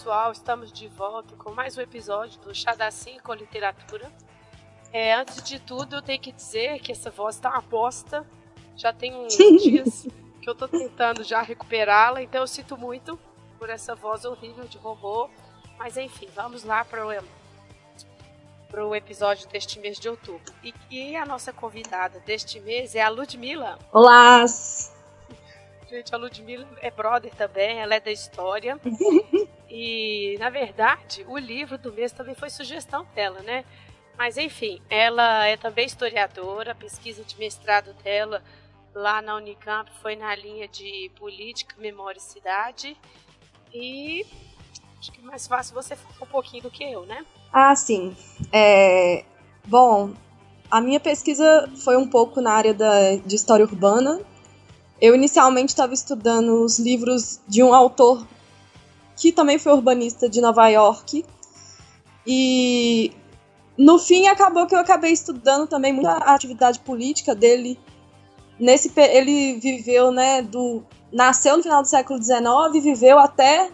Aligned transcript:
Pessoal, 0.00 0.32
estamos 0.32 0.72
de 0.72 0.88
volta 0.88 1.36
com 1.36 1.52
mais 1.52 1.76
um 1.76 1.82
episódio 1.82 2.40
do 2.40 2.54
Chá 2.54 2.74
da 2.74 2.88
Literatura. 3.34 4.10
É, 4.90 5.12
antes 5.12 5.42
de 5.42 5.58
tudo, 5.58 5.96
eu 5.96 6.00
tenho 6.00 6.18
que 6.18 6.32
dizer 6.32 6.80
que 6.80 6.90
essa 6.90 7.10
voz 7.10 7.34
está 7.34 7.50
uma 7.50 7.60
bosta. 7.60 8.26
Já 8.78 8.94
tem 8.94 9.14
uns 9.14 9.36
dias 9.62 10.08
que 10.40 10.48
eu 10.48 10.54
estou 10.54 10.66
tentando 10.66 11.22
já 11.22 11.42
recuperá-la, 11.42 12.22
então 12.22 12.40
eu 12.40 12.46
sinto 12.46 12.78
muito 12.78 13.20
por 13.58 13.68
essa 13.68 13.94
voz 13.94 14.24
horrível 14.24 14.64
de 14.64 14.78
robô. 14.78 15.28
Mas 15.76 15.98
enfim, 15.98 16.30
vamos 16.34 16.64
lá 16.64 16.82
para 16.82 17.06
o, 17.06 17.10
para 18.70 18.86
o 18.86 18.96
episódio 18.96 19.46
deste 19.48 19.78
mês 19.80 20.00
de 20.00 20.08
outubro. 20.08 20.50
E, 20.64 20.72
e 20.90 21.14
a 21.14 21.26
nossa 21.26 21.52
convidada 21.52 22.20
deste 22.20 22.58
mês 22.58 22.94
é 22.94 23.02
a 23.02 23.10
Ludmilla. 23.10 23.78
Olá! 23.92 24.46
Gente, 25.90 26.14
a 26.14 26.16
Ludmilla 26.16 26.66
é 26.80 26.90
brother 26.90 27.34
também, 27.34 27.80
ela 27.80 27.94
é 27.96 28.00
da 28.00 28.10
história. 28.10 28.80
e, 29.70 30.36
na 30.38 30.50
verdade, 30.50 31.24
o 31.28 31.38
livro 31.38 31.78
do 31.78 31.92
mês 31.92 32.12
também 32.12 32.34
foi 32.34 32.50
sugestão 32.50 33.06
dela, 33.14 33.40
né? 33.40 33.64
Mas, 34.18 34.36
enfim, 34.36 34.82
ela 34.90 35.46
é 35.46 35.56
também 35.56 35.86
historiadora, 35.86 36.72
a 36.72 36.74
pesquisa 36.74 37.24
de 37.24 37.38
mestrado 37.38 37.94
dela 38.02 38.42
lá 38.94 39.22
na 39.22 39.36
Unicamp 39.36 39.88
foi 40.02 40.16
na 40.16 40.34
linha 40.34 40.66
de 40.66 41.10
política, 41.18 41.76
memória 41.78 42.18
e 42.18 42.22
cidade. 42.22 42.96
E 43.72 44.26
acho 44.98 45.12
que 45.12 45.20
é 45.20 45.22
mais 45.22 45.46
fácil 45.46 45.74
você 45.74 45.94
falar 45.94 46.16
um 46.22 46.26
pouquinho 46.26 46.64
do 46.64 46.70
que 46.70 46.84
eu, 46.84 47.06
né? 47.06 47.24
Ah, 47.52 47.74
sim. 47.74 48.16
É... 48.52 49.24
Bom, 49.64 50.12
a 50.70 50.80
minha 50.80 50.98
pesquisa 50.98 51.70
foi 51.84 51.96
um 51.96 52.08
pouco 52.08 52.40
na 52.40 52.52
área 52.52 52.74
da, 52.74 53.16
de 53.16 53.36
história 53.36 53.64
urbana, 53.64 54.20
eu 55.00 55.14
inicialmente 55.14 55.70
estava 55.70 55.94
estudando 55.94 56.62
os 56.62 56.78
livros 56.78 57.40
de 57.48 57.62
um 57.62 57.72
autor 57.72 58.26
que 59.16 59.32
também 59.32 59.58
foi 59.58 59.72
urbanista 59.72 60.28
de 60.28 60.40
Nova 60.40 60.68
York. 60.68 61.24
E 62.26 63.12
no 63.76 63.98
fim 63.98 64.26
acabou 64.26 64.66
que 64.66 64.74
eu 64.74 64.78
acabei 64.78 65.12
estudando 65.12 65.66
também 65.66 65.92
muita 65.92 66.12
atividade 66.12 66.80
política 66.80 67.34
dele. 67.34 67.78
Nesse 68.58 68.92
ele 68.96 69.58
viveu, 69.58 70.10
né, 70.10 70.42
do 70.42 70.82
nasceu 71.12 71.56
no 71.56 71.62
final 71.62 71.82
do 71.82 71.88
século 71.88 72.22
XIX 72.22 72.40
e 72.74 72.80
viveu 72.80 73.18
até 73.18 73.70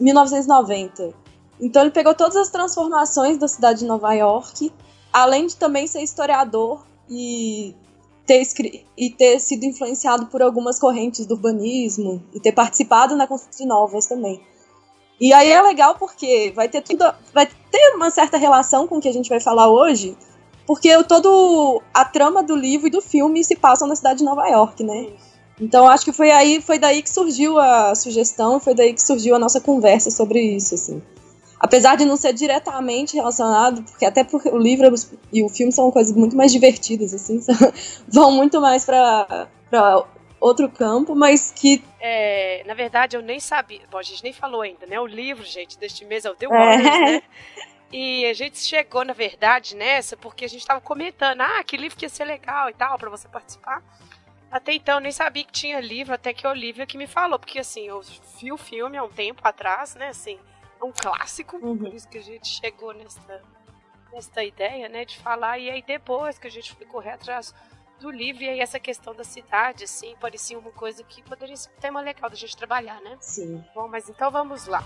1990. 0.00 1.14
Então 1.60 1.82
ele 1.82 1.90
pegou 1.90 2.14
todas 2.14 2.36
as 2.36 2.50
transformações 2.50 3.38
da 3.38 3.48
cidade 3.48 3.80
de 3.80 3.86
Nova 3.86 4.12
York, 4.12 4.72
além 5.12 5.46
de 5.46 5.56
também 5.56 5.86
ser 5.86 6.02
historiador 6.02 6.84
e 7.08 7.74
ter, 8.28 8.46
e 8.96 9.10
ter 9.10 9.40
sido 9.40 9.64
influenciado 9.64 10.26
por 10.26 10.42
algumas 10.42 10.78
correntes 10.78 11.24
do 11.24 11.34
urbanismo 11.34 12.22
e 12.34 12.38
ter 12.38 12.52
participado 12.52 13.16
na 13.16 13.26
construção 13.26 13.66
de 13.66 13.68
novas 13.68 14.06
também. 14.06 14.40
E 15.18 15.32
aí 15.32 15.50
é 15.50 15.60
legal 15.62 15.96
porque 15.96 16.52
vai 16.54 16.68
ter 16.68 16.82
tudo, 16.82 17.04
vai 17.32 17.46
ter 17.46 17.94
uma 17.96 18.10
certa 18.10 18.36
relação 18.36 18.86
com 18.86 18.98
o 18.98 19.00
que 19.00 19.08
a 19.08 19.12
gente 19.12 19.30
vai 19.30 19.40
falar 19.40 19.68
hoje, 19.68 20.16
porque 20.66 21.02
todo 21.04 21.82
a 21.92 22.04
trama 22.04 22.42
do 22.42 22.54
livro 22.54 22.86
e 22.86 22.90
do 22.90 23.00
filme 23.00 23.42
se 23.42 23.56
passam 23.56 23.88
na 23.88 23.96
cidade 23.96 24.18
de 24.18 24.24
Nova 24.24 24.46
York, 24.46 24.84
né? 24.84 25.08
Então 25.58 25.88
acho 25.88 26.04
que 26.04 26.12
foi 26.12 26.30
aí, 26.30 26.60
foi 26.60 26.78
daí 26.78 27.02
que 27.02 27.10
surgiu 27.10 27.58
a 27.58 27.94
sugestão, 27.94 28.60
foi 28.60 28.74
daí 28.74 28.92
que 28.92 29.02
surgiu 29.02 29.34
a 29.34 29.38
nossa 29.38 29.60
conversa 29.60 30.10
sobre 30.10 30.40
isso, 30.40 30.74
assim 30.74 31.02
apesar 31.58 31.96
de 31.96 32.04
não 32.04 32.16
ser 32.16 32.32
diretamente 32.32 33.16
relacionado, 33.16 33.82
porque 33.82 34.04
até 34.04 34.24
porque 34.24 34.48
o 34.48 34.58
livro 34.58 34.94
e 35.32 35.42
o 35.42 35.48
filme 35.48 35.72
são 35.72 35.90
coisas 35.90 36.14
muito 36.14 36.36
mais 36.36 36.52
divertidas, 36.52 37.12
assim, 37.14 37.40
vão 38.08 38.32
muito 38.32 38.60
mais 38.60 38.84
para 38.84 39.48
outro 40.40 40.68
campo, 40.68 41.14
mas 41.14 41.50
que. 41.50 41.82
É, 42.00 42.62
na 42.66 42.74
verdade, 42.74 43.16
eu 43.16 43.22
nem 43.22 43.40
sabia. 43.40 43.80
Bom, 43.90 43.98
a 43.98 44.02
gente 44.02 44.22
nem 44.22 44.32
falou 44.32 44.60
ainda, 44.60 44.86
né? 44.86 45.00
O 45.00 45.06
livro, 45.06 45.44
gente, 45.44 45.78
deste 45.78 46.04
mês 46.04 46.24
é 46.24 46.30
o 46.30 46.34
The 46.34 46.48
Warriors, 46.48 46.86
é. 46.86 47.00
né? 47.00 47.22
E 47.90 48.26
a 48.26 48.34
gente 48.34 48.58
chegou, 48.58 49.02
na 49.02 49.14
verdade, 49.14 49.74
nessa 49.74 50.16
porque 50.16 50.44
a 50.44 50.48
gente 50.48 50.60
estava 50.60 50.80
comentando, 50.80 51.40
ah, 51.40 51.64
que 51.64 51.76
livro 51.76 51.96
que 51.96 52.04
ia 52.04 52.10
ser 52.10 52.24
legal 52.24 52.68
e 52.68 52.74
tal, 52.74 52.98
para 52.98 53.08
você 53.08 53.26
participar. 53.28 53.82
Até 54.50 54.74
então, 54.74 54.96
eu 54.96 55.00
nem 55.00 55.12
sabia 55.12 55.44
que 55.44 55.52
tinha 55.52 55.80
livro, 55.80 56.14
até 56.14 56.32
que 56.32 56.46
a 56.46 56.50
Olivia 56.50 56.86
que 56.86 56.98
me 56.98 57.06
falou, 57.06 57.38
porque 57.38 57.58
assim, 57.58 57.86
eu 57.86 58.00
vi 58.40 58.52
o 58.52 58.56
filme 58.56 58.96
há 58.96 59.02
um 59.02 59.08
tempo 59.08 59.40
atrás, 59.42 59.94
né, 59.94 60.08
assim, 60.08 60.38
é 60.80 60.84
um 60.84 60.92
clássico, 60.92 61.56
uhum. 61.56 61.76
por 61.76 61.94
isso 61.94 62.08
que 62.08 62.18
a 62.18 62.22
gente 62.22 62.46
chegou 62.48 62.92
nessa, 62.92 63.42
nessa 64.12 64.44
ideia, 64.44 64.88
né, 64.88 65.04
de 65.04 65.18
falar, 65.18 65.58
e 65.58 65.70
aí 65.70 65.82
depois 65.82 66.38
que 66.38 66.46
a 66.46 66.50
gente 66.50 66.72
foi 66.74 66.86
correr 66.86 67.10
atrás 67.10 67.54
do 68.00 68.10
livro, 68.10 68.42
e 68.42 68.48
aí 68.48 68.60
essa 68.60 68.78
questão 68.78 69.14
da 69.14 69.24
cidade, 69.24 69.84
assim, 69.84 70.14
parecia 70.20 70.58
uma 70.58 70.70
coisa 70.70 71.02
que 71.02 71.22
poderia 71.22 71.56
ser 71.56 71.70
um 71.76 71.80
tema 71.80 72.00
legal 72.00 72.30
da 72.30 72.36
gente 72.36 72.56
trabalhar, 72.56 73.00
né? 73.00 73.16
Sim. 73.20 73.64
Bom, 73.74 73.88
mas 73.88 74.08
então 74.08 74.30
vamos 74.30 74.66
lá. 74.66 74.84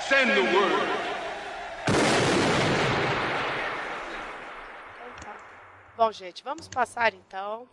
Send 0.00 0.34
the 0.34 0.40
word. 0.40 0.98
Bom, 5.96 6.12
gente, 6.12 6.44
vamos 6.44 6.68
passar 6.68 7.14
então 7.14 7.68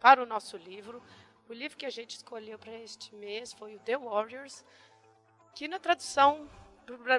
para 0.00 0.22
o 0.22 0.26
nosso 0.26 0.56
livro. 0.56 1.02
O 1.48 1.52
livro 1.52 1.76
que 1.76 1.86
a 1.86 1.90
gente 1.90 2.16
escolheu 2.16 2.58
para 2.58 2.72
este 2.72 3.14
mês 3.14 3.52
foi 3.52 3.74
o 3.74 3.80
The 3.80 3.98
Warriors, 3.98 4.64
que 5.54 5.68
na 5.68 5.78
tradução 5.78 6.48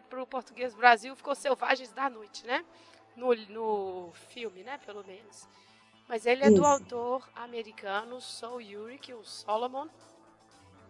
para 0.10 0.22
o 0.22 0.26
português 0.28 0.74
Brasil 0.74 1.16
ficou 1.16 1.36
Selvagens 1.36 1.92
da 1.92 2.10
Noite, 2.10 2.46
né? 2.46 2.64
No, 3.16 3.36
no 3.50 4.12
filme, 4.30 4.64
né? 4.64 4.78
Pelo 4.86 5.06
menos. 5.06 5.48
Mas 6.08 6.26
ele 6.26 6.44
é 6.44 6.50
do 6.50 6.66
autor 6.66 7.30
americano 7.36 8.22
Saul 8.22 8.62
Yurik, 8.62 9.14
o 9.14 9.24
Solomon, 9.26 9.88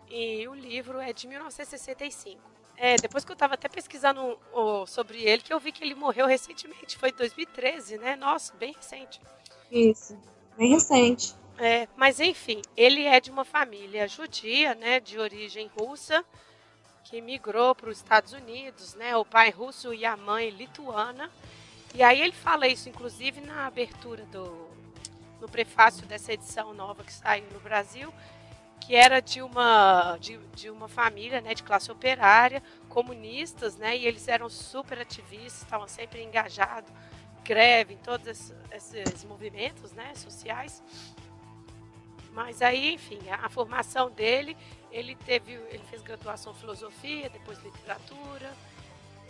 e 0.10 0.48
o 0.48 0.54
livro 0.54 1.00
é 1.00 1.12
de 1.12 1.28
1965. 1.28 2.40
É, 2.78 2.96
depois 2.96 3.26
que 3.26 3.32
eu 3.32 3.34
estava 3.34 3.56
até 3.56 3.68
pesquisando 3.68 4.38
oh, 4.54 4.86
sobre 4.86 5.24
ele, 5.24 5.42
que 5.42 5.52
eu 5.52 5.60
vi 5.60 5.72
que 5.72 5.84
ele 5.84 5.96
morreu 5.96 6.28
recentemente. 6.28 6.98
Foi 6.98 7.10
em 7.10 7.14
2013, 7.14 7.98
né? 7.98 8.16
Nossa, 8.16 8.54
bem 8.56 8.74
recente. 8.74 9.20
Isso, 9.72 10.16
bem 10.56 10.74
recente. 10.74 11.34
É, 11.58 11.88
mas 11.96 12.20
enfim, 12.20 12.62
ele 12.76 13.04
é 13.04 13.20
de 13.20 13.32
uma 13.32 13.44
família 13.44 14.08
judia, 14.08 14.76
né? 14.76 15.00
De 15.00 15.18
origem 15.18 15.72
russa, 15.76 16.24
que 17.04 17.20
migrou 17.20 17.74
para 17.74 17.90
os 17.90 17.98
Estados 17.98 18.32
Unidos, 18.32 18.94
né? 18.94 19.18
O 19.18 19.26
pai 19.26 19.50
russo 19.50 19.92
e 19.92 20.06
a 20.06 20.16
mãe 20.16 20.52
lituana. 20.52 21.32
E 21.96 22.04
aí 22.04 22.22
ele 22.22 22.34
fala 22.34 22.68
isso, 22.68 22.88
inclusive, 22.88 23.42
na 23.42 23.66
abertura 23.66 24.24
do. 24.26 24.68
no 25.42 25.50
prefácio 25.50 26.06
dessa 26.06 26.32
edição 26.32 26.76
nova 26.76 27.04
que 27.04 27.12
saiu 27.12 27.46
no 27.52 27.60
Brasil 27.60 28.14
que 28.88 28.96
era 28.96 29.22
de 29.22 29.42
uma, 29.42 30.16
de, 30.18 30.38
de 30.56 30.70
uma 30.70 30.88
família 30.88 31.42
né, 31.42 31.54
de 31.54 31.62
classe 31.62 31.92
operária, 31.92 32.64
comunistas, 32.88 33.76
né, 33.76 33.98
e 33.98 34.08
eles 34.08 34.30
eram 34.30 34.48
super 34.50 34.98
ativistas, 34.98 35.64
estavam 35.64 35.90
sempre 35.90 36.24
engajados, 36.24 36.90
greve, 37.44 37.96
em 37.96 37.98
todos 37.98 38.26
esses, 38.26 38.54
esses 38.72 39.26
movimentos 39.26 39.92
né, 39.92 40.16
sociais. 40.16 40.82
Mas 42.32 42.62
aí, 42.62 42.94
enfim, 42.94 43.20
a, 43.30 43.48
a, 43.48 43.50
formação 43.50 44.10
dele, 44.10 44.56
ele 44.90 45.16
teve, 45.16 45.56
ele 45.70 45.84
fez 45.90 46.02
graduação 46.02 46.54
em 46.54 46.56
filosofia, 46.56 47.30
depois 47.30 47.62
literatura, 47.62 48.54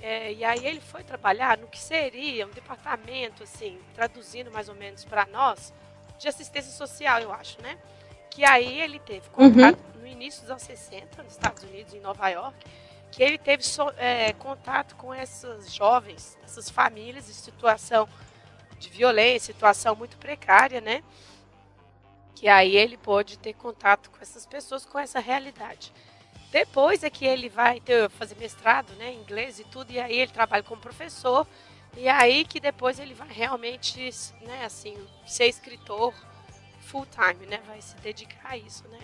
é, 0.04 0.34
e 0.34 0.46
aí 0.46 0.68
ele 0.68 0.82
foi 0.82 1.04
trabalhar 1.04 1.58
no 1.58 1.66
que 1.66 1.80
seria 1.80 2.46
um 2.46 2.52
departamento, 2.52 3.42
assim, 3.42 3.82
traduzindo 3.96 4.52
mais 4.52 4.70
ou 4.70 4.76
menos 4.76 5.04
para 5.04 5.26
nós, 5.26 5.74
de 6.20 6.28
assistência 6.28 6.72
social, 6.72 7.20
eu 7.22 7.34
acho, 7.34 7.60
né? 7.64 7.80
Que 8.38 8.46
aí 8.46 8.82
ele 8.82 9.00
teve 9.00 9.28
contato 9.30 9.80
uhum. 9.96 10.02
no 10.02 10.08
início 10.08 10.42
dos 10.42 10.52
anos 10.52 10.62
60, 10.62 11.24
nos 11.24 11.34
Estados 11.34 11.64
Unidos, 11.64 11.96
em 11.96 12.00
Nova 12.00 12.30
York, 12.30 12.56
que 13.10 13.24
ele 13.24 13.36
teve 13.36 13.64
so, 13.64 13.90
é, 13.98 14.32
contato 14.34 14.96
com 14.96 15.12
essas 15.12 15.74
jovens, 15.74 16.38
essas 16.44 16.70
famílias 16.70 17.28
em 17.28 17.34
situação 17.34 18.08
de 18.78 18.90
violência, 18.90 19.52
situação 19.52 19.96
muito 19.96 20.18
precária, 20.18 20.80
né? 20.80 21.04
Que 22.36 22.48
aí 22.48 22.78
ele 22.78 22.96
pôde 22.96 23.40
ter 23.40 23.54
contato 23.54 24.12
com 24.12 24.20
essas 24.22 24.46
pessoas, 24.46 24.86
com 24.86 25.00
essa 25.00 25.20
realidade. 25.20 25.92
Depois 26.52 27.04
é 27.04 27.10
que 27.10 27.26
ele 27.26 27.50
vai 27.50 27.80
ter, 27.80 28.08
fazer 28.12 28.36
mestrado, 28.36 28.94
né, 28.98 29.14
em 29.14 29.20
inglês 29.20 29.58
e 29.58 29.64
tudo, 29.64 29.92
e 29.92 30.00
aí 30.00 30.20
ele 30.20 30.32
trabalha 30.32 30.62
como 30.62 30.80
professor, 30.80 31.48
e 31.96 32.08
aí 32.08 32.46
que 32.46 32.60
depois 32.60 33.00
ele 33.00 33.16
vai 33.16 33.30
realmente, 33.30 34.12
né, 34.42 34.64
assim, 34.64 34.96
ser 35.26 35.48
escritor 35.48 36.14
full 36.88 37.06
time, 37.06 37.46
né? 37.46 37.62
Vai 37.68 37.82
se 37.82 37.96
dedicar 37.98 38.52
a 38.52 38.58
isso, 38.58 38.88
né? 38.88 39.00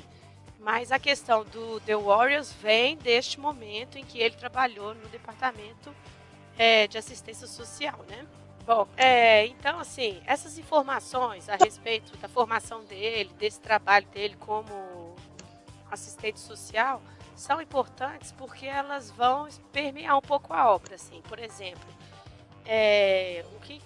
Mas 0.59 0.91
a 0.91 0.97
questão 0.97 1.44
do 1.44 1.80
The 1.81 1.95
Warriors 1.95 2.53
vem 2.53 2.95
deste 2.95 3.39
momento 3.39 3.97
em 3.97 4.06
que 4.06 4.19
ele 4.19 4.35
trabalhou 4.35 4.95
no 4.95 5.07
departamento 5.09 5.94
é, 6.57 6.88
de 6.88 6.97
assistência 6.97 7.47
social, 7.47 8.00
né? 8.07 8.25
Bom, 8.65 8.88
é, 8.95 9.45
então, 9.47 9.77
assim, 9.77 10.21
essas 10.25 10.57
informações 10.57 11.50
a 11.50 11.57
respeito 11.57 12.15
da 12.18 12.30
formação 12.30 12.85
dele, 12.85 13.30
desse 13.38 13.59
trabalho 13.59 14.07
dele 14.07 14.38
como 14.39 15.13
assistente 15.91 16.39
social, 16.39 17.01
são 17.35 17.62
importantes 17.62 18.31
porque 18.31 18.65
elas 18.65 19.12
vão 19.12 19.50
permear 19.74 20.18
um 20.18 20.21
pouco 20.21 20.53
a 20.53 20.71
obra, 20.74 20.95
assim. 20.95 21.21
Por 21.27 21.39
exemplo, 21.39 21.83
é, 22.65 23.44
o 23.53 23.59
que, 23.59 23.81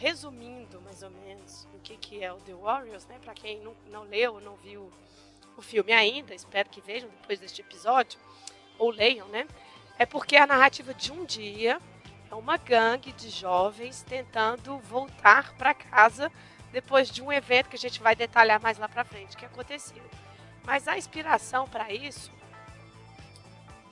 resumindo 0.00 0.80
mais 0.80 1.02
ou 1.02 1.10
menos 1.10 1.68
o 1.74 1.78
que, 1.80 1.94
que 1.96 2.24
é 2.24 2.32
o 2.32 2.38
The 2.38 2.54
Warriors, 2.54 3.06
né? 3.06 3.18
Para 3.22 3.34
quem 3.34 3.60
não, 3.60 3.76
não 3.90 4.02
leu 4.04 4.40
não 4.40 4.56
viu 4.56 4.90
o 5.58 5.62
filme 5.62 5.92
ainda, 5.92 6.34
espero 6.34 6.70
que 6.70 6.80
vejam 6.80 7.10
depois 7.10 7.38
deste 7.38 7.60
episódio, 7.60 8.18
ou 8.78 8.90
leiam, 8.90 9.28
né? 9.28 9.46
É 9.98 10.06
porque 10.06 10.36
a 10.36 10.46
narrativa 10.46 10.94
de 10.94 11.12
um 11.12 11.26
dia 11.26 11.78
é 12.30 12.34
uma 12.34 12.56
gangue 12.56 13.12
de 13.12 13.28
jovens 13.28 14.02
tentando 14.02 14.78
voltar 14.78 15.52
para 15.58 15.74
casa 15.74 16.32
depois 16.72 17.10
de 17.10 17.20
um 17.20 17.30
evento 17.30 17.68
que 17.68 17.76
a 17.76 17.78
gente 17.78 18.00
vai 18.00 18.16
detalhar 18.16 18.58
mais 18.58 18.78
lá 18.78 18.88
para 18.88 19.04
frente 19.04 19.36
que 19.36 19.44
aconteceu. 19.44 20.02
Mas 20.64 20.88
a 20.88 20.96
inspiração 20.96 21.68
para 21.68 21.92
isso 21.92 22.32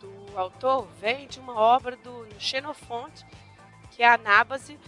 do 0.01 0.39
autor 0.39 0.89
vem 0.99 1.27
de 1.27 1.39
uma 1.39 1.55
obra 1.55 1.97
do 1.97 2.27
Xenofonte, 2.39 3.27
que 3.91 4.03
é 4.03 4.09
a 4.09 4.15
Anábase, 4.15 4.79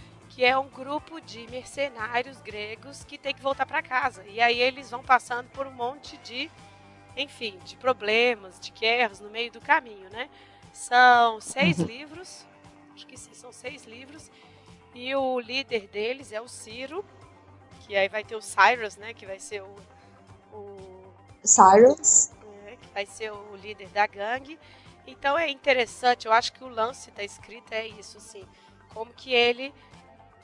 que 0.41 0.45
é 0.47 0.57
um 0.57 0.71
grupo 0.71 1.21
de 1.21 1.47
mercenários 1.49 2.41
gregos 2.41 3.05
que 3.05 3.19
tem 3.19 3.35
que 3.35 3.43
voltar 3.43 3.67
para 3.67 3.83
casa. 3.83 4.25
E 4.27 4.41
aí 4.41 4.59
eles 4.59 4.91
vão 4.91 5.03
passando 5.03 5.51
por 5.51 5.67
um 5.67 5.71
monte 5.71 6.17
de, 6.17 6.51
enfim, 7.15 7.59
de 7.63 7.77
problemas, 7.77 8.59
de 8.59 8.71
guerras 8.71 9.21
no 9.21 9.29
meio 9.29 9.53
do 9.53 9.61
caminho, 9.61 10.09
né? 10.09 10.31
São 10.73 11.43
seis 11.43 11.79
uhum. 11.79 11.85
livros 11.85 12.47
acho 12.95 13.07
que 13.07 13.19
sim, 13.19 13.35
são 13.35 13.53
seis 13.53 13.85
livros. 13.85 14.31
E 14.95 15.15
o 15.15 15.39
líder 15.39 15.89
deles 15.89 16.33
é 16.33 16.41
o 16.41 16.49
Ciro, 16.49 17.05
que 17.81 17.95
aí 17.95 18.09
vai 18.09 18.25
ter 18.25 18.35
o 18.35 18.41
Cyrus, 18.41 18.97
né? 18.97 19.13
Que 19.13 19.27
vai 19.27 19.39
ser 19.39 19.63
o. 19.63 19.77
o 20.55 21.13
Cyrus. 21.45 22.31
É, 22.67 22.77
que 22.77 22.89
vai 22.95 23.05
ser 23.05 23.31
o 23.31 23.57
líder 23.57 23.91
da 23.91 24.07
gangue. 24.07 24.59
Então 25.07 25.39
é 25.39 25.51
interessante, 25.51 26.27
eu 26.27 26.33
acho 26.33 26.55
que 26.55 26.65
o 26.65 26.69
lance 26.69 27.11
da 27.11 27.23
escrita 27.23 27.75
é 27.75 27.87
isso, 27.87 28.17
assim. 28.17 28.47
Como 28.95 29.13
que 29.13 29.35
ele. 29.35 29.75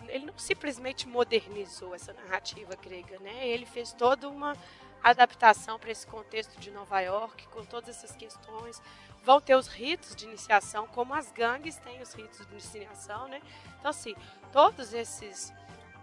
Ele 0.08 0.26
não 0.26 0.38
simplesmente 0.38 1.06
modernizou 1.08 1.94
essa 1.94 2.12
narrativa 2.12 2.74
grega, 2.76 3.18
né? 3.18 3.46
Ele 3.46 3.66
fez 3.66 3.92
toda 3.92 4.28
uma 4.28 4.56
adaptação 5.02 5.78
para 5.78 5.90
esse 5.90 6.06
contexto 6.06 6.58
de 6.58 6.70
Nova 6.70 7.00
York, 7.00 7.46
com 7.48 7.64
todas 7.64 7.90
essas 7.90 8.16
questões 8.16 8.80
vão 9.26 9.40
ter 9.40 9.56
os 9.56 9.66
ritos 9.66 10.14
de 10.14 10.24
iniciação, 10.24 10.86
como 10.86 11.12
as 11.12 11.32
gangues 11.32 11.76
têm 11.78 12.00
os 12.00 12.14
ritos 12.14 12.46
de 12.46 12.52
iniciação, 12.52 13.26
né? 13.26 13.42
Então, 13.76 13.90
assim, 13.90 14.14
todos 14.52 14.94
esses 14.94 15.52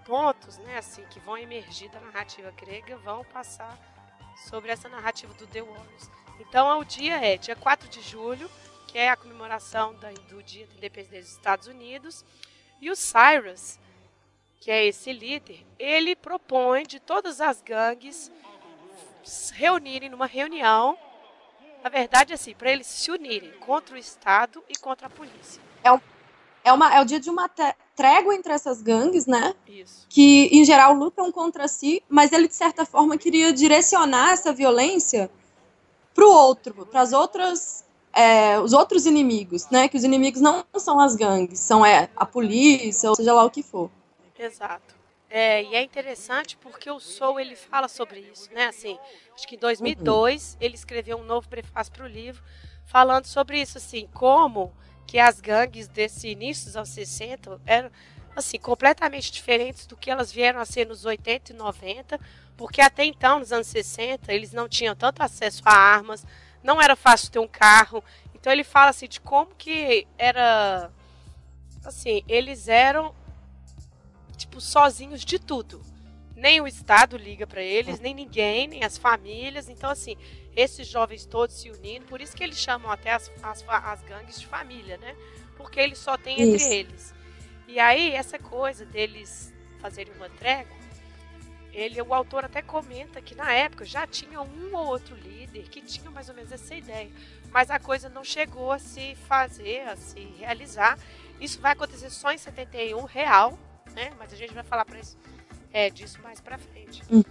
pontos, 0.06 0.58
né, 0.58 0.78
assim, 0.78 1.06
que 1.06 1.22
vão 1.22 1.38
emergir 1.38 1.90
da 1.90 2.02
narrativa 2.02 2.52
grega 2.52 2.98
vão 2.98 3.24
passar 3.24 3.80
sobre 4.50 4.72
essa 4.72 4.90
narrativa 4.90 5.34
do 5.36 5.48
The 5.48 5.62
Warriors. 5.62 6.10
Então, 6.38 6.78
o 6.78 6.84
dia 6.84 7.16
é 7.26 7.38
dia 7.38 7.56
4 7.56 7.88
de 7.88 8.02
julho, 8.02 8.52
que 8.90 8.98
é 8.98 9.10
a 9.10 9.16
comemoração 9.16 9.94
do 9.94 10.44
Dia 10.44 10.68
da 10.68 10.74
Independência 10.74 11.22
dos 11.22 11.32
Estados 11.32 11.68
Unidos, 11.68 12.26
e 12.82 12.92
o 12.92 12.96
Cyrus, 12.96 13.80
que 14.64 14.72
é 14.72 14.86
esse 14.86 15.12
líder, 15.12 15.66
ele 15.78 16.16
propõe 16.16 16.84
de 16.84 16.98
todas 16.98 17.42
as 17.42 17.62
gangues 17.62 18.32
reunirem 19.52 20.10
numa 20.10 20.26
reunião 20.26 20.98
na 21.84 21.90
verdade, 21.90 22.34
assim, 22.34 22.54
para 22.54 22.72
eles 22.72 22.88
se 22.88 23.12
unirem 23.12 23.52
contra 23.60 23.96
o 23.96 23.98
Estado 23.98 24.64
e 24.70 24.80
contra 24.80 25.08
a 25.08 25.10
polícia. 25.10 25.62
É, 25.84 25.92
o, 25.92 26.00
é, 26.64 26.72
uma, 26.72 26.96
é 26.96 27.02
o 27.02 27.04
dia 27.04 27.20
de 27.20 27.30
uma 27.30 27.50
trégua 27.94 28.34
entre 28.34 28.54
essas 28.54 28.82
gangues, 28.82 29.26
né? 29.26 29.54
Isso. 29.68 30.06
Que, 30.08 30.46
em 30.46 30.64
geral, 30.64 30.94
lutam 30.94 31.30
contra 31.30 31.68
si, 31.68 32.02
mas 32.08 32.32
ele, 32.32 32.48
de 32.48 32.56
certa 32.56 32.86
forma, 32.86 33.18
queria 33.18 33.52
direcionar 33.52 34.32
essa 34.32 34.54
violência 34.54 35.30
para 36.16 36.26
o 36.26 36.32
outro, 36.32 36.86
para 36.86 37.02
as 37.02 37.12
outras. 37.12 37.84
É, 38.16 38.60
os 38.62 38.72
outros 38.72 39.06
inimigos, 39.06 39.68
né? 39.70 39.90
Que 39.90 39.98
os 39.98 40.06
inimigos 40.06 40.40
não 40.40 40.64
são 40.78 41.02
as 41.02 41.18
gangues, 41.18 41.60
são 41.60 41.86
é, 41.86 42.10
a 42.16 42.26
polícia, 42.26 43.10
ou 43.10 43.16
seja 43.16 43.34
lá 43.34 43.44
o 43.44 43.50
que 43.50 43.62
for. 43.62 43.90
Exato. 44.38 44.96
É, 45.30 45.64
e 45.64 45.76
é 45.76 45.82
interessante 45.82 46.56
porque 46.58 46.92
o 46.92 47.00
Soul 47.00 47.40
ele 47.40 47.56
fala 47.56 47.88
sobre 47.88 48.20
isso, 48.20 48.54
né? 48.54 48.68
Assim, 48.68 49.00
acho 49.34 49.48
que 49.48 49.56
em 49.56 49.60
2002 49.60 50.54
uhum. 50.54 50.58
ele 50.62 50.76
escreveu 50.76 51.18
um 51.18 51.24
novo 51.24 51.50
prefácio 51.50 51.92
para 51.92 52.06
o 52.06 52.08
livro 52.08 52.44
falando 52.86 53.26
sobre 53.26 53.60
isso, 53.60 53.78
assim, 53.78 54.08
como 54.14 54.72
que 55.08 55.18
as 55.20 55.42
gangues 55.42 55.88
desse 55.88 56.28
início 56.30 56.66
dos 56.66 56.76
anos 56.76 56.90
60 56.90 57.60
eram 57.66 57.90
assim 58.36 58.58
completamente 58.60 59.32
diferentes 59.32 59.86
do 59.86 59.96
que 59.96 60.10
elas 60.10 60.32
vieram 60.32 60.60
a 60.60 60.66
ser 60.66 60.88
nos 60.88 61.06
80 61.06 61.52
e 61.52 61.56
90, 61.56 62.20
porque 62.58 62.82
até 62.82 63.06
então 63.06 63.40
nos 63.40 63.52
anos 63.52 63.68
60 63.68 64.34
eles 64.34 64.52
não 64.54 64.68
tinham 64.68 64.96
tanto 64.96 65.22
acesso 65.22 65.62
a 65.66 65.74
armas, 65.74 66.26
não 66.64 66.82
era 66.82 66.96
fácil 66.96 67.32
ter 67.32 67.40
um 67.40 67.48
carro. 67.48 68.04
Então 68.34 68.52
ele 68.52 68.64
fala 68.64 68.90
assim 68.90 69.08
de 69.08 69.20
como 69.20 69.54
que 69.56 70.08
era 70.18 70.92
assim, 71.86 72.24
eles 72.28 72.68
eram 72.68 73.14
tipo, 74.44 74.62
sozinhos 74.62 75.24
de 75.24 75.40
tudo. 75.40 75.82
Nem 76.36 76.62
o 76.62 76.68
Estado 76.68 77.18
liga 77.18 77.46
para 77.46 77.62
eles, 77.62 78.00
nem 78.00 78.14
ninguém, 78.14 78.68
nem 78.68 78.84
as 78.84 78.98
famílias. 78.98 79.70
Então, 79.70 79.90
assim, 79.90 80.18
esses 80.56 80.88
jovens 80.88 81.26
todos 81.26 81.56
se 81.56 81.70
unindo, 81.70 82.06
por 82.06 82.22
isso 82.22 82.36
que 82.36 82.44
eles 82.44 82.58
chamam 82.58 82.92
até 82.92 83.14
as, 83.14 83.32
as, 83.42 83.64
as 83.68 84.02
gangues 84.04 84.40
de 84.40 84.48
família, 84.48 84.98
né? 84.98 85.16
Porque 85.58 85.80
eles 85.80 86.00
só 86.00 86.18
têm 86.18 86.42
entre 86.42 86.56
isso. 86.56 86.72
eles. 86.72 87.14
E 87.68 87.80
aí, 87.80 88.12
essa 88.12 88.38
coisa 88.38 88.86
deles 88.86 89.54
fazerem 89.80 90.14
uma 90.14 90.30
trégua, 90.30 90.76
ele, 91.72 92.00
o 92.02 92.14
autor 92.14 92.46
até 92.46 92.62
comenta 92.62 93.20
que 93.20 93.34
na 93.34 93.52
época 93.52 93.84
já 93.84 94.06
tinha 94.06 94.40
um 94.42 94.76
ou 94.76 94.86
outro 94.86 95.16
líder 95.16 95.64
que 95.70 95.82
tinha 95.82 96.10
mais 96.12 96.30
ou 96.30 96.36
menos 96.36 96.52
essa 96.52 96.76
ideia, 96.76 97.10
mas 97.52 97.72
a 97.72 97.80
coisa 97.80 98.10
não 98.10 98.24
chegou 98.24 98.72
a 98.72 98.78
se 98.78 99.16
fazer, 99.28 99.82
a 99.88 99.96
se 99.96 100.20
realizar. 100.38 101.00
Isso 101.42 101.60
vai 101.60 101.74
acontecer 101.74 102.12
só 102.12 102.32
em 102.32 102.38
71, 102.38 103.04
real, 103.06 103.58
né? 103.94 104.12
Mas 104.18 104.34
a 104.34 104.36
gente 104.36 104.54
vai 104.54 104.64
falar 104.64 104.86
isso, 105.00 105.18
é, 105.72 105.90
disso 105.90 106.20
mais 106.22 106.40
pra 106.40 106.58
frente. 106.58 107.04
Hum. 107.12 107.24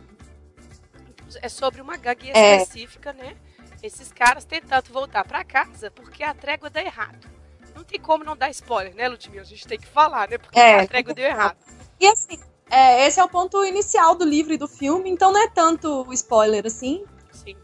É 1.41 1.49
sobre 1.49 1.81
uma 1.81 1.97
gangue 1.97 2.31
é. 2.31 2.57
específica, 2.57 3.13
né? 3.13 3.37
Esses 3.83 4.13
caras 4.13 4.45
tentando 4.45 4.93
voltar 4.93 5.25
para 5.25 5.43
casa 5.45 5.91
porque 5.91 6.23
a 6.23 6.35
trégua 6.35 6.71
dá 6.71 6.83
errado. 6.83 7.27
Não 7.75 7.83
tem 7.83 7.99
como 7.99 8.23
não 8.23 8.37
dar 8.37 8.51
spoiler, 8.51 8.95
né, 8.95 9.09
Ludmilla? 9.09 9.43
A 9.43 9.47
gente 9.47 9.67
tem 9.67 9.79
que 9.79 9.87
falar, 9.87 10.29
né? 10.29 10.39
Porque 10.39 10.59
é, 10.59 10.81
a 10.81 10.87
trégua 10.87 11.15
deu 11.15 11.25
errado. 11.25 11.57
E 11.99 12.07
assim, 12.07 12.39
é, 12.71 13.07
esse 13.07 13.19
é 13.19 13.25
o 13.25 13.29
ponto 13.29 13.65
inicial 13.65 14.15
do 14.15 14.25
livro 14.25 14.53
e 14.53 14.59
do 14.59 14.69
filme, 14.69 15.11
então 15.11 15.33
não 15.33 15.43
é 15.43 15.49
tanto 15.49 16.07
spoiler 16.13 16.67
assim. 16.67 17.05
Sim. 17.33 17.57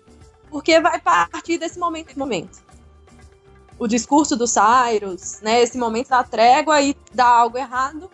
Porque 0.50 0.80
vai 0.80 1.00
partir 1.00 1.58
desse 1.58 1.78
momento. 1.78 2.18
momento. 2.18 2.66
O 3.78 3.86
discurso 3.86 4.36
do 4.36 4.46
Cyrus, 4.46 5.40
né? 5.40 5.60
Esse 5.60 5.78
momento 5.78 6.08
da 6.08 6.24
trégua 6.24 6.80
e 6.80 6.96
dá 7.12 7.26
algo 7.26 7.58
errado 7.58 8.10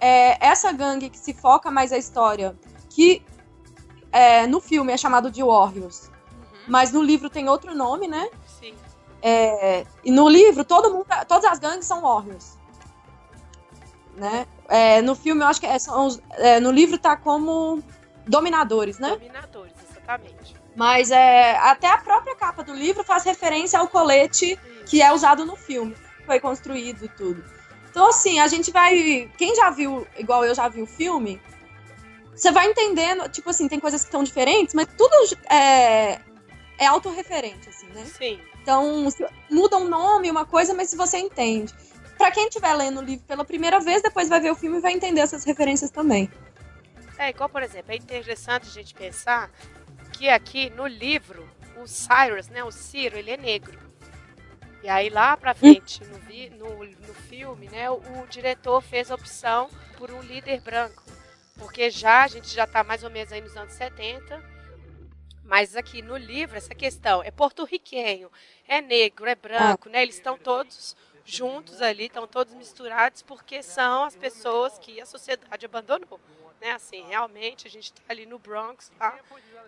é, 0.00 0.44
essa 0.44 0.72
gangue 0.72 1.10
que 1.10 1.18
se 1.18 1.32
foca 1.32 1.70
mais 1.70 1.92
a 1.92 1.98
história, 1.98 2.56
que 2.90 3.22
é, 4.12 4.46
no 4.46 4.60
filme 4.60 4.92
é 4.92 4.96
chamado 4.96 5.30
de 5.30 5.42
Warriors, 5.42 6.08
uhum. 6.08 6.58
mas 6.66 6.92
no 6.92 7.02
livro 7.02 7.28
tem 7.28 7.48
outro 7.48 7.74
nome, 7.74 8.08
né? 8.08 8.28
Sim. 8.60 8.74
É, 9.20 9.84
e 10.04 10.10
no 10.10 10.28
livro, 10.28 10.64
todo 10.64 10.92
mundo, 10.92 11.06
todas 11.26 11.44
as 11.44 11.58
gangues 11.58 11.86
são 11.86 12.02
Warriors. 12.02 12.56
Né? 14.16 14.46
É, 14.68 15.00
no 15.02 15.14
filme, 15.14 15.42
eu 15.42 15.46
acho 15.46 15.60
que 15.60 15.66
é, 15.66 15.78
são, 15.78 16.08
é, 16.32 16.58
no 16.58 16.70
livro 16.70 16.98
tá 16.98 17.16
como 17.16 17.82
dominadores, 18.26 18.98
né? 18.98 19.10
Dominadores, 19.10 19.74
exatamente. 19.90 20.56
Mas 20.74 21.10
é, 21.10 21.56
até 21.58 21.88
a 21.88 21.98
própria 21.98 22.36
capa 22.36 22.62
do 22.62 22.72
livro 22.72 23.02
faz 23.04 23.24
referência 23.24 23.78
ao 23.78 23.88
colete 23.88 24.52
Isso. 24.52 24.84
que 24.86 25.02
é 25.02 25.12
usado 25.12 25.44
no 25.44 25.56
filme. 25.56 25.96
Foi 26.24 26.38
construído 26.38 27.04
e 27.04 27.08
tudo. 27.08 27.44
Então, 27.98 28.10
assim, 28.10 28.38
a 28.38 28.46
gente 28.46 28.70
vai. 28.70 29.28
Quem 29.36 29.56
já 29.56 29.70
viu, 29.70 30.06
igual 30.16 30.44
eu 30.44 30.54
já 30.54 30.68
vi 30.68 30.80
o 30.80 30.86
filme, 30.86 31.42
você 32.30 32.52
vai 32.52 32.70
entendendo, 32.70 33.28
tipo 33.28 33.50
assim, 33.50 33.66
tem 33.66 33.80
coisas 33.80 34.02
que 34.02 34.06
estão 34.06 34.22
diferentes, 34.22 34.72
mas 34.72 34.86
tudo 34.96 35.12
é, 35.50 36.20
é 36.78 36.86
autorreferente, 36.86 37.68
assim, 37.68 37.88
né? 37.88 38.04
Sim. 38.04 38.40
Então, 38.62 39.08
muda 39.50 39.78
um 39.78 39.88
nome, 39.88 40.30
uma 40.30 40.46
coisa, 40.46 40.72
mas 40.74 40.90
se 40.90 40.96
você 40.96 41.18
entende. 41.18 41.74
Para 42.16 42.30
quem 42.30 42.46
estiver 42.46 42.72
lendo 42.72 43.00
o 43.00 43.02
livro 43.02 43.26
pela 43.26 43.44
primeira 43.44 43.80
vez, 43.80 44.00
depois 44.00 44.28
vai 44.28 44.38
ver 44.38 44.52
o 44.52 44.54
filme 44.54 44.78
e 44.78 44.80
vai 44.80 44.92
entender 44.92 45.22
essas 45.22 45.42
referências 45.42 45.90
também. 45.90 46.30
É, 47.18 47.30
igual, 47.30 47.48
por 47.48 47.64
exemplo, 47.64 47.90
é 47.90 47.96
interessante 47.96 48.68
a 48.68 48.72
gente 48.72 48.94
pensar 48.94 49.50
que 50.12 50.28
aqui 50.28 50.70
no 50.70 50.86
livro, 50.86 51.50
o 51.76 51.88
Cyrus, 51.88 52.48
né, 52.48 52.62
o 52.62 52.70
Ciro, 52.70 53.18
ele 53.18 53.32
é 53.32 53.36
negro. 53.36 53.87
E 54.82 54.88
aí 54.88 55.08
lá 55.08 55.36
pra 55.36 55.54
frente, 55.54 56.04
no, 56.04 56.18
vi, 56.18 56.50
no, 56.50 56.84
no 56.84 57.14
filme, 57.14 57.68
né, 57.68 57.90
o, 57.90 57.94
o, 57.94 58.26
diretor 58.28 58.80
fez 58.80 59.10
a 59.10 59.14
opção 59.14 59.68
por 59.96 60.10
um 60.10 60.22
líder 60.22 60.60
branco. 60.60 61.02
Porque 61.58 61.90
já, 61.90 62.22
a 62.22 62.28
gente 62.28 62.48
já 62.48 62.66
tá 62.66 62.84
mais 62.84 63.02
ou 63.02 63.10
menos 63.10 63.32
aí 63.32 63.40
nos 63.40 63.56
anos 63.56 63.72
70, 63.74 64.40
Mas 65.42 65.76
aqui 65.76 66.00
no 66.02 66.16
livro, 66.16 66.56
essa 66.56 66.74
questão 66.74 67.22
é 67.22 67.30
porto-riquenho, 67.30 68.30
é 68.66 68.80
negro, 68.80 69.26
é 69.26 69.34
branco, 69.34 69.88
né? 69.88 70.02
Eles 70.02 70.14
estão 70.14 70.38
todos 70.38 70.96
juntos 71.24 71.82
ali, 71.82 72.06
estão 72.06 72.26
todos 72.26 72.54
misturados, 72.54 73.22
porque 73.22 73.62
são 73.62 74.04
as 74.04 74.14
pessoas 74.14 74.78
que 74.78 75.00
a 75.00 75.06
sociedade 75.06 75.66
abandonou. 75.66 76.20
Né? 76.60 76.72
Assim, 76.72 77.04
realmente 77.06 77.66
a 77.66 77.70
gente 77.70 77.92
está 77.92 78.02
ali 78.08 78.26
no 78.26 78.38
Bronx, 78.38 78.90
tá? 78.98 79.18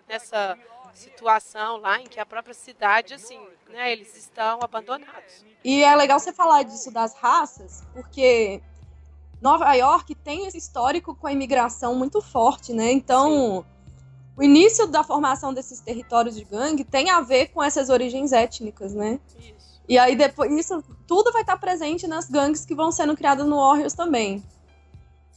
nessa 0.07 0.57
situação 0.93 1.77
lá 1.77 1.99
em 1.99 2.05
que 2.05 2.19
a 2.19 2.25
própria 2.25 2.53
cidade, 2.53 3.13
assim, 3.13 3.39
né, 3.69 3.91
eles 3.91 4.15
estão 4.15 4.59
abandonados. 4.61 5.45
E 5.63 5.83
é 5.83 5.95
legal 5.95 6.19
você 6.19 6.33
falar 6.33 6.63
disso 6.63 6.91
das 6.91 7.15
raças, 7.15 7.83
porque 7.93 8.61
Nova 9.41 9.73
York 9.73 10.13
tem 10.15 10.45
esse 10.45 10.57
histórico 10.57 11.15
com 11.15 11.27
a 11.27 11.33
imigração 11.33 11.95
muito 11.95 12.21
forte, 12.21 12.73
né? 12.73 12.91
Então, 12.91 13.29
Sim. 13.29 13.65
o 14.37 14.43
início 14.43 14.87
da 14.87 15.03
formação 15.03 15.53
desses 15.53 15.79
territórios 15.79 16.35
de 16.35 16.43
gangue 16.43 16.83
tem 16.83 17.09
a 17.09 17.21
ver 17.21 17.47
com 17.47 17.63
essas 17.63 17.89
origens 17.89 18.31
étnicas, 18.31 18.93
né? 18.93 19.19
Isso. 19.39 19.81
E 19.89 19.97
aí 19.97 20.15
depois 20.15 20.51
isso 20.53 20.83
tudo 21.07 21.31
vai 21.31 21.41
estar 21.41 21.57
presente 21.57 22.07
nas 22.07 22.29
gangues 22.29 22.65
que 22.65 22.75
vão 22.75 22.91
sendo 22.91 23.15
criadas 23.15 23.45
no 23.45 23.57
Warriors 23.57 23.93
também. 23.93 24.43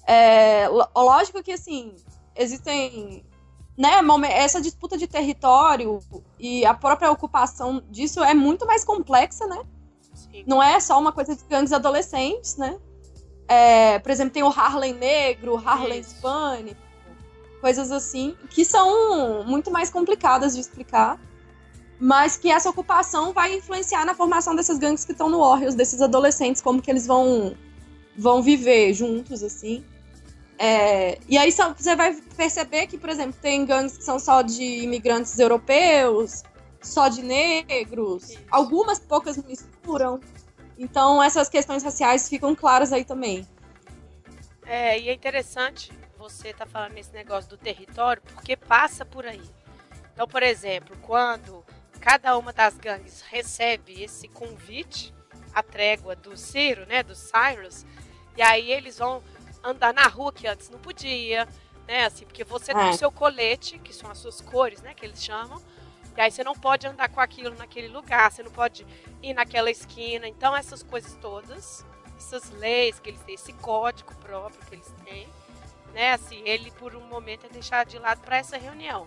É, 0.06 0.68
lógico 0.94 1.42
que 1.42 1.52
assim 1.52 1.96
existem 2.36 3.24
né, 3.76 4.00
essa 4.30 4.60
disputa 4.60 4.96
de 4.96 5.06
território 5.06 5.98
e 6.38 6.64
a 6.64 6.74
própria 6.74 7.10
ocupação 7.10 7.82
disso 7.90 8.22
é 8.22 8.32
muito 8.32 8.66
mais 8.66 8.84
complexa, 8.84 9.46
né? 9.46 9.62
Sim. 10.14 10.44
Não 10.46 10.62
é 10.62 10.78
só 10.78 10.98
uma 10.98 11.12
coisa 11.12 11.34
de 11.34 11.44
gangues 11.44 11.72
adolescentes, 11.72 12.56
né? 12.56 12.78
É, 13.48 13.98
por 13.98 14.10
exemplo, 14.10 14.32
tem 14.32 14.42
o 14.42 14.48
Harlem 14.48 14.94
Negro, 14.94 15.54
o 15.54 15.56
Harlem 15.58 16.00
Hispânico, 16.00 16.80
coisas 17.60 17.90
assim, 17.90 18.36
que 18.50 18.64
são 18.64 19.44
muito 19.44 19.70
mais 19.70 19.90
complicadas 19.90 20.54
de 20.54 20.60
explicar, 20.60 21.18
mas 21.98 22.36
que 22.36 22.50
essa 22.50 22.70
ocupação 22.70 23.32
vai 23.32 23.56
influenciar 23.56 24.04
na 24.04 24.14
formação 24.14 24.54
dessas 24.54 24.78
gangues 24.78 25.04
que 25.04 25.12
estão 25.12 25.28
no 25.28 25.40
Warriors, 25.40 25.74
desses 25.74 26.00
adolescentes, 26.00 26.62
como 26.62 26.80
que 26.80 26.90
eles 26.90 27.06
vão, 27.06 27.54
vão 28.16 28.42
viver 28.42 28.92
juntos, 28.94 29.42
assim. 29.42 29.84
É, 30.58 31.18
e 31.28 31.36
aí 31.36 31.50
você 31.50 31.96
vai 31.96 32.14
perceber 32.36 32.86
que, 32.86 32.96
por 32.96 33.10
exemplo, 33.10 33.34
tem 33.40 33.64
gangues 33.64 33.98
que 33.98 34.04
são 34.04 34.18
só 34.18 34.40
de 34.42 34.62
imigrantes 34.62 35.38
europeus, 35.38 36.42
só 36.80 37.08
de 37.08 37.22
negros, 37.22 38.30
Isso. 38.30 38.42
algumas 38.50 38.98
poucas 38.98 39.36
misturam. 39.36 40.20
Então 40.78 41.22
essas 41.22 41.48
questões 41.48 41.82
raciais 41.82 42.28
ficam 42.28 42.54
claras 42.54 42.92
aí 42.92 43.04
também. 43.04 43.46
É, 44.66 44.98
e 44.98 45.08
é 45.08 45.12
interessante 45.12 45.92
você 46.16 46.48
estar 46.48 46.64
tá 46.64 46.70
falando 46.70 46.92
nesse 46.92 47.12
negócio 47.12 47.50
do 47.50 47.56
território, 47.56 48.22
porque 48.32 48.56
passa 48.56 49.04
por 49.04 49.26
aí. 49.26 49.42
Então, 50.12 50.26
por 50.28 50.42
exemplo, 50.42 50.96
quando 51.02 51.64
cada 52.00 52.36
uma 52.38 52.52
das 52.52 52.76
gangues 52.76 53.22
recebe 53.22 54.02
esse 54.02 54.28
convite, 54.28 55.12
a 55.52 55.62
trégua 55.62 56.14
do 56.14 56.36
Ciro, 56.36 56.86
né, 56.86 57.02
do 57.02 57.14
Cyrus, 57.14 57.84
e 58.36 58.42
aí 58.42 58.70
eles 58.70 58.98
vão 58.98 59.22
andar 59.64 59.94
na 59.94 60.06
rua 60.06 60.32
que 60.32 60.46
antes 60.46 60.68
não 60.68 60.78
podia, 60.78 61.48
né? 61.88 62.04
Assim, 62.04 62.24
porque 62.24 62.44
você 62.44 62.72
é. 62.72 62.74
tem 62.74 62.90
o 62.90 62.94
seu 62.94 63.10
colete, 63.10 63.78
que 63.78 63.92
são 63.92 64.10
as 64.10 64.18
suas 64.18 64.40
cores, 64.40 64.82
né? 64.82 64.94
Que 64.94 65.06
eles 65.06 65.22
chamam. 65.22 65.60
E 66.16 66.20
aí 66.20 66.30
você 66.30 66.44
não 66.44 66.54
pode 66.54 66.86
andar 66.86 67.08
com 67.08 67.20
aquilo 67.20 67.56
naquele 67.56 67.88
lugar, 67.88 68.30
você 68.30 68.42
não 68.42 68.50
pode 68.50 68.86
ir 69.22 69.34
naquela 69.34 69.70
esquina. 69.70 70.28
Então, 70.28 70.54
essas 70.54 70.82
coisas 70.82 71.14
todas, 71.20 71.84
essas 72.16 72.50
leis 72.50 73.00
que 73.00 73.10
eles 73.10 73.20
têm, 73.22 73.34
esse 73.34 73.52
código 73.54 74.14
próprio 74.16 74.60
que 74.66 74.74
eles 74.74 74.92
têm, 75.04 75.28
né? 75.92 76.12
Assim, 76.12 76.40
ele 76.44 76.70
por 76.72 76.94
um 76.94 77.06
momento 77.08 77.46
é 77.46 77.48
deixado 77.48 77.88
de 77.88 77.98
lado 77.98 78.20
para 78.20 78.36
essa 78.36 78.56
reunião. 78.56 79.06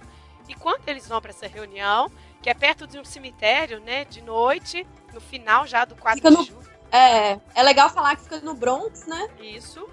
E 0.50 0.56
quando 0.56 0.88
eles 0.88 1.08
vão 1.08 1.22
para 1.22 1.32
essa 1.32 1.48
reunião, 1.48 2.12
que 2.42 2.50
é 2.50 2.54
perto 2.54 2.88
de 2.88 3.00
um 3.00 3.06
cemitério, 3.06 3.80
né? 3.80 4.06
De 4.06 4.22
noite, 4.22 4.86
no 5.14 5.22
final 5.22 5.66
já 5.66 5.86
do 5.86 5.96
4 5.96 6.22
fica 6.22 6.36
de 6.36 6.48
julho. 6.48 6.68
É, 6.92 7.40
é 7.54 7.64
legal 7.64 7.90
falar 7.90 8.16
que 8.16 8.24
fica 8.24 8.40
no 8.40 8.54
Bronx, 8.54 9.06
né? 9.06 9.30
Isso 9.40 9.90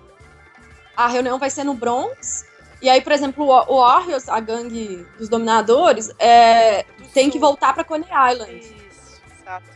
a 0.96 1.08
reunião 1.08 1.38
vai 1.38 1.50
ser 1.50 1.64
no 1.64 1.74
Bronx. 1.74 2.44
E 2.80 2.88
aí, 2.88 3.00
por 3.00 3.12
exemplo, 3.12 3.46
o 3.46 3.80
Warriors, 3.80 4.28
a 4.28 4.40
gangue 4.40 5.06
dos 5.18 5.28
dominadores, 5.28 6.10
é, 6.18 6.84
tem 7.14 7.30
que 7.30 7.38
voltar 7.38 7.72
para 7.72 7.84
Coney 7.84 8.06
Island. 8.06 8.58
Isso, 8.58 9.22
exato. 9.40 9.74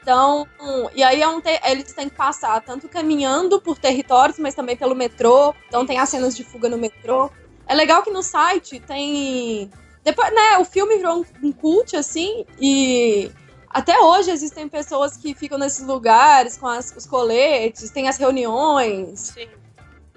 Então, 0.00 0.46
e 0.94 1.02
aí 1.02 1.22
é 1.22 1.70
eles 1.70 1.92
têm 1.92 2.08
que 2.08 2.16
passar 2.16 2.60
tanto 2.60 2.88
caminhando 2.88 3.60
por 3.60 3.78
territórios, 3.78 4.38
mas 4.38 4.54
também 4.54 4.76
pelo 4.76 4.96
metrô. 4.96 5.54
Então 5.68 5.86
tem 5.86 5.98
as 5.98 6.08
cenas 6.08 6.36
de 6.36 6.42
fuga 6.42 6.68
no 6.68 6.76
metrô. 6.76 7.30
É 7.66 7.74
legal 7.74 8.02
que 8.02 8.10
no 8.10 8.22
site 8.22 8.80
tem. 8.80 9.70
Depois, 10.02 10.34
né, 10.34 10.58
o 10.58 10.64
filme 10.64 10.96
virou 10.96 11.20
um, 11.20 11.48
um 11.48 11.52
cult, 11.52 11.96
assim, 11.96 12.44
e 12.60 13.30
até 13.70 13.98
hoje 14.00 14.32
existem 14.32 14.68
pessoas 14.68 15.16
que 15.16 15.34
ficam 15.34 15.56
nesses 15.56 15.86
lugares 15.86 16.56
com 16.56 16.66
as, 16.66 16.92
os 16.96 17.06
coletes, 17.06 17.90
tem 17.90 18.08
as 18.08 18.16
reuniões. 18.16 19.32
Sim. 19.34 19.48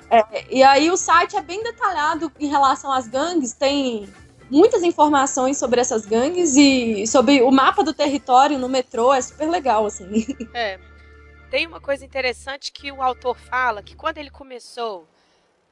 É, 0.10 0.46
e 0.54 0.64
aí 0.64 0.90
o 0.92 0.98
site 0.98 1.36
é 1.36 1.42
bem 1.42 1.64
detalhado 1.64 2.32
em 2.40 2.48
relação 2.48 2.92
às 2.92 3.08
gangues, 3.08 3.54
tem 3.54 4.08
muitas 4.50 4.84
informações 4.84 5.58
sobre 5.58 5.82
essas 5.82 6.06
gangues 6.06 6.56
e 6.56 7.08
sobre 7.08 7.42
o 7.42 7.52
mapa 7.52 7.84
do 7.84 7.94
território 7.94 8.60
no 8.60 8.70
metrô, 8.70 9.14
é 9.14 9.22
super 9.22 9.50
legal, 9.50 9.86
assim. 9.86 10.26
É. 10.54 10.80
Tem 11.50 11.68
uma 11.68 11.80
coisa 11.80 12.04
interessante 12.04 12.72
que 12.72 12.92
o 12.92 13.02
autor 13.02 13.38
fala, 13.38 13.82
que 13.82 13.96
quando 13.96 14.18
ele 14.18 14.30
começou 14.30 15.08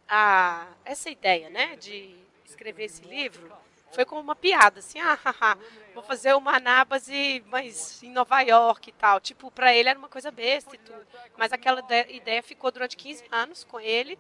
a 0.08 0.68
essa 0.86 1.10
ideia, 1.10 1.50
né, 1.50 1.76
de 1.76 2.16
escrever 2.46 2.86
esse 2.86 3.04
livro, 3.04 3.52
foi 3.94 4.06
como 4.06 4.22
uma 4.22 4.36
piada, 4.36 4.80
assim, 4.80 5.00
ah, 5.00 5.18
haha, 5.24 5.58
vou 5.94 6.04
fazer 6.04 6.34
uma 6.34 6.56
anábase, 6.56 7.44
mas 7.48 8.02
em 8.02 8.12
Nova 8.12 8.42
York 8.42 8.90
e 8.90 8.94
tal. 8.94 9.20
Tipo, 9.20 9.52
para 9.52 9.74
ele 9.74 9.90
era 9.90 10.00
uma 10.00 10.10
coisa 10.10 10.32
besta 10.32 10.76
e 10.76 10.80
tudo. 10.80 11.06
Mas 11.38 11.54
aquela 11.54 11.82
ideia 12.10 12.42
ficou 12.42 12.72
durante 12.72 12.98
15 12.98 13.24
anos 13.32 13.64
com 13.64 13.80
ele. 13.80 14.18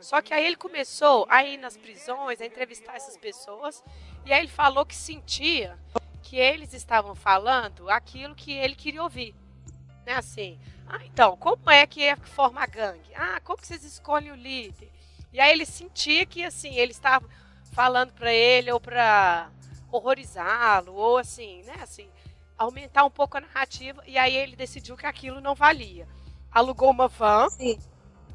Só 0.00 0.22
que 0.22 0.32
aí 0.32 0.46
ele 0.46 0.56
começou 0.56 1.26
a 1.28 1.44
ir 1.44 1.58
nas 1.58 1.76
prisões, 1.76 2.40
a 2.40 2.46
entrevistar 2.46 2.96
essas 2.96 3.16
pessoas. 3.16 3.84
E 4.24 4.32
aí 4.32 4.40
ele 4.40 4.48
falou 4.48 4.86
que 4.86 4.96
sentia 4.96 5.78
que 6.22 6.36
eles 6.36 6.72
estavam 6.72 7.14
falando 7.14 7.90
aquilo 7.90 8.34
que 8.34 8.52
ele 8.52 8.74
queria 8.74 9.02
ouvir. 9.02 9.34
Né, 10.06 10.14
assim, 10.14 10.58
ah, 10.88 11.04
então, 11.04 11.36
como 11.36 11.70
é 11.70 11.86
que 11.86 12.02
é 12.02 12.16
que 12.16 12.28
forma 12.28 12.62
a 12.62 12.66
gangue? 12.66 13.14
Ah, 13.14 13.40
como 13.44 13.60
que 13.60 13.66
vocês 13.66 13.84
escolhem 13.84 14.32
o 14.32 14.34
líder? 14.34 14.90
E 15.32 15.38
aí 15.38 15.52
ele 15.52 15.66
sentia 15.66 16.26
que, 16.26 16.42
assim, 16.42 16.74
eles 16.74 16.96
estavam 16.96 17.28
falando 17.80 18.12
para 18.12 18.30
ele 18.30 18.70
ou 18.70 18.78
para 18.78 19.50
horrorizá-lo 19.90 20.92
ou 20.92 21.16
assim, 21.16 21.62
né, 21.62 21.76
assim, 21.80 22.10
aumentar 22.58 23.06
um 23.06 23.10
pouco 23.10 23.38
a 23.38 23.40
narrativa 23.40 24.02
e 24.06 24.18
aí 24.18 24.36
ele 24.36 24.54
decidiu 24.54 24.98
que 24.98 25.06
aquilo 25.06 25.40
não 25.40 25.54
valia. 25.54 26.06
Alugou 26.52 26.90
uma 26.90 27.08
van 27.08 27.48
Sim. 27.48 27.78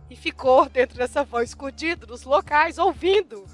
e 0.10 0.16
ficou 0.16 0.68
dentro 0.68 0.98
dessa 0.98 1.24
van 1.24 1.44
escondido 1.44 2.08
nos 2.08 2.24
locais 2.24 2.80
ouvindo 2.80 3.46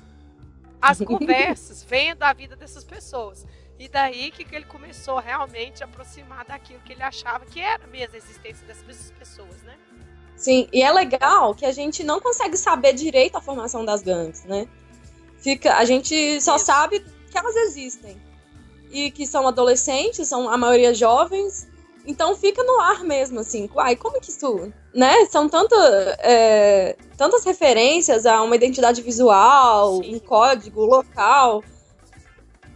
as 0.81 0.99
conversas, 1.03 1.83
vendo 1.83 2.23
a 2.23 2.31
vida 2.31 2.55
dessas 2.55 2.85
pessoas. 2.85 3.45
E 3.77 3.89
daí 3.89 4.31
que 4.31 4.47
ele 4.55 4.63
começou 4.63 5.19
realmente 5.19 5.83
a 5.83 5.87
aproximar 5.87 6.45
daquilo 6.45 6.79
que 6.85 6.93
ele 6.93 7.03
achava 7.03 7.45
que 7.45 7.59
era 7.59 7.85
mesmo 7.87 8.15
a 8.15 8.17
existência 8.17 8.65
dessas 8.65 9.11
pessoas, 9.11 9.61
né? 9.63 9.77
Sim, 10.37 10.69
e 10.71 10.83
é 10.83 10.91
legal 10.91 11.53
que 11.53 11.65
a 11.65 11.71
gente 11.73 12.01
não 12.01 12.21
consegue 12.21 12.55
saber 12.55 12.93
direito 12.93 13.35
a 13.35 13.41
formação 13.41 13.83
das 13.83 14.01
gangues, 14.01 14.45
né? 14.45 14.69
Fica, 15.41 15.75
a 15.75 15.85
gente 15.85 16.39
só 16.39 16.55
Isso. 16.55 16.65
sabe 16.65 17.03
que 17.29 17.37
elas 17.37 17.55
existem. 17.55 18.15
E 18.91 19.09
que 19.09 19.25
são 19.25 19.47
adolescentes, 19.47 20.27
são 20.27 20.49
a 20.49 20.57
maioria 20.57 20.93
jovens. 20.93 21.67
Então 22.05 22.35
fica 22.35 22.63
no 22.63 22.79
ar 22.79 23.03
mesmo, 23.03 23.39
assim. 23.39 23.69
Uai, 23.73 23.95
como 23.95 24.19
que 24.19 24.29
isso. 24.29 24.71
Né? 24.93 25.25
São 25.27 25.47
tanta, 25.47 25.75
é, 26.19 26.95
tantas 27.17 27.43
referências 27.43 28.25
a 28.25 28.41
uma 28.41 28.55
identidade 28.55 29.01
visual, 29.01 30.03
Sim. 30.03 30.15
um 30.15 30.19
código 30.19 30.85
local. 30.85 31.63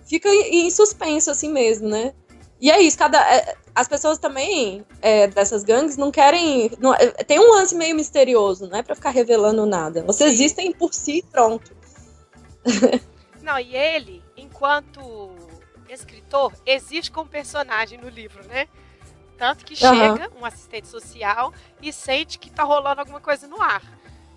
Fica 0.06 0.30
em 0.30 0.70
suspenso, 0.70 1.32
assim 1.32 1.52
mesmo, 1.52 1.90
né? 1.90 2.14
E 2.62 2.72
é 2.72 2.82
isso, 2.82 2.98
cada. 2.98 3.20
É, 3.20 3.56
as 3.74 3.88
pessoas 3.88 4.18
também 4.18 4.86
é, 5.02 5.28
dessas 5.28 5.64
gangues 5.64 5.98
não 5.98 6.12
querem. 6.12 6.72
Não, 6.80 6.94
é, 6.94 7.08
tem 7.24 7.40
um 7.40 7.52
lance 7.52 7.76
meio 7.76 7.96
misterioso, 7.96 8.68
não 8.68 8.78
é 8.78 8.84
pra 8.84 8.96
ficar 8.96 9.10
revelando 9.10 9.66
nada. 9.66 10.04
Vocês 10.04 10.34
existem 10.34 10.72
por 10.72 10.94
si 10.94 11.24
pronto. 11.30 11.75
Não, 13.42 13.60
e 13.60 13.76
ele, 13.76 14.24
enquanto 14.36 15.36
escritor, 15.88 16.52
existe 16.66 17.12
como 17.12 17.30
personagem 17.30 18.00
no 18.00 18.10
livro, 18.10 18.44
né? 18.48 18.68
Tanto 19.38 19.66
que 19.66 19.76
chega 19.76 20.30
uhum. 20.32 20.42
um 20.42 20.46
assistente 20.46 20.88
social 20.88 21.54
e 21.82 21.92
sente 21.92 22.40
que 22.40 22.50
tá 22.50 22.64
rolando 22.64 23.02
alguma 23.02 23.20
coisa 23.20 23.48
no 23.48 23.62
ar. 23.62 23.84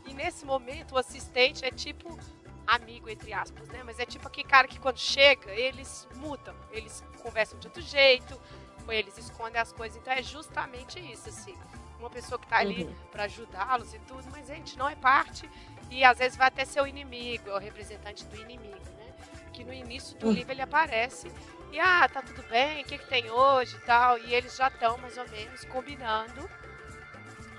E 0.07 0.13
nesse 0.13 0.45
momento 0.45 0.95
o 0.95 0.99
assistente 0.99 1.65
é 1.65 1.71
tipo 1.71 2.19
amigo, 2.67 3.09
entre 3.09 3.33
aspas, 3.33 3.67
né? 3.69 3.83
Mas 3.85 3.99
é 3.99 4.05
tipo 4.05 4.29
aquele 4.29 4.47
cara 4.47 4.69
que 4.69 4.79
quando 4.79 4.99
chega, 4.99 5.51
eles 5.53 6.07
mudam. 6.17 6.55
Eles 6.71 7.03
conversam 7.23 7.59
de 7.59 7.67
outro 7.67 7.81
jeito, 7.81 8.39
ou 8.87 8.93
eles 8.93 9.17
escondem 9.17 9.61
as 9.61 9.73
coisas. 9.73 9.97
Então 9.99 10.13
é 10.13 10.23
justamente 10.23 10.99
isso, 11.01 11.29
assim. 11.29 11.57
Uma 11.99 12.11
pessoa 12.11 12.39
que 12.39 12.47
tá 12.47 12.59
ali 12.59 12.85
uhum. 12.85 12.95
para 13.11 13.25
ajudá-los 13.25 13.93
e 13.93 13.99
tudo, 14.01 14.25
mas 14.31 14.51
a 14.51 14.55
gente 14.55 14.79
não 14.79 14.89
é 14.89 14.95
parte 14.95 15.51
e 15.91 16.05
às 16.05 16.19
vezes 16.19 16.37
vai 16.37 16.49
até 16.49 16.65
ser 16.65 16.81
o 16.81 16.87
inimigo, 16.87 17.51
é 17.51 17.55
o 17.55 17.59
representante 17.59 18.25
do 18.27 18.37
inimigo, 18.37 18.79
né? 18.97 19.13
que 19.53 19.65
no 19.65 19.73
início 19.73 20.17
do 20.19 20.29
hum. 20.29 20.33
livro 20.33 20.53
ele 20.53 20.63
aparece 20.63 21.33
e 21.73 21.79
ah, 21.81 22.09
tá 22.09 22.23
tudo 22.23 22.43
bem, 22.45 22.83
o 22.83 22.85
que, 22.85 22.99
que 22.99 23.07
tem 23.07 23.31
hoje 23.31 23.77
e 23.77 23.81
tal. 23.81 24.19
E 24.19 24.35
eles 24.35 24.57
já 24.57 24.69
estão 24.69 24.97
mais 24.99 25.19
ou 25.19 25.29
menos 25.29 25.65
combinando 25.65 26.49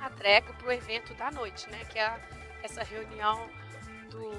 a 0.01 0.09
trégua 0.09 0.53
pro 0.55 0.71
evento 0.71 1.13
da 1.13 1.29
noite, 1.29 1.69
né? 1.69 1.85
Que 1.85 1.99
é 1.99 2.19
essa 2.63 2.83
reunião 2.83 3.49
do, 4.09 4.31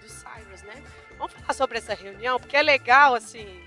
do 0.00 0.08
Cyrus, 0.08 0.62
né? 0.62 0.82
Vamos 1.18 1.32
falar 1.34 1.52
sobre 1.52 1.78
essa 1.78 1.94
reunião, 1.94 2.38
porque 2.38 2.56
é 2.56 2.62
legal, 2.62 3.14
assim, 3.14 3.62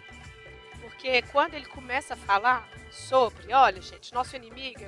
porque 0.82 1.22
quando 1.24 1.54
ele 1.54 1.68
começa 1.68 2.16
a 2.16 2.18
falar 2.18 2.68
sobre, 2.92 3.54
olha, 3.54 3.82
gente, 3.82 4.14
nosso 4.14 4.36
inimigo 4.36 4.86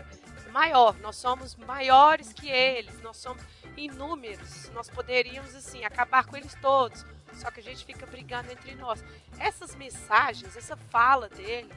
maior, 0.47 0.97
nós 0.99 1.15
somos 1.15 1.55
maiores 1.55 2.33
que 2.33 2.49
eles, 2.49 3.01
nós 3.01 3.17
somos 3.17 3.41
inúmeros, 3.75 4.69
nós 4.71 4.89
poderíamos, 4.89 5.55
assim, 5.55 5.83
acabar 5.83 6.25
com 6.25 6.35
eles 6.35 6.55
todos 6.61 7.05
só 7.37 7.51
que 7.51 7.59
a 7.59 7.63
gente 7.63 7.85
fica 7.85 8.05
brigando 8.05 8.51
entre 8.51 8.75
nós. 8.75 9.03
Essas 9.39 9.75
mensagens, 9.75 10.55
essa 10.57 10.75
fala 10.75 11.29
dele, 11.29 11.71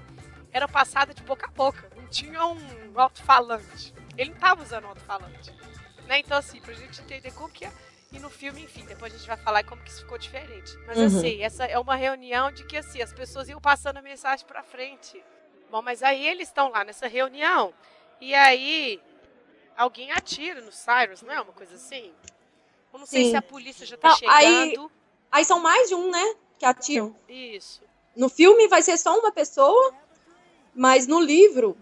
era 0.53 0.67
passada 0.67 1.12
de 1.15 1.23
boca 1.23 1.47
a 1.47 1.50
boca. 1.50 1.91
Não 1.97 2.07
tinha 2.09 2.45
um 2.47 2.59
alto-falante. 2.95 3.95
Ele 4.17 4.31
não 4.31 4.37
estava 4.37 4.62
usando 4.62 4.87
alto-falante. 4.87 5.53
Né? 6.07 6.21
Então, 6.21 6.37
assim, 6.37 6.61
pra 6.61 6.75
gente 6.75 7.00
entender 7.00 7.31
como 7.33 7.50
que 7.50 7.65
é. 7.65 7.73
E 8.12 8.19
no 8.19 8.29
filme, 8.29 8.62
enfim, 8.62 8.85
depois 8.87 9.15
a 9.15 9.17
gente 9.17 9.29
vai 9.29 9.37
falar 9.37 9.62
como 9.62 9.83
que 9.83 9.91
isso 9.91 10.00
ficou 10.00 10.19
diferente. 10.19 10.77
Mas 10.87 10.99
uhum. 10.99 11.07
assim, 11.07 11.43
essa 11.43 11.65
é 11.65 11.79
uma 11.79 11.95
reunião 11.95 12.50
de 12.50 12.65
que 12.65 12.77
assim, 12.77 13.00
as 13.00 13.12
pessoas 13.12 13.49
iam 13.49 13.61
passando 13.61 13.99
a 13.99 14.03
mensagem 14.03 14.45
pra 14.45 14.65
frente. 14.65 15.23
Bom, 15.71 15.81
mas 15.81 16.03
aí 16.03 16.27
eles 16.27 16.49
estão 16.49 16.71
lá 16.71 16.83
nessa 16.83 17.07
reunião, 17.07 17.73
e 18.21 18.35
aí 18.35 19.00
alguém 19.77 20.12
atira 20.12 20.61
no 20.61 20.73
Cyrus, 20.73 21.23
não 21.23 21.33
é 21.33 21.41
uma 21.41 21.53
coisa 21.53 21.75
assim? 21.75 22.12
Eu 22.93 22.99
não 22.99 23.07
sei 23.07 23.25
Sim. 23.25 23.31
se 23.31 23.37
a 23.37 23.43
polícia 23.43 23.87
já 23.87 23.97
tá 23.97 24.09
não, 24.09 24.17
chegando. 24.17 24.35
Aí 24.35 24.75
Aí 25.31 25.45
são 25.45 25.61
mais 25.61 25.89
de 25.89 25.95
um, 25.95 26.11
né? 26.11 26.35
Que 26.59 26.65
atiram. 26.67 27.15
Isso. 27.29 27.83
No 28.17 28.29
filme 28.29 28.67
vai 28.67 28.83
ser 28.83 28.99
só 28.99 29.17
uma 29.19 29.31
pessoa, 29.31 29.95
mas 30.75 31.07
no 31.07 31.21
livro 31.21 31.77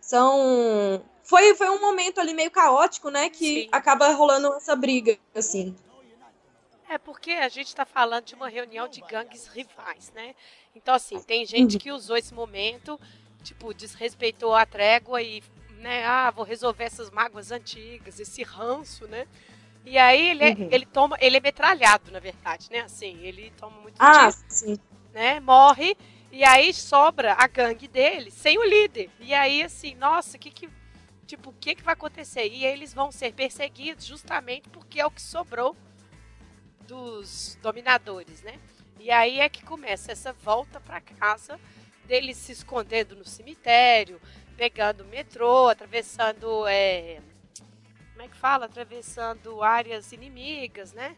são. 0.00 1.02
Foi, 1.22 1.54
foi 1.54 1.70
um 1.70 1.80
momento 1.80 2.20
ali 2.20 2.34
meio 2.34 2.50
caótico, 2.50 3.08
né? 3.08 3.30
Que 3.30 3.62
Sim. 3.62 3.68
acaba 3.70 4.08
rolando 4.12 4.52
essa 4.54 4.74
briga, 4.74 5.16
assim. 5.34 5.76
É 6.88 6.98
porque 6.98 7.30
a 7.30 7.48
gente 7.48 7.68
está 7.68 7.84
falando 7.84 8.24
de 8.24 8.34
uma 8.34 8.48
reunião 8.48 8.88
de 8.88 9.00
gangues 9.02 9.46
rivais, 9.46 10.10
né? 10.12 10.34
Então, 10.74 10.92
assim, 10.92 11.22
tem 11.22 11.46
gente 11.46 11.78
que 11.78 11.92
usou 11.92 12.16
esse 12.16 12.34
momento, 12.34 12.98
tipo, 13.44 13.72
desrespeitou 13.72 14.52
a 14.56 14.66
trégua 14.66 15.22
e, 15.22 15.40
né, 15.80 16.04
ah, 16.04 16.30
vou 16.30 16.44
resolver 16.44 16.84
essas 16.84 17.10
mágoas 17.10 17.50
antigas, 17.50 18.20
esse 18.20 18.42
ranço, 18.42 19.06
né? 19.08 19.26
E 19.84 19.96
aí 19.96 20.28
ele, 20.28 20.44
é, 20.44 20.50
uhum. 20.50 20.68
ele 20.70 20.86
toma, 20.86 21.16
ele 21.20 21.38
é 21.38 21.40
metralhado, 21.40 22.10
na 22.10 22.20
verdade, 22.20 22.70
né? 22.70 22.80
Assim, 22.80 23.18
ele 23.22 23.52
toma 23.58 23.80
muito 23.80 23.96
ah, 23.98 24.30
tiro, 24.30 24.44
sim. 24.48 24.78
né? 25.12 25.40
Morre 25.40 25.96
e 26.30 26.44
aí 26.44 26.72
sobra 26.72 27.34
a 27.38 27.46
gangue 27.46 27.88
dele 27.88 28.30
sem 28.30 28.58
o 28.58 28.64
líder. 28.64 29.10
E 29.18 29.34
aí 29.34 29.62
assim, 29.62 29.94
nossa, 29.94 30.38
que 30.38 30.50
que 30.50 30.68
tipo, 31.26 31.50
o 31.50 31.54
que 31.54 31.74
que 31.74 31.82
vai 31.82 31.94
acontecer? 31.94 32.46
E 32.48 32.64
eles 32.64 32.92
vão 32.92 33.10
ser 33.10 33.32
perseguidos 33.32 34.04
justamente 34.04 34.68
porque 34.68 35.00
é 35.00 35.06
o 35.06 35.10
que 35.10 35.22
sobrou 35.22 35.76
dos 36.86 37.56
dominadores, 37.62 38.42
né? 38.42 38.58
E 38.98 39.10
aí 39.10 39.40
é 39.40 39.48
que 39.48 39.64
começa 39.64 40.12
essa 40.12 40.32
volta 40.32 40.80
para 40.80 41.00
casa 41.00 41.58
deles 42.04 42.36
se 42.36 42.50
escondendo 42.50 43.14
no 43.14 43.24
cemitério, 43.24 44.20
pegando 44.60 45.06
metrô, 45.06 45.68
atravessando 45.68 46.66
é, 46.66 47.18
como 48.12 48.20
é 48.20 48.28
que 48.28 48.36
fala? 48.36 48.66
Atravessando 48.66 49.62
áreas 49.62 50.12
inimigas, 50.12 50.92
né? 50.92 51.16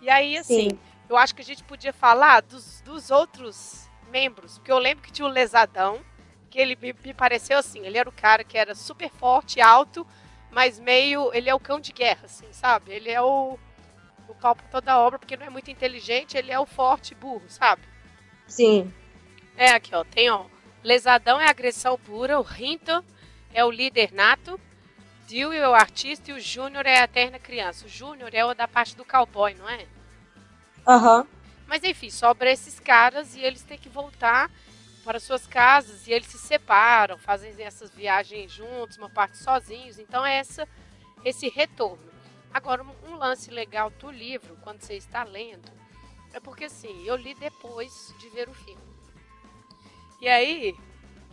E 0.00 0.08
aí, 0.08 0.38
assim, 0.38 0.70
Sim. 0.70 0.78
eu 1.08 1.16
acho 1.16 1.34
que 1.34 1.42
a 1.42 1.44
gente 1.44 1.64
podia 1.64 1.92
falar 1.92 2.40
dos, 2.40 2.80
dos 2.82 3.10
outros 3.10 3.90
membros, 4.12 4.58
porque 4.58 4.70
eu 4.70 4.78
lembro 4.78 5.02
que 5.02 5.10
tinha 5.10 5.26
o 5.26 5.28
Lesadão, 5.28 5.98
que 6.48 6.60
ele 6.60 6.78
me, 6.80 6.94
me 7.04 7.12
pareceu 7.12 7.58
assim, 7.58 7.84
ele 7.84 7.98
era 7.98 8.08
o 8.08 8.12
cara 8.12 8.44
que 8.44 8.56
era 8.56 8.76
super 8.76 9.10
forte, 9.10 9.60
alto, 9.60 10.06
mas 10.52 10.78
meio, 10.78 11.34
ele 11.34 11.50
é 11.50 11.54
o 11.56 11.58
cão 11.58 11.80
de 11.80 11.92
guerra, 11.92 12.26
assim, 12.26 12.46
sabe? 12.52 12.92
Ele 12.92 13.10
é 13.10 13.20
o, 13.20 13.58
o 14.28 14.34
pau 14.36 14.54
pra 14.54 14.68
toda 14.68 15.00
obra, 15.00 15.18
porque 15.18 15.36
não 15.36 15.46
é 15.46 15.50
muito 15.50 15.68
inteligente, 15.68 16.36
ele 16.36 16.52
é 16.52 16.60
o 16.60 16.64
forte 16.64 17.12
burro, 17.12 17.42
sabe? 17.48 17.82
Sim. 18.46 18.94
É, 19.56 19.70
aqui, 19.70 19.92
ó, 19.96 20.04
tem, 20.04 20.30
ó, 20.30 20.46
Lesadão 20.82 21.40
é 21.40 21.48
agressão 21.48 21.98
pura, 21.98 22.38
o 22.38 22.42
Rinto 22.42 23.04
é 23.52 23.64
o 23.64 23.70
líder 23.70 24.12
nato, 24.12 24.60
Dewey 25.28 25.58
é 25.58 25.68
o 25.68 25.74
artista 25.74 26.30
e 26.30 26.34
o 26.34 26.40
Júnior 26.40 26.86
é 26.86 27.00
a 27.00 27.04
eterna 27.04 27.38
criança. 27.38 27.86
O 27.86 27.88
Júnior 27.88 28.30
é 28.32 28.44
o 28.44 28.54
da 28.54 28.66
parte 28.66 28.96
do 28.96 29.04
cowboy, 29.04 29.54
não 29.54 29.68
é? 29.68 29.86
Aham. 30.86 31.20
Uhum. 31.20 31.26
Mas 31.66 31.84
enfim, 31.84 32.08
sobra 32.08 32.50
esses 32.50 32.80
caras 32.80 33.36
e 33.36 33.40
eles 33.40 33.62
têm 33.62 33.76
que 33.76 33.90
voltar 33.90 34.50
para 35.04 35.20
suas 35.20 35.46
casas 35.46 36.06
e 36.06 36.12
eles 36.12 36.28
se 36.28 36.38
separam, 36.38 37.18
fazem 37.18 37.54
essas 37.58 37.90
viagens 37.90 38.50
juntos, 38.50 38.96
uma 38.96 39.10
parte 39.10 39.36
sozinhos. 39.36 39.98
Então 39.98 40.24
é 40.24 40.38
essa, 40.38 40.66
esse 41.22 41.48
retorno. 41.50 42.02
Agora, 42.52 42.84
um 43.06 43.16
lance 43.16 43.50
legal 43.50 43.90
do 43.90 44.10
livro, 44.10 44.56
quando 44.62 44.80
você 44.80 44.94
está 44.94 45.24
lendo, 45.24 45.70
é 46.32 46.40
porque 46.40 46.64
assim, 46.64 47.04
eu 47.04 47.16
li 47.16 47.34
depois 47.34 48.14
de 48.18 48.30
ver 48.30 48.48
o 48.48 48.54
filme. 48.54 48.87
E 50.20 50.28
aí, 50.28 50.74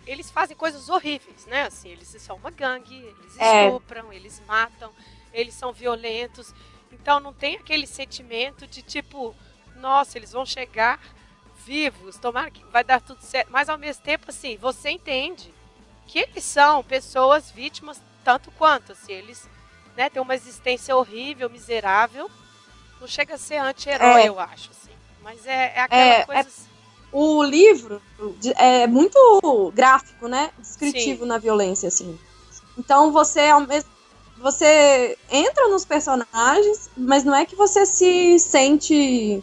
eles 0.05 0.29
fazem 0.29 0.55
coisas 0.55 0.89
horríveis, 0.89 1.45
né? 1.45 1.63
Assim, 1.63 1.89
eles 1.89 2.07
são 2.19 2.35
uma 2.35 2.51
gangue, 2.51 2.95
eles 2.95 3.39
é. 3.39 3.65
estupram, 3.65 4.13
eles 4.13 4.41
matam, 4.47 4.91
eles 5.33 5.53
são 5.53 5.73
violentos. 5.73 6.53
Então 6.91 7.19
não 7.19 7.33
tem 7.33 7.55
aquele 7.55 7.87
sentimento 7.87 8.67
de 8.67 8.81
tipo, 8.81 9.35
nossa, 9.75 10.17
eles 10.17 10.31
vão 10.31 10.45
chegar 10.45 10.99
vivos, 11.65 12.17
tomara 12.17 12.51
que 12.51 12.63
vai 12.65 12.83
dar 12.83 13.01
tudo 13.01 13.21
certo. 13.21 13.51
Mas 13.51 13.69
ao 13.69 13.77
mesmo 13.77 14.03
tempo, 14.03 14.25
assim, 14.29 14.57
você 14.57 14.91
entende 14.91 15.53
que 16.07 16.19
eles 16.19 16.43
são 16.43 16.83
pessoas 16.83 17.49
vítimas 17.49 18.01
tanto 18.23 18.51
quanto, 18.51 18.91
assim, 18.91 19.13
eles 19.13 19.49
né, 19.95 20.09
têm 20.09 20.21
uma 20.21 20.35
existência 20.35 20.95
horrível, 20.95 21.49
miserável. 21.49 22.29
Não 22.99 23.07
chega 23.07 23.35
a 23.35 23.37
ser 23.37 23.57
anti-herói, 23.57 24.21
é. 24.21 24.29
eu 24.29 24.39
acho, 24.39 24.71
assim. 24.71 24.91
Mas 25.21 25.45
é, 25.45 25.73
é 25.75 25.79
aquela 25.81 26.01
é, 26.01 26.25
coisa. 26.25 26.41
É 26.41 26.45
assim, 26.45 26.69
o 27.17 27.41
livro 27.41 28.01
é 28.57 28.85
muito 28.87 29.71
gráfico, 29.73 30.27
né? 30.27 30.51
Descritivo 30.59 31.23
Sim. 31.23 31.29
na 31.29 31.37
violência, 31.37 31.87
assim. 31.87 32.19
Então 32.77 33.09
você 33.13 33.47
ao 33.47 33.61
mesmo 33.61 33.89
você 34.37 35.17
entra 35.31 35.69
nos 35.69 35.85
personagens, 35.85 36.89
mas 36.97 37.23
não 37.23 37.33
é 37.33 37.45
que 37.45 37.55
você 37.55 37.85
se 37.85 38.37
sente 38.37 39.41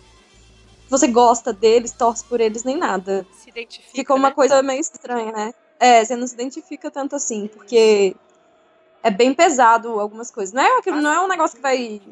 você 0.91 1.09
gosta 1.09 1.51
deles, 1.51 1.93
torce 1.93 2.23
por 2.25 2.43
eles 2.43 2.63
nem 2.63 2.77
nada. 2.77 3.27
Se 3.33 3.49
identifica. 3.49 3.91
Fica 3.95 4.15
uma 4.15 4.29
né? 4.29 4.35
coisa 4.35 4.63
meio 4.63 4.79
estranha, 4.81 5.33
né? 5.33 5.55
É, 5.81 6.05
você 6.05 6.15
não 6.15 6.27
se 6.27 6.35
identifica 6.35 6.91
tanto 6.91 7.17
assim, 7.17 7.47
porque 7.47 8.15
é 9.03 9.11
bem 9.11 9.33
pesado 9.33 9.99
algumas 9.99 10.31
coisas. 10.31 10.53
Não 10.53 10.63
é, 10.63 10.91
não 10.91 11.11
é 11.11 11.21
um 11.23 11.29
negócio 11.29 11.57
que 11.57 11.63
vai 11.63 12.03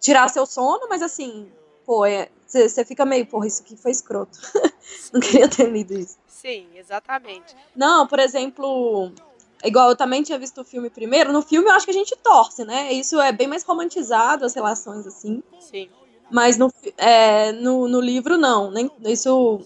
tirar 0.00 0.28
seu 0.28 0.46
sono, 0.46 0.88
mas 0.88 1.02
assim, 1.02 1.52
pô, 1.84 2.06
é, 2.06 2.30
você 2.62 2.84
fica 2.84 3.04
meio, 3.04 3.26
porra, 3.26 3.46
isso 3.46 3.62
aqui 3.62 3.76
foi 3.76 3.90
escroto. 3.90 4.38
não 5.12 5.20
queria 5.20 5.48
ter 5.48 5.70
lido 5.70 5.94
isso. 5.98 6.16
Sim, 6.26 6.66
exatamente. 6.74 7.54
Não, 7.74 8.06
por 8.06 8.18
exemplo, 8.18 9.12
igual 9.64 9.90
eu 9.90 9.96
também 9.96 10.22
tinha 10.22 10.38
visto 10.38 10.60
o 10.60 10.64
filme 10.64 10.90
primeiro, 10.90 11.32
no 11.32 11.42
filme 11.42 11.68
eu 11.68 11.72
acho 11.72 11.86
que 11.86 11.90
a 11.90 11.94
gente 11.94 12.16
torce, 12.16 12.64
né? 12.64 12.92
Isso 12.92 13.20
é 13.20 13.32
bem 13.32 13.46
mais 13.46 13.64
romantizado, 13.64 14.44
as 14.44 14.54
relações, 14.54 15.06
assim. 15.06 15.42
Sim. 15.58 15.88
Mas 16.30 16.56
no, 16.56 16.72
é, 16.96 17.52
no, 17.52 17.88
no 17.88 18.00
livro, 18.00 18.36
não. 18.36 18.70
Nem, 18.70 18.90
isso 19.04 19.60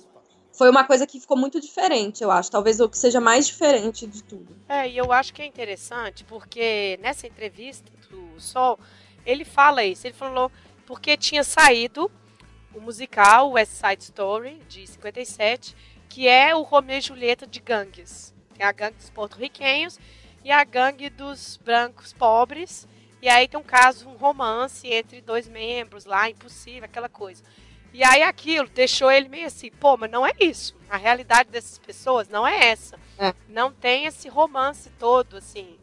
foi 0.52 0.68
uma 0.68 0.84
coisa 0.84 1.06
que 1.06 1.20
ficou 1.20 1.36
muito 1.36 1.60
diferente, 1.60 2.22
eu 2.22 2.30
acho. 2.30 2.50
Talvez 2.50 2.80
o 2.80 2.88
que 2.88 2.98
seja 2.98 3.20
mais 3.20 3.46
diferente 3.46 4.06
de 4.06 4.22
tudo. 4.22 4.56
É, 4.68 4.88
e 4.88 4.96
eu 4.96 5.12
acho 5.12 5.32
que 5.32 5.40
é 5.40 5.46
interessante, 5.46 6.24
porque 6.24 6.98
nessa 7.00 7.26
entrevista 7.26 7.90
do 8.10 8.40
Sol, 8.40 8.78
ele 9.24 9.44
fala 9.44 9.84
isso. 9.84 10.06
Ele 10.06 10.14
falou 10.14 10.50
porque 10.84 11.16
tinha 11.16 11.44
saído 11.44 12.10
o 12.74 12.80
musical 12.80 13.52
West 13.52 13.72
Side 13.72 14.02
Story, 14.02 14.60
de 14.68 14.86
57, 14.86 15.74
que 16.08 16.28
é 16.28 16.54
o 16.54 16.62
Romeo 16.62 16.98
e 16.98 17.00
Julieta 17.00 17.46
de 17.46 17.60
gangues. 17.60 18.34
Tem 18.54 18.64
a 18.66 18.72
gangue 18.72 18.96
dos 18.96 19.10
porto-riquenhos 19.10 19.98
e 20.44 20.50
a 20.50 20.62
gangue 20.64 21.10
dos 21.10 21.58
brancos 21.64 22.12
pobres. 22.12 22.86
E 23.20 23.28
aí 23.28 23.48
tem 23.48 23.58
um 23.58 23.64
caso, 23.64 24.08
um 24.08 24.16
romance 24.16 24.86
entre 24.86 25.20
dois 25.20 25.48
membros 25.48 26.04
lá, 26.04 26.30
impossível, 26.30 26.84
aquela 26.84 27.08
coisa. 27.08 27.42
E 27.92 28.04
aí 28.04 28.22
aquilo 28.22 28.68
deixou 28.68 29.10
ele 29.10 29.28
meio 29.28 29.46
assim, 29.46 29.70
pô, 29.70 29.96
mas 29.96 30.10
não 30.10 30.26
é 30.26 30.32
isso. 30.38 30.76
A 30.88 30.96
realidade 30.96 31.50
dessas 31.50 31.78
pessoas 31.78 32.28
não 32.28 32.46
é 32.46 32.68
essa. 32.68 32.98
É. 33.18 33.34
Não 33.48 33.72
tem 33.72 34.04
esse 34.04 34.28
romance 34.28 34.90
todo, 34.98 35.36
assim. 35.36 35.76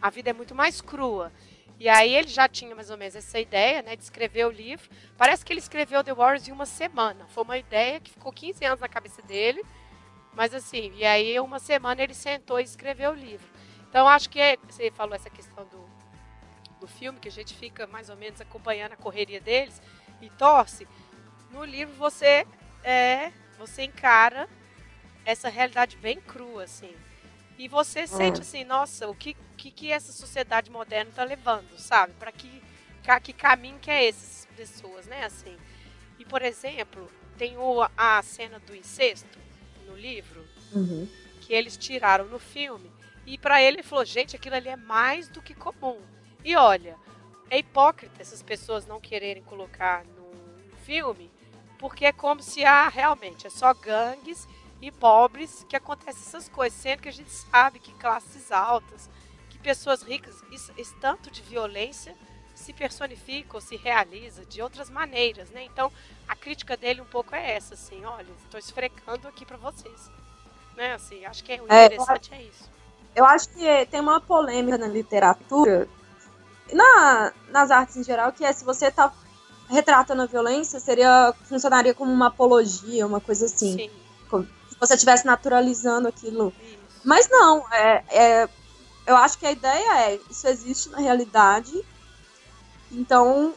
A 0.00 0.08
vida 0.08 0.30
é 0.30 0.32
muito 0.32 0.54
mais 0.54 0.80
crua. 0.80 1.32
E 1.78 1.88
aí 1.88 2.14
ele 2.14 2.28
já 2.28 2.48
tinha 2.48 2.74
mais 2.74 2.90
ou 2.90 2.96
menos 2.96 3.14
essa 3.14 3.38
ideia, 3.38 3.82
né, 3.82 3.94
de 3.94 4.02
escrever 4.02 4.46
o 4.46 4.50
livro. 4.50 4.88
Parece 5.16 5.44
que 5.44 5.52
ele 5.52 5.60
escreveu 5.60 6.02
The 6.02 6.12
Warriors 6.12 6.48
em 6.48 6.52
uma 6.52 6.66
semana. 6.66 7.26
Foi 7.28 7.44
uma 7.44 7.56
ideia 7.56 8.00
que 8.00 8.10
ficou 8.10 8.32
15 8.32 8.64
anos 8.64 8.80
na 8.80 8.88
cabeça 8.88 9.22
dele. 9.22 9.64
Mas 10.34 10.52
assim, 10.52 10.92
e 10.96 11.04
aí 11.04 11.38
uma 11.38 11.58
semana 11.58 12.02
ele 12.02 12.14
sentou 12.14 12.58
e 12.60 12.64
escreveu 12.64 13.12
o 13.12 13.14
livro. 13.14 13.46
Então 13.88 14.08
acho 14.08 14.28
que 14.28 14.40
é, 14.40 14.56
você 14.68 14.90
falou 14.90 15.14
essa 15.14 15.30
questão 15.30 15.64
do, 15.66 15.88
do 16.80 16.86
filme, 16.86 17.18
que 17.18 17.28
a 17.28 17.32
gente 17.32 17.54
fica 17.54 17.86
mais 17.86 18.10
ou 18.10 18.16
menos 18.16 18.40
acompanhando 18.40 18.92
a 18.92 18.96
correria 18.96 19.40
deles 19.40 19.80
e 20.20 20.28
torce. 20.30 20.86
No 21.50 21.64
livro 21.64 21.94
você 21.94 22.46
é, 22.82 23.32
você 23.56 23.82
encara 23.82 24.48
essa 25.24 25.48
realidade 25.48 25.96
bem 25.96 26.20
crua, 26.20 26.64
assim. 26.64 26.94
E 27.58 27.66
você 27.66 28.06
sente 28.06 28.40
assim, 28.40 28.62
nossa, 28.62 29.08
o 29.08 29.14
que, 29.14 29.36
que, 29.56 29.70
que 29.72 29.90
essa 29.90 30.12
sociedade 30.12 30.70
moderna 30.70 31.10
está 31.10 31.24
levando, 31.24 31.76
sabe? 31.76 32.12
Para 32.18 32.30
que, 32.30 32.62
que 33.22 33.32
caminho 33.32 33.78
que 33.80 33.90
é 33.90 34.08
essas 34.08 34.46
pessoas, 34.56 35.06
né? 35.06 35.24
Assim. 35.24 35.56
E, 36.18 36.24
por 36.24 36.40
exemplo, 36.40 37.10
tem 37.36 37.56
o, 37.58 37.82
a 37.96 38.22
cena 38.22 38.60
do 38.60 38.74
incesto 38.76 39.38
no 39.86 39.96
livro, 39.96 40.46
Uhum. 40.72 41.08
que 41.40 41.54
eles 41.54 41.76
tiraram 41.76 42.26
no 42.26 42.38
filme. 42.38 42.90
E 43.26 43.38
para 43.38 43.60
ele, 43.62 43.78
ele 43.78 43.82
falou, 43.82 44.04
gente, 44.04 44.36
aquilo 44.36 44.54
ali 44.54 44.68
é 44.68 44.76
mais 44.76 45.28
do 45.28 45.40
que 45.42 45.54
comum. 45.54 45.98
E 46.44 46.54
olha, 46.54 46.96
é 47.50 47.58
hipócrita 47.58 48.20
essas 48.20 48.42
pessoas 48.42 48.86
não 48.86 49.00
quererem 49.00 49.42
colocar 49.42 50.04
no 50.04 50.30
filme, 50.84 51.30
porque 51.78 52.04
é 52.04 52.12
como 52.12 52.42
se, 52.42 52.64
ah, 52.64 52.88
realmente, 52.88 53.46
é 53.46 53.50
só 53.50 53.72
gangues 53.74 54.46
e 54.80 54.90
pobres 54.90 55.64
que 55.68 55.76
acontecem 55.76 56.22
essas 56.22 56.48
coisas, 56.48 56.78
sendo 56.78 57.02
que 57.02 57.08
a 57.08 57.12
gente 57.12 57.30
sabe 57.30 57.78
que 57.78 57.92
classes 57.94 58.52
altas, 58.52 59.08
que 59.50 59.58
pessoas 59.58 60.02
ricas, 60.02 60.42
isso, 60.50 60.72
esse 60.76 60.94
tanto 60.96 61.30
de 61.30 61.42
violência 61.42 62.14
se 62.54 62.72
personifica 62.72 63.56
ou 63.56 63.60
se 63.60 63.76
realiza 63.76 64.44
de 64.44 64.60
outras 64.60 64.90
maneiras, 64.90 65.50
né? 65.50 65.64
Então, 65.64 65.92
a 66.26 66.34
crítica 66.34 66.76
dele 66.76 67.00
um 67.00 67.06
pouco 67.06 67.34
é 67.34 67.52
essa, 67.52 67.74
assim, 67.74 68.04
olha, 68.04 68.26
estou 68.44 68.58
esfrecando 68.58 69.28
aqui 69.28 69.44
para 69.44 69.56
vocês, 69.56 70.10
né? 70.76 70.94
Assim, 70.94 71.24
acho 71.24 71.42
que 71.44 71.52
é, 71.52 71.62
o 71.62 71.66
É, 71.68 71.86
interessante 71.86 72.34
é 72.34 72.42
isso. 72.42 72.70
Eu 73.14 73.24
acho 73.24 73.48
que 73.50 73.86
tem 73.86 74.00
uma 74.00 74.20
polêmica 74.20 74.78
na 74.78 74.86
literatura 74.86 75.88
na, 76.72 77.32
nas 77.50 77.70
artes 77.70 77.96
em 77.96 78.04
geral, 78.04 78.32
que 78.32 78.44
é 78.44 78.52
se 78.52 78.64
você 78.64 78.90
tá 78.90 79.12
retratando 79.68 80.22
a 80.22 80.26
violência, 80.26 80.80
seria 80.80 81.34
funcionaria 81.44 81.94
como 81.94 82.12
uma 82.12 82.28
apologia, 82.28 83.06
uma 83.06 83.20
coisa 83.20 83.46
assim. 83.46 83.76
Sim, 83.76 83.90
você 84.80 84.94
estivesse 84.94 85.26
naturalizando 85.26 86.08
aquilo. 86.08 86.52
isso. 86.60 86.78
Mas 87.04 87.28
não, 87.30 87.64
é, 87.72 88.04
é- 88.10 88.48
eu 89.06 89.16
acho 89.16 89.38
que 89.38 89.46
a 89.46 89.52
ideia 89.52 90.10
é, 90.10 90.20
isso 90.30 90.46
existe 90.46 90.90
na 90.90 90.98
realidade, 90.98 91.72
então 92.90 93.54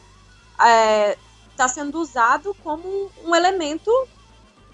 está 1.50 1.68
sendo 1.68 1.98
usado 2.00 2.54
como 2.62 3.10
um 3.24 3.34
elemento 3.34 3.90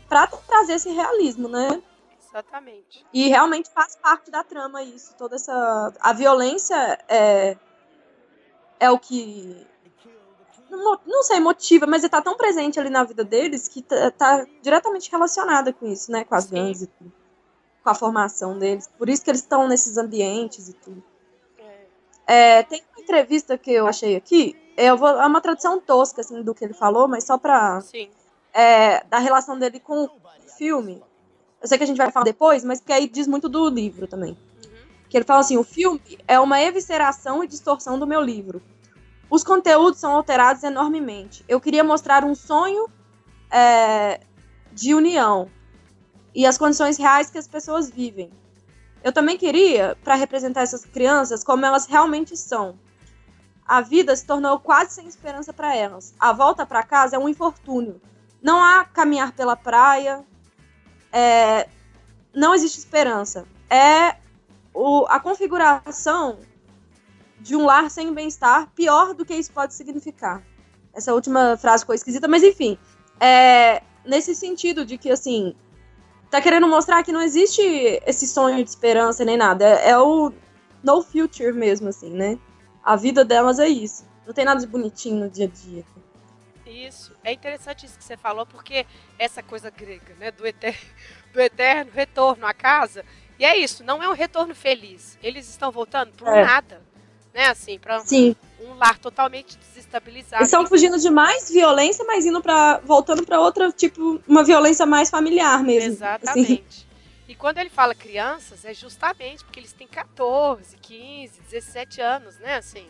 para 0.08 0.26
trazer 0.26 0.74
esse 0.74 0.90
realismo, 0.90 1.48
né? 1.48 1.82
Exatamente. 2.28 3.04
E 3.12 3.28
realmente 3.28 3.70
faz 3.70 3.96
parte 3.96 4.30
da 4.30 4.44
trama 4.44 4.82
isso, 4.82 5.14
toda 5.16 5.36
essa. 5.36 5.92
A 6.00 6.12
violência 6.12 6.98
é, 7.08 7.56
é 8.78 8.90
o 8.90 8.98
que. 8.98 9.66
Não, 10.70 10.98
não 11.06 11.22
sei, 11.22 11.40
motiva, 11.40 11.86
mas 11.86 12.04
está 12.04 12.20
tão 12.20 12.36
presente 12.36 12.78
ali 12.78 12.90
na 12.90 13.04
vida 13.04 13.24
deles 13.24 13.68
que 13.68 13.82
tá, 13.82 14.10
tá 14.10 14.46
diretamente 14.62 15.10
relacionada 15.10 15.72
com 15.72 15.86
isso, 15.86 16.10
né? 16.12 16.24
Com 16.24 16.34
as 16.34 16.44
Sim. 16.44 16.54
gangues 16.54 16.82
e 16.82 16.86
tudo. 16.86 17.12
Com 17.82 17.90
a 17.90 17.94
formação 17.94 18.58
deles. 18.58 18.88
Por 18.98 19.08
isso 19.08 19.24
que 19.24 19.30
eles 19.30 19.40
estão 19.40 19.66
nesses 19.66 19.96
ambientes 19.96 20.68
e 20.68 20.72
tudo. 20.74 21.02
É, 22.26 22.58
É, 22.58 22.62
tem 22.62 22.82
uma 22.92 23.02
entrevista 23.02 23.56
que 23.56 23.72
eu 23.72 23.86
achei 23.86 24.16
aqui. 24.16 24.56
Eu 24.76 24.96
vou, 24.96 25.08
é 25.08 25.26
uma 25.26 25.40
tradução 25.40 25.80
tosca 25.80 26.20
assim, 26.20 26.42
do 26.42 26.54
que 26.54 26.64
ele 26.64 26.74
falou, 26.74 27.08
mas 27.08 27.24
só 27.24 27.38
pra. 27.38 27.80
sim, 27.80 28.10
é, 28.52 29.04
da 29.04 29.18
relação 29.18 29.58
dele 29.58 29.80
com 29.80 30.04
o 30.04 30.10
filme. 30.56 31.02
Eu 31.60 31.68
sei 31.68 31.78
que 31.78 31.84
a 31.84 31.86
gente 31.86 31.96
vai 31.96 32.10
falar 32.10 32.24
depois, 32.24 32.64
mas 32.64 32.80
que 32.80 32.92
aí 32.92 33.08
diz 33.08 33.26
muito 33.26 33.48
do 33.48 33.68
livro 33.68 34.06
também. 34.06 34.30
uhum, 34.30 34.86
Que 35.08 35.16
ele 35.16 35.24
fala 35.24 35.40
assim: 35.40 35.56
o 35.56 35.64
filme 35.64 36.00
é 36.26 36.38
uma 36.38 36.60
evisceração 36.60 37.42
e 37.42 37.46
distorção 37.46 37.98
do 37.98 38.06
meu 38.06 38.20
livro. 38.20 38.62
Os 39.30 39.44
conteúdos 39.44 40.00
são 40.00 40.12
alterados 40.16 40.62
enormemente. 40.62 41.44
Eu 41.48 41.60
queria 41.60 41.84
mostrar 41.84 42.24
um 42.24 42.34
sonho 42.34 42.88
é, 43.50 44.20
de 44.72 44.94
união 44.94 45.48
e 46.34 46.46
as 46.46 46.56
condições 46.56 46.96
reais 46.96 47.30
que 47.30 47.38
as 47.38 47.46
pessoas 47.48 47.90
vivem. 47.90 48.30
Eu 49.02 49.12
também 49.12 49.36
queria, 49.36 49.96
para 50.02 50.14
representar 50.14 50.62
essas 50.62 50.84
crianças 50.84 51.44
como 51.44 51.64
elas 51.64 51.86
realmente 51.86 52.36
são. 52.36 52.78
A 53.66 53.80
vida 53.82 54.16
se 54.16 54.24
tornou 54.26 54.58
quase 54.58 54.94
sem 54.94 55.06
esperança 55.06 55.52
para 55.52 55.74
elas. 55.76 56.14
A 56.18 56.32
volta 56.32 56.64
para 56.64 56.82
casa 56.82 57.16
é 57.16 57.18
um 57.18 57.28
infortúnio. 57.28 58.00
Não 58.42 58.62
há 58.62 58.84
caminhar 58.84 59.32
pela 59.32 59.56
praia. 59.56 60.24
é, 61.10 61.68
não 62.34 62.54
existe 62.54 62.78
esperança. 62.78 63.46
É 63.70 64.16
o- 64.74 65.06
a 65.08 65.18
configuração 65.18 66.38
de 67.40 67.54
um 67.56 67.64
lar 67.64 67.90
sem 67.90 68.12
bem-estar 68.12 68.68
pior 68.74 69.14
do 69.14 69.24
que 69.24 69.34
isso 69.34 69.52
pode 69.52 69.74
significar. 69.74 70.42
Essa 70.94 71.14
última 71.14 71.56
frase 71.56 71.82
ficou 71.82 71.94
esquisita, 71.94 72.26
mas 72.26 72.42
enfim. 72.42 72.78
É, 73.20 73.82
nesse 74.04 74.34
sentido 74.34 74.84
de 74.84 74.98
que, 74.98 75.10
assim, 75.10 75.54
tá 76.30 76.40
querendo 76.40 76.66
mostrar 76.66 77.02
que 77.02 77.12
não 77.12 77.22
existe 77.22 77.62
esse 78.06 78.26
sonho 78.26 78.62
de 78.64 78.70
esperança 78.70 79.24
nem 79.24 79.36
nada. 79.36 79.64
É, 79.64 79.90
é 79.90 79.98
o 79.98 80.32
no 80.82 81.02
future 81.02 81.52
mesmo, 81.52 81.88
assim, 81.88 82.10
né? 82.10 82.38
A 82.82 82.96
vida 82.96 83.24
delas 83.24 83.58
é 83.58 83.68
isso. 83.68 84.06
Não 84.26 84.32
tem 84.32 84.44
nada 84.44 84.60
de 84.60 84.66
bonitinho 84.66 85.24
no 85.24 85.30
dia 85.30 85.46
a 85.46 85.48
dia. 85.48 85.84
isso. 86.66 87.12
É 87.24 87.32
interessante 87.32 87.86
isso 87.86 87.98
que 87.98 88.04
você 88.04 88.16
falou, 88.16 88.44
porque 88.46 88.86
essa 89.18 89.42
coisa 89.42 89.70
grega, 89.70 90.14
né, 90.18 90.30
do 90.30 90.46
eterno, 90.46 90.78
do 91.32 91.40
eterno 91.40 91.90
retorno 91.92 92.46
à 92.46 92.52
casa, 92.54 93.04
e 93.38 93.44
é 93.44 93.56
isso, 93.56 93.82
não 93.84 94.02
é 94.02 94.08
um 94.08 94.12
retorno 94.12 94.54
feliz. 94.54 95.18
Eles 95.22 95.48
estão 95.48 95.70
voltando 95.70 96.12
por 96.12 96.28
É. 96.28 96.44
nada, 96.44 96.82
né, 97.34 97.48
assim, 97.48 97.78
para 97.78 98.02
um 98.60 98.74
lar 98.74 98.98
totalmente 98.98 99.56
desestabilizado. 99.58 100.42
Estão 100.42 100.66
fugindo 100.66 100.98
de 100.98 101.10
mais 101.10 101.50
violência, 101.50 102.04
mas 102.04 102.26
indo 102.26 102.40
para 102.42 102.78
voltando 102.78 103.24
para 103.24 103.40
outra, 103.40 103.70
tipo, 103.70 104.20
uma 104.26 104.42
violência 104.42 104.84
mais 104.86 105.10
familiar 105.10 105.62
mesmo. 105.62 105.92
Assim. 105.92 106.40
Exatamente. 106.40 106.88
E 107.28 107.34
quando 107.34 107.58
ele 107.58 107.68
fala 107.70 107.94
crianças, 107.94 108.64
é 108.64 108.72
justamente 108.72 109.44
porque 109.44 109.60
eles 109.60 109.72
têm 109.72 109.86
14, 109.86 110.76
15, 110.78 111.40
17 111.42 112.00
anos, 112.00 112.38
né? 112.38 112.56
Assim, 112.56 112.86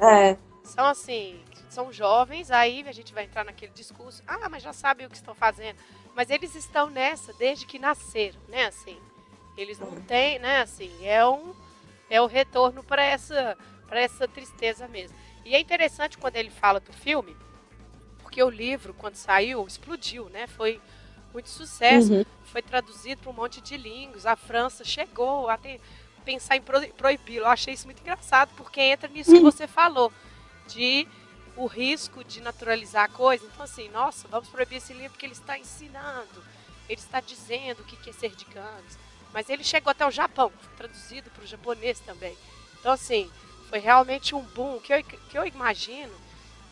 É. 0.00 0.36
são 0.64 0.86
assim, 0.86 1.40
são 1.68 1.92
jovens, 1.92 2.50
aí 2.50 2.84
a 2.86 2.92
gente 2.92 3.14
vai 3.14 3.24
entrar 3.24 3.44
naquele 3.44 3.72
discurso, 3.72 4.22
ah, 4.26 4.48
mas 4.50 4.62
já 4.62 4.72
sabem 4.72 5.06
o 5.06 5.10
que 5.10 5.16
estão 5.16 5.34
fazendo. 5.36 5.76
Mas 6.16 6.30
eles 6.30 6.56
estão 6.56 6.90
nessa 6.90 7.32
desde 7.34 7.64
que 7.64 7.78
nasceram, 7.78 8.40
né? 8.48 8.66
Assim, 8.66 8.98
eles 9.56 9.78
não 9.78 9.92
têm, 10.02 10.40
né? 10.40 10.62
Assim, 10.62 10.90
é 11.06 11.24
um 11.24 11.54
é 12.10 12.20
o 12.20 12.26
retorno 12.26 12.82
para 12.84 13.02
essa 13.02 13.56
para 13.86 14.00
essa 14.00 14.28
tristeza 14.28 14.86
mesmo. 14.86 15.16
E 15.44 15.54
é 15.54 15.58
interessante 15.60 16.18
quando 16.18 16.36
ele 16.36 16.50
fala 16.50 16.78
do 16.78 16.92
filme, 16.92 17.36
porque 18.22 18.42
o 18.42 18.50
livro 18.50 18.94
quando 18.94 19.14
saiu 19.16 19.66
explodiu, 19.66 20.28
né? 20.28 20.46
Foi 20.46 20.80
muito 21.32 21.48
sucesso 21.48 22.12
Uhum. 22.12 22.24
foi 22.44 22.62
traduzido 22.62 23.22
para 23.22 23.30
um 23.30 23.34
monte 23.34 23.60
de 23.60 23.76
línguas. 23.76 24.26
A 24.26 24.36
França 24.36 24.84
chegou 24.84 25.48
a 25.48 25.56
ter- 25.56 25.80
pensar 26.24 26.56
em 26.56 26.60
pro- 26.62 26.86
proibi-lo. 26.94 27.46
Eu 27.46 27.50
achei 27.50 27.74
isso 27.74 27.86
muito 27.86 28.00
engraçado, 28.00 28.50
porque 28.56 28.80
entra 28.80 29.08
nisso 29.08 29.30
que 29.32 29.40
você 29.40 29.66
falou, 29.66 30.12
de 30.68 31.06
o 31.56 31.66
risco 31.66 32.22
de 32.24 32.40
naturalizar 32.40 33.04
a 33.04 33.08
coisa. 33.08 33.44
Então, 33.44 33.62
assim, 33.64 33.88
nossa, 33.88 34.28
vamos 34.28 34.48
proibir 34.48 34.76
esse 34.76 34.92
livro 34.92 35.10
porque 35.10 35.26
ele 35.26 35.32
está 35.32 35.58
ensinando, 35.58 36.42
ele 36.88 37.00
está 37.00 37.20
dizendo 37.20 37.80
o 37.80 37.84
que 37.84 38.10
é 38.10 38.12
ser 38.12 38.34
de 38.34 38.44
gangues. 38.46 38.98
Mas 39.32 39.48
ele 39.48 39.62
chegou 39.64 39.90
até 39.90 40.06
o 40.06 40.10
Japão, 40.10 40.50
foi 40.60 40.76
traduzido 40.76 41.30
para 41.30 41.44
o 41.44 41.46
japonês 41.46 42.00
também. 42.00 42.36
Então, 42.78 42.92
assim, 42.92 43.30
foi 43.68 43.78
realmente 43.78 44.34
um 44.34 44.40
boom 44.40 44.78
que 44.80 44.92
eu, 44.92 45.02
que 45.04 45.38
eu 45.38 45.46
imagino 45.46 46.12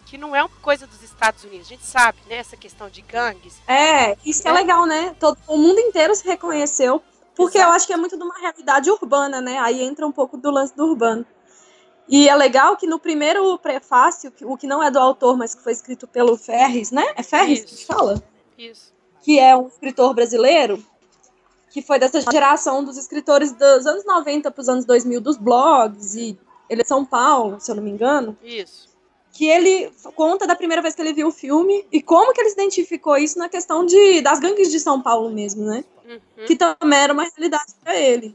que 0.07 0.17
não 0.19 0.35
é 0.35 0.43
uma 0.43 0.49
coisa 0.63 0.87
dos 0.87 1.03
Estados 1.03 1.45
Unidos. 1.45 1.67
A 1.67 1.71
gente 1.71 1.85
sabe, 1.85 2.19
né, 2.29 2.37
essa 2.37 2.57
questão 2.57 2.89
de 2.89 3.03
gangues. 3.03 3.61
É, 3.69 4.17
isso 4.25 4.41
que 4.43 4.49
é 4.49 4.51
É. 4.51 4.55
legal, 4.55 4.87
né? 4.87 5.15
Todo, 5.21 5.39
o 5.47 5.57
mundo 5.59 5.79
inteiro 5.81 6.15
se 6.15 6.27
reconheceu. 6.27 7.03
Porque 7.37 7.59
Exato. 7.59 7.71
eu 7.71 7.77
acho 7.77 7.87
que 7.87 7.93
é 7.93 7.97
muito 7.97 8.17
de 8.17 8.23
uma 8.25 8.37
realidade 8.41 8.91
urbana, 8.91 9.41
né? 9.41 9.59
Aí 9.61 9.83
entra 9.83 10.05
um 10.07 10.11
pouco 10.11 10.37
do 10.37 10.51
lance 10.51 10.75
do 10.75 10.85
urbano. 10.87 11.25
E 12.09 12.27
é 12.29 12.35
legal 12.35 12.77
que 12.77 12.87
no 12.87 12.99
primeiro 12.99 13.57
prefácio, 13.59 14.33
que- 14.33 14.45
o 14.45 14.57
que 14.57 14.67
não 14.67 14.83
é 14.83 14.91
do 14.91 14.99
autor, 14.99 15.37
mas 15.37 15.55
que 15.55 15.63
foi 15.63 15.73
escrito 15.73 16.09
pelo 16.09 16.37
Ferris, 16.39 16.91
né? 16.91 17.05
É 17.15 17.23
Ferris 17.23 17.65
que 17.65 17.75
Isso. 17.75 17.87
fala? 17.87 18.23
Isso. 18.57 18.93
Que 19.23 19.39
é 19.39 19.55
um 19.55 19.69
escritor 19.69 20.15
brasileiro, 20.15 20.83
que 21.79 21.87
foi 21.87 21.99
dessa 21.99 22.21
geração 22.21 22.83
dos 22.83 22.97
escritores 22.97 23.53
dos 23.53 23.87
anos 23.87 24.05
90 24.05 24.51
para 24.51 24.61
os 24.61 24.69
anos 24.69 24.85
2000 24.85 25.21
dos 25.21 25.37
blogs, 25.37 26.17
e 26.17 26.37
ele 26.69 26.81
é 26.81 26.83
de 26.83 26.89
São 26.89 27.05
Paulo, 27.05 27.61
se 27.61 27.71
eu 27.71 27.77
não 27.77 27.83
me 27.83 27.91
engano. 27.91 28.37
Isso. 28.43 28.89
que 29.33 29.47
ele 29.47 29.93
conta 30.17 30.45
da 30.49 30.57
primeira 30.57 30.83
vez 30.83 30.97
que 30.97 31.01
ele 31.01 31.13
viu 31.13 31.29
o 31.29 31.33
filme 31.33 31.87
e 31.93 32.03
como 32.03 32.33
que 32.33 32.41
ele 32.41 32.49
se 32.49 32.57
identificou 32.57 33.17
isso 33.17 33.39
na 33.39 33.49
questão 33.49 33.87
de, 33.87 34.21
das 34.21 34.41
gangues 34.41 34.69
de 34.69 34.81
São 34.81 35.01
Paulo 35.01 35.31
mesmo, 35.31 35.65
né? 35.65 35.85
Uhum. 36.05 36.45
Que 36.45 36.57
também 36.57 36.99
era 36.99 37.13
uma 37.13 37.23
realidade 37.23 37.73
para 37.85 37.97
ele. 37.97 38.35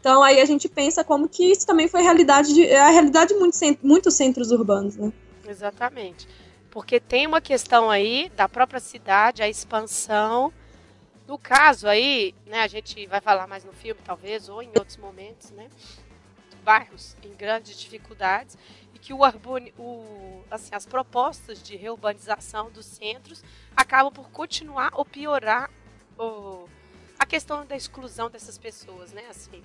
Então 0.00 0.20
aí 0.24 0.40
a 0.40 0.44
gente 0.44 0.68
pensa 0.68 1.04
como 1.04 1.28
que 1.28 1.52
isso 1.52 1.64
também 1.64 1.86
foi 1.86 2.02
realidade 2.02 2.52
de, 2.52 2.66
é 2.66 2.80
a 2.80 2.88
realidade 2.88 3.32
de 3.32 3.38
muitos 3.38 3.60
muitos 3.80 4.14
centros 4.14 4.50
urbanos, 4.50 4.96
né? 4.96 5.12
Exatamente. 5.48 6.26
Porque 6.68 6.98
tem 6.98 7.28
uma 7.28 7.40
questão 7.40 7.88
aí 7.88 8.32
da 8.34 8.48
própria 8.48 8.80
cidade, 8.80 9.42
a 9.42 9.48
expansão. 9.48 10.52
No 11.30 11.38
caso 11.38 11.86
aí, 11.86 12.34
né, 12.44 12.60
a 12.60 12.66
gente 12.66 13.06
vai 13.06 13.20
falar 13.20 13.46
mais 13.46 13.64
no 13.64 13.72
filme, 13.72 14.00
talvez, 14.04 14.48
ou 14.48 14.60
em 14.60 14.70
outros 14.76 14.96
momentos, 14.96 15.52
né? 15.52 15.70
bairros 16.64 17.16
em 17.22 17.32
grandes 17.32 17.78
dificuldades 17.78 18.58
e 18.92 18.98
que 18.98 19.14
o, 19.14 19.20
o, 19.78 20.44
assim, 20.50 20.74
as 20.74 20.84
propostas 20.84 21.62
de 21.62 21.76
reurbanização 21.76 22.68
dos 22.72 22.84
centros 22.84 23.44
acabam 23.76 24.12
por 24.12 24.28
continuar 24.30 24.90
ou 24.92 25.04
piorar 25.04 25.70
o, 26.18 26.68
a 27.16 27.24
questão 27.24 27.64
da 27.64 27.76
exclusão 27.76 28.28
dessas 28.28 28.58
pessoas, 28.58 29.12
né? 29.12 29.22
Assim, 29.30 29.62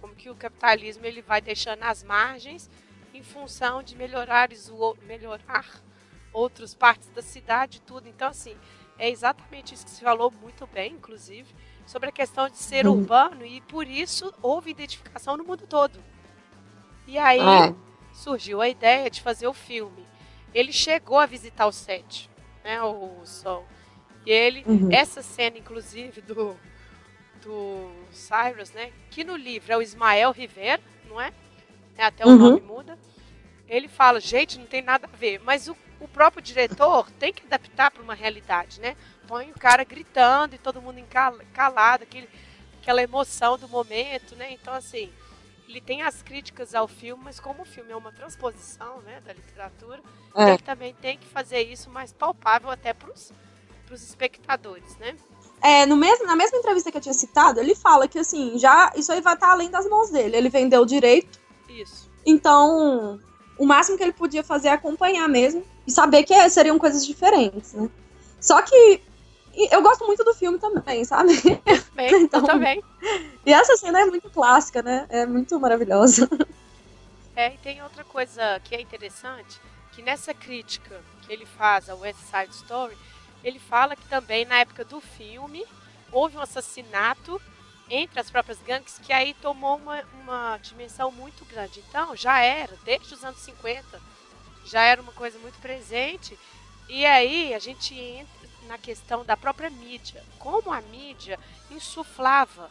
como 0.00 0.14
que 0.14 0.30
o 0.30 0.34
capitalismo 0.34 1.04
ele 1.04 1.20
vai 1.20 1.42
deixando 1.42 1.82
as 1.82 2.02
margens 2.02 2.70
em 3.12 3.22
função 3.22 3.82
de 3.82 3.94
melhorar, 3.94 4.48
melhorar 5.06 5.66
outras 6.32 6.74
partes 6.74 7.10
da 7.10 7.20
cidade 7.20 7.82
tudo. 7.82 8.08
Então, 8.08 8.28
assim, 8.28 8.56
é 8.98 9.10
exatamente 9.10 9.74
isso 9.74 9.84
que 9.84 9.90
se 9.90 10.02
falou 10.02 10.32
muito 10.42 10.66
bem, 10.66 10.92
inclusive, 10.92 11.54
sobre 11.86 12.08
a 12.08 12.12
questão 12.12 12.48
de 12.48 12.56
ser 12.56 12.86
uhum. 12.86 12.94
urbano 12.94 13.44
e 13.44 13.60
por 13.62 13.86
isso 13.86 14.32
houve 14.40 14.70
identificação 14.70 15.36
no 15.36 15.44
mundo 15.44 15.66
todo. 15.66 15.98
E 17.06 17.18
aí 17.18 17.40
é. 17.40 17.74
surgiu 18.12 18.60
a 18.60 18.68
ideia 18.68 19.10
de 19.10 19.20
fazer 19.20 19.46
o 19.46 19.52
filme. 19.52 20.06
Ele 20.54 20.72
chegou 20.72 21.18
a 21.18 21.26
visitar 21.26 21.66
o 21.66 21.72
set, 21.72 22.30
né, 22.62 22.80
o 22.82 23.20
Sol. 23.24 23.66
E 24.24 24.30
ele, 24.30 24.64
uhum. 24.66 24.90
essa 24.90 25.20
cena, 25.20 25.58
inclusive, 25.58 26.22
do, 26.22 26.56
do 27.42 27.90
Cyrus, 28.10 28.70
né, 28.70 28.92
que 29.10 29.24
no 29.24 29.36
livro 29.36 29.72
é 29.72 29.76
o 29.76 29.82
Ismael 29.82 30.30
Rivera, 30.30 30.82
não 31.06 31.20
é? 31.20 31.32
é 31.96 32.04
até 32.04 32.24
o 32.24 32.28
uhum. 32.28 32.38
nome 32.38 32.60
muda. 32.60 32.98
Ele 33.68 33.88
fala, 33.88 34.20
gente, 34.20 34.58
não 34.58 34.66
tem 34.66 34.80
nada 34.80 35.08
a 35.12 35.16
ver. 35.16 35.40
Mas 35.40 35.68
o, 35.68 35.76
o 36.00 36.08
próprio 36.08 36.42
diretor 36.42 37.10
tem 37.12 37.32
que 37.32 37.44
adaptar 37.46 37.90
para 37.90 38.02
uma 38.02 38.14
realidade, 38.14 38.80
né? 38.80 38.96
Põe 39.26 39.50
o 39.50 39.58
cara 39.58 39.84
gritando 39.84 40.54
e 40.54 40.58
todo 40.58 40.82
mundo 40.82 41.02
calado, 41.52 42.04
aquele, 42.04 42.28
aquela 42.80 43.02
emoção 43.02 43.56
do 43.58 43.68
momento, 43.68 44.36
né? 44.36 44.52
Então, 44.52 44.74
assim, 44.74 45.10
ele 45.68 45.80
tem 45.80 46.02
as 46.02 46.22
críticas 46.22 46.74
ao 46.74 46.86
filme, 46.86 47.24
mas 47.24 47.40
como 47.40 47.62
o 47.62 47.66
filme 47.66 47.90
é 47.90 47.96
uma 47.96 48.12
transposição 48.12 49.00
né, 49.00 49.20
da 49.24 49.32
literatura, 49.32 50.00
é. 50.34 50.50
ele 50.50 50.58
também 50.58 50.94
tem 50.94 51.18
que 51.18 51.26
fazer 51.26 51.62
isso 51.62 51.90
mais 51.90 52.12
palpável 52.12 52.70
até 52.70 52.92
para 52.92 53.10
os 53.10 53.32
espectadores, 53.90 54.96
né? 54.98 55.16
É, 55.62 55.86
no 55.86 55.96
mesmo, 55.96 56.26
na 56.26 56.36
mesma 56.36 56.58
entrevista 56.58 56.90
que 56.90 56.98
eu 56.98 57.00
tinha 57.00 57.14
citado, 57.14 57.58
ele 57.58 57.74
fala 57.74 58.06
que 58.06 58.18
assim, 58.18 58.58
já 58.58 58.92
isso 58.94 59.10
aí 59.10 59.22
vai 59.22 59.32
estar 59.32 59.50
além 59.50 59.70
das 59.70 59.88
mãos 59.88 60.10
dele. 60.10 60.36
Ele 60.36 60.50
vendeu 60.50 60.82
o 60.82 60.86
direito. 60.86 61.40
Isso. 61.66 62.10
Então, 62.26 63.18
o 63.58 63.66
máximo 63.66 63.96
que 63.96 64.02
ele 64.02 64.12
podia 64.12 64.42
fazer 64.42 64.68
é 64.68 64.72
acompanhar 64.72 65.28
mesmo 65.28 65.64
e 65.86 65.90
saber 65.90 66.24
que 66.24 66.50
seriam 66.50 66.78
coisas 66.78 67.06
diferentes, 67.06 67.72
né? 67.72 67.88
Só 68.40 68.60
que 68.62 69.00
eu 69.70 69.82
gosto 69.82 70.04
muito 70.06 70.24
do 70.24 70.34
filme 70.34 70.58
também, 70.58 71.04
sabe? 71.04 71.32
Bem, 71.94 72.14
então, 72.22 72.40
eu 72.40 72.46
também. 72.46 72.82
E 73.46 73.52
essa 73.52 73.76
cena 73.76 74.00
é 74.00 74.04
muito 74.04 74.28
clássica, 74.30 74.82
né? 74.82 75.06
É 75.08 75.24
muito 75.24 75.58
maravilhosa. 75.60 76.28
É, 77.36 77.54
e 77.54 77.58
tem 77.58 77.82
outra 77.82 78.04
coisa 78.04 78.60
que 78.64 78.74
é 78.74 78.80
interessante, 78.80 79.60
que 79.92 80.02
nessa 80.02 80.34
crítica 80.34 81.00
que 81.22 81.32
ele 81.32 81.46
faz 81.46 81.88
ao 81.88 82.00
West 82.00 82.18
Side 82.20 82.54
Story, 82.54 82.96
ele 83.42 83.58
fala 83.58 83.96
que 83.96 84.06
também 84.08 84.44
na 84.44 84.58
época 84.58 84.84
do 84.84 85.00
filme 85.00 85.64
houve 86.12 86.36
um 86.36 86.40
assassinato 86.40 87.40
entre 87.90 88.18
as 88.18 88.30
próprias 88.30 88.58
gangues 88.62 88.98
que 88.98 89.12
aí 89.12 89.34
tomou 89.34 89.76
uma, 89.76 90.02
uma 90.22 90.58
dimensão 90.58 91.10
muito 91.10 91.44
grande. 91.44 91.82
Então 91.88 92.16
já 92.16 92.40
era, 92.40 92.76
desde 92.84 93.14
os 93.14 93.24
anos 93.24 93.40
50, 93.40 94.00
já 94.64 94.82
era 94.82 95.00
uma 95.00 95.12
coisa 95.12 95.38
muito 95.38 95.58
presente. 95.58 96.38
E 96.88 97.04
aí 97.04 97.54
a 97.54 97.58
gente 97.58 97.94
entra 97.94 98.48
na 98.66 98.78
questão 98.78 99.24
da 99.24 99.36
própria 99.36 99.70
mídia. 99.70 100.22
Como 100.38 100.72
a 100.72 100.80
mídia 100.80 101.38
insuflava. 101.70 102.70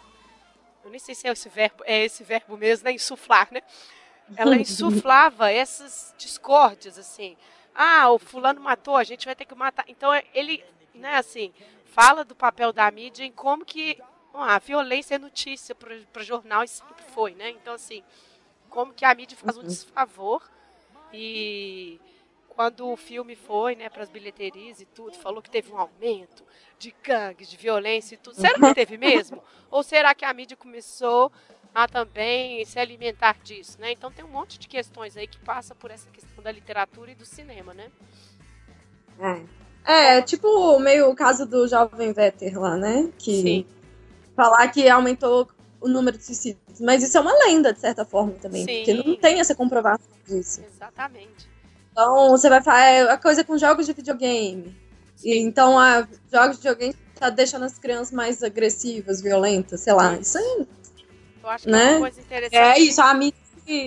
Eu 0.84 0.90
nem 0.90 1.00
sei 1.00 1.16
se 1.16 1.28
é 1.28 1.32
esse 1.32 1.50
verbo, 1.50 1.84
é 1.86 2.04
esse 2.04 2.24
verbo 2.24 2.58
mesmo, 2.58 2.86
né? 2.86 2.92
Insuflar, 2.92 3.48
né? 3.52 3.62
Ela 4.36 4.58
insuflava 4.58 5.50
essas 5.54 6.14
discórdias, 6.18 6.98
assim. 6.98 7.38
Ah, 7.74 8.10
o 8.12 8.20
fulano 8.20 8.60
matou, 8.60 8.98
a 8.98 9.04
gente 9.04 9.26
vai 9.26 9.36
ter 9.36 9.46
que 9.46 9.56
matar. 9.56 9.86
Então 9.88 10.12
ele, 10.34 10.64
né, 10.94 11.16
assim, 11.16 11.54
fala 11.86 12.24
do 12.24 12.36
papel 12.36 12.74
da 12.74 12.90
mídia 12.92 13.24
em 13.24 13.32
como 13.32 13.66
que 13.66 14.00
a 14.42 14.58
violência 14.58 15.16
é 15.16 15.20
notícia 15.20 15.76
para 15.76 16.22
o 16.22 16.24
jornal 16.24 16.64
e 16.64 16.68
sempre 16.68 17.04
foi, 17.14 17.36
né? 17.36 17.52
Então, 17.52 17.74
assim, 17.74 18.04
como 18.70 18.94
que 18.94 19.06
a 19.06 19.14
mídia 19.14 19.38
faz 19.38 19.58
um 19.58 19.62
uhum. 19.62 19.68
desfavor 19.68 20.42
e 21.14 22.00
quando 22.50 22.88
o 22.88 22.98
filme 22.98 23.36
foi, 23.36 23.76
né, 23.76 23.90
para 23.90 24.04
as 24.04 24.10
bilheterias 24.10 24.82
e 24.82 24.86
tudo, 24.86 25.18
falou 25.18 25.42
que 25.42 25.50
teve 25.50 25.72
um 25.72 25.78
aumento 25.78 26.44
de 26.80 26.94
gangues, 27.04 27.50
de 27.50 27.58
violência 27.58 28.16
e 28.16 28.18
tudo. 28.18 28.36
Será 28.36 28.56
que 28.56 28.74
teve 28.74 28.98
mesmo? 28.98 29.42
Ou 29.70 29.84
será 29.84 30.14
que 30.16 30.26
a 30.26 30.34
mídia 30.34 30.58
começou 30.58 31.32
a 31.74 31.88
também 31.88 32.64
se 32.66 32.80
alimentar 32.80 33.38
disso, 33.44 33.80
né? 33.80 33.92
Então 33.92 34.12
tem 34.12 34.24
um 34.24 34.30
monte 34.30 34.60
de 34.60 34.68
questões 34.68 35.18
aí 35.18 35.28
que 35.28 35.40
passa 35.40 35.74
por 35.74 35.90
essa 35.90 36.10
questão 36.10 36.44
da 36.44 36.52
literatura 36.52 37.12
e 37.12 37.16
do 37.16 37.26
cinema, 37.26 37.74
né? 37.74 37.92
É, 39.86 40.18
é 40.18 40.22
tipo 40.22 40.80
meio 40.80 41.10
o 41.10 41.16
caso 41.16 41.46
do 41.48 41.68
jovem 41.68 42.14
Vetter 42.14 42.60
lá, 42.60 42.76
né? 42.78 43.12
Que 43.18 43.42
Sim 43.42 43.66
falar 44.36 44.68
que 44.70 44.88
aumentou 44.90 45.48
o 45.80 45.88
número 45.88 46.18
de 46.18 46.24
suicídios. 46.24 46.80
Mas 46.80 47.04
isso 47.04 47.18
é 47.18 47.22
uma 47.22 47.34
lenda, 47.46 47.74
de 47.74 47.80
certa 47.80 48.06
forma, 48.06 48.34
também. 48.34 48.66
Sim. 48.66 48.78
Porque 48.78 48.94
não 48.94 49.16
tem 49.18 49.40
essa 49.40 49.54
comprovação 49.54 50.08
disso. 50.28 50.62
Exatamente. 50.74 51.50
Então, 51.92 52.30
você 52.30 52.50
vai 52.50 52.62
falar, 52.62 52.86
é 52.86 53.02
a 53.02 53.18
coisa 53.18 53.44
com 53.44 53.58
jogos 53.58 53.86
de 53.86 53.94
videogame. 53.94 54.76
E, 55.24 55.38
então, 55.40 55.78
a, 55.78 56.08
jogos 56.32 56.58
de 56.58 56.64
videogame 56.64 56.96
tá 57.16 57.30
deixando 57.30 57.66
as 57.66 57.78
crianças 57.78 58.12
mais 58.12 58.42
agressivas, 58.42 59.22
violentas, 59.22 59.82
sei 59.82 59.94
lá. 59.94 60.16
Isso 60.16 60.38
aí. 60.38 60.68
Eu 61.44 61.50
acho 61.50 61.66
que 61.66 61.72
né? 61.72 61.84
é 61.84 61.92
uma 61.92 62.00
coisa 62.00 62.22
interessante. 62.22 62.56
É 62.56 62.80
isso, 62.80 63.02
a 63.02 63.14
mídia 63.14 63.44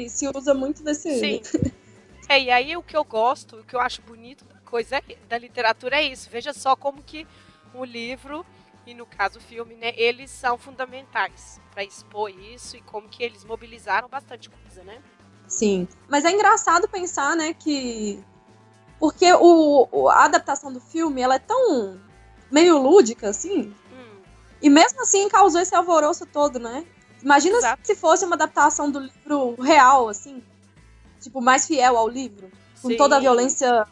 se 0.08 0.28
usa 0.28 0.54
muito 0.54 0.82
desse. 0.82 1.18
Sim. 1.18 1.40
é, 2.28 2.42
e 2.42 2.50
aí 2.50 2.76
o 2.76 2.82
que 2.82 2.96
eu 2.96 3.04
gosto, 3.04 3.56
o 3.56 3.64
que 3.64 3.74
eu 3.74 3.80
acho 3.80 4.02
bonito 4.02 4.44
da 4.44 4.60
coisa 4.60 4.96
é, 4.96 5.02
da 5.28 5.38
literatura 5.38 5.96
é 5.96 6.02
isso. 6.02 6.28
Veja 6.30 6.52
só 6.52 6.76
como 6.76 7.02
que 7.02 7.26
o 7.74 7.84
livro 7.84 8.44
e 8.86 8.94
no 8.94 9.04
caso 9.04 9.38
o 9.38 9.42
filme, 9.42 9.74
né, 9.74 9.92
eles 9.96 10.30
são 10.30 10.56
fundamentais 10.56 11.60
para 11.72 11.82
expor 11.82 12.30
isso 12.30 12.76
e 12.76 12.80
como 12.80 13.08
que 13.08 13.22
eles 13.22 13.44
mobilizaram 13.44 14.08
bastante 14.08 14.48
coisa, 14.48 14.84
né? 14.84 15.02
Sim, 15.48 15.88
mas 16.08 16.24
é 16.24 16.30
engraçado 16.30 16.88
pensar, 16.88 17.36
né, 17.36 17.52
que 17.52 18.22
porque 18.98 19.30
o, 19.34 20.08
a 20.08 20.24
adaptação 20.24 20.72
do 20.72 20.80
filme 20.80 21.20
ela 21.20 21.34
é 21.34 21.38
tão 21.38 22.00
meio 22.50 22.78
lúdica 22.78 23.28
assim, 23.28 23.74
hum. 23.92 24.22
e 24.62 24.70
mesmo 24.70 25.02
assim 25.02 25.28
causou 25.28 25.60
esse 25.60 25.74
alvoroço 25.74 26.24
todo, 26.24 26.58
né? 26.58 26.86
Imagina 27.22 27.58
Exato. 27.58 27.80
se 27.84 27.96
fosse 27.96 28.24
uma 28.24 28.36
adaptação 28.36 28.90
do 28.90 29.00
livro 29.00 29.60
real, 29.60 30.08
assim, 30.08 30.42
tipo 31.20 31.40
mais 31.40 31.66
fiel 31.66 31.96
ao 31.96 32.08
livro, 32.08 32.50
com 32.80 32.88
Sim. 32.88 32.96
toda 32.96 33.16
a 33.16 33.20
violência, 33.20 33.86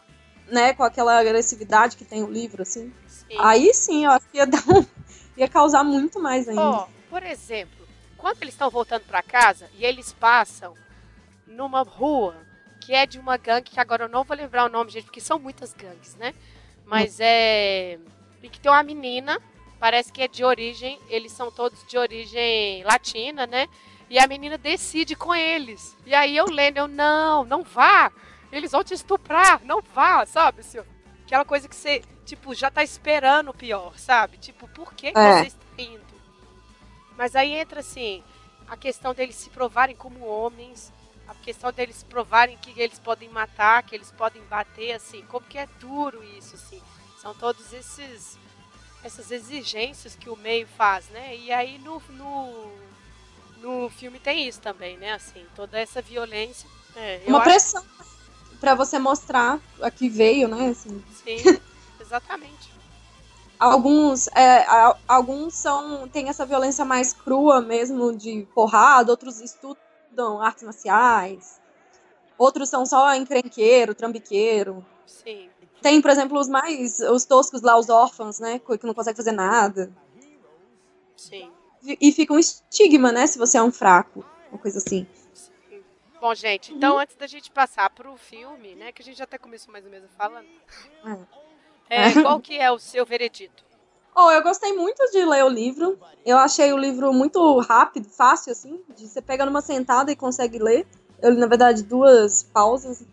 né, 0.47 0.73
com 0.73 0.83
aquela 0.83 1.19
agressividade 1.19 1.97
que 1.97 2.05
tem 2.05 2.23
o 2.23 2.29
livro, 2.29 2.61
assim. 2.61 2.93
Sim. 3.07 3.37
Aí 3.39 3.73
sim, 3.73 4.05
eu 4.05 4.11
acho 4.11 4.27
que 4.29 4.37
ia, 4.37 4.45
dar 4.47 4.63
um, 4.67 4.85
ia 5.37 5.47
causar 5.47 5.83
muito 5.83 6.19
mais 6.19 6.47
ainda. 6.47 6.61
Ó, 6.61 6.83
oh, 6.87 7.09
por 7.09 7.23
exemplo, 7.23 7.87
quando 8.17 8.41
eles 8.41 8.53
estão 8.53 8.69
voltando 8.69 9.03
para 9.03 9.21
casa 9.21 9.69
e 9.77 9.85
eles 9.85 10.13
passam 10.13 10.73
numa 11.47 11.83
rua 11.83 12.35
que 12.79 12.93
é 12.93 13.05
de 13.05 13.19
uma 13.19 13.35
gangue, 13.35 13.71
que 13.71 13.79
agora 13.79 14.05
eu 14.05 14.09
não 14.09 14.23
vou 14.23 14.37
lembrar 14.37 14.65
o 14.65 14.69
nome, 14.69 14.91
gente, 14.91 15.05
porque 15.05 15.19
são 15.19 15.39
muitas 15.39 15.73
gangues, 15.73 16.15
né? 16.15 16.35
Mas 16.85 17.19
é. 17.19 17.97
E 18.43 18.49
que 18.49 18.59
tem 18.59 18.71
uma 18.71 18.83
menina, 18.83 19.41
parece 19.79 20.13
que 20.13 20.21
é 20.21 20.27
de 20.27 20.43
origem, 20.43 20.99
eles 21.09 21.31
são 21.31 21.51
todos 21.51 21.83
de 21.87 21.97
origem 21.97 22.83
latina, 22.83 23.47
né? 23.47 23.67
E 24.07 24.19
a 24.19 24.27
menina 24.27 24.55
decide 24.55 25.15
com 25.15 25.33
eles. 25.33 25.97
E 26.05 26.13
aí 26.13 26.37
eu 26.37 26.45
lendo, 26.45 26.77
eu, 26.77 26.87
não, 26.87 27.43
não 27.43 27.63
vá. 27.63 28.11
Eles 28.57 28.71
vão 28.71 28.83
te 28.83 28.93
estuprar, 28.93 29.63
não 29.63 29.81
vá, 29.81 30.25
sabe, 30.25 30.63
senhor? 30.63 30.85
Aquela 31.25 31.43
coisa 31.45 31.67
que 31.67 31.75
você 31.75 32.01
tipo, 32.25 32.53
já 32.53 32.71
tá 32.71 32.83
esperando 32.83 33.49
o 33.49 33.53
pior, 33.53 33.97
sabe? 33.97 34.37
Tipo, 34.37 34.67
por 34.67 34.93
que, 34.93 35.11
que 35.11 35.17
é. 35.17 35.43
você 35.43 35.47
está 35.47 35.59
indo? 35.77 36.03
Mas 37.17 37.35
aí 37.35 37.53
entra, 37.53 37.79
assim, 37.79 38.23
a 38.67 38.75
questão 38.75 39.13
deles 39.13 39.35
se 39.35 39.49
provarem 39.49 39.95
como 39.95 40.25
homens, 40.25 40.91
a 41.27 41.35
questão 41.35 41.71
deles 41.71 42.03
provarem 42.03 42.57
que 42.57 42.79
eles 42.79 42.99
podem 42.99 43.29
matar, 43.29 43.83
que 43.83 43.95
eles 43.95 44.11
podem 44.11 44.41
bater, 44.43 44.93
assim, 44.93 45.23
como 45.25 45.45
que 45.45 45.57
é 45.57 45.67
duro 45.79 46.23
isso, 46.23 46.55
assim. 46.55 46.81
São 47.21 47.33
todos 47.33 47.71
esses 47.73 48.37
essas 49.03 49.29
exigências 49.29 50.15
que 50.15 50.31
o 50.31 50.35
meio 50.35 50.65
faz, 50.65 51.07
né? 51.09 51.37
E 51.37 51.51
aí 51.51 51.77
no, 51.77 52.01
no, 52.09 52.71
no 53.57 53.89
filme 53.91 54.19
tem 54.19 54.47
isso 54.47 54.59
também, 54.59 54.97
né? 54.97 55.13
Assim, 55.13 55.45
toda 55.55 55.79
essa 55.79 56.01
violência. 56.01 56.67
É, 56.95 57.21
Uma 57.27 57.41
pressão 57.41 57.85
acho... 57.99 58.14
para 58.59 58.75
você 58.75 58.97
mostrar 58.99 59.59
a 59.81 59.91
que 59.91 60.09
veio, 60.09 60.47
né? 60.47 60.69
Assim. 60.69 61.03
Sim. 61.23 61.59
Exatamente. 61.99 62.73
Alguns, 63.57 64.27
é, 64.27 64.65
alguns 65.07 65.53
são 65.53 66.07
tem 66.09 66.27
essa 66.27 66.45
violência 66.45 66.83
mais 66.83 67.13
crua 67.13 67.61
mesmo 67.61 68.15
de 68.15 68.45
porrada, 68.53 69.11
outros 69.11 69.39
estudam 69.39 70.41
artes 70.41 70.63
marciais, 70.63 71.59
outros 72.37 72.67
são 72.67 72.85
só 72.85 73.13
encrenqueiro, 73.15 73.95
trambiqueiro. 73.95 74.85
Sim. 75.05 75.49
Tem, 75.81 76.01
por 76.01 76.11
exemplo, 76.11 76.37
os 76.39 76.49
mais 76.49 76.99
os 76.99 77.25
toscos 77.25 77.61
lá, 77.61 77.77
os 77.77 77.89
órfãos, 77.89 78.39
né, 78.39 78.59
que 78.59 78.85
não 78.85 78.93
conseguem 78.93 79.15
fazer 79.15 79.31
nada. 79.31 79.91
Sim. 81.15 81.49
E, 81.83 81.97
e 82.01 82.11
fica 82.11 82.33
um 82.33 82.39
estigma, 82.39 83.11
né, 83.11 83.25
se 83.25 83.37
você 83.37 83.57
é 83.57 83.63
um 83.63 83.71
fraco, 83.71 84.25
uma 84.51 84.59
coisa 84.59 84.79
assim. 84.79 85.07
Bom, 86.25 86.33
gente, 86.33 86.73
então 86.73 86.93
uhum. 86.95 87.01
antes 87.01 87.15
da 87.15 87.27
gente 87.27 87.51
passar 87.51 87.87
pro 87.91 88.17
filme, 88.17 88.73
né, 88.73 88.91
que 88.91 88.99
a 89.03 89.05
gente 89.05 89.15
já 89.15 89.25
até 89.25 89.37
começou 89.37 89.71
mais 89.71 89.85
ou 89.85 89.91
menos 89.91 90.09
falando, 90.17 90.47
é. 91.87 92.07
é, 92.07 92.13
qual 92.19 92.39
que 92.39 92.57
é 92.57 92.71
o 92.71 92.79
seu 92.79 93.05
veredito? 93.05 93.63
Oh, 94.15 94.31
eu 94.31 94.41
gostei 94.41 94.73
muito 94.73 95.07
de 95.11 95.23
ler 95.23 95.45
o 95.45 95.49
livro. 95.49 95.99
Eu 96.25 96.39
achei 96.39 96.73
o 96.73 96.77
livro 96.79 97.13
muito 97.13 97.59
rápido, 97.59 98.09
fácil, 98.09 98.53
assim. 98.53 98.81
De 98.97 99.07
você 99.07 99.21
pega 99.21 99.45
numa 99.45 99.61
sentada 99.61 100.11
e 100.11 100.15
consegue 100.15 100.57
ler. 100.57 100.87
Eu 101.21 101.29
li, 101.29 101.37
na 101.37 101.45
verdade, 101.45 101.83
duas 101.83 102.41
pausas. 102.41 103.03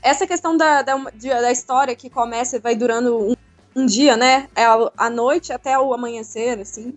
Essa 0.00 0.26
questão 0.26 0.56
da, 0.56 0.80
da, 0.80 0.96
da 0.96 1.52
história 1.52 1.94
que 1.94 2.08
começa 2.08 2.56
e 2.56 2.60
vai 2.60 2.74
durando 2.74 3.18
um, 3.18 3.36
um 3.74 3.84
dia, 3.84 4.16
né? 4.16 4.48
É 4.56 4.64
a, 4.64 4.90
a, 4.96 5.10
noite 5.10 5.52
até 5.52 5.78
o 5.78 5.92
amanhecer, 5.92 6.58
assim. 6.58 6.96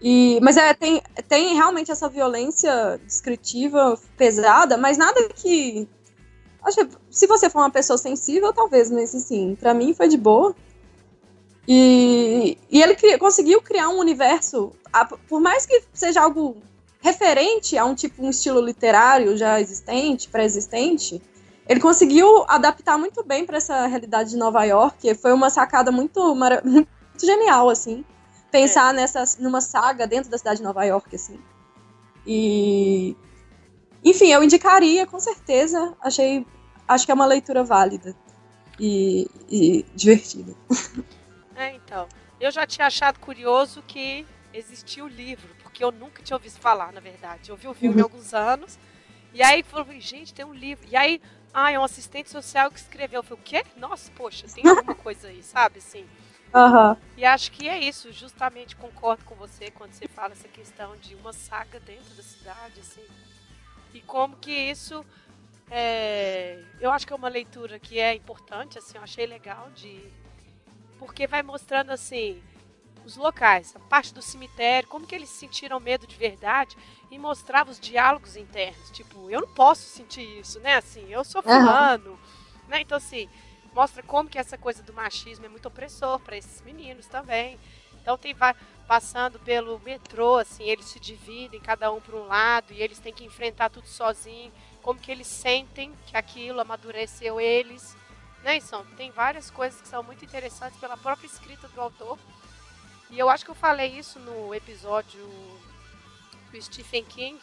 E, 0.00 0.38
mas 0.42 0.56
é, 0.56 0.74
tem, 0.74 1.02
tem 1.28 1.54
realmente 1.54 1.90
essa 1.90 2.08
violência 2.08 3.00
descritiva 3.04 3.98
pesada, 4.16 4.76
mas 4.76 4.98
nada 4.98 5.28
que. 5.34 5.88
Acho 6.62 6.88
se 7.10 7.26
você 7.26 7.48
for 7.48 7.60
uma 7.60 7.70
pessoa 7.70 7.96
sensível, 7.96 8.52
talvez, 8.52 8.90
mas 8.90 9.14
assim, 9.14 9.56
pra 9.58 9.72
mim 9.72 9.94
foi 9.94 10.08
de 10.08 10.16
boa. 10.16 10.54
E, 11.68 12.58
e 12.70 12.82
ele 12.82 12.94
cria, 12.94 13.18
conseguiu 13.18 13.60
criar 13.60 13.88
um 13.88 13.98
universo, 13.98 14.72
por 15.28 15.40
mais 15.40 15.66
que 15.66 15.82
seja 15.92 16.22
algo 16.22 16.56
referente 17.00 17.76
a 17.76 17.84
um 17.84 17.94
tipo, 17.94 18.24
um 18.24 18.30
estilo 18.30 18.60
literário 18.60 19.36
já 19.36 19.60
existente, 19.60 20.28
pré-existente, 20.28 21.22
ele 21.68 21.80
conseguiu 21.80 22.44
adaptar 22.48 22.96
muito 22.96 23.24
bem 23.24 23.44
para 23.44 23.56
essa 23.56 23.86
realidade 23.86 24.30
de 24.30 24.36
Nova 24.36 24.64
York. 24.64 25.14
Foi 25.16 25.32
uma 25.32 25.50
sacada 25.50 25.90
muito, 25.90 26.20
muito 26.64 26.88
genial, 27.20 27.68
assim. 27.68 28.04
Pensar 28.56 28.94
é. 28.94 28.96
nessa, 28.96 29.24
numa 29.38 29.60
saga 29.60 30.06
dentro 30.06 30.30
da 30.30 30.38
cidade 30.38 30.58
de 30.58 30.62
Nova 30.62 30.82
York, 30.84 31.14
assim. 31.14 31.38
E. 32.26 33.14
Enfim, 34.02 34.32
eu 34.32 34.42
indicaria, 34.42 35.06
com 35.06 35.20
certeza. 35.20 35.94
Achei. 36.00 36.46
Acho 36.88 37.04
que 37.04 37.12
é 37.12 37.14
uma 37.14 37.26
leitura 37.26 37.62
válida 37.62 38.16
e, 38.80 39.28
e 39.48 39.84
divertida. 39.94 40.54
É, 41.58 41.74
então. 41.74 42.06
Eu 42.38 42.50
já 42.50 42.66
tinha 42.66 42.86
achado 42.86 43.18
curioso 43.18 43.82
que 43.86 44.26
existia 44.52 45.02
o 45.02 45.08
livro, 45.08 45.48
porque 45.62 45.82
eu 45.82 45.90
nunca 45.90 46.22
tinha 46.22 46.36
ouvido 46.36 46.58
falar, 46.58 46.92
na 46.92 47.00
verdade. 47.00 47.48
Eu 47.48 47.54
ouvi 47.54 47.66
o 47.66 47.72
filme 47.72 47.94
há 47.94 48.04
uhum. 48.04 48.12
alguns 48.12 48.34
anos, 48.34 48.78
e 49.32 49.42
aí 49.42 49.62
falei, 49.62 49.98
gente, 49.98 50.34
tem 50.34 50.44
um 50.44 50.52
livro. 50.52 50.86
E 50.86 50.94
aí, 50.94 51.18
ah, 51.54 51.72
é 51.72 51.78
um 51.78 51.82
assistente 51.82 52.28
social 52.28 52.70
que 52.70 52.78
escreveu. 52.78 53.20
Eu 53.20 53.22
falei, 53.22 53.40
o 53.40 53.42
quê? 53.42 53.64
Nossa, 53.74 54.12
poxa, 54.14 54.46
tem 54.54 54.68
alguma 54.68 54.92
coisa 55.02 55.28
aí, 55.28 55.42
sabe, 55.42 55.78
assim. 55.78 56.04
Uhum. 56.56 56.96
E 57.18 57.24
acho 57.24 57.52
que 57.52 57.68
é 57.68 57.78
isso, 57.78 58.10
justamente 58.12 58.74
concordo 58.76 59.22
com 59.24 59.34
você 59.34 59.70
quando 59.70 59.92
você 59.92 60.08
fala 60.08 60.32
essa 60.32 60.48
questão 60.48 60.96
de 60.96 61.14
uma 61.14 61.32
saga 61.32 61.78
dentro 61.80 62.14
da 62.14 62.22
cidade, 62.22 62.80
assim. 62.80 63.04
E 63.92 64.00
como 64.00 64.36
que 64.36 64.50
isso. 64.50 65.04
É... 65.70 66.62
eu 66.80 66.90
acho 66.92 67.06
que 67.06 67.12
é 67.12 67.16
uma 67.16 67.28
leitura 67.28 67.78
que 67.78 67.98
é 67.98 68.14
importante, 68.14 68.78
assim, 68.78 68.96
eu 68.96 69.02
achei 69.02 69.26
legal 69.26 69.68
de 69.74 70.00
porque 70.98 71.26
vai 71.26 71.42
mostrando 71.42 71.90
assim 71.90 72.42
os 73.04 73.16
locais, 73.16 73.74
a 73.76 73.78
parte 73.78 74.12
do 74.12 74.22
cemitério, 74.22 74.88
como 74.88 75.06
que 75.06 75.14
eles 75.14 75.28
sentiram 75.28 75.78
medo 75.78 76.06
de 76.06 76.16
verdade 76.16 76.76
e 77.10 77.18
mostrava 77.18 77.70
os 77.70 77.78
diálogos 77.78 78.36
internos. 78.36 78.90
Tipo, 78.90 79.30
eu 79.30 79.42
não 79.42 79.48
posso 79.48 79.82
sentir 79.82 80.40
isso, 80.40 80.58
né? 80.60 80.76
Assim, 80.76 81.06
eu 81.08 81.22
sou 81.22 81.42
fulano, 81.42 82.10
uhum. 82.10 82.18
né? 82.68 82.80
Então 82.80 82.96
assim, 82.96 83.28
mostra 83.76 84.02
como 84.02 84.28
que 84.28 84.38
essa 84.38 84.56
coisa 84.56 84.82
do 84.82 84.94
machismo 84.94 85.44
é 85.44 85.48
muito 85.48 85.68
opressor 85.68 86.18
para 86.20 86.36
esses 86.36 86.62
meninos 86.62 87.06
também. 87.06 87.60
Então 88.00 88.16
tem 88.16 88.32
vai 88.32 88.54
passando 88.88 89.38
pelo 89.38 89.78
metrô, 89.80 90.36
assim, 90.36 90.64
eles 90.64 90.86
se 90.86 90.98
dividem 90.98 91.60
cada 91.60 91.92
um 91.92 92.00
para 92.00 92.16
um 92.16 92.26
lado 92.26 92.72
e 92.72 92.80
eles 92.80 92.98
têm 92.98 93.12
que 93.12 93.24
enfrentar 93.24 93.68
tudo 93.68 93.86
sozinho, 93.86 94.52
como 94.80 94.98
que 94.98 95.12
eles 95.12 95.26
sentem 95.26 95.92
que 96.06 96.16
aquilo 96.16 96.60
amadureceu 96.60 97.40
eles 97.40 97.96
né, 98.42 98.60
São, 98.60 98.86
tem 98.96 99.10
várias 99.10 99.50
coisas 99.50 99.80
que 99.80 99.88
são 99.88 100.04
muito 100.04 100.24
interessantes 100.24 100.78
pela 100.78 100.96
própria 100.96 101.26
escrita 101.26 101.66
do 101.68 101.80
autor. 101.80 102.16
E 103.10 103.18
eu 103.18 103.28
acho 103.28 103.44
que 103.44 103.50
eu 103.50 103.56
falei 103.56 103.98
isso 103.98 104.20
no 104.20 104.54
episódio 104.54 105.20
do 106.52 106.62
Stephen 106.62 107.04
King, 107.04 107.40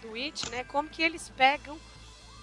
do 0.00 0.14
It, 0.14 0.48
né? 0.50 0.64
Como 0.64 0.88
que 0.88 1.02
eles 1.02 1.28
pegam 1.36 1.78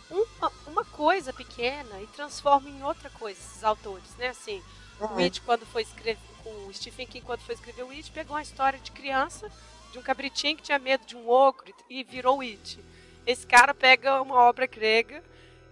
uma, 0.09 0.51
uma 0.67 0.85
coisa 0.85 1.33
pequena 1.33 2.01
e 2.01 2.07
transformam 2.07 2.69
em 2.69 2.83
outra 2.83 3.09
coisa, 3.09 3.39
esses 3.39 3.63
autores, 3.63 4.15
né? 4.17 4.29
Assim, 4.29 4.61
uhum. 4.99 5.15
o 5.15 5.19
It, 5.19 5.41
quando 5.41 5.65
foi 5.65 5.81
escrever, 5.81 6.19
o 6.45 6.73
Stephen 6.73 7.07
King, 7.07 7.25
quando 7.25 7.41
foi 7.41 7.55
escrever 7.55 7.83
o 7.83 7.91
It, 7.91 8.09
pegou 8.11 8.35
uma 8.35 8.41
história 8.41 8.79
de 8.79 8.91
criança, 8.91 9.51
de 9.91 9.99
um 9.99 10.01
cabritinho 10.01 10.55
que 10.55 10.63
tinha 10.63 10.79
medo 10.79 11.05
de 11.05 11.15
um 11.15 11.29
ogro 11.29 11.73
e 11.89 12.03
virou 12.03 12.37
o 12.37 12.41
It. 12.41 12.79
Esse 13.25 13.45
cara 13.45 13.73
pega 13.73 14.21
uma 14.21 14.35
obra 14.35 14.65
grega 14.65 15.23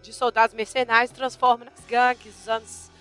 de 0.02 0.14
soldados 0.14 0.56
mercenários 0.56 1.12
transforma 1.12 1.66
nas 1.66 1.80
gangues 1.86 2.36
dos 2.36 2.48
anos 2.48 2.92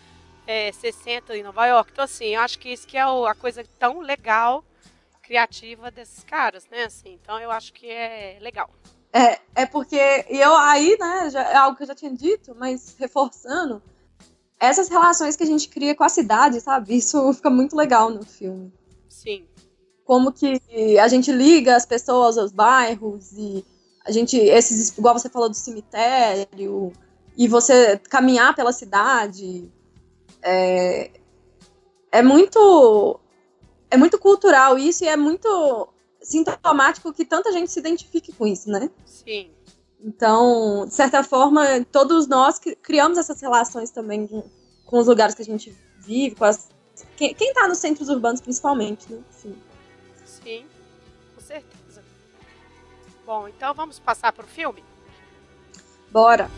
é, 0.46 0.72
60 0.72 1.36
em 1.36 1.42
Nova 1.42 1.66
York. 1.66 1.90
Então, 1.92 2.04
assim, 2.04 2.28
eu 2.28 2.40
acho 2.40 2.58
que 2.58 2.70
isso 2.70 2.86
que 2.86 2.96
é 2.96 3.02
a 3.02 3.34
coisa 3.34 3.64
tão 3.78 4.00
legal, 4.00 4.64
criativa 5.22 5.90
desses 5.90 6.22
caras, 6.24 6.66
né? 6.68 6.84
Assim, 6.84 7.14
então, 7.14 7.38
eu 7.40 7.50
acho 7.50 7.72
que 7.72 7.90
é 7.90 8.38
legal. 8.40 8.70
É, 9.16 9.38
é 9.54 9.64
porque 9.64 10.24
eu 10.28 10.56
aí, 10.56 10.96
né, 10.98 11.30
já, 11.30 11.40
é 11.42 11.54
algo 11.54 11.76
que 11.76 11.84
eu 11.84 11.86
já 11.86 11.94
tinha 11.94 12.12
dito, 12.12 12.52
mas 12.58 12.96
reforçando, 12.98 13.80
essas 14.58 14.88
relações 14.88 15.36
que 15.36 15.44
a 15.44 15.46
gente 15.46 15.68
cria 15.68 15.94
com 15.94 16.02
a 16.02 16.08
cidade, 16.08 16.60
sabe? 16.60 16.96
Isso 16.96 17.32
fica 17.34 17.48
muito 17.48 17.76
legal 17.76 18.10
no 18.10 18.24
filme. 18.24 18.72
Sim. 19.08 19.46
Como 20.04 20.32
que 20.32 20.60
a 20.98 21.06
gente 21.06 21.30
liga 21.30 21.76
as 21.76 21.86
pessoas 21.86 22.36
aos 22.36 22.50
bairros 22.50 23.32
e 23.32 23.64
a 24.04 24.10
gente, 24.10 24.36
esses, 24.36 24.98
igual 24.98 25.16
você 25.16 25.28
falou 25.28 25.48
do 25.48 25.54
cemitério, 25.54 26.92
e 27.36 27.48
você 27.48 27.98
caminhar 28.10 28.54
pela 28.54 28.72
cidade, 28.72 29.70
é, 30.42 31.10
é 32.12 32.22
muito 32.22 33.18
é 33.90 33.96
muito 33.96 34.18
cultural 34.18 34.78
isso 34.78 35.04
e 35.04 35.08
é 35.08 35.16
muito 35.16 35.88
sintomático 36.24 37.12
que 37.12 37.24
tanta 37.24 37.52
gente 37.52 37.70
se 37.70 37.78
identifique 37.78 38.32
com 38.32 38.46
isso, 38.46 38.70
né? 38.70 38.90
Sim. 39.04 39.50
Então, 40.00 40.84
de 40.86 40.94
certa 40.94 41.22
forma, 41.22 41.84
todos 41.90 42.26
nós 42.26 42.58
criamos 42.82 43.16
essas 43.16 43.40
relações 43.40 43.90
também 43.90 44.26
com 44.84 44.98
os 44.98 45.06
lugares 45.06 45.34
que 45.34 45.42
a 45.42 45.44
gente 45.44 45.74
vive, 45.98 46.34
com 46.34 46.44
as, 46.44 46.68
quem, 47.16 47.34
quem 47.34 47.52
tá 47.54 47.66
nos 47.68 47.78
centros 47.78 48.08
urbanos 48.08 48.40
principalmente, 48.40 49.10
né? 49.12 49.22
Sim. 49.30 49.56
Sim, 50.24 50.66
com 51.34 51.40
certeza. 51.40 52.02
Bom, 53.24 53.48
então 53.48 53.72
vamos 53.72 53.98
passar 53.98 54.32
para 54.32 54.44
o 54.44 54.48
filme? 54.48 54.84
Bora! 56.10 56.50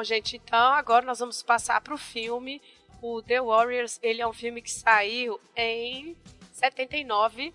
Bom, 0.00 0.04
gente, 0.04 0.36
então 0.36 0.72
agora 0.72 1.04
nós 1.04 1.18
vamos 1.18 1.42
passar 1.42 1.78
para 1.82 1.92
o 1.92 1.98
filme. 1.98 2.62
O 3.02 3.20
The 3.20 3.42
Warriors, 3.42 4.00
ele 4.02 4.22
é 4.22 4.26
um 4.26 4.32
filme 4.32 4.62
que 4.62 4.70
saiu 4.70 5.38
em 5.54 6.16
79. 6.54 7.52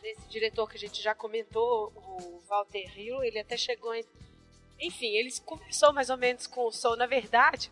Desse 0.00 0.26
diretor 0.30 0.70
que 0.70 0.78
a 0.78 0.80
gente 0.80 1.02
já 1.02 1.14
comentou, 1.14 1.92
o 1.94 2.42
Walter 2.48 2.98
Hill, 2.98 3.22
ele 3.22 3.38
até 3.38 3.58
chegou 3.58 3.94
em... 3.94 4.02
Enfim, 4.80 5.08
ele 5.08 5.30
conversou 5.44 5.92
mais 5.92 6.08
ou 6.08 6.16
menos 6.16 6.46
com 6.46 6.66
o 6.66 6.72
Soul. 6.72 6.96
Na 6.96 7.04
verdade, 7.04 7.70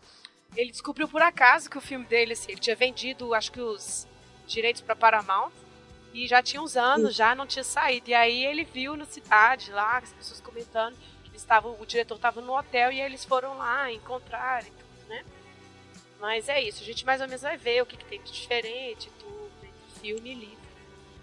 ele 0.55 0.69
descobriu 0.69 1.07
por 1.07 1.23
acaso 1.23 1.67
que 1.67 1.79
o 1.79 1.81
filme 1.81 2.05
dele, 2.05 2.33
assim, 2.33 2.51
ele 2.51 2.61
tinha 2.61 2.75
vendido, 2.75 3.33
acho 3.33 3.51
que 3.51 3.59
os 3.59 4.07
direitos 4.45 4.83
para 4.83 4.95
Paramount. 4.95 5.51
E 6.13 6.27
já 6.27 6.43
tinha 6.43 6.61
uns 6.61 6.77
anos, 6.77 7.15
já 7.15 7.33
não 7.33 7.47
tinha 7.47 7.63
saído. 7.63 8.11
E 8.11 8.13
aí 8.13 8.45
ele 8.45 8.65
viu 8.65 8.95
na 8.95 9.05
cidade 9.05 9.71
lá, 9.71 9.97
as 9.97 10.13
pessoas 10.13 10.39
comentando 10.39 10.95
estavam, 11.41 11.75
o 11.79 11.85
diretor 11.85 12.15
estava 12.15 12.41
no 12.41 12.57
hotel 12.57 12.91
e 12.91 13.01
eles 13.01 13.25
foram 13.25 13.57
lá 13.57 13.91
encontrar 13.91 14.63
e 14.63 14.71
tudo, 14.71 15.09
né? 15.09 15.23
Mas 16.19 16.47
é 16.49 16.61
isso, 16.61 16.81
a 16.81 16.85
gente 16.85 17.05
mais 17.05 17.21
ou 17.21 17.27
menos 17.27 17.41
vai 17.41 17.57
ver 17.57 17.81
o 17.81 17.85
que, 17.85 17.97
que 17.97 18.05
tem 18.05 18.21
de 18.21 18.31
diferente, 18.31 19.11
tudo, 19.19 19.51
entre 19.63 20.01
filme 20.01 20.31
e 20.31 20.35
livro. 20.35 20.57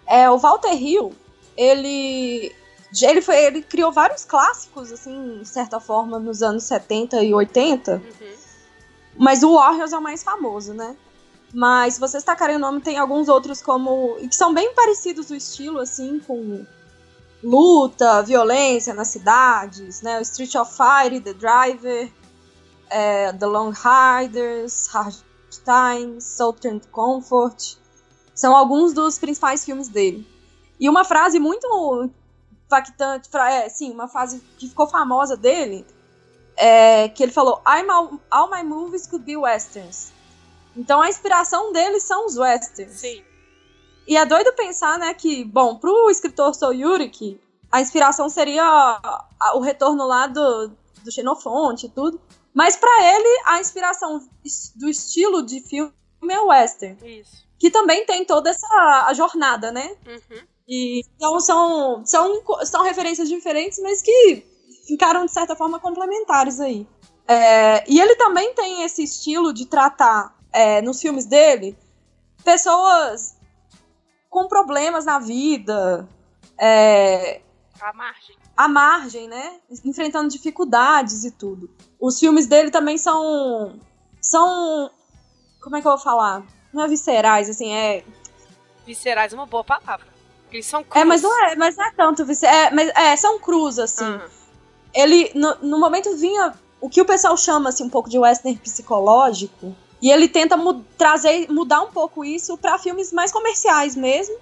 É, 0.05 0.29
o 0.29 0.37
Walter 0.37 0.73
Hill, 0.73 1.13
ele 1.55 2.55
ele 3.01 3.21
foi 3.21 3.37
ele 3.45 3.61
criou 3.61 3.91
vários 3.91 4.25
clássicos 4.25 4.91
assim, 4.91 5.39
de 5.41 5.47
certa 5.47 5.79
forma, 5.79 6.19
nos 6.19 6.41
anos 6.41 6.63
70 6.63 7.23
e 7.23 7.33
80. 7.33 7.95
Uhum. 7.95 8.35
Mas 9.17 9.43
o 9.43 9.53
Warriors 9.53 9.93
é 9.93 9.97
o 9.97 10.01
mais 10.01 10.23
famoso, 10.23 10.73
né? 10.73 10.95
Mas 11.53 11.95
se 11.95 11.99
vocês 11.99 12.23
tacarem 12.23 12.55
o 12.55 12.59
nome, 12.59 12.81
tem 12.81 12.97
alguns 12.97 13.27
outros 13.27 13.61
como. 13.61 14.15
que 14.15 14.35
são 14.35 14.53
bem 14.53 14.73
parecidos 14.73 15.29
o 15.29 15.35
estilo, 15.35 15.79
assim, 15.79 16.19
com 16.19 16.65
luta, 17.43 18.21
violência 18.23 18.93
nas 18.93 19.07
cidades, 19.09 20.01
né? 20.01 20.19
O 20.19 20.21
Street 20.21 20.53
of 20.55 20.71
Fire, 20.75 21.19
The 21.19 21.33
Driver, 21.33 22.11
é, 22.89 23.33
The 23.33 23.45
Long 23.45 23.71
Riders, 23.71 24.87
Hard 24.87 25.15
Times, 25.63 26.23
Southern 26.23 26.81
Comfort. 26.91 27.77
São 28.33 28.55
alguns 28.55 28.93
dos 28.93 29.19
principais 29.19 29.65
filmes 29.65 29.87
dele. 29.89 30.27
E 30.79 30.89
uma 30.89 31.03
frase 31.03 31.39
muito 31.39 32.09
impactante, 32.65 33.29
é, 33.35 33.67
sim, 33.67 33.91
uma 33.91 34.07
frase 34.07 34.41
que 34.57 34.67
ficou 34.67 34.87
famosa 34.87 35.35
dele, 35.35 35.85
é 36.55 37.09
que 37.09 37.23
ele 37.23 37.31
falou: 37.31 37.61
all, 37.65 38.19
all 38.29 38.49
my 38.49 38.63
movies 38.63 39.07
could 39.07 39.25
be 39.25 39.35
westerns. 39.35 40.11
Então 40.75 41.01
a 41.01 41.09
inspiração 41.09 41.73
dele 41.73 41.99
são 41.99 42.25
os 42.25 42.37
westerns. 42.37 42.99
Sim. 42.99 43.23
E 44.09 44.17
é 44.17 44.25
doido 44.25 44.51
pensar, 44.53 44.97
né, 44.97 45.13
que, 45.13 45.43
bom, 45.43 45.75
pro 45.75 46.09
escritor 46.09 46.55
Soyurik, 46.55 47.39
a 47.71 47.79
inspiração 47.79 48.27
seria 48.27 48.99
o 49.53 49.59
retorno 49.59 50.03
lá 50.07 50.25
do, 50.25 50.71
do 51.03 51.11
Xenofonte 51.11 51.85
e 51.85 51.89
tudo. 51.89 52.19
Mas 52.51 52.75
para 52.75 52.89
ele, 53.03 53.41
a 53.45 53.59
inspiração 53.59 54.27
do 54.77 54.89
estilo 54.89 55.43
de 55.43 55.61
filme 55.61 55.93
é 56.27 56.41
o 56.41 56.47
western. 56.47 56.97
Isso. 57.19 57.47
Que 57.59 57.69
também 57.69 58.03
tem 58.03 58.25
toda 58.25 58.49
essa 58.49 59.05
a 59.07 59.13
jornada, 59.13 59.71
né? 59.71 59.95
Uhum. 60.07 60.41
E, 60.67 61.01
então 61.15 61.39
são, 61.39 62.03
são, 62.03 62.41
são 62.63 62.81
referências 62.81 63.29
diferentes, 63.29 63.77
mas 63.77 64.01
que 64.01 64.43
ficaram, 64.87 65.23
de 65.27 65.31
certa 65.31 65.55
forma, 65.55 65.79
complementares 65.79 66.59
aí. 66.59 66.87
É, 67.27 67.83
e 67.87 68.01
ele 68.01 68.15
também 68.15 68.55
tem 68.55 68.81
esse 68.81 69.03
estilo 69.03 69.53
de 69.53 69.67
tratar, 69.67 70.35
é, 70.51 70.81
nos 70.81 70.99
filmes 70.99 71.27
dele, 71.27 71.77
pessoas 72.43 73.37
com 74.29 74.47
problemas 74.47 75.05
na 75.05 75.19
vida. 75.19 76.07
É, 76.57 77.41
à 77.79 77.93
margem. 77.93 78.35
À 78.55 78.67
margem, 78.67 79.27
né? 79.27 79.59
Enfrentando 79.85 80.29
dificuldades 80.29 81.23
e 81.23 81.31
tudo. 81.31 81.69
Os 81.99 82.19
filmes 82.19 82.47
dele 82.47 82.69
também 82.69 82.97
são. 82.97 83.79
São. 84.21 84.91
Como 85.61 85.77
é 85.77 85.81
que 85.81 85.87
eu 85.87 85.91
vou 85.91 85.99
falar? 85.99 86.43
Não 86.73 86.83
é 86.83 86.87
viscerais, 86.87 87.49
assim, 87.49 87.71
é. 87.71 88.03
Viscerais 88.85 89.33
é 89.33 89.35
uma 89.35 89.45
boa 89.45 89.63
palavra. 89.63 90.07
Eles 90.51 90.65
são 90.65 90.83
cruz. 90.83 91.01
É, 91.01 91.05
mas 91.05 91.21
não 91.21 91.45
é, 91.45 91.55
mas 91.55 91.77
não 91.77 91.85
é 91.85 91.91
tanto 91.91 92.25
viscerais. 92.25 92.67
É, 92.67 92.71
mas, 92.71 92.89
é, 92.89 93.15
são 93.15 93.39
cruz, 93.39 93.79
assim. 93.79 94.05
Uhum. 94.05 94.27
Ele, 94.93 95.31
no, 95.35 95.55
no 95.61 95.79
momento, 95.79 96.15
vinha 96.17 96.53
o 96.81 96.89
que 96.89 97.01
o 97.01 97.05
pessoal 97.05 97.35
chama 97.37 97.69
assim, 97.69 97.83
um 97.83 97.89
pouco 97.89 98.09
de 98.09 98.17
western 98.17 98.57
psicológico. 98.59 99.75
E 100.01 100.11
ele 100.11 100.27
tenta 100.27 100.55
mu 100.55 100.83
trazer, 100.97 101.51
mudar 101.51 101.81
um 101.81 101.91
pouco 101.91 102.23
isso 102.23 102.57
para 102.57 102.77
filmes 102.77 103.11
mais 103.11 103.31
comerciais 103.31 103.95
mesmo 103.95 104.37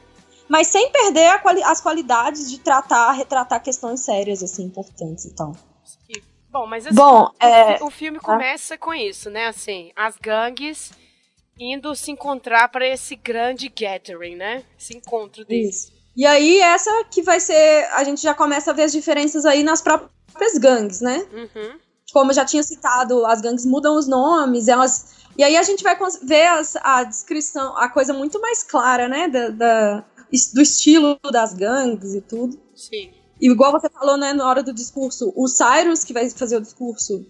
mas 0.47 0.68
sem 0.68 0.89
perder 0.91 1.41
quali 1.41 1.62
as 1.62 1.82
qualidades 1.82 2.49
de 2.49 2.60
tratar, 2.60 3.12
retratar 3.12 3.62
questões 3.62 3.99
sérias, 3.99 4.41
assim, 4.41 4.64
importantes 4.64 5.26
e 5.26 5.36
tal. 5.36 5.55
Bom, 6.49 6.66
mas 6.66 6.88
assim, 6.88 6.95
Bom, 6.95 7.26
o, 7.26 7.45
é... 7.45 7.78
o 7.84 7.89
filme 7.89 8.20
começa 8.20 8.76
ah. 8.76 8.78
com 8.78 8.93
isso, 8.93 9.30
né? 9.30 9.47
Assim, 9.47 9.91
as 9.95 10.16
gangues 10.18 10.91
indo 11.60 11.93
se 11.95 12.12
encontrar 12.12 12.70
para 12.70 12.88
esse 12.88 13.16
grande 13.16 13.68
gathering, 13.68 14.36
né? 14.36 14.64
Esse 14.80 14.95
encontro 14.95 15.43
deles. 15.45 15.76
Isso. 15.76 15.97
E 16.16 16.26
aí, 16.26 16.60
essa 16.60 16.89
que 17.12 17.22
vai 17.22 17.39
ser. 17.39 17.88
A 17.93 18.03
gente 18.03 18.22
já 18.22 18.34
começa 18.34 18.72
a 18.72 18.74
ver 18.74 18.84
as 18.84 18.91
diferenças 18.91 19.45
aí 19.45 19.62
nas 19.62 19.82
próprias 19.82 20.58
gangues, 20.58 21.01
né? 21.01 21.28
Uhum. 21.32 21.78
Como 22.12 22.32
eu 22.32 22.36
já 22.36 22.45
tinha 22.45 22.64
citado, 22.64 23.26
as 23.26 23.41
gangues 23.41 23.66
mudam 23.66 23.95
os 23.95 24.08
nomes, 24.08 24.68
elas. 24.68 25.16
E 25.38 25.43
aí 25.43 25.55
a 25.55 25.63
gente 25.63 25.83
vai 25.83 25.95
ver 26.23 26.47
as, 26.47 26.75
a 26.77 27.03
descrição, 27.03 27.77
a 27.77 27.88
coisa 27.88 28.13
muito 28.13 28.41
mais 28.41 28.63
clara, 28.63 29.07
né? 29.07 29.27
Da, 29.27 29.49
da, 29.49 30.05
do 30.53 30.61
estilo 30.61 31.19
das 31.31 31.53
gangues 31.53 32.15
e 32.15 32.21
tudo. 32.21 32.59
Sim. 32.75 33.11
E 33.39 33.51
igual 33.51 33.71
você 33.71 33.89
falou, 33.89 34.17
né, 34.17 34.33
na 34.33 34.47
hora 34.47 34.63
do 34.63 34.73
discurso, 34.73 35.31
o 35.35 35.47
Cyrus 35.47 36.03
que 36.03 36.11
vai 36.13 36.27
fazer 36.29 36.57
o 36.57 36.61
discurso, 36.61 37.25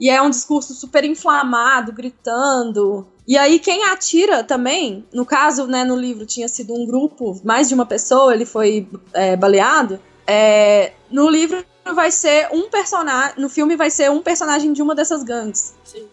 e 0.00 0.08
é 0.08 0.20
um 0.20 0.30
discurso 0.30 0.74
super 0.74 1.04
inflamado, 1.04 1.92
gritando. 1.92 3.06
E 3.28 3.36
aí 3.36 3.58
quem 3.58 3.84
atira 3.84 4.42
também, 4.42 5.06
no 5.12 5.24
caso, 5.24 5.66
né, 5.66 5.84
no 5.84 5.94
livro 5.94 6.26
tinha 6.26 6.48
sido 6.48 6.74
um 6.74 6.86
grupo, 6.86 7.38
mais 7.44 7.68
de 7.68 7.74
uma 7.74 7.86
pessoa, 7.86 8.34
ele 8.34 8.46
foi 8.46 8.88
é, 9.12 9.36
baleado. 9.36 10.00
É, 10.26 10.92
no 11.10 11.28
livro 11.28 11.64
vai 11.94 12.10
ser 12.10 12.48
um 12.52 12.70
personagem, 12.70 13.40
no 13.40 13.48
filme 13.48 13.76
vai 13.76 13.90
ser 13.90 14.10
um 14.10 14.22
personagem 14.22 14.72
de 14.72 14.82
uma 14.82 14.94
dessas 14.94 15.22
gangues. 15.22 15.74
Sim. 15.84 16.08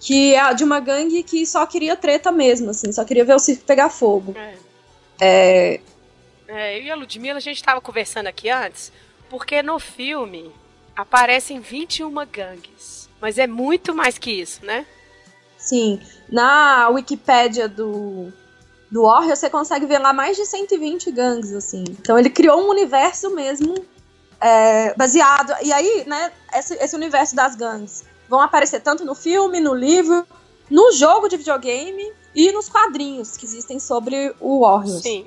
Que 0.00 0.34
é 0.34 0.54
de 0.54 0.64
uma 0.64 0.80
gangue 0.80 1.22
que 1.22 1.46
só 1.46 1.64
queria 1.66 1.96
treta 1.96 2.30
mesmo, 2.30 2.70
assim, 2.70 2.92
só 2.92 3.04
queria 3.04 3.24
ver 3.24 3.34
o 3.34 3.38
circo 3.38 3.64
pegar 3.64 3.88
fogo. 3.88 4.34
É. 4.36 4.54
É... 5.20 5.80
É, 6.46 6.78
eu 6.78 6.82
e 6.82 6.90
a 6.90 6.94
Ludmilla, 6.94 7.38
a 7.38 7.40
gente 7.40 7.56
estava 7.56 7.80
conversando 7.80 8.26
aqui 8.26 8.50
antes, 8.50 8.92
porque 9.30 9.62
no 9.62 9.78
filme 9.78 10.52
aparecem 10.94 11.58
21 11.58 12.12
gangues. 12.26 13.08
Mas 13.20 13.38
é 13.38 13.46
muito 13.46 13.94
mais 13.94 14.18
que 14.18 14.30
isso, 14.30 14.64
né? 14.64 14.86
Sim. 15.56 16.00
Na 16.28 16.88
Wikipédia 16.90 17.66
do, 17.66 18.30
do 18.90 19.04
Warrior, 19.04 19.34
você 19.34 19.48
consegue 19.48 19.86
ver 19.86 19.98
lá 19.98 20.12
mais 20.12 20.36
de 20.36 20.44
120 20.44 21.10
gangues, 21.10 21.52
assim. 21.52 21.84
Então 21.88 22.18
ele 22.18 22.28
criou 22.28 22.60
um 22.60 22.68
universo 22.68 23.34
mesmo 23.34 23.74
é, 24.40 24.94
baseado. 24.94 25.54
E 25.62 25.72
aí, 25.72 26.04
né, 26.06 26.30
esse, 26.52 26.74
esse 26.74 26.94
universo 26.94 27.34
das 27.34 27.56
gangues 27.56 28.04
vão 28.28 28.40
aparecer 28.40 28.80
tanto 28.80 29.04
no 29.04 29.14
filme, 29.14 29.60
no 29.60 29.74
livro, 29.74 30.26
no 30.70 30.92
jogo 30.92 31.28
de 31.28 31.36
videogame 31.36 32.12
e 32.34 32.50
nos 32.52 32.68
quadrinhos 32.68 33.36
que 33.36 33.44
existem 33.44 33.78
sobre 33.78 34.34
o 34.40 34.60
Warriors. 34.60 35.02
Sim. 35.02 35.26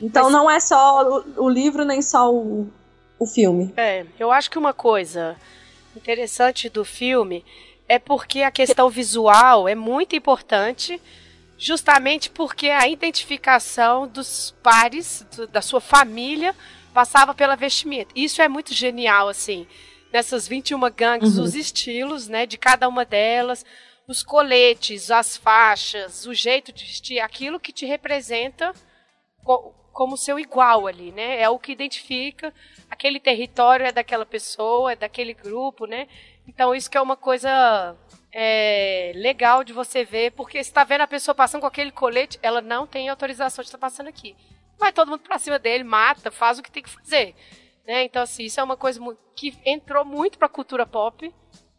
Então 0.00 0.24
Mas... 0.24 0.32
não 0.32 0.50
é 0.50 0.60
só 0.60 1.02
o, 1.02 1.44
o, 1.44 1.48
livro, 1.48 1.84
nem 1.84 2.00
só 2.00 2.32
o, 2.32 2.68
o 3.18 3.26
filme. 3.26 3.72
É, 3.76 4.06
eu 4.18 4.30
acho 4.30 4.50
que 4.50 4.58
uma 4.58 4.72
coisa 4.72 5.36
interessante 5.96 6.68
do 6.68 6.84
filme 6.84 7.44
é 7.88 7.98
porque 7.98 8.42
a 8.42 8.50
questão 8.50 8.88
visual 8.88 9.68
é 9.68 9.74
muito 9.74 10.14
importante, 10.14 11.00
justamente 11.58 12.30
porque 12.30 12.68
a 12.68 12.88
identificação 12.88 14.06
dos 14.06 14.54
pares, 14.62 15.26
do, 15.34 15.46
da 15.48 15.60
sua 15.60 15.80
família, 15.80 16.54
passava 16.94 17.34
pela 17.34 17.56
vestimenta. 17.56 18.12
Isso 18.14 18.40
é 18.40 18.48
muito 18.48 18.72
genial, 18.72 19.28
assim. 19.28 19.66
Nessas 20.12 20.48
21 20.48 20.80
gangues, 20.90 21.36
uhum. 21.36 21.44
os 21.44 21.54
estilos, 21.54 22.28
né, 22.28 22.46
de 22.46 22.58
cada 22.58 22.88
uma 22.88 23.04
delas, 23.04 23.64
os 24.08 24.22
coletes, 24.22 25.10
as 25.10 25.36
faixas, 25.36 26.26
o 26.26 26.34
jeito 26.34 26.72
de 26.72 26.84
vestir, 26.84 27.20
aquilo 27.20 27.60
que 27.60 27.72
te 27.72 27.86
representa 27.86 28.74
como 29.92 30.16
seu 30.16 30.38
igual 30.38 30.86
ali, 30.86 31.12
né? 31.12 31.40
É 31.40 31.48
o 31.48 31.58
que 31.58 31.72
identifica 31.72 32.52
aquele 32.90 33.20
território 33.20 33.86
é 33.86 33.92
daquela 33.92 34.26
pessoa, 34.26 34.92
é 34.92 34.96
daquele 34.96 35.32
grupo, 35.32 35.86
né? 35.86 36.08
Então 36.46 36.74
isso 36.74 36.90
que 36.90 36.98
é 36.98 37.00
uma 37.00 37.16
coisa 37.16 37.96
é, 38.32 39.12
legal 39.14 39.62
de 39.62 39.72
você 39.72 40.04
ver, 40.04 40.32
porque 40.32 40.58
está 40.58 40.84
vendo 40.84 41.02
a 41.02 41.06
pessoa 41.06 41.34
passando 41.34 41.60
com 41.60 41.66
aquele 41.66 41.92
colete, 41.92 42.38
ela 42.42 42.60
não 42.60 42.86
tem 42.86 43.08
autorização 43.08 43.62
de 43.62 43.68
estar 43.68 43.78
passando 43.78 44.08
aqui. 44.08 44.36
Vai 44.78 44.92
todo 44.92 45.08
mundo 45.08 45.20
para 45.20 45.38
cima 45.38 45.58
dele, 45.58 45.84
mata, 45.84 46.30
faz 46.30 46.58
o 46.58 46.62
que 46.62 46.70
tem 46.70 46.82
que 46.82 46.90
fazer. 46.90 47.34
Né? 47.90 48.04
Então, 48.04 48.22
assim, 48.22 48.44
isso 48.44 48.60
é 48.60 48.62
uma 48.62 48.76
coisa 48.76 49.00
que 49.34 49.52
entrou 49.66 50.04
muito 50.04 50.38
para 50.38 50.46
a 50.46 50.48
cultura 50.48 50.86
pop. 50.86 51.34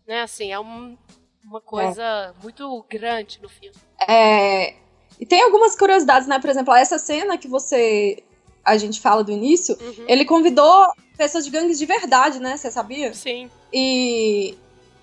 Né? 0.05 0.23
Assim, 0.23 0.51
é 0.51 0.59
um, 0.59 0.97
uma 1.41 1.61
coisa 1.61 2.03
é. 2.03 2.33
muito 2.43 2.85
grande 2.89 3.39
no 3.41 3.47
filme. 3.47 3.77
É, 4.05 4.73
e 5.17 5.25
tem 5.25 5.41
algumas 5.41 5.73
curiosidades, 5.73 6.27
né? 6.27 6.37
Por 6.37 6.49
exemplo, 6.49 6.73
essa 6.73 6.99
cena 6.99 7.37
que 7.37 7.47
você. 7.47 8.21
A 8.61 8.75
gente 8.77 8.99
fala 8.99 9.23
do 9.23 9.31
início, 9.31 9.77
uhum. 9.79 10.05
ele 10.05 10.25
convidou 10.25 10.85
pessoas 11.17 11.45
de 11.45 11.49
gangues 11.49 11.79
de 11.79 11.85
verdade, 11.85 12.41
né? 12.41 12.57
Você 12.57 12.69
sabia? 12.69 13.13
Sim. 13.13 13.49
E 13.73 14.57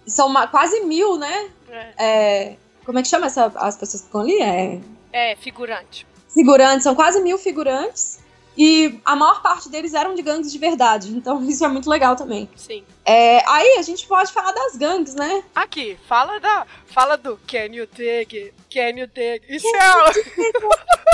são 0.06 0.26
uma, 0.26 0.46
quase 0.46 0.80
mil, 0.82 1.16
né? 1.16 1.50
É. 1.70 1.94
É, 1.98 2.56
como 2.84 2.98
é 2.98 3.02
que 3.02 3.08
chama 3.08 3.26
essa, 3.26 3.46
as 3.56 3.78
pessoas 3.78 4.02
que 4.02 4.08
estão 4.08 4.20
ali? 4.20 4.42
É, 4.42 4.80
é 5.10 5.36
figurante. 5.36 6.06
Figurantes, 6.34 6.84
são 6.84 6.94
quase 6.94 7.18
mil 7.22 7.38
figurantes. 7.38 8.20
E 8.58 9.00
a 9.04 9.14
maior 9.14 9.40
parte 9.40 9.68
deles 9.68 9.94
eram 9.94 10.16
de 10.16 10.22
gangues 10.22 10.50
de 10.50 10.58
verdade. 10.58 11.16
Então 11.16 11.40
isso 11.48 11.64
é 11.64 11.68
muito 11.68 11.88
legal 11.88 12.16
também. 12.16 12.50
Sim. 12.56 12.84
É, 13.04 13.48
aí 13.48 13.78
a 13.78 13.82
gente 13.82 14.04
pode 14.08 14.32
falar 14.32 14.50
das 14.50 14.76
gangues, 14.76 15.14
né? 15.14 15.44
Aqui, 15.54 15.96
fala 16.08 16.40
da. 16.40 16.66
Fala 16.86 17.16
do 17.16 17.38
Can 17.46 17.72
you 17.72 17.86
take? 17.86 18.52
Can 18.68 18.98
you 18.98 19.06
take? 19.06 19.44
Isso 19.48 19.66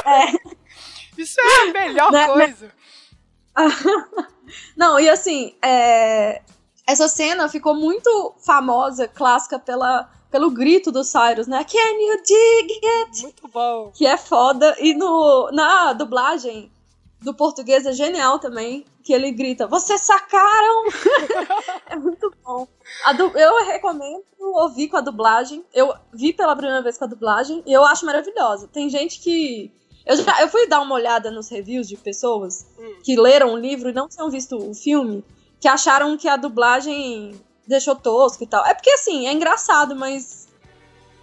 é. 0.06 0.24
é. 0.24 0.32
Isso 1.18 1.38
é 1.38 1.62
a 1.62 1.72
melhor 1.72 2.10
né, 2.10 2.26
né? 2.26 2.32
coisa. 2.32 2.66
Né? 2.66 2.72
Não, 4.74 4.98
e 4.98 5.08
assim, 5.08 5.54
é... 5.62 6.40
essa 6.86 7.08
cena 7.08 7.48
ficou 7.48 7.74
muito 7.74 8.34
famosa, 8.44 9.06
clássica, 9.06 9.58
pela, 9.58 10.10
pelo 10.30 10.50
grito 10.50 10.90
do 10.90 11.04
Cyrus, 11.04 11.46
né? 11.46 11.64
Can 11.64 11.78
you 11.78 12.22
dig 12.22 12.80
it? 12.84 13.22
Muito 13.22 13.48
bom. 13.48 13.92
Que 13.94 14.06
é 14.06 14.16
foda. 14.16 14.74
E 14.80 14.94
no, 14.94 15.50
na 15.52 15.92
dublagem, 15.92 16.72
do 17.24 17.34
português 17.34 17.86
é 17.86 17.92
genial 17.92 18.38
também, 18.38 18.84
que 19.02 19.12
ele 19.12 19.32
grita, 19.32 19.66
vocês 19.66 20.02
sacaram! 20.02 20.84
é 21.88 21.96
muito 21.96 22.32
bom. 22.44 22.68
Du... 23.16 23.36
Eu 23.36 23.64
recomendo 23.64 24.22
ouvir 24.38 24.88
com 24.88 24.96
a 24.96 25.00
dublagem. 25.00 25.64
Eu 25.72 25.92
vi 26.12 26.32
pela 26.32 26.54
primeira 26.54 26.82
vez 26.82 26.98
com 26.98 27.04
a 27.04 27.08
dublagem 27.08 27.62
e 27.66 27.72
eu 27.72 27.84
acho 27.84 28.06
maravilhosa. 28.06 28.68
Tem 28.68 28.88
gente 28.88 29.20
que. 29.20 29.72
Eu, 30.06 30.16
já, 30.16 30.42
eu 30.42 30.48
fui 30.48 30.66
dar 30.66 30.82
uma 30.82 30.94
olhada 30.94 31.30
nos 31.30 31.48
reviews 31.48 31.88
de 31.88 31.96
pessoas 31.96 32.66
hum. 32.78 32.96
que 33.02 33.16
leram 33.16 33.54
o 33.54 33.58
livro 33.58 33.88
e 33.88 33.92
não 33.92 34.06
tinham 34.06 34.30
visto 34.30 34.56
o 34.56 34.74
filme, 34.74 35.24
que 35.58 35.66
acharam 35.66 36.16
que 36.16 36.28
a 36.28 36.36
dublagem 36.36 37.40
deixou 37.66 37.96
tosco 37.96 38.44
e 38.44 38.46
tal. 38.46 38.64
É 38.66 38.74
porque, 38.74 38.90
assim, 38.90 39.26
é 39.26 39.32
engraçado, 39.32 39.96
mas 39.96 40.46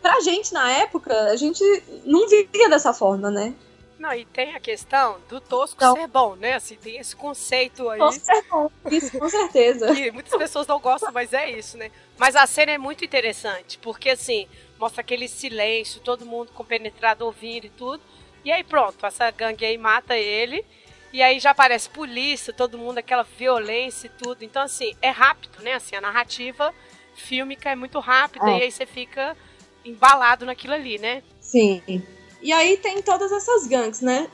pra 0.01 0.19
gente 0.21 0.51
na 0.51 0.71
época, 0.71 1.13
a 1.25 1.35
gente 1.35 1.63
não 2.05 2.27
vivia 2.27 2.67
dessa 2.67 2.91
forma, 2.91 3.29
né? 3.29 3.53
Não, 4.01 4.11
e 4.15 4.25
tem 4.25 4.55
a 4.55 4.59
questão 4.59 5.21
do 5.29 5.39
tosco 5.39 5.75
então, 5.77 5.95
ser 5.95 6.07
bom, 6.07 6.35
né? 6.35 6.55
Assim, 6.55 6.75
tem 6.75 6.97
esse 6.97 7.15
conceito 7.15 7.87
aí. 7.87 7.99
Tosco 7.99 8.25
ser 8.25 8.43
bom, 8.49 8.71
isso, 8.89 9.19
com 9.19 9.29
certeza. 9.29 9.93
que 9.93 10.09
muitas 10.09 10.35
pessoas 10.35 10.65
não 10.65 10.79
gostam, 10.79 11.11
mas 11.11 11.31
é 11.33 11.51
isso, 11.51 11.77
né? 11.77 11.91
Mas 12.17 12.35
a 12.35 12.47
cena 12.47 12.71
é 12.71 12.79
muito 12.79 13.05
interessante, 13.05 13.77
porque 13.77 14.09
assim, 14.09 14.47
mostra 14.79 15.01
aquele 15.01 15.27
silêncio, 15.27 16.01
todo 16.01 16.25
mundo 16.25 16.51
compenetrado 16.51 17.23
ouvindo 17.23 17.65
e 17.65 17.69
tudo. 17.69 18.01
E 18.43 18.51
aí 18.51 18.63
pronto, 18.63 19.05
essa 19.05 19.29
gangue 19.29 19.63
aí 19.63 19.77
mata 19.77 20.17
ele. 20.17 20.65
E 21.13 21.21
aí 21.21 21.39
já 21.39 21.51
aparece 21.51 21.87
polícia, 21.87 22.51
todo 22.51 22.79
mundo, 22.79 22.97
aquela 22.97 23.21
violência 23.21 24.07
e 24.07 24.09
tudo. 24.09 24.43
Então, 24.43 24.63
assim, 24.63 24.95
é 24.99 25.09
rápido, 25.09 25.61
né? 25.61 25.73
Assim, 25.73 25.95
a 25.95 26.01
narrativa 26.01 26.73
fílmica 27.13 27.69
é 27.69 27.75
muito 27.75 27.99
rápida 27.99 28.49
é. 28.49 28.57
e 28.57 28.63
aí 28.63 28.71
você 28.71 28.87
fica 28.87 29.37
embalado 29.85 30.43
naquilo 30.43 30.73
ali, 30.73 30.97
né? 30.97 31.21
Sim. 31.39 31.83
E 32.41 32.51
aí 32.51 32.77
tem 32.77 33.01
todas 33.01 33.31
essas 33.31 33.67
gangues, 33.67 34.01
né? 34.01 34.29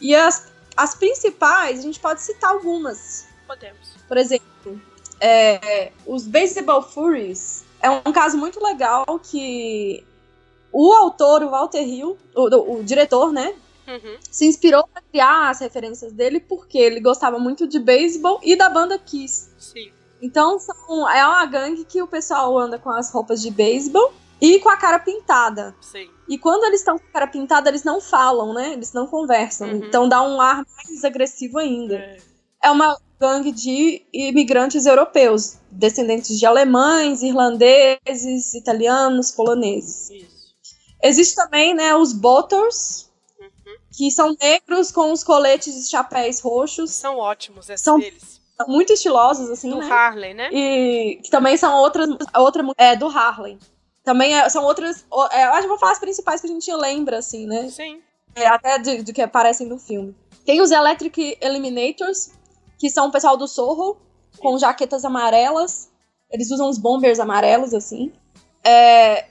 E 0.00 0.14
as, 0.14 0.48
as 0.76 0.94
principais, 0.94 1.80
a 1.80 1.82
gente 1.82 2.00
pode 2.00 2.20
citar 2.20 2.50
algumas. 2.50 3.26
Podemos. 3.46 3.96
Por 4.06 4.16
exemplo, 4.16 4.80
é, 5.20 5.92
os 6.06 6.26
Baseball 6.26 6.82
Furies 6.82 7.64
é 7.80 7.90
um 7.90 8.12
caso 8.12 8.36
muito 8.36 8.62
legal 8.62 9.04
que 9.22 10.04
o 10.72 10.92
autor, 10.92 11.42
o 11.42 11.50
Walter 11.50 11.82
Hill, 11.82 12.18
o, 12.34 12.76
o 12.78 12.82
diretor, 12.82 13.32
né? 13.32 13.54
Uhum. 13.86 14.18
Se 14.30 14.46
inspirou 14.46 14.86
para 14.86 15.02
criar 15.02 15.48
as 15.48 15.60
referências 15.60 16.12
dele 16.12 16.40
porque 16.40 16.76
ele 16.76 17.00
gostava 17.00 17.38
muito 17.38 17.66
de 17.66 17.78
beisebol 17.78 18.38
e 18.42 18.54
da 18.54 18.68
banda 18.68 18.98
Kiss. 18.98 19.50
Sim. 19.58 19.90
Então 20.20 20.58
são, 20.58 21.08
é 21.08 21.26
uma 21.26 21.46
gangue 21.46 21.84
que 21.84 22.02
o 22.02 22.06
pessoal 22.06 22.58
anda 22.58 22.78
com 22.78 22.90
as 22.90 23.10
roupas 23.10 23.40
de 23.40 23.50
beisebol 23.50 24.12
e 24.40 24.58
com 24.60 24.68
a 24.68 24.76
cara 24.76 24.98
pintada. 24.98 25.74
Sim. 25.80 26.08
E 26.28 26.38
quando 26.38 26.64
eles 26.64 26.80
estão 26.80 26.98
com 26.98 27.06
a 27.06 27.12
cara 27.12 27.26
pintada, 27.26 27.68
eles 27.68 27.84
não 27.84 28.00
falam, 28.00 28.52
né? 28.52 28.72
Eles 28.72 28.92
não 28.92 29.06
conversam. 29.06 29.68
Uhum. 29.68 29.76
Então 29.76 30.08
dá 30.08 30.22
um 30.22 30.40
ar 30.40 30.64
mais 30.76 31.04
agressivo 31.04 31.58
ainda. 31.58 31.96
É. 31.96 32.18
é 32.64 32.70
uma 32.70 32.96
gangue 33.18 33.50
de 33.50 34.02
imigrantes 34.12 34.86
europeus, 34.86 35.58
descendentes 35.70 36.38
de 36.38 36.46
alemães, 36.46 37.22
irlandeses, 37.22 38.54
italianos, 38.54 39.32
poloneses. 39.32 40.10
Isso. 40.10 40.38
Existe 41.02 41.34
também, 41.34 41.74
né, 41.74 41.94
os 41.94 42.12
Botors, 42.12 43.10
uhum. 43.40 43.76
que 43.96 44.10
são 44.10 44.36
negros 44.40 44.92
com 44.92 45.12
os 45.12 45.24
coletes 45.24 45.74
e 45.74 45.90
chapéus 45.90 46.40
roxos. 46.40 46.90
São 46.90 47.18
ótimos 47.18 47.68
esses 47.68 47.84
são... 47.84 47.98
deles 47.98 48.38
muito 48.66 48.92
estilosos, 48.92 49.50
assim, 49.50 49.70
do 49.70 49.78
né? 49.78 49.88
Harley, 49.88 50.34
né? 50.34 50.48
E 50.52 51.20
que 51.22 51.30
também 51.30 51.56
são 51.56 51.76
outras, 51.76 52.08
outra 52.34 52.64
é 52.76 52.96
do 52.96 53.06
Harley. 53.06 53.58
Também 54.08 54.34
é, 54.34 54.48
são 54.48 54.64
outras. 54.64 55.04
É, 55.32 55.44
eu 55.44 55.50
acho 55.50 55.62
que 55.62 55.68
vou 55.68 55.78
falar 55.78 55.92
as 55.92 55.98
principais 55.98 56.40
que 56.40 56.46
a 56.46 56.50
gente 56.50 56.72
lembra, 56.72 57.18
assim, 57.18 57.46
né? 57.46 57.68
Sim. 57.68 58.00
É, 58.34 58.46
até 58.46 58.78
do, 58.78 59.12
que 59.12 59.20
aparecem 59.20 59.66
no 59.66 59.78
filme. 59.78 60.16
Tem 60.46 60.62
os 60.62 60.70
Electric 60.70 61.36
Eliminators, 61.42 62.30
que 62.78 62.88
são 62.88 63.08
o 63.08 63.12
pessoal 63.12 63.36
do 63.36 63.46
Sorro, 63.46 63.98
com 64.38 64.58
jaquetas 64.58 65.04
amarelas. 65.04 65.90
Eles 66.32 66.50
usam 66.50 66.70
os 66.70 66.78
bombers 66.78 67.20
amarelos, 67.20 67.74
assim. 67.74 68.10
É, 68.64 69.26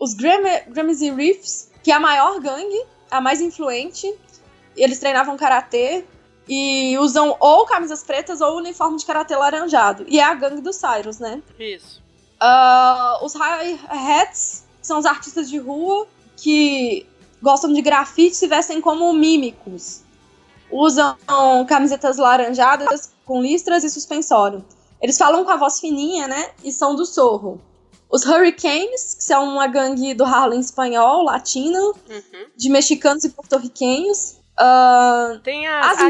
os 0.00 0.14
Grammy 0.14 1.10
Reefs, 1.16 1.72
que 1.82 1.90
é 1.90 1.94
a 1.94 1.98
maior 1.98 2.38
gangue, 2.38 2.86
a 3.10 3.20
mais 3.20 3.40
influente. 3.40 4.16
Eles 4.76 5.00
treinavam 5.00 5.36
karatê 5.36 6.04
e 6.48 6.96
usam 6.98 7.36
ou 7.40 7.66
camisas 7.66 8.04
pretas 8.04 8.40
ou 8.40 8.58
uniforme 8.58 8.96
de 8.96 9.04
karatê 9.04 9.34
laranjado. 9.34 10.04
E 10.06 10.20
é 10.20 10.22
a 10.22 10.34
gangue 10.34 10.60
do 10.60 10.72
Cyrus, 10.72 11.18
né? 11.18 11.42
Isso. 11.58 12.03
Uh, 12.40 13.24
os 13.24 13.34
hi-hats 13.34 14.64
são 14.82 14.98
os 14.98 15.06
artistas 15.06 15.48
de 15.48 15.58
rua 15.58 16.06
que 16.36 17.06
gostam 17.40 17.72
de 17.72 17.80
grafite 17.80 18.44
e 18.44 18.48
vestem 18.48 18.80
como 18.80 19.12
mímicos. 19.12 20.02
Usam 20.70 21.16
camisetas 21.68 22.16
laranjadas 22.16 23.12
com 23.24 23.40
listras 23.40 23.84
e 23.84 23.90
suspensório. 23.90 24.64
Eles 25.00 25.18
falam 25.18 25.44
com 25.44 25.50
a 25.50 25.56
voz 25.56 25.80
fininha, 25.80 26.26
né? 26.26 26.50
E 26.62 26.72
são 26.72 26.94
do 26.94 27.04
sorro. 27.04 27.60
Os 28.10 28.24
Hurricanes, 28.24 29.14
que 29.14 29.24
são 29.24 29.44
uma 29.44 29.66
gangue 29.66 30.14
do 30.14 30.24
Harlem 30.24 30.60
espanhol, 30.60 31.24
latino, 31.24 31.94
uhum. 32.08 32.46
de 32.56 32.70
mexicanos 32.70 33.24
e 33.24 33.30
porto-riquenhos. 33.30 34.40
Uh, 34.58 35.38
tem 35.40 35.66
a, 35.66 35.90
as 35.90 35.98
a, 36.00 36.08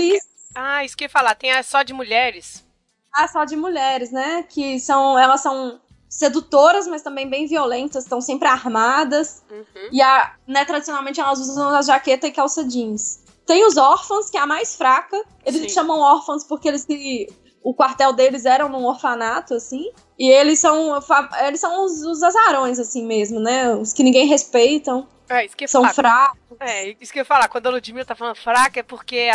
Ah, 0.55 0.85
isso 0.85 0.97
que 0.97 1.05
eu 1.05 1.07
ia 1.07 1.11
falar, 1.11 1.35
tem 1.35 1.53
a 1.53 1.63
só 1.63 1.83
de 1.83 1.93
mulheres. 1.93 2.65
Ah, 3.13 3.27
só 3.27 3.45
de 3.45 3.57
mulheres, 3.57 4.11
né? 4.11 4.43
Que 4.43 4.79
são. 4.81 5.19
Elas 5.19 5.41
são 5.41 5.81
sedutoras, 6.15 6.87
mas 6.87 7.03
também 7.03 7.29
bem 7.29 7.45
violentas, 7.45 8.05
estão 8.05 8.21
sempre 8.21 8.47
armadas. 8.47 9.43
Uhum. 9.51 9.89
E 9.91 10.01
a, 10.01 10.33
né, 10.47 10.65
tradicionalmente 10.65 11.21
elas 11.21 11.41
usam 11.41 11.71
a 11.71 11.83
jaqueta 11.83 12.29
e 12.29 12.33
calça 12.33 12.63
jeans. 12.65 13.21
Tem 13.45 13.67
os 13.67 13.77
órfãos, 13.77 14.31
que 14.31 14.37
é 14.37 14.41
a 14.41 14.47
mais 14.47 14.77
fraca. 14.77 15.21
Eles 15.45 15.63
Sim. 15.63 15.69
chamam 15.71 15.99
órfãos 15.99 16.45
porque 16.45 16.69
eles 16.69 16.83
se, 16.83 17.29
o 17.65 17.75
quartel 17.75 18.13
deles 18.13 18.45
era 18.45 18.69
num 18.69 18.85
orfanato, 18.85 19.55
assim. 19.55 19.91
E 20.17 20.31
eles 20.31 20.61
são, 20.61 20.97
eles 21.45 21.59
são 21.59 21.85
os, 21.85 22.03
os 22.05 22.23
azarões, 22.23 22.79
assim 22.79 23.05
mesmo, 23.05 23.41
né? 23.41 23.75
Os 23.75 23.93
que 23.93 24.05
ninguém 24.05 24.29
respeitam. 24.29 25.09
É, 25.29 25.45
isso 25.45 25.57
que 25.57 25.67
são 25.67 25.83
fracos. 25.93 26.39
É, 26.61 26.95
isso 27.01 27.13
que 27.13 27.19
eu 27.19 27.23
ia 27.23 27.27
falar. 27.27 27.49
Quando 27.49 27.67
a 27.67 27.71
Ludmilla 27.71 28.05
tá 28.05 28.15
falando 28.15 28.37
fraca, 28.37 28.79
é 28.79 28.85
porque 28.85 29.31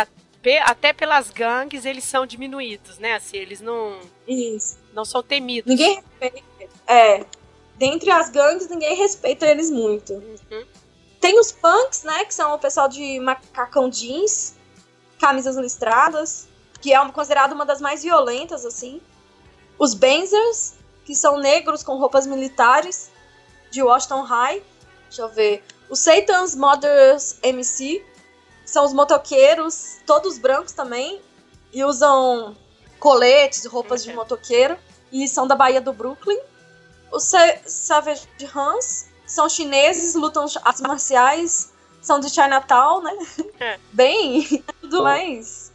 até 0.64 0.94
pelas 0.94 1.28
gangues 1.28 1.84
eles 1.84 2.04
são 2.04 2.24
diminuídos, 2.24 2.98
né? 2.98 3.16
Assim, 3.16 3.36
eles 3.36 3.60
não. 3.60 4.00
Isso. 4.26 4.78
Não 4.94 5.04
são 5.04 5.22
temidos. 5.22 5.68
Ninguém 5.68 5.96
respeita. 5.96 6.49
É. 6.90 7.24
Dentre 7.76 8.10
as 8.10 8.28
gangues, 8.28 8.68
ninguém 8.68 8.96
respeita 8.96 9.46
eles 9.46 9.70
muito. 9.70 10.14
Uhum. 10.14 10.66
Tem 11.20 11.38
os 11.38 11.52
punks, 11.52 12.02
né? 12.02 12.24
Que 12.24 12.34
são 12.34 12.54
o 12.54 12.58
pessoal 12.58 12.88
de 12.88 13.20
macacão 13.20 13.88
jeans, 13.88 14.56
camisas 15.18 15.56
listradas, 15.56 16.48
que 16.80 16.92
é 16.92 17.08
considerado 17.10 17.52
uma 17.52 17.64
das 17.64 17.80
mais 17.80 18.02
violentas, 18.02 18.66
assim. 18.66 19.00
Os 19.78 19.94
Benzers, 19.94 20.74
que 21.04 21.14
são 21.14 21.38
negros 21.38 21.84
com 21.84 21.96
roupas 21.96 22.26
militares, 22.26 23.10
de 23.70 23.82
Washington 23.82 24.22
High. 24.22 24.62
Deixa 25.04 25.22
eu 25.22 25.28
ver. 25.28 25.62
Os 25.88 26.00
Satan's 26.00 26.56
Mothers 26.56 27.38
MC, 27.42 28.04
são 28.64 28.84
os 28.84 28.92
motoqueiros, 28.92 29.98
todos 30.04 30.38
brancos 30.38 30.72
também, 30.72 31.20
e 31.72 31.84
usam 31.84 32.56
coletes, 32.98 33.64
roupas 33.64 34.02
de 34.02 34.12
motoqueiro, 34.12 34.76
e 35.12 35.26
são 35.28 35.46
da 35.46 35.54
Bahia 35.54 35.80
do 35.80 35.92
Brooklyn. 35.92 36.38
Os 37.12 37.32
Savage 37.66 38.26
Hans 38.54 39.08
são 39.26 39.48
chineses, 39.48 40.14
lutam 40.14 40.46
artes 40.62 40.82
marciais, 40.82 41.72
são 42.00 42.20
de 42.20 42.28
Chinatown, 42.30 43.02
né? 43.02 43.16
É. 43.58 43.78
Bem, 43.92 44.64
tudo 44.80 45.02
mais 45.02 45.70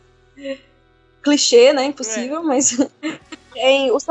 clichê, 1.26 1.74
né? 1.74 1.86
Impossível, 1.86 2.42
é. 2.42 2.44
mas. 2.44 2.78
Tem, 3.52 3.90
os, 3.90 4.06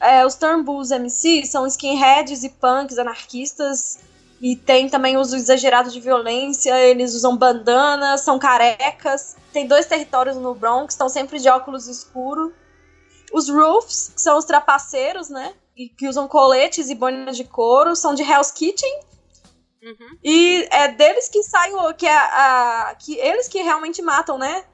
é, 0.00 0.24
os 0.24 0.36
Turnbulls 0.36 0.92
MC 0.92 1.44
são 1.46 1.66
skinheads 1.66 2.44
e 2.44 2.48
punks, 2.48 2.96
anarquistas, 2.96 3.98
e 4.40 4.54
tem 4.54 4.88
também 4.88 5.16
uso 5.16 5.34
exagerado 5.34 5.90
de 5.90 5.98
violência, 5.98 6.78
eles 6.80 7.12
usam 7.12 7.36
bandanas, 7.36 8.20
são 8.20 8.38
carecas. 8.38 9.34
Tem 9.52 9.66
dois 9.66 9.86
territórios 9.86 10.36
no 10.36 10.54
Bronx, 10.54 10.94
estão 10.94 11.08
sempre 11.08 11.40
de 11.40 11.48
óculos 11.48 11.88
escuros. 11.88 12.52
Os 13.32 13.48
Roofs, 13.48 14.12
que 14.14 14.22
são 14.22 14.38
os 14.38 14.44
trapaceiros, 14.44 15.28
né? 15.28 15.52
Que 15.74 16.08
usam 16.08 16.28
coletes 16.28 16.88
e 16.88 16.94
boinas 16.94 17.36
de 17.36 17.44
couro, 17.44 17.96
são 17.96 18.14
de 18.14 18.22
Hell's 18.22 18.50
Kitchen. 18.50 19.00
Uhum. 19.82 20.18
E 20.22 20.66
é 20.70 20.88
deles 20.88 21.28
que 21.28 21.42
sai 21.42 21.72
o. 21.72 21.92
Que, 21.94 22.06
é 22.06 22.16
a, 22.16 22.96
que 22.98 23.18
eles 23.18 23.48
que 23.48 23.60
realmente 23.60 24.00
matam, 24.00 24.38
né? 24.38 24.64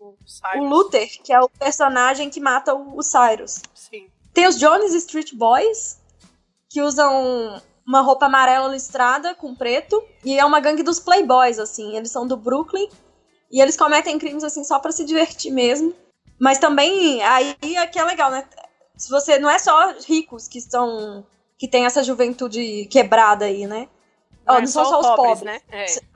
O, 0.00 0.14
o 0.56 0.64
Luther, 0.64 1.08
que 1.22 1.32
é 1.32 1.40
o 1.40 1.48
personagem 1.48 2.30
que 2.30 2.40
mata 2.40 2.74
o, 2.74 2.98
o 2.98 3.02
Cyrus. 3.02 3.62
Sim. 3.74 4.08
Tem 4.32 4.46
os 4.46 4.58
Jones 4.58 4.94
Street 4.94 5.34
Boys, 5.34 6.00
que 6.70 6.80
usam 6.82 7.60
uma 7.86 8.00
roupa 8.00 8.26
amarela 8.26 8.68
listrada 8.68 9.34
com 9.34 9.54
preto. 9.54 10.02
E 10.24 10.38
é 10.38 10.44
uma 10.44 10.60
gangue 10.60 10.82
dos 10.82 10.98
playboys, 10.98 11.58
assim. 11.58 11.96
Eles 11.96 12.10
são 12.10 12.26
do 12.26 12.36
Brooklyn. 12.36 12.88
E 13.50 13.60
eles 13.60 13.76
cometem 13.76 14.18
crimes, 14.18 14.44
assim, 14.44 14.64
só 14.64 14.78
para 14.78 14.92
se 14.92 15.04
divertir 15.04 15.52
mesmo. 15.52 15.94
Mas 16.38 16.58
também, 16.58 17.22
aí 17.22 17.56
é 17.62 17.86
que 17.86 17.98
é 17.98 18.04
legal, 18.04 18.30
né? 18.30 18.46
Se 18.98 19.08
você 19.08 19.38
não 19.38 19.48
é 19.48 19.58
só 19.58 19.94
ricos 20.06 20.48
que 20.48 20.58
estão 20.58 21.24
que 21.56 21.66
tem 21.66 21.86
essa 21.86 22.04
juventude 22.04 22.86
quebrada 22.90 23.46
aí, 23.46 23.66
né? 23.66 23.88
Não, 24.46 24.56
oh, 24.56 24.60
não 24.60 24.66
são 24.66 24.84
só, 24.84 25.00
os 25.00 25.06
pobres, 25.06 25.38
pobres. 25.40 25.42
né? 25.42 25.60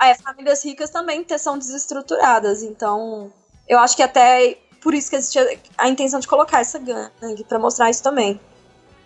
É. 0.01 0.11
é. 0.11 0.15
famílias 0.15 0.65
ricas 0.65 0.91
também 0.91 1.25
são 1.39 1.59
desestruturadas, 1.59 2.63
então 2.63 3.33
Eu 3.69 3.79
acho 3.79 3.97
que 3.97 4.03
até 4.03 4.59
por 4.81 4.95
isso 4.95 5.11
que 5.11 5.17
existia 5.17 5.61
a 5.79 5.89
intenção 5.89 6.19
de 6.19 6.27
colocar 6.27 6.61
essa 6.61 6.79
gangue, 6.79 7.45
para 7.45 7.59
mostrar 7.59 7.89
isso 7.89 8.03
também. 8.03 8.41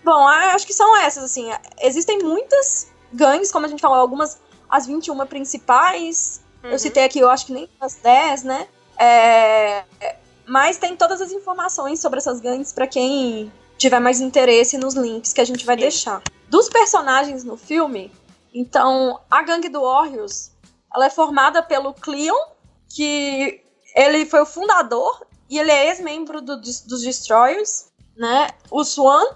Bom, 0.02 0.26
acho 0.26 0.66
que 0.66 0.72
são 0.72 0.96
essas, 0.96 1.24
assim. 1.24 1.50
Existem 1.82 2.18
muitas 2.20 2.86
gangues, 3.12 3.52
como 3.52 3.66
a 3.66 3.68
gente 3.68 3.80
falou, 3.80 3.98
algumas, 3.98 4.38
as 4.70 4.86
21 4.86 5.26
principais. 5.26 6.40
Uhum. 6.64 6.70
Eu 6.70 6.78
citei 6.78 7.04
aqui, 7.04 7.18
eu 7.18 7.28
acho 7.28 7.46
que 7.46 7.52
nem 7.52 7.68
as 7.80 7.96
10, 7.96 8.44
né? 8.44 8.68
É, 8.98 9.84
mas 10.46 10.78
tem 10.78 10.96
todas 10.96 11.20
as 11.20 11.32
informações 11.32 12.00
sobre 12.00 12.18
essas 12.18 12.40
gangues 12.40 12.72
para 12.72 12.86
quem 12.86 13.52
tiver 13.76 14.00
mais 14.00 14.20
interesse 14.20 14.78
nos 14.78 14.94
links 14.94 15.32
que 15.32 15.40
a 15.40 15.44
gente 15.44 15.64
vai 15.64 15.76
Sim. 15.76 15.82
deixar. 15.82 16.22
Dos 16.48 16.68
personagens 16.68 17.44
no 17.44 17.56
filme, 17.56 18.12
então, 18.58 19.20
a 19.30 19.42
gangue 19.42 19.68
do 19.68 19.82
Warriors, 19.82 20.50
ela 20.94 21.06
é 21.06 21.10
formada 21.10 21.62
pelo 21.62 21.92
Cleon, 21.92 22.34
que 22.88 23.62
ele 23.94 24.24
foi 24.24 24.40
o 24.40 24.46
fundador 24.46 25.26
e 25.50 25.58
ele 25.58 25.70
é 25.70 25.88
ex-membro 25.88 26.40
do, 26.40 26.56
dos 26.56 27.02
Destroyers, 27.02 27.88
né? 28.16 28.48
O 28.70 28.82
Swan, 28.82 29.26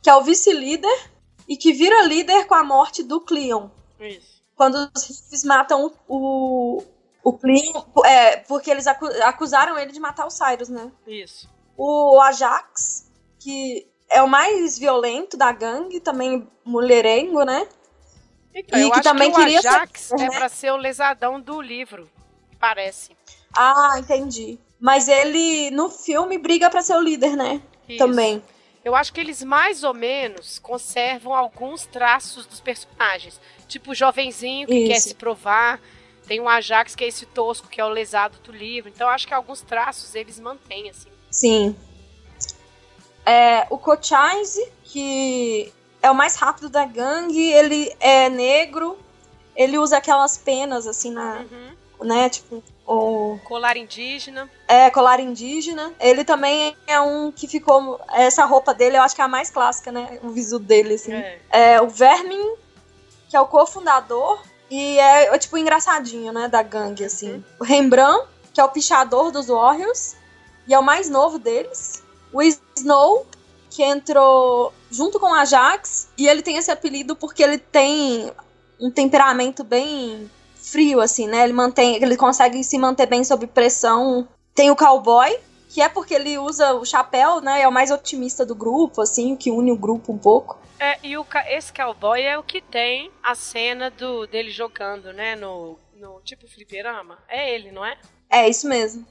que 0.00 0.08
é 0.08 0.14
o 0.14 0.22
vice-líder 0.22 1.10
e 1.48 1.56
que 1.56 1.72
vira 1.72 2.04
líder 2.04 2.46
com 2.46 2.54
a 2.54 2.62
morte 2.62 3.02
do 3.02 3.20
Cleon. 3.20 3.68
Isso. 3.98 4.40
Quando 4.54 4.88
os 4.94 5.04
Riffs 5.04 5.42
matam 5.42 5.92
o, 6.06 6.84
o 7.24 7.32
Cleon, 7.32 7.82
é, 8.04 8.36
porque 8.36 8.70
eles 8.70 8.86
acusaram 8.86 9.76
ele 9.76 9.90
de 9.90 9.98
matar 9.98 10.24
o 10.24 10.30
Cyrus, 10.30 10.68
né? 10.68 10.90
Isso. 11.04 11.50
O 11.76 12.20
Ajax, 12.20 13.01
que 13.42 13.86
é 14.08 14.22
o 14.22 14.28
mais 14.28 14.78
violento 14.78 15.36
da 15.36 15.50
gangue, 15.52 15.98
também 15.98 16.46
mulherengo, 16.64 17.44
né? 17.44 17.66
Então, 18.54 18.78
e 18.78 18.90
que 18.90 19.00
também 19.00 19.30
que 19.30 19.38
queria 19.38 19.58
Ajax 19.58 20.00
ser, 20.00 20.14
é 20.14 20.18
né? 20.18 20.30
para 20.30 20.48
ser 20.48 20.70
o 20.72 20.76
lesadão 20.76 21.40
do 21.40 21.60
livro, 21.60 22.08
parece. 22.60 23.16
Ah, 23.56 23.94
entendi. 23.98 24.58
Mas 24.78 25.08
ele 25.08 25.70
no 25.70 25.88
filme 25.88 26.38
briga 26.38 26.68
para 26.68 26.82
ser 26.82 26.94
o 26.94 27.00
líder, 27.00 27.36
né? 27.36 27.62
Isso. 27.88 27.98
Também. 27.98 28.42
Eu 28.84 28.94
acho 28.94 29.12
que 29.12 29.20
eles 29.20 29.42
mais 29.42 29.84
ou 29.84 29.94
menos 29.94 30.58
conservam 30.58 31.34
alguns 31.34 31.86
traços 31.86 32.46
dos 32.46 32.60
personagens. 32.60 33.40
Tipo 33.68 33.92
o 33.92 33.94
jovenzinho 33.94 34.66
que 34.66 34.74
Isso. 34.74 34.88
quer 34.88 35.00
se 35.00 35.14
provar. 35.14 35.80
Tem 36.26 36.40
o 36.40 36.48
Ajax, 36.48 36.94
que 36.94 37.04
é 37.04 37.08
esse 37.08 37.24
tosco, 37.26 37.68
que 37.68 37.80
é 37.80 37.84
o 37.84 37.88
lesado 37.88 38.38
do 38.44 38.52
livro. 38.52 38.90
Então 38.90 39.06
eu 39.06 39.12
acho 39.12 39.26
que 39.26 39.34
alguns 39.34 39.62
traços 39.62 40.14
eles 40.14 40.38
mantêm, 40.38 40.90
assim. 40.90 41.08
Sim. 41.30 41.76
É, 43.24 43.66
o 43.70 43.78
Cochise, 43.78 44.70
que 44.84 45.72
é 46.02 46.10
o 46.10 46.14
mais 46.14 46.34
rápido 46.34 46.68
da 46.68 46.84
gangue, 46.84 47.52
ele 47.52 47.94
é 48.00 48.28
negro, 48.28 48.98
ele 49.54 49.78
usa 49.78 49.98
aquelas 49.98 50.36
penas, 50.36 50.86
assim, 50.86 51.12
na. 51.12 51.38
Uhum. 51.38 51.82
Né, 52.04 52.28
tipo, 52.28 52.60
o 52.86 53.38
colar 53.44 53.76
indígena. 53.76 54.50
É, 54.66 54.90
colar 54.90 55.20
indígena. 55.20 55.92
Ele 56.00 56.24
também 56.24 56.76
é 56.86 57.00
um 57.00 57.30
que 57.30 57.46
ficou. 57.46 58.00
Essa 58.12 58.44
roupa 58.44 58.74
dele, 58.74 58.96
eu 58.96 59.02
acho 59.02 59.14
que 59.14 59.20
é 59.20 59.24
a 59.24 59.28
mais 59.28 59.50
clássica, 59.50 59.92
né? 59.92 60.18
O 60.22 60.30
visu 60.30 60.58
dele, 60.58 60.94
assim. 60.94 61.12
É, 61.12 61.40
é 61.50 61.80
o 61.80 61.88
Vermin, 61.88 62.54
que 63.28 63.36
é 63.36 63.40
o 63.40 63.46
cofundador. 63.46 64.42
E 64.70 64.98
é, 64.98 65.34
é, 65.34 65.38
tipo 65.38 65.56
engraçadinho, 65.56 66.32
né? 66.32 66.48
Da 66.48 66.62
gangue, 66.62 67.04
assim. 67.04 67.34
Uhum. 67.34 67.44
O 67.60 67.64
Rembrandt, 67.64 68.26
que 68.52 68.60
é 68.60 68.64
o 68.64 68.68
pichador 68.68 69.30
dos 69.30 69.46
Warriors. 69.46 70.16
E 70.66 70.74
é 70.74 70.78
o 70.78 70.82
mais 70.82 71.08
novo 71.08 71.38
deles. 71.38 72.02
O 72.32 72.42
Snow, 72.76 73.26
que 73.70 73.82
entrou 73.82 74.72
junto 74.90 75.18
com 75.18 75.26
o 75.26 75.34
Ajax. 75.34 76.08
E 76.16 76.28
ele 76.28 76.42
tem 76.42 76.56
esse 76.56 76.70
apelido 76.70 77.16
porque 77.16 77.42
ele 77.42 77.58
tem 77.58 78.30
um 78.78 78.90
temperamento 78.90 79.64
bem 79.64 80.30
frio, 80.54 81.00
assim, 81.00 81.26
né? 81.26 81.44
Ele 81.44 81.52
mantém, 81.52 81.96
ele 81.96 82.16
consegue 82.16 82.62
se 82.62 82.78
manter 82.78 83.06
bem 83.06 83.24
sob 83.24 83.46
pressão. 83.46 84.28
Tem 84.54 84.70
o 84.70 84.76
cowboy, 84.76 85.38
que 85.68 85.80
é 85.80 85.88
porque 85.88 86.14
ele 86.14 86.38
usa 86.38 86.74
o 86.74 86.84
chapéu, 86.84 87.40
né? 87.40 87.62
É 87.62 87.68
o 87.68 87.72
mais 87.72 87.90
otimista 87.90 88.44
do 88.44 88.54
grupo, 88.54 89.00
assim, 89.00 89.32
o 89.32 89.36
que 89.36 89.50
une 89.50 89.72
o 89.72 89.76
grupo 89.76 90.12
um 90.12 90.18
pouco. 90.18 90.58
É, 90.78 90.98
e 91.02 91.16
o, 91.16 91.24
esse 91.46 91.72
cowboy 91.72 92.20
é 92.20 92.36
o 92.36 92.42
que 92.42 92.60
tem 92.60 93.10
a 93.22 93.34
cena 93.34 93.90
do 93.90 94.26
dele 94.26 94.50
jogando, 94.50 95.12
né? 95.12 95.36
No, 95.36 95.78
no 95.96 96.20
tipo 96.22 96.48
fliperama. 96.48 97.18
É 97.28 97.54
ele, 97.54 97.70
não 97.70 97.84
é? 97.84 97.96
É, 98.28 98.48
isso 98.48 98.68
mesmo. 98.68 99.06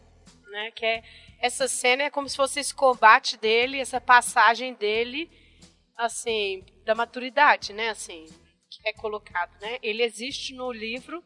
Né? 0.52 0.70
Que 0.76 0.86
é, 0.86 1.04
essa 1.42 1.68
cena 1.68 2.04
é 2.04 2.10
como 2.10 2.30
se 2.30 2.36
fosse 2.36 2.60
esse 2.60 2.74
combate 2.74 3.38
dele, 3.38 3.80
essa 3.80 4.00
passagem 4.00 4.74
dele, 4.76 5.30
assim, 5.98 6.64
da 6.86 6.94
maturidade, 6.94 7.74
né? 7.74 7.90
Assim, 7.90 8.26
que 8.70 8.88
é 8.88 8.94
colocado, 8.94 9.52
né? 9.60 9.78
Ele 9.82 10.04
existe 10.04 10.54
no 10.54 10.72
livro 10.72 11.24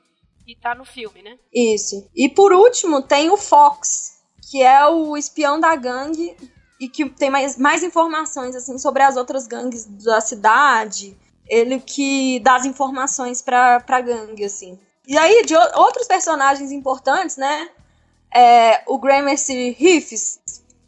e 0.47 0.55
tá 0.55 0.74
no 0.74 0.86
filme, 0.86 1.22
né? 1.22 1.38
Isso. 1.53 2.09
E 2.16 2.30
por 2.30 2.53
último, 2.53 3.01
tem 3.01 3.30
o 3.30 3.38
Fox, 3.38 4.20
que 4.49 4.61
é 4.61 4.86
o 4.88 5.18
espião 5.18 5.59
da 5.59 5.76
gangue 5.76 6.36
e 6.80 6.88
que 6.88 7.09
tem 7.09 7.30
mais, 7.30 7.57
mais 7.57 7.84
informações 7.84 8.55
assim 8.55 8.78
sobre 8.78 9.03
as 9.03 9.18
outras 9.18 9.47
gangues 9.47 9.86
da 9.86 10.22
cidade. 10.22 11.18
Ele 11.47 11.80
que 11.80 12.39
dá 12.39 12.55
as 12.55 12.66
informações 12.66 13.41
pra, 13.41 13.80
pra 13.80 14.01
gangue, 14.01 14.45
assim. 14.45 14.80
E 15.07 15.18
aí, 15.18 15.45
de 15.45 15.55
outros 15.55 16.07
personagens 16.07 16.72
importantes, 16.72 17.38
né? 17.38 17.70
É, 18.36 18.83
o 18.86 18.97
Gramercy 18.97 19.71
Riffs, 19.71 20.41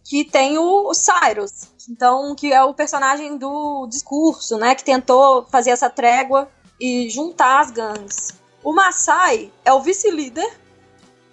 que 0.04 0.26
tem 0.26 0.58
o, 0.58 0.90
o 0.90 0.94
Cyrus. 0.94 1.70
Então, 1.90 2.36
que 2.36 2.52
é 2.52 2.62
o 2.62 2.74
personagem 2.74 3.38
do 3.38 3.88
discurso, 3.88 4.58
né? 4.58 4.76
Que 4.76 4.84
tentou 4.84 5.46
fazer 5.46 5.70
essa 5.70 5.90
trégua 5.90 6.50
e 6.80 7.10
juntar 7.10 7.62
as 7.62 7.72
gangues. 7.72 8.34
O 8.64 8.74
Masai 8.74 9.52
é 9.64 9.72
o 9.72 9.82
vice-líder 9.82 10.60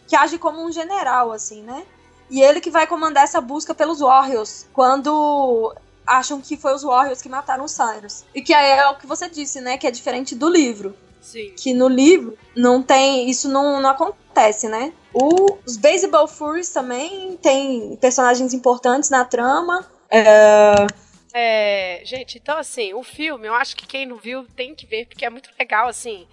que 0.06 0.14
age 0.14 0.38
como 0.38 0.64
um 0.64 0.70
general, 0.70 1.32
assim, 1.32 1.62
né? 1.62 1.84
E 2.30 2.40
ele 2.40 2.60
que 2.60 2.70
vai 2.70 2.86
comandar 2.86 3.24
essa 3.24 3.40
busca 3.40 3.74
pelos 3.74 4.00
Warriors 4.00 4.66
quando 4.72 5.74
acham 6.06 6.40
que 6.40 6.56
foi 6.56 6.74
os 6.74 6.82
Warriors 6.82 7.22
que 7.22 7.28
mataram 7.28 7.64
o 7.64 7.68
Cyrus. 7.68 8.24
E 8.34 8.42
que 8.42 8.52
é 8.52 8.86
o 8.88 8.96
que 8.96 9.06
você 9.06 9.28
disse, 9.28 9.60
né? 9.60 9.76
Que 9.76 9.86
é 9.86 9.90
diferente 9.90 10.34
do 10.34 10.48
livro. 10.48 10.94
Sim. 11.24 11.54
Que 11.56 11.74
no 11.74 11.88
livro 11.88 12.38
não 12.54 12.82
tem. 12.82 13.28
Isso 13.28 13.48
não, 13.48 13.80
não 13.80 13.90
acontece, 13.90 14.68
né? 14.68 14.92
O, 15.12 15.58
os 15.66 15.76
Baseball 15.76 16.28
Furies 16.28 16.68
também 16.68 17.36
tem 17.38 17.96
personagens 17.96 18.54
importantes 18.54 19.10
na 19.10 19.24
trama. 19.24 19.90
É... 20.10 20.86
É, 21.36 22.00
gente, 22.04 22.38
então 22.38 22.56
assim, 22.56 22.94
o 22.94 23.02
filme, 23.02 23.48
eu 23.48 23.54
acho 23.54 23.74
que 23.74 23.88
quem 23.88 24.06
não 24.06 24.16
viu 24.16 24.46
tem 24.54 24.72
que 24.72 24.86
ver, 24.86 25.06
porque 25.06 25.24
é 25.24 25.30
muito 25.30 25.50
legal, 25.58 25.88
assim 25.88 26.28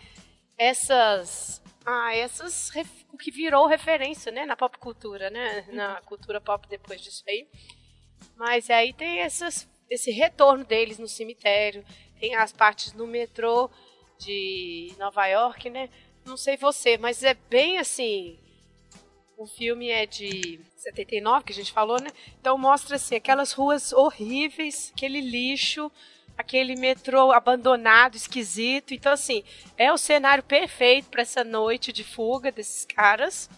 essas 0.62 1.60
ah, 1.84 2.16
essas 2.16 2.70
o 3.12 3.18
que 3.18 3.32
virou 3.32 3.66
referência, 3.66 4.32
né, 4.32 4.46
na 4.46 4.56
pop 4.56 4.78
cultura, 4.78 5.32
né, 5.32 5.66
na 5.72 6.00
cultura 6.02 6.40
pop 6.40 6.68
depois 6.70 7.02
disso 7.02 7.24
aí. 7.28 7.48
Mas 8.36 8.70
aí 8.70 8.94
tem 8.94 9.20
essas, 9.20 9.68
esse 9.90 10.12
retorno 10.12 10.64
deles 10.64 11.00
no 11.00 11.08
cemitério, 11.08 11.84
tem 12.20 12.36
as 12.36 12.52
partes 12.52 12.94
no 12.94 13.08
metrô 13.08 13.72
de 14.22 14.94
Nova 15.00 15.26
York, 15.26 15.70
né? 15.70 15.90
Não 16.26 16.38
sei 16.38 16.56
você, 16.56 16.98
mas 16.98 17.24
é 17.24 17.36
bem 17.50 17.80
assim. 17.80 18.38
O 19.38 19.48
filme 19.48 19.90
é 19.90 20.06
de 20.06 20.60
79, 20.78 21.46
que 21.46 21.52
a 21.52 21.56
gente 21.56 21.72
falou, 21.72 22.00
né? 22.00 22.10
Então 22.40 22.58
mostra 22.58 22.96
assim 22.96 23.16
aquelas 23.16 23.54
ruas 23.54 23.92
horríveis, 23.92 24.92
aquele 24.96 25.20
lixo, 25.20 25.92
aquele 26.38 26.76
metrô 26.76 27.32
abandonado, 27.32 28.16
esquisito. 28.16 28.94
Então, 28.94 29.12
assim, 29.12 29.44
é 29.78 29.92
o 29.92 29.98
cenário 29.98 30.44
perfeito 30.44 31.10
para 31.10 31.24
essa 31.24 31.44
noite 31.44 31.92
de 31.92 32.04
fuga 32.04 32.52
desses 32.52 32.86
caras, 32.86 33.50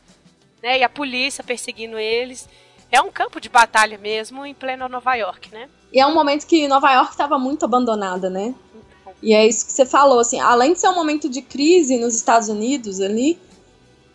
né? 0.62 0.80
E 0.80 0.84
a 0.84 0.90
polícia 0.90 1.44
perseguindo 1.44 2.00
eles. 2.00 2.48
É 2.90 3.02
um 3.02 3.12
campo 3.12 3.42
de 3.42 3.50
batalha 3.50 3.98
mesmo 3.98 4.46
em 4.46 4.54
pleno 4.54 4.88
Nova 4.88 5.16
York, 5.16 5.52
né? 5.52 5.70
E 5.92 6.00
é 6.00 6.06
um 6.06 6.14
momento 6.14 6.48
que 6.48 6.68
Nova 6.68 6.94
York 6.94 7.12
estava 7.12 7.38
muito 7.38 7.66
abandonada, 7.66 8.30
né? 8.30 8.56
E 9.24 9.34
é 9.34 9.48
isso 9.48 9.66
que 9.66 9.72
você 9.72 9.86
falou, 9.86 10.20
assim, 10.20 10.40
além 10.42 10.74
de 10.74 10.82
ser 10.82 10.90
um 10.90 10.96
momento 10.96 11.30
de 11.30 11.42
crise 11.42 11.98
nos 11.98 12.14
Estados 12.14 12.50
Unidos 12.50 13.00
ali, 13.00 13.40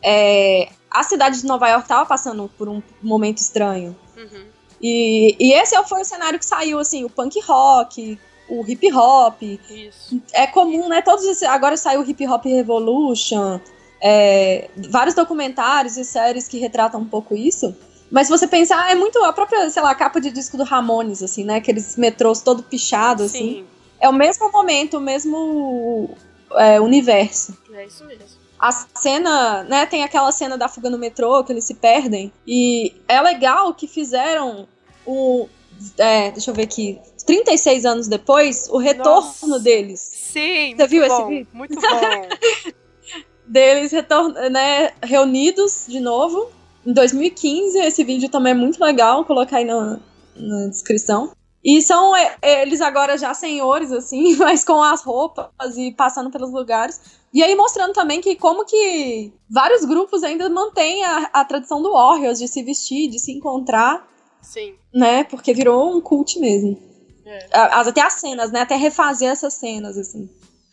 é, 0.03 0.69
a 0.91 1.03
cidade 1.03 1.41
de 1.41 1.47
Nova 1.47 1.67
York 1.67 1.85
estava 1.85 2.05
passando 2.05 2.51
por 2.59 2.69
um 2.69 2.83
momento 3.03 3.39
estranho. 3.39 3.97
Uhum. 4.15 4.45
E, 4.83 5.35
e, 5.41 5.53
esse 5.55 5.75
foi 5.85 6.03
o 6.03 6.05
cenário 6.05 6.39
que 6.39 6.45
saiu, 6.45 6.79
assim, 6.79 7.05
o 7.05 7.11
punk 7.11 7.41
rock, 7.41 8.19
o 8.51 8.65
hip 8.69 8.93
hop. 8.93 9.43
Isso. 9.43 10.21
É 10.35 10.47
comum, 10.47 10.89
né? 10.89 11.01
Todos 11.01 11.25
esses, 11.25 11.43
agora 11.43 11.79
saiu 11.79 12.03
o 12.03 12.05
Hip 12.09 12.27
Hop 12.29 12.45
Revolution, 12.45 13.59
é, 14.03 14.69
vários 14.91 15.15
documentários 15.15 15.97
e 15.97 16.05
séries 16.05 16.47
que 16.47 16.59
retratam 16.59 17.01
um 17.01 17.09
pouco 17.09 17.35
isso. 17.35 17.75
Mas 18.11 18.27
se 18.27 18.31
você 18.31 18.47
pensar, 18.47 18.91
é 18.91 18.95
muito 18.95 19.23
a 19.25 19.33
própria, 19.33 19.69
sei 19.71 19.83
lá, 19.83 19.95
capa 19.95 20.21
de 20.21 20.31
disco 20.31 20.59
do 20.59 20.65
Ramones, 20.65 21.23
assim, 21.23 21.45
né? 21.45 21.57
Aqueles 21.57 21.97
metrôs 21.97 22.41
todo 22.41 22.63
pichados, 22.63 23.27
assim. 23.27 23.67
É 24.01 24.09
o 24.09 24.13
mesmo 24.13 24.51
momento, 24.51 24.99
o 24.99 25.01
mesmo 25.01 26.17
é, 26.53 26.81
universo. 26.81 27.57
É 27.73 27.87
isso 27.87 28.05
mesmo. 28.05 28.39
A 28.59 28.73
cena, 28.73 29.63
né, 29.65 29.87
tem 29.87 30.03
aquela 30.03 30.33
cena 30.33 30.59
da 30.59 30.69
fuga 30.69 30.91
no 30.91 30.99
metrô, 30.99 31.45
que 31.45 31.53
eles 31.53 31.65
se 31.65 31.75
perdem. 31.75 32.33
E 32.47 32.93
é 33.07 33.21
legal 33.21 33.73
que 33.75 33.87
fizeram 33.87 34.67
o. 35.07 35.49
É, 35.97 36.31
deixa 36.33 36.51
eu 36.51 36.55
ver 36.55 36.63
aqui. 36.63 36.99
36 37.25 37.85
anos 37.85 38.09
depois, 38.09 38.69
o 38.71 38.79
retorno 38.79 39.21
Nossa. 39.21 39.61
deles. 39.61 40.01
Sim, 40.01 40.75
Você 40.77 40.87
viu 40.87 41.07
bom, 41.07 41.15
esse 41.15 41.29
vídeo? 41.29 41.49
Muito 41.53 41.75
bom. 41.75 42.73
deles 43.47 43.93
retorn 43.93 44.35
né, 44.51 44.93
reunidos 45.03 45.87
de 45.89 46.01
novo 46.01 46.51
em 46.87 46.93
2015. 46.93 47.79
Esse 47.79 48.03
vídeo 48.03 48.29
também 48.29 48.53
é 48.53 48.57
muito 48.57 48.83
legal, 48.83 49.17
vou 49.17 49.25
colocar 49.25 49.59
aí 49.59 49.65
na, 49.65 50.01
na 50.37 50.69
descrição. 50.69 51.33
E 51.69 51.83
são 51.83 52.17
é, 52.17 52.63
eles 52.63 52.81
agora 52.81 53.19
já 53.19 53.35
senhores, 53.35 53.93
assim, 53.93 54.37
mas 54.41 54.65
com 54.65 54.83
as 54.83 55.03
roupas 55.03 55.77
e 55.77 55.93
passando 55.93 56.31
pelos 56.31 56.51
lugares. 56.51 56.99
E 57.31 57.43
aí 57.43 57.55
mostrando 57.55 57.93
também 57.93 58.23
que 58.23 58.37
como 58.37 58.65
que 58.65 59.31
vários 59.51 59.85
grupos 59.85 60.23
ainda 60.23 60.49
mantêm 60.49 61.05
a, 61.05 61.29
a 61.31 61.45
tradição 61.45 61.83
do 61.83 61.93
Warriors 61.93 62.39
de 62.39 62.49
se 62.49 62.63
vestir, 62.63 63.11
de 63.11 63.19
se 63.19 63.33
encontrar. 63.33 64.09
Sim. 64.41 64.77
Né? 64.95 65.25
Porque 65.25 65.53
virou 65.53 65.95
um 65.95 66.01
cult 66.01 66.41
mesmo. 66.41 66.81
É. 67.27 67.49
Até 67.53 68.01
as 68.01 68.15
cenas, 68.15 68.51
né? 68.51 68.63
Até 68.63 68.75
refazer 68.75 69.31
essas 69.31 69.53
cenas, 69.53 69.99
assim. 69.99 70.27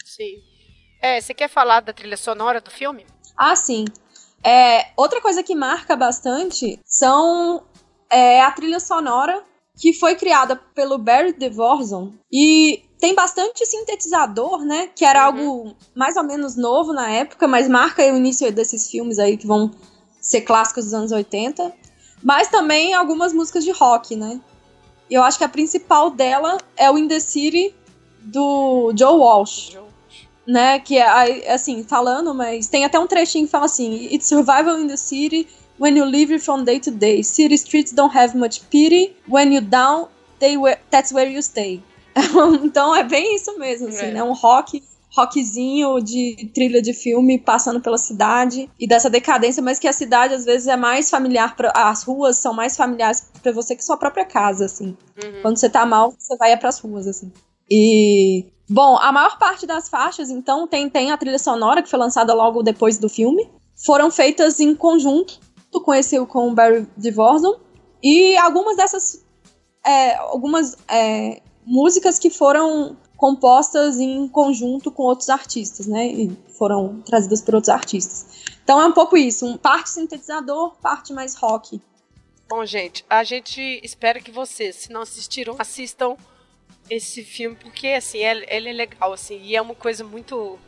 Sim. 0.06 0.42
É, 1.02 1.20
você 1.20 1.34
quer 1.34 1.50
falar 1.50 1.82
da 1.82 1.92
trilha 1.92 2.16
sonora 2.16 2.62
do 2.62 2.72
filme? 2.72 3.06
Ah, 3.36 3.58
sim. 3.58 3.84
É, 4.42 4.92
outra 4.96 5.20
coisa 5.20 5.44
que 5.44 5.56
marca 5.56 5.94
bastante 5.98 6.80
são 6.86 7.66
é, 8.10 8.42
a 8.42 8.52
trilha 8.52 8.80
sonora 8.80 9.44
que 9.78 9.94
foi 9.94 10.16
criada 10.16 10.56
pelo 10.56 10.98
Barry 10.98 11.34
DeVorson 11.34 12.14
e 12.32 12.84
tem 13.00 13.14
bastante 13.14 13.66
sintetizador, 13.66 14.64
né? 14.64 14.90
Que 14.96 15.04
era 15.04 15.20
uhum. 15.20 15.26
algo 15.26 15.76
mais 15.94 16.16
ou 16.16 16.24
menos 16.24 16.56
novo 16.56 16.94
na 16.94 17.10
época, 17.10 17.48
mas 17.48 17.68
marca 17.68 18.02
o 18.02 18.18
início 18.18 18.52
desses 18.52 18.90
filmes 18.90 19.20
aí 19.20 19.38
que 19.38 19.46
vão 19.46 19.72
ser 20.22 20.42
clássicos 20.42 20.86
dos 20.86 20.94
anos 20.94 21.12
80. 21.12 21.74
Mas 22.24 22.48
também 22.48 22.94
algumas 22.94 23.34
músicas 23.34 23.64
de 23.64 23.72
rock, 23.72 24.16
né? 24.16 24.40
E 25.10 25.14
eu 25.14 25.24
acho 25.24 25.38
que 25.38 25.44
a 25.44 25.50
principal 25.50 26.10
dela 26.10 26.58
é 26.76 26.90
o 26.90 26.98
In 26.98 27.08
the 27.08 27.20
City 27.20 27.76
do 28.22 28.92
Joe 28.98 29.18
Walsh. 29.18 29.72
Joe. 29.72 29.86
Né, 30.48 30.78
que 30.78 30.96
é 31.00 31.52
assim, 31.52 31.84
falando, 31.84 32.32
mas 32.32 32.68
tem 32.68 32.86
até 32.86 33.00
um 33.00 33.08
trechinho 33.08 33.46
que 33.46 33.52
fala 33.52 33.66
assim: 33.66 34.08
It's 34.14 34.28
survival 34.28 34.80
in 34.80 34.88
the 34.88 34.96
city 34.96 35.48
when 35.78 35.96
you 35.96 36.06
live 36.06 36.40
from 36.44 36.66
day 36.66 36.80
to 36.80 36.92
day. 36.92 37.24
City 37.24 37.58
streets 37.58 37.92
don't 37.92 38.14
have 38.16 38.38
much 38.38 38.70
pity. 38.70 39.16
When 39.28 39.52
you 39.52 39.62
down, 39.62 40.08
they 40.40 40.58
that's 40.90 41.12
where 41.12 41.30
you 41.30 41.42
stay. 41.42 41.82
então 42.64 42.96
é 42.96 43.04
bem 43.04 43.36
isso 43.36 43.58
mesmo, 43.60 43.90
assim, 43.90 44.08
é. 44.08 44.12
né? 44.12 44.24
Um 44.24 44.34
rock 44.34 44.82
rockzinho 45.16 46.02
de 46.02 46.52
trilha 46.54 46.82
de 46.82 46.94
filme 46.94 47.40
passando 47.40 47.80
pela 47.80 47.98
cidade 47.98 48.70
e 48.78 48.86
dessa 48.86 49.10
decadência, 49.10 49.64
mas 49.64 49.80
que 49.80 49.88
a 49.88 49.94
cidade 49.94 50.34
às 50.34 50.44
vezes 50.44 50.68
é 50.68 50.76
mais 50.76 51.10
familiar 51.10 51.56
para 51.56 51.72
as 51.74 52.04
ruas 52.04 52.38
são 52.38 52.54
mais 52.54 52.76
familiares 52.76 53.26
para 53.42 53.54
você 53.54 53.78
que 53.78 53.84
sua 53.84 53.96
própria 53.96 54.26
casa, 54.26 54.66
assim. 54.66 54.98
Uhum. 55.24 55.42
Quando 55.42 55.58
você 55.58 55.70
tá 55.70 55.86
mal, 55.86 56.14
você 56.18 56.36
vai 56.36 56.56
para 56.58 56.68
as 56.68 56.80
ruas, 56.80 57.08
assim. 57.08 57.32
E 57.72 58.46
bom, 58.70 58.98
a 58.98 59.12
maior 59.12 59.38
parte 59.40 59.66
das 59.66 59.88
faixas, 59.88 60.30
então, 60.30 60.68
tem 60.68 60.90
tem 60.90 61.12
a 61.12 61.18
trilha 61.18 61.40
sonora 61.40 61.82
que 61.82 61.90
foi 61.90 62.00
lançada 62.00 62.34
logo 62.34 62.62
depois 62.62 62.98
do 62.98 63.08
filme, 63.08 63.50
foram 63.86 64.12
feitas 64.12 64.60
em 64.60 64.76
conjunto 64.76 65.40
esse 65.94 66.24
com 66.26 66.50
o 66.50 66.54
Barry 66.54 66.88
DeVorson 66.98 67.60
e 68.04 68.38
algumas 68.38 68.78
dessas 68.78 69.26
é, 69.86 70.16
algumas 70.16 70.78
é, 70.88 71.42
músicas 71.66 72.18
que 72.18 72.30
foram 72.30 72.98
compostas 73.16 74.00
em 74.00 74.28
conjunto 74.28 74.92
com 74.92 75.04
outros 75.04 75.30
artistas, 75.30 75.88
né? 75.88 76.08
E 76.08 76.38
foram 76.58 77.02
trazidas 77.02 77.42
por 77.42 77.56
outros 77.56 77.70
artistas. 77.70 78.44
Então 78.64 78.82
é 78.82 78.86
um 78.86 78.92
pouco 78.92 79.16
isso, 79.16 79.46
um 79.46 79.58
parte 79.58 79.90
sintetizador, 79.90 80.76
parte 80.82 81.14
mais 81.14 81.36
rock. 81.36 81.80
Bom, 82.48 82.66
gente, 82.66 83.06
a 83.10 83.24
gente 83.24 83.62
espera 83.84 84.20
que 84.20 84.32
vocês, 84.32 84.76
se 84.76 84.92
não 84.92 85.02
assistiram, 85.02 85.56
assistam 85.58 86.16
esse 86.90 87.24
filme, 87.24 87.56
porque 87.56 87.88
assim, 87.88 88.20
ele 88.20 88.70
é 88.70 88.74
legal, 88.74 89.14
assim, 89.14 89.42
e 89.42 89.56
é 89.56 89.62
uma 89.62 89.74
coisa 89.74 90.04
muito 90.04 90.60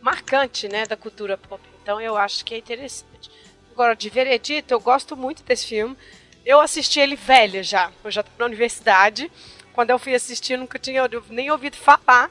marcante, 0.00 0.68
né, 0.68 0.86
da 0.86 0.96
cultura 0.96 1.36
pop. 1.36 1.62
Então 1.82 2.00
eu 2.00 2.16
acho 2.16 2.44
que 2.44 2.54
é 2.54 2.58
interessante. 2.58 3.30
Agora, 3.78 3.94
de 3.94 4.10
veredito, 4.10 4.74
eu 4.74 4.80
gosto 4.80 5.16
muito 5.16 5.44
desse 5.44 5.68
filme. 5.68 5.96
Eu 6.44 6.60
assisti 6.60 6.98
ele 6.98 7.14
velha 7.14 7.62
já. 7.62 7.92
Eu 8.02 8.10
já 8.10 8.22
estava 8.22 8.36
na 8.36 8.46
universidade 8.46 9.30
quando 9.72 9.90
eu 9.90 10.00
fui 10.00 10.16
assistir, 10.16 10.54
eu 10.54 10.58
nunca 10.58 10.80
tinha 10.80 11.08
nem 11.30 11.48
ouvido 11.52 11.76
falar. 11.76 12.28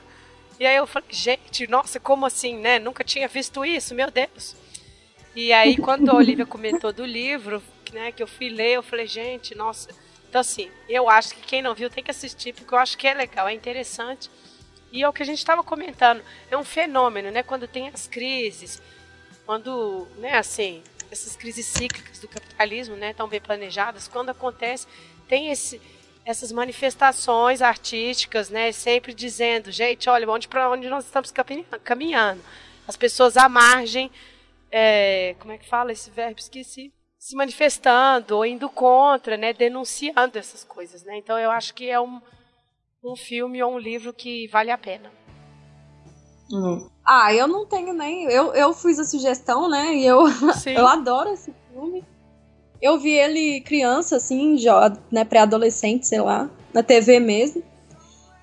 E 0.59 0.65
aí 0.65 0.75
eu 0.75 0.85
falei, 0.85 1.07
gente, 1.09 1.65
nossa, 1.67 2.01
como 2.01 2.25
assim, 2.25 2.57
né? 2.57 2.79
Nunca 2.79 3.01
tinha 3.01 3.29
visto 3.29 3.63
isso, 3.63 3.95
meu 3.95 4.11
Deus. 4.11 4.57
E 5.33 5.53
aí, 5.53 5.77
quando 5.79 6.09
a 6.09 6.15
Olivia 6.15 6.45
comentou 6.45 6.91
do 6.91 7.05
livro, 7.05 7.63
né, 7.93 8.11
que 8.11 8.21
eu 8.21 8.27
fui 8.27 8.49
ler, 8.49 8.73
eu 8.73 8.83
falei, 8.83 9.07
gente, 9.07 9.55
nossa. 9.55 9.87
Então, 10.27 10.41
assim, 10.41 10.69
eu 10.89 11.09
acho 11.09 11.33
que 11.33 11.39
quem 11.43 11.61
não 11.61 11.73
viu 11.73 11.89
tem 11.89 12.03
que 12.03 12.11
assistir, 12.11 12.53
porque 12.53 12.73
eu 12.73 12.79
acho 12.79 12.97
que 12.97 13.07
é 13.07 13.13
legal, 13.13 13.47
é 13.47 13.53
interessante. 13.53 14.29
E 14.91 15.01
é 15.01 15.07
o 15.07 15.13
que 15.13 15.23
a 15.23 15.25
gente 15.25 15.37
estava 15.37 15.63
comentando, 15.63 16.21
é 16.51 16.57
um 16.57 16.65
fenômeno, 16.65 17.31
né? 17.31 17.41
Quando 17.41 17.69
tem 17.69 17.87
as 17.87 18.05
crises, 18.05 18.81
quando, 19.45 20.09
né, 20.17 20.37
assim, 20.37 20.83
essas 21.11 21.35
crises 21.35 21.65
cíclicas 21.65 22.19
do 22.19 22.27
capitalismo, 22.27 22.95
né, 22.95 23.13
tão 23.13 23.27
bem 23.27 23.41
planejadas, 23.41 24.07
quando 24.07 24.29
acontece, 24.29 24.87
tem 25.27 25.51
esse 25.51 25.81
essas 26.27 26.51
manifestações 26.51 27.61
artísticas, 27.61 28.49
né, 28.49 28.73
sempre 28.73 29.13
dizendo, 29.13 29.71
gente, 29.71 30.09
olha, 30.09 30.29
onde 30.29 30.45
para 30.45 30.69
onde 30.69 30.89
nós 30.89 31.05
estamos 31.05 31.31
caminhando. 31.85 32.41
As 32.85 32.97
pessoas 32.97 33.37
à 33.37 33.47
margem, 33.47 34.11
é, 34.69 35.37
como 35.39 35.53
é 35.53 35.57
que 35.57 35.65
fala 35.65 35.93
esse 35.93 36.11
verbo? 36.11 36.37
Esqueci. 36.37 36.91
Se 37.17 37.33
manifestando 37.33 38.35
ou 38.35 38.45
indo 38.45 38.69
contra, 38.69 39.37
né, 39.37 39.53
denunciando 39.53 40.37
essas 40.37 40.65
coisas, 40.65 41.01
né. 41.03 41.17
Então 41.17 41.39
eu 41.39 41.49
acho 41.49 41.73
que 41.73 41.89
é 41.89 41.97
um, 41.97 42.21
um 43.01 43.15
filme 43.15 43.63
ou 43.63 43.75
um 43.75 43.79
livro 43.79 44.13
que 44.13 44.47
vale 44.49 44.69
a 44.69 44.77
pena. 44.77 45.09
Hum. 46.51 46.87
Ah, 47.05 47.33
eu 47.33 47.47
não 47.47 47.65
tenho 47.65 47.93
nem. 47.93 48.25
Eu, 48.25 48.53
eu 48.53 48.73
fiz 48.73 48.99
a 48.99 49.03
sugestão, 49.03 49.69
né? 49.69 49.95
E 49.95 50.05
eu, 50.05 50.23
eu 50.75 50.87
adoro 50.87 51.29
esse 51.29 51.53
filme. 51.71 52.03
Eu 52.81 52.99
vi 52.99 53.11
ele 53.11 53.61
criança, 53.61 54.17
assim, 54.17 54.55
né, 55.11 55.25
pré-adolescente, 55.25 56.07
sei 56.07 56.21
lá, 56.21 56.49
na 56.73 56.83
TV 56.83 57.19
mesmo. 57.19 57.63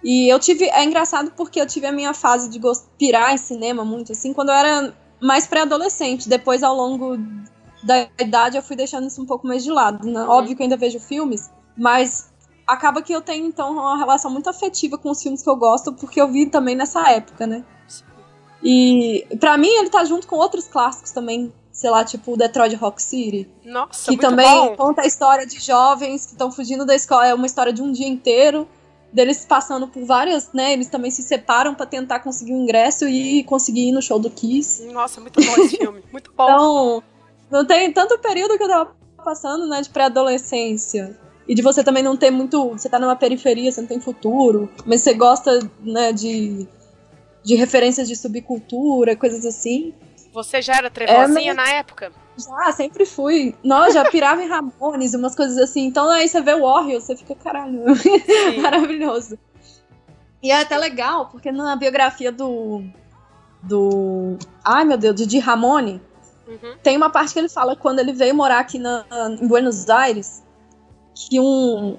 E 0.02 0.28
eu 0.28 0.38
tive. 0.38 0.64
É 0.66 0.84
engraçado 0.84 1.32
porque 1.36 1.60
eu 1.60 1.66
tive 1.66 1.86
a 1.86 1.92
minha 1.92 2.12
fase 2.12 2.48
de 2.48 2.60
pirar 2.98 3.32
em 3.32 3.38
cinema 3.38 3.84
muito, 3.84 4.12
assim, 4.12 4.32
quando 4.32 4.48
eu 4.48 4.54
era 4.54 4.94
mais 5.20 5.46
pré-adolescente. 5.46 6.28
Depois, 6.28 6.62
ao 6.62 6.74
longo 6.74 7.16
da 7.82 8.08
idade, 8.18 8.56
eu 8.56 8.62
fui 8.62 8.76
deixando 8.76 9.06
isso 9.06 9.22
um 9.22 9.26
pouco 9.26 9.46
mais 9.46 9.62
de 9.62 9.70
lado. 9.70 10.06
Né? 10.06 10.22
Óbvio 10.22 10.56
que 10.56 10.62
eu 10.62 10.64
ainda 10.64 10.76
vejo 10.76 10.98
filmes, 10.98 11.50
mas 11.76 12.32
acaba 12.66 13.02
que 13.02 13.12
eu 13.12 13.20
tenho, 13.20 13.46
então, 13.46 13.72
uma 13.72 13.96
relação 13.96 14.30
muito 14.30 14.48
afetiva 14.48 14.96
com 14.98 15.10
os 15.10 15.22
filmes 15.22 15.42
que 15.42 15.50
eu 15.50 15.56
gosto, 15.56 15.92
porque 15.92 16.20
eu 16.20 16.28
vi 16.28 16.46
também 16.46 16.74
nessa 16.74 17.10
época, 17.10 17.46
né? 17.46 17.64
E 18.62 19.26
para 19.38 19.58
mim 19.58 19.68
ele 19.68 19.90
tá 19.90 20.04
junto 20.04 20.26
com 20.26 20.36
outros 20.36 20.66
clássicos 20.66 21.10
também 21.10 21.52
sei 21.74 21.90
lá, 21.90 22.04
tipo 22.04 22.36
Detroit 22.36 22.76
Rock 22.76 23.02
City. 23.02 23.50
Nossa, 23.64 24.08
Que 24.08 24.16
também 24.16 24.46
bom. 24.46 24.76
conta 24.76 25.02
a 25.02 25.06
história 25.06 25.44
de 25.44 25.58
jovens 25.58 26.24
que 26.24 26.32
estão 26.32 26.50
fugindo 26.50 26.86
da 26.86 26.94
escola. 26.94 27.26
É 27.26 27.34
uma 27.34 27.46
história 27.46 27.72
de 27.72 27.82
um 27.82 27.90
dia 27.90 28.06
inteiro. 28.06 28.66
Deles 29.12 29.44
passando 29.44 29.88
por 29.88 30.04
várias, 30.04 30.52
né? 30.52 30.72
Eles 30.72 30.86
também 30.88 31.10
se 31.10 31.22
separam 31.22 31.74
para 31.74 31.84
tentar 31.84 32.20
conseguir 32.20 32.52
um 32.52 32.62
ingresso 32.62 33.08
e 33.08 33.42
conseguir 33.44 33.88
ir 33.88 33.92
no 33.92 34.00
show 34.00 34.20
do 34.20 34.30
Kiss. 34.30 34.84
Nossa, 34.86 35.20
muito 35.20 35.40
bom 35.44 35.52
esse 35.64 35.76
filme. 35.76 36.02
Muito 36.12 36.32
bom. 36.36 36.44
Então, 36.44 37.02
não 37.50 37.64
tem 37.64 37.92
tanto 37.92 38.18
período 38.20 38.56
que 38.56 38.62
eu 38.62 38.68
tava 38.68 38.96
passando, 39.24 39.66
né, 39.68 39.82
de 39.82 39.90
pré-adolescência. 39.90 41.18
E 41.46 41.54
de 41.54 41.62
você 41.62 41.84
também 41.84 42.02
não 42.02 42.16
ter 42.16 42.30
muito. 42.30 42.70
Você 42.70 42.88
tá 42.88 42.98
numa 42.98 43.16
periferia, 43.16 43.70
você 43.70 43.80
não 43.80 43.88
tem 43.88 44.00
futuro. 44.00 44.70
Mas 44.86 45.02
você 45.02 45.14
gosta, 45.14 45.58
né, 45.80 46.12
de, 46.12 46.66
de 47.42 47.54
referências 47.54 48.08
de 48.08 48.16
subcultura, 48.16 49.14
coisas 49.14 49.44
assim. 49.44 49.94
Você 50.32 50.60
já 50.60 50.76
era 50.76 50.90
trevozinha 50.90 51.52
é, 51.52 51.54
na 51.54 51.68
época? 51.70 52.12
Já, 52.36 52.72
sempre 52.72 53.06
fui. 53.06 53.54
Nós 53.62 53.94
já 53.94 54.04
pirava 54.10 54.42
em 54.42 54.48
Ramones, 54.48 55.14
umas 55.14 55.34
coisas 55.36 55.58
assim. 55.58 55.86
Então 55.86 56.10
aí 56.10 56.28
você 56.28 56.40
vê 56.40 56.54
o 56.54 56.62
Warrior, 56.62 57.00
você 57.00 57.14
fica, 57.16 57.34
caralho, 57.34 57.84
maravilhoso. 58.60 59.38
E 60.42 60.50
é 60.50 60.60
até 60.60 60.76
legal, 60.76 61.28
porque 61.30 61.50
na 61.50 61.74
biografia 61.76 62.30
do. 62.30 62.82
Do. 63.62 64.36
Ai 64.62 64.84
meu 64.84 64.98
Deus, 64.98 65.26
de 65.26 65.38
Ramone, 65.38 66.02
uhum. 66.46 66.76
tem 66.82 66.98
uma 66.98 67.08
parte 67.08 67.32
que 67.32 67.38
ele 67.38 67.48
fala 67.48 67.74
quando 67.74 68.00
ele 68.00 68.12
veio 68.12 68.34
morar 68.34 68.58
aqui 68.58 68.78
na, 68.78 69.06
em 69.40 69.46
Buenos 69.46 69.88
Aires, 69.88 70.43
que 71.14 71.40
um, 71.40 71.96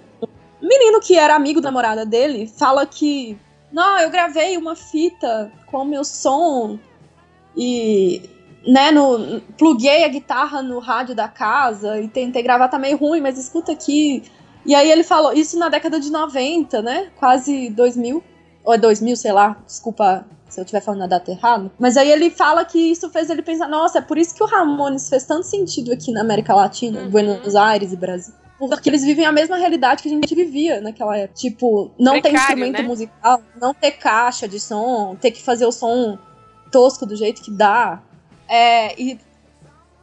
menino 0.61 0.99
que 0.99 1.17
era 1.17 1.35
amigo 1.35 1.61
da 1.61 1.69
namorada 1.69 2.05
dele 2.05 2.47
fala 2.47 2.85
que. 2.85 3.37
Não, 3.71 3.99
eu 3.99 4.09
gravei 4.09 4.57
uma 4.57 4.75
fita 4.75 5.51
com 5.67 5.79
o 5.79 5.85
meu 5.85 6.03
som 6.03 6.79
e 7.57 8.21
né, 8.65 8.91
no, 8.91 9.41
pluguei 9.57 10.03
a 10.03 10.07
guitarra 10.07 10.61
no 10.61 10.79
rádio 10.79 11.13
da 11.13 11.27
casa 11.27 11.99
e 11.99 12.07
tentei 12.07 12.41
gravar, 12.41 12.67
tá 12.67 12.79
meio 12.79 12.97
ruim, 12.97 13.21
mas 13.21 13.37
escuta 13.37 13.71
aqui. 13.71 14.23
E 14.65 14.73
aí 14.73 14.89
ele 14.89 15.03
falou, 15.03 15.33
isso 15.33 15.59
na 15.59 15.69
década 15.69 15.99
de 15.99 16.09
90, 16.09 16.81
né? 16.81 17.11
Quase 17.17 17.69
2000. 17.69 18.23
Ou 18.63 18.73
é 18.73 18.77
2000, 18.77 19.15
sei 19.15 19.31
lá, 19.31 19.57
desculpa 19.65 20.25
se 20.49 20.59
eu 20.59 20.63
estiver 20.63 20.81
falando 20.81 21.03
a 21.03 21.07
data 21.07 21.31
errada. 21.31 21.71
Mas 21.77 21.97
aí 21.97 22.09
ele 22.09 22.31
fala 22.31 22.65
que 22.65 22.79
isso 22.79 23.09
fez 23.09 23.29
ele 23.29 23.43
pensar, 23.43 23.67
nossa, 23.67 23.99
é 23.99 24.01
por 24.01 24.17
isso 24.17 24.33
que 24.33 24.41
o 24.41 24.47
Ramones 24.47 25.07
fez 25.07 25.23
tanto 25.25 25.45
sentido 25.45 25.91
aqui 25.91 26.11
na 26.11 26.21
América 26.21 26.55
Latina. 26.55 27.07
Buenos 27.09 27.55
Aires 27.55 27.93
e 27.93 27.95
Brasil. 27.95 28.33
Porque 28.57 28.89
eles 28.89 29.03
vivem 29.03 29.25
a 29.25 29.31
mesma 29.31 29.57
realidade 29.57 30.01
que 30.01 30.07
a 30.07 30.11
gente 30.11 30.33
vivia 30.33 30.79
naquela 30.79 31.17
época. 31.17 31.39
Tipo, 31.39 31.91
não 31.99 32.13
Precário, 32.13 32.33
ter 32.33 32.37
instrumento 32.37 32.81
né? 32.81 32.87
musical, 32.87 33.41
não 33.59 33.73
ter 33.73 33.91
caixa 33.91 34.47
de 34.47 34.59
som, 34.59 35.15
ter 35.19 35.31
que 35.31 35.41
fazer 35.41 35.65
o 35.65 35.71
som 35.71 36.17
tosco 36.71 37.05
do 37.05 37.15
jeito 37.15 37.41
que 37.41 37.51
dá. 37.51 38.01
É, 38.47 38.99
e 38.99 39.19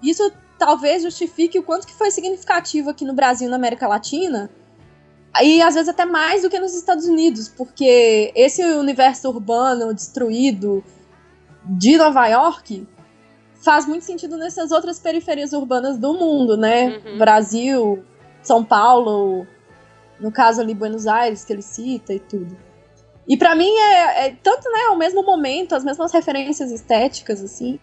isso 0.02 0.30
talvez 0.58 1.02
justifique 1.02 1.58
o 1.58 1.62
quanto 1.62 1.86
que 1.86 1.94
foi 1.94 2.10
significativo 2.10 2.90
aqui 2.90 3.04
no 3.04 3.14
Brasil 3.14 3.48
e 3.48 3.50
na 3.50 3.56
América 3.56 3.88
Latina. 3.88 4.50
E 5.42 5.62
às 5.62 5.74
vezes 5.74 5.88
até 5.88 6.04
mais 6.04 6.42
do 6.42 6.50
que 6.50 6.58
nos 6.58 6.74
Estados 6.74 7.06
Unidos, 7.06 7.48
porque 7.48 8.32
esse 8.36 8.62
universo 8.62 9.28
urbano 9.28 9.94
destruído 9.94 10.84
de 11.64 11.96
Nova 11.96 12.26
York 12.28 12.86
faz 13.62 13.86
muito 13.86 14.04
sentido 14.04 14.36
nessas 14.36 14.72
outras 14.72 14.98
periferias 14.98 15.52
urbanas 15.52 15.96
do 15.96 16.12
mundo, 16.12 16.56
né? 16.56 17.00
Uhum. 17.04 17.18
Brasil, 17.18 18.04
São 18.42 18.64
Paulo, 18.64 19.46
no 20.18 20.32
caso 20.32 20.60
ali 20.60 20.74
Buenos 20.74 21.06
Aires, 21.06 21.44
que 21.44 21.52
ele 21.52 21.62
cita 21.62 22.12
e 22.12 22.18
tudo. 22.18 22.56
E 23.26 23.36
para 23.36 23.54
mim 23.54 23.70
é, 23.70 24.26
é, 24.26 24.36
tanto, 24.42 24.70
né, 24.70 24.88
o 24.92 24.96
mesmo 24.96 25.22
momento, 25.22 25.74
as 25.74 25.84
mesmas 25.84 26.12
referências 26.12 26.70
estéticas, 26.70 27.42
assim, 27.42 27.78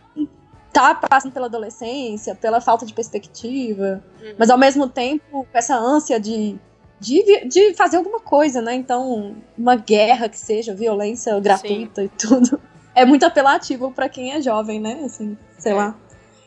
tá 0.71 0.93
passando 0.93 1.31
pela 1.31 1.47
adolescência, 1.47 2.35
pela 2.35 2.61
falta 2.61 2.85
de 2.85 2.93
perspectiva, 2.93 4.03
uhum. 4.21 4.35
mas 4.37 4.49
ao 4.49 4.57
mesmo 4.57 4.87
tempo 4.87 5.47
com 5.49 5.57
essa 5.57 5.75
ânsia 5.75 6.19
de, 6.19 6.57
de, 6.99 7.45
de 7.45 7.73
fazer 7.73 7.97
alguma 7.97 8.19
coisa, 8.19 8.61
né? 8.61 8.75
Então, 8.75 9.35
uma 9.57 9.75
guerra 9.75 10.27
que 10.27 10.37
seja, 10.37 10.73
violência 10.73 11.39
gratuita 11.39 12.01
Sim. 12.01 12.07
e 12.07 12.09
tudo. 12.09 12.61
É 12.95 13.05
muito 13.05 13.23
apelativo 13.23 13.91
para 13.91 14.09
quem 14.09 14.33
é 14.33 14.41
jovem, 14.41 14.77
né? 14.77 15.03
Assim, 15.05 15.37
sei 15.57 15.71
é. 15.71 15.75
lá. 15.75 15.95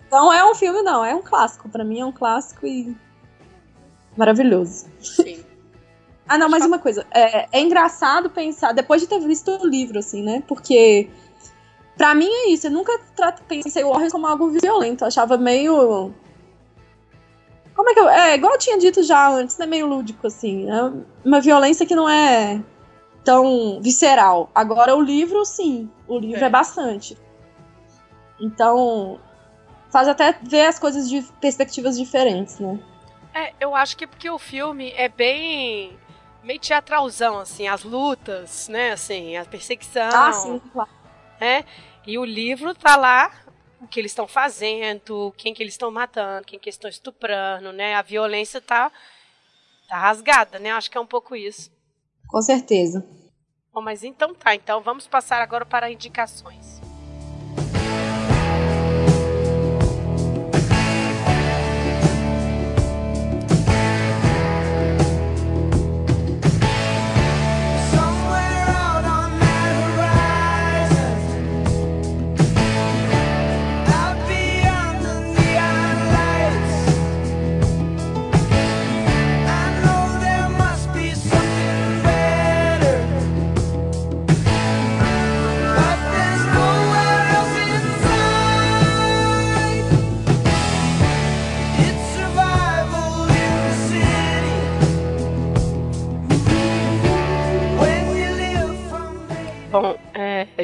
Então 0.07 0.31
é 0.31 0.45
um 0.45 0.55
filme, 0.55 0.83
não, 0.83 1.03
é 1.03 1.15
um 1.15 1.23
clássico. 1.23 1.67
para 1.69 1.83
mim 1.83 2.01
é 2.01 2.05
um 2.05 2.13
clássico 2.13 2.67
e 2.67 2.95
maravilhoso. 4.17 4.87
Sim. 5.01 5.43
Ah, 6.29 6.39
não, 6.39 6.49
mais 6.49 6.65
uma 6.65 6.79
coisa. 6.79 7.05
É, 7.11 7.47
é, 7.53 7.61
engraçado 7.61 8.31
pensar, 8.31 8.73
depois 8.73 9.03
de 9.03 9.07
ter 9.07 9.19
visto 9.21 9.51
o 9.51 9.67
livro, 9.67 9.99
assim, 9.99 10.23
né? 10.23 10.43
Porque, 10.49 11.11
pra 11.95 12.15
mim 12.15 12.29
é 12.29 12.49
isso. 12.49 12.69
Eu 12.69 12.71
nunca 12.71 12.99
pensei 13.47 13.85
o 13.85 13.91
Warren 13.91 14.09
como 14.09 14.27
algo 14.27 14.49
violento. 14.49 15.05
Eu 15.05 15.09
achava 15.09 15.37
meio. 15.37 16.11
Como 17.75 17.91
é 17.91 17.93
que 17.93 18.01
eu. 18.01 18.09
É, 18.09 18.35
igual 18.35 18.55
eu 18.55 18.59
tinha 18.59 18.79
dito 18.79 19.03
já 19.03 19.29
antes, 19.29 19.59
né? 19.59 19.67
Meio 19.67 19.87
lúdico, 19.87 20.27
assim. 20.27 20.71
É 20.71 20.93
uma 21.23 21.41
violência 21.41 21.85
que 21.85 21.95
não 21.95 22.09
é 22.09 22.63
tão 23.23 23.79
visceral. 23.83 24.51
Agora, 24.55 24.97
o 24.97 25.03
livro, 25.03 25.45
sim. 25.45 25.91
O 26.09 26.19
livro 26.19 26.43
é, 26.43 26.47
é 26.47 26.51
bastante. 26.51 27.19
Então, 28.41 29.21
faz 29.91 30.09
até 30.09 30.35
ver 30.43 30.67
as 30.67 30.79
coisas 30.79 31.09
de 31.11 31.21
perspectivas 31.41 31.99
diferentes, 31.99 32.59
né? 32.59 32.81
É, 33.35 33.55
eu 33.61 33.74
acho 33.74 33.97
que 33.97 34.07
porque 34.07 34.28
o 34.28 34.39
filme 34.39 34.93
é 34.93 35.09
bem 35.09 35.99
meio 36.43 36.61
teatralzão, 36.61 37.39
assim, 37.39 37.68
as 37.68 37.85
lutas, 37.85 38.68
né, 38.68 38.93
assim, 38.93 39.37
a 39.37 39.45
perseguição. 39.45 40.11
Ah, 40.12 40.33
sim, 40.33 40.59
claro. 40.72 40.91
Né? 41.41 41.64
E 42.07 42.18
o 42.18 42.24
livro 42.24 42.74
tá 42.74 42.97
lá 42.97 43.30
o 43.80 43.87
que 43.87 43.99
eles 43.99 44.12
estão 44.12 44.28
fazendo, 44.28 45.33
quem 45.37 45.55
que 45.55 45.62
eles 45.62 45.74
estão 45.74 45.91
matando, 45.91 46.47
quem 46.47 46.59
que 46.59 46.68
eles 46.68 46.76
estão 46.76 46.91
estuprando, 46.91 47.72
né? 47.72 47.95
A 47.95 48.03
violência 48.03 48.61
tá, 48.61 48.93
tá 49.89 49.99
rasgada, 49.99 50.59
né? 50.59 50.70
Acho 50.70 50.91
que 50.91 50.99
é 50.99 51.01
um 51.01 51.07
pouco 51.07 51.35
isso. 51.35 51.70
Com 52.28 52.41
certeza. 52.41 53.05
Bom, 53.72 53.80
mas 53.80 54.05
então 54.05 54.35
tá. 54.35 54.55
Então 54.55 54.80
vamos 54.80 55.07
passar 55.07 55.41
agora 55.41 55.64
para 55.64 55.91
indicações. 55.91 56.82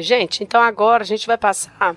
Gente, 0.09 0.43
então 0.43 0.59
agora 0.59 1.03
a 1.03 1.05
gente 1.05 1.27
vai 1.27 1.37
passar 1.37 1.95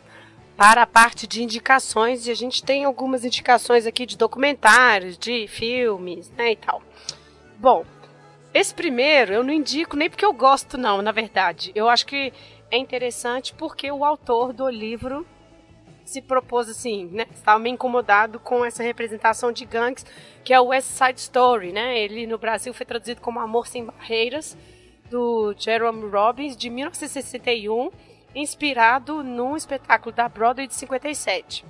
para 0.55 0.83
a 0.83 0.87
parte 0.87 1.27
de 1.27 1.43
indicações 1.43 2.27
e 2.27 2.31
a 2.31 2.35
gente 2.35 2.63
tem 2.63 2.85
algumas 2.85 3.25
indicações 3.25 3.87
aqui 3.87 4.05
de 4.05 4.19
documentários, 4.19 5.17
de 5.17 5.49
filmes, 5.49 6.31
né, 6.33 6.53
e 6.53 6.57
tal. 6.57 6.83
Bom, 7.57 7.87
esse 8.53 8.75
primeiro 8.75 9.33
eu 9.33 9.43
não 9.43 9.53
indico 9.53 9.97
nem 9.97 10.11
porque 10.11 10.27
eu 10.27 10.33
gosto 10.35 10.77
não, 10.77 11.01
na 11.01 11.11
verdade. 11.11 11.73
Eu 11.75 11.89
acho 11.89 12.05
que 12.05 12.35
é 12.71 12.77
interessante 12.77 13.55
porque 13.55 13.91
o 13.91 14.05
autor 14.05 14.53
do 14.53 14.69
livro 14.69 15.27
se 16.05 16.21
propôs 16.21 16.69
assim, 16.69 17.07
né? 17.07 17.27
Estava 17.33 17.59
meio 17.59 17.75
incomodado 17.75 18.39
com 18.39 18.63
essa 18.63 18.83
representação 18.83 19.53
de 19.53 19.65
gangues, 19.65 20.05
que 20.45 20.53
é 20.53 20.61
o 20.61 20.67
West 20.67 20.89
Side 20.89 21.19
Story, 21.19 21.73
né? 21.73 21.99
Ele 21.99 22.27
no 22.27 22.37
Brasil 22.37 22.75
foi 22.75 22.85
traduzido 22.85 23.23
como 23.23 23.41
Amor 23.41 23.67
sem 23.67 23.87
Barreiras 23.87 24.55
do 25.13 25.55
Jerome 25.59 26.09
Robbins, 26.09 26.57
de 26.57 26.71
1961, 26.71 27.91
inspirado 28.35 29.23
num 29.23 29.55
espetáculo 29.55 30.11
da 30.15 30.27
Broadway 30.27 30.67
de 30.67 30.75
57. 30.75 31.67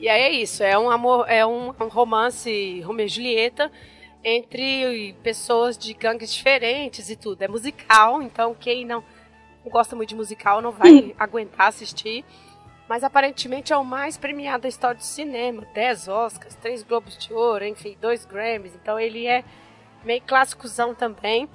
E 0.00 0.08
aí 0.08 0.22
é 0.22 0.32
isso, 0.32 0.64
é 0.64 0.76
um 0.76 0.90
amor, 0.90 1.30
é 1.30 1.46
um, 1.46 1.68
um 1.68 1.86
romance 1.86 2.80
Romeu 2.80 3.06
e 3.06 3.08
Julieta 3.08 3.70
entre 4.24 5.14
pessoas 5.22 5.78
de 5.78 5.94
gangues 5.94 6.34
diferentes 6.34 7.08
e 7.08 7.14
tudo. 7.14 7.42
É 7.42 7.48
musical, 7.48 8.20
então 8.20 8.52
quem 8.52 8.84
não 8.84 9.04
gosta 9.70 9.94
muito 9.94 10.08
de 10.08 10.16
musical 10.16 10.60
não 10.60 10.72
vai 10.72 10.90
hum. 10.90 11.14
aguentar 11.16 11.68
assistir. 11.68 12.24
Mas 12.88 13.04
aparentemente 13.04 13.72
é 13.72 13.76
o 13.76 13.84
mais 13.84 14.16
premiado 14.16 14.62
da 14.62 14.68
história 14.68 14.96
do 14.96 15.04
cinema. 15.04 15.64
10 15.72 16.08
Oscars, 16.08 16.54
3 16.56 16.82
Globos 16.82 17.16
de 17.16 17.32
Ouro, 17.32 17.64
enfim, 17.64 17.96
2 18.00 18.24
Grammys. 18.24 18.74
Então 18.74 18.98
ele 18.98 19.26
é 19.26 19.44
meio 20.02 20.22
clássicozão 20.22 20.94
também 20.94 21.48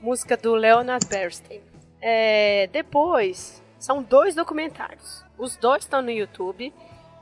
música 0.00 0.36
do 0.36 0.54
Leonard 0.54 1.06
Bernstein. 1.06 1.60
É, 2.00 2.68
depois, 2.72 3.62
são 3.78 4.02
dois 4.02 4.34
documentários. 4.34 5.24
Os 5.36 5.56
dois 5.56 5.84
estão 5.84 6.02
no 6.02 6.10
YouTube. 6.10 6.72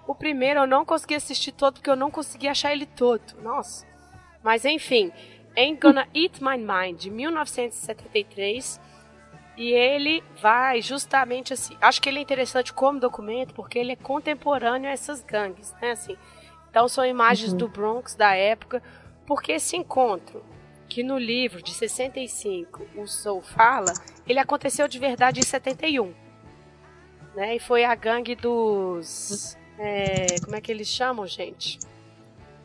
O 0.07 0.15
primeiro 0.15 0.61
eu 0.61 0.67
não 0.67 0.85
consegui 0.85 1.15
assistir 1.15 1.53
todo 1.53 1.75
porque 1.75 1.91
eu 1.91 1.97
não 1.97 2.11
consegui 2.11 2.49
achar 2.49 2.73
ele 2.73 2.87
todo. 2.87 3.23
Nossa. 3.43 3.87
Mas 4.43 4.65
enfim, 4.65 5.13
Ain't 5.57 5.81
Gonna 5.81 6.07
Eat 6.15 6.43
My 6.43 6.57
Mind, 6.57 6.99
de 6.99 7.11
1973. 7.11 8.81
E 9.57 9.73
ele 9.73 10.23
vai 10.41 10.83
justamente 10.83 11.53
assim. 11.53 11.77
Acho 11.81 12.01
que 12.01 12.09
ele 12.09 12.19
é 12.19 12.23
interessante 12.23 12.73
como 12.73 13.01
documento 13.01 13.55
porque 13.55 13.79
ele 13.79 13.93
é 13.93 13.97
contemporâneo 13.97 14.89
a 14.89 14.93
essas 14.93 15.23
gangues, 15.23 15.75
né? 15.81 15.93
Assim, 15.93 16.17
então 16.71 16.87
são 16.89 17.05
imagens 17.07 17.53
uhum. 17.53 17.59
do 17.59 17.69
Bronx 17.69 18.15
da 18.15 18.35
época. 18.35 18.83
Porque 19.27 19.53
esse 19.53 19.77
encontro 19.77 20.45
que 20.89 21.03
no 21.03 21.19
livro 21.19 21.63
de 21.63 21.73
65 21.73 22.87
o 22.97 23.07
Soul 23.07 23.43
fala, 23.43 23.93
ele 24.27 24.39
aconteceu 24.39 24.89
de 24.89 24.99
verdade 24.99 25.41
em 25.41 25.43
71. 25.43 26.15
Né? 27.35 27.57
E 27.57 27.59
foi 27.59 27.85
a 27.85 27.95
gangue 27.95 28.35
dos. 28.35 29.57
É, 29.79 30.41
como 30.43 30.57
é 30.57 30.61
que 30.61 30.73
eles 30.73 30.89
chamam, 30.89 31.27
gente? 31.27 31.79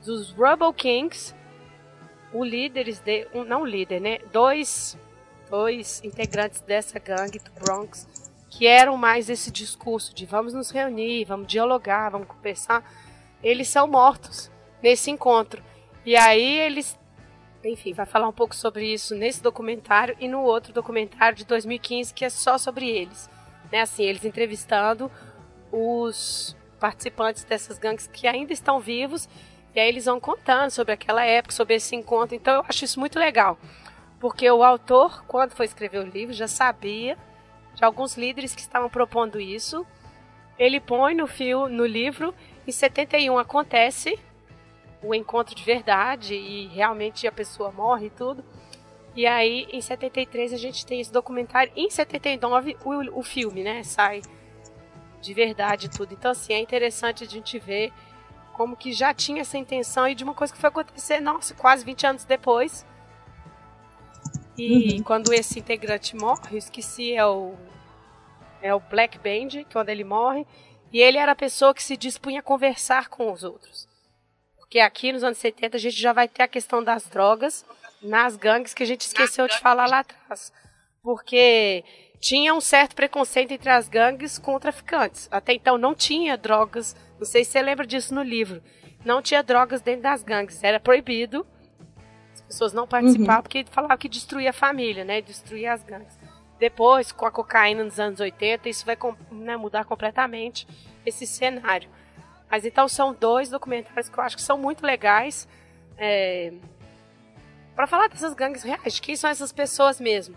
Dos 0.05 0.31
Rubble 0.31 0.73
Kings. 0.73 1.35
O 2.33 2.43
líderes 2.43 2.99
de. 2.99 3.27
Um, 3.33 3.43
não 3.43 3.63
o 3.63 3.65
líder, 3.65 3.99
né? 3.99 4.19
Dois, 4.31 4.97
dois 5.49 6.01
integrantes 6.03 6.61
dessa 6.61 6.97
gangue 6.97 7.39
do 7.39 7.51
Bronx 7.51 8.07
que 8.51 8.67
eram 8.67 8.97
mais 8.97 9.29
esse 9.29 9.49
discurso 9.49 10.13
de 10.13 10.25
vamos 10.25 10.53
nos 10.53 10.69
reunir, 10.69 11.23
vamos 11.23 11.47
dialogar, 11.47 12.09
vamos 12.09 12.27
conversar. 12.27 12.83
Eles 13.41 13.69
são 13.69 13.87
mortos 13.87 14.51
nesse 14.83 15.09
encontro. 15.09 15.63
E 16.05 16.17
aí 16.17 16.59
eles 16.59 16.99
enfim, 17.63 17.93
vai 17.93 18.05
falar 18.05 18.27
um 18.27 18.33
pouco 18.33 18.55
sobre 18.55 18.91
isso 18.91 19.15
nesse 19.15 19.41
documentário 19.41 20.15
e 20.19 20.27
no 20.27 20.41
outro 20.41 20.73
documentário 20.73 21.37
de 21.37 21.45
2015 21.45 22.13
que 22.13 22.25
é 22.25 22.29
só 22.29 22.57
sobre 22.57 22.89
eles. 22.89 23.29
Né, 23.71 23.81
assim, 23.81 24.03
eles 24.03 24.25
entrevistando 24.25 25.09
os 25.71 26.55
participantes 26.79 27.43
dessas 27.43 27.77
gangues 27.77 28.07
que 28.07 28.27
ainda 28.27 28.51
estão 28.51 28.79
vivos 28.79 29.29
e 29.73 29.79
aí 29.79 29.87
eles 29.87 30.05
vão 30.05 30.19
contando 30.19 30.69
sobre 30.71 30.93
aquela 30.93 31.23
época, 31.23 31.53
sobre 31.53 31.75
esse 31.75 31.95
encontro. 31.95 32.35
Então 32.35 32.55
eu 32.55 32.65
acho 32.67 32.83
isso 32.83 32.99
muito 32.99 33.17
legal, 33.17 33.57
porque 34.19 34.49
o 34.49 34.63
autor, 34.63 35.23
quando 35.25 35.51
foi 35.51 35.65
escrever 35.65 35.99
o 35.99 36.09
livro, 36.09 36.33
já 36.33 36.47
sabia 36.47 37.17
de 37.73 37.85
alguns 37.85 38.17
líderes 38.17 38.53
que 38.53 38.61
estavam 38.61 38.89
propondo 38.89 39.39
isso. 39.39 39.85
Ele 40.59 40.79
põe 40.79 41.15
no 41.15 41.27
fio 41.27 41.69
no 41.69 41.85
livro, 41.85 42.33
em 42.67 42.71
71 42.71 43.37
acontece 43.37 44.19
o 45.03 45.15
encontro 45.15 45.55
de 45.55 45.63
verdade 45.63 46.35
e 46.35 46.67
realmente 46.67 47.27
a 47.27 47.31
pessoa 47.31 47.71
morre 47.71 48.07
e 48.07 48.09
tudo. 48.11 48.43
E 49.15 49.27
aí, 49.27 49.67
em 49.71 49.81
73, 49.81 50.53
a 50.53 50.57
gente 50.57 50.85
tem 50.85 51.01
esse 51.01 51.11
documentário. 51.11 51.71
Em 51.75 51.89
79, 51.89 52.77
o, 52.85 53.19
o 53.19 53.23
filme, 53.23 53.63
né? 53.63 53.83
Sai 53.83 54.21
de 55.19 55.33
verdade 55.33 55.89
tudo. 55.89 56.13
Então, 56.13 56.31
assim, 56.31 56.53
é 56.53 56.59
interessante 56.59 57.23
a 57.23 57.27
gente 57.27 57.59
ver 57.59 57.91
como 58.53 58.75
que 58.75 58.93
já 58.93 59.13
tinha 59.13 59.41
essa 59.41 59.57
intenção 59.57 60.07
e 60.07 60.15
de 60.15 60.23
uma 60.23 60.33
coisa 60.33 60.53
que 60.53 60.59
foi 60.59 60.69
acontecer, 60.69 61.19
nossa, 61.19 61.53
quase 61.53 61.83
20 61.83 62.07
anos 62.07 62.23
depois. 62.23 62.85
E 64.57 64.97
uhum. 64.97 65.03
quando 65.03 65.33
esse 65.33 65.59
integrante 65.59 66.15
morre, 66.15 66.53
eu 66.53 66.57
esqueci, 66.57 67.13
é 67.13 67.25
o 67.25 67.55
é 68.61 68.75
o 68.75 68.79
Black 68.79 69.17
Band, 69.17 69.65
quando 69.73 69.89
ele 69.89 70.03
morre, 70.03 70.45
e 70.93 70.99
ele 70.99 71.17
era 71.17 71.31
a 71.31 71.35
pessoa 71.35 71.73
que 71.73 71.81
se 71.81 71.97
dispunha 71.97 72.41
a 72.41 72.43
conversar 72.43 73.09
com 73.09 73.31
os 73.31 73.43
outros. 73.43 73.87
Porque 74.71 74.79
aqui 74.79 75.11
nos 75.11 75.21
anos 75.21 75.37
70 75.37 75.75
a 75.75 75.79
gente 75.81 75.99
já 75.99 76.13
vai 76.13 76.29
ter 76.29 76.43
a 76.43 76.47
questão 76.47 76.81
das 76.81 77.05
drogas 77.05 77.65
nas 78.01 78.37
gangues 78.37 78.73
que 78.73 78.81
a 78.81 78.85
gente 78.85 79.01
esqueceu 79.01 79.45
de 79.45 79.59
falar 79.59 79.85
lá 79.85 79.99
atrás. 79.99 80.49
Porque 81.03 81.83
tinha 82.21 82.53
um 82.53 82.61
certo 82.61 82.95
preconceito 82.95 83.51
entre 83.51 83.69
as 83.69 83.89
gangues 83.89 84.39
com 84.39 84.57
traficantes. 84.57 85.27
Até 85.29 85.51
então 85.51 85.77
não 85.77 85.93
tinha 85.93 86.37
drogas, 86.37 86.95
não 87.19 87.25
sei 87.25 87.43
se 87.43 87.51
você 87.51 87.61
lembra 87.61 87.85
disso 87.85 88.15
no 88.15 88.23
livro. 88.23 88.63
Não 89.03 89.21
tinha 89.21 89.43
drogas 89.43 89.81
dentro 89.81 90.03
das 90.03 90.23
gangues, 90.23 90.63
era 90.63 90.79
proibido. 90.79 91.45
As 92.33 92.39
pessoas 92.39 92.71
não 92.71 92.87
participavam 92.87 93.35
uhum. 93.35 93.41
porque 93.41 93.65
falavam 93.69 93.97
que 93.97 94.07
destruía 94.07 94.51
a 94.51 94.53
família, 94.53 95.03
né? 95.03 95.21
Destruía 95.21 95.73
as 95.73 95.83
gangues. 95.83 96.17
Depois, 96.57 97.11
com 97.11 97.25
a 97.25 97.31
cocaína 97.31 97.83
nos 97.83 97.99
anos 97.99 98.21
80, 98.21 98.69
isso 98.69 98.85
vai 98.85 98.97
né, 99.31 99.57
mudar 99.57 99.83
completamente 99.83 100.65
esse 101.05 101.27
cenário. 101.27 101.89
Mas 102.51 102.65
então 102.65 102.87
são 102.87 103.13
dois 103.13 103.49
documentários 103.49 104.09
que 104.09 104.17
eu 104.17 104.23
acho 104.23 104.35
que 104.35 104.41
são 104.41 104.57
muito 104.57 104.85
legais. 104.85 105.47
É, 105.97 106.51
para 107.73 107.87
falar 107.87 108.09
dessas 108.09 108.33
gangues 108.33 108.63
reais, 108.63 108.99
quem 108.99 109.15
são 109.15 109.29
essas 109.29 109.53
pessoas 109.53 109.99
mesmo. 109.99 110.35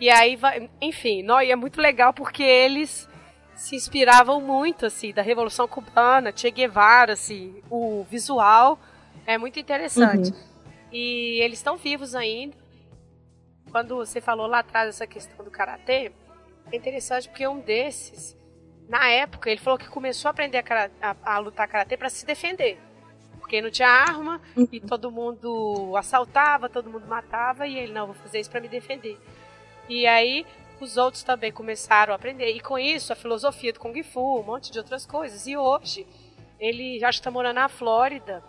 E 0.00 0.08
aí, 0.08 0.36
vai, 0.36 0.70
enfim, 0.80 1.22
não, 1.24 1.42
e 1.42 1.50
é 1.50 1.56
muito 1.56 1.80
legal 1.80 2.14
porque 2.14 2.44
eles 2.44 3.08
se 3.56 3.74
inspiravam 3.74 4.40
muito, 4.40 4.86
assim, 4.86 5.12
da 5.12 5.20
Revolução 5.20 5.66
Cubana, 5.66 6.32
Che 6.34 6.48
Guevara, 6.52 7.14
assim, 7.14 7.60
o 7.68 8.06
visual 8.08 8.78
é 9.26 9.36
muito 9.36 9.58
interessante. 9.58 10.30
Uhum. 10.30 10.38
E 10.92 11.40
eles 11.42 11.58
estão 11.58 11.76
vivos 11.76 12.14
ainda 12.14 12.56
quando 13.68 13.96
você 13.96 14.20
falou 14.20 14.46
lá 14.46 14.60
atrás 14.60 14.88
essa 14.88 15.06
questão 15.06 15.44
do 15.44 15.50
karatê, 15.50 16.12
é 16.70 16.76
interessante 16.76 17.28
porque 17.28 17.46
um 17.46 17.60
desses, 17.60 18.36
na 18.88 19.08
época, 19.08 19.50
ele 19.50 19.60
falou 19.60 19.78
que 19.78 19.88
começou 19.88 20.28
a 20.28 20.32
aprender 20.32 20.58
a, 20.58 20.90
a, 21.02 21.34
a 21.34 21.38
lutar 21.38 21.68
karatê 21.68 21.96
para 21.96 22.08
se 22.08 22.24
defender. 22.24 22.78
Porque 23.38 23.60
não 23.60 23.70
tinha 23.70 23.88
arma 23.88 24.40
e 24.56 24.78
uhum. 24.78 24.86
todo 24.86 25.10
mundo 25.10 25.94
assaltava, 25.96 26.68
todo 26.68 26.90
mundo 26.90 27.06
matava 27.06 27.66
e 27.66 27.78
ele, 27.78 27.92
não, 27.92 28.06
vou 28.06 28.14
fazer 28.14 28.40
isso 28.40 28.50
para 28.50 28.60
me 28.60 28.68
defender. 28.68 29.18
E 29.88 30.06
aí 30.06 30.46
os 30.80 30.96
outros 30.96 31.22
também 31.22 31.52
começaram 31.52 32.12
a 32.12 32.16
aprender. 32.16 32.50
E 32.50 32.60
com 32.60 32.78
isso, 32.78 33.12
a 33.12 33.16
filosofia 33.16 33.72
do 33.72 33.80
Kung 33.80 34.02
Fu, 34.02 34.40
um 34.40 34.42
monte 34.42 34.70
de 34.70 34.78
outras 34.78 35.04
coisas. 35.04 35.46
E 35.46 35.56
hoje, 35.56 36.06
ele 36.58 36.98
já 36.98 37.10
está 37.10 37.30
morando 37.30 37.56
na 37.56 37.68
Flórida 37.68 38.42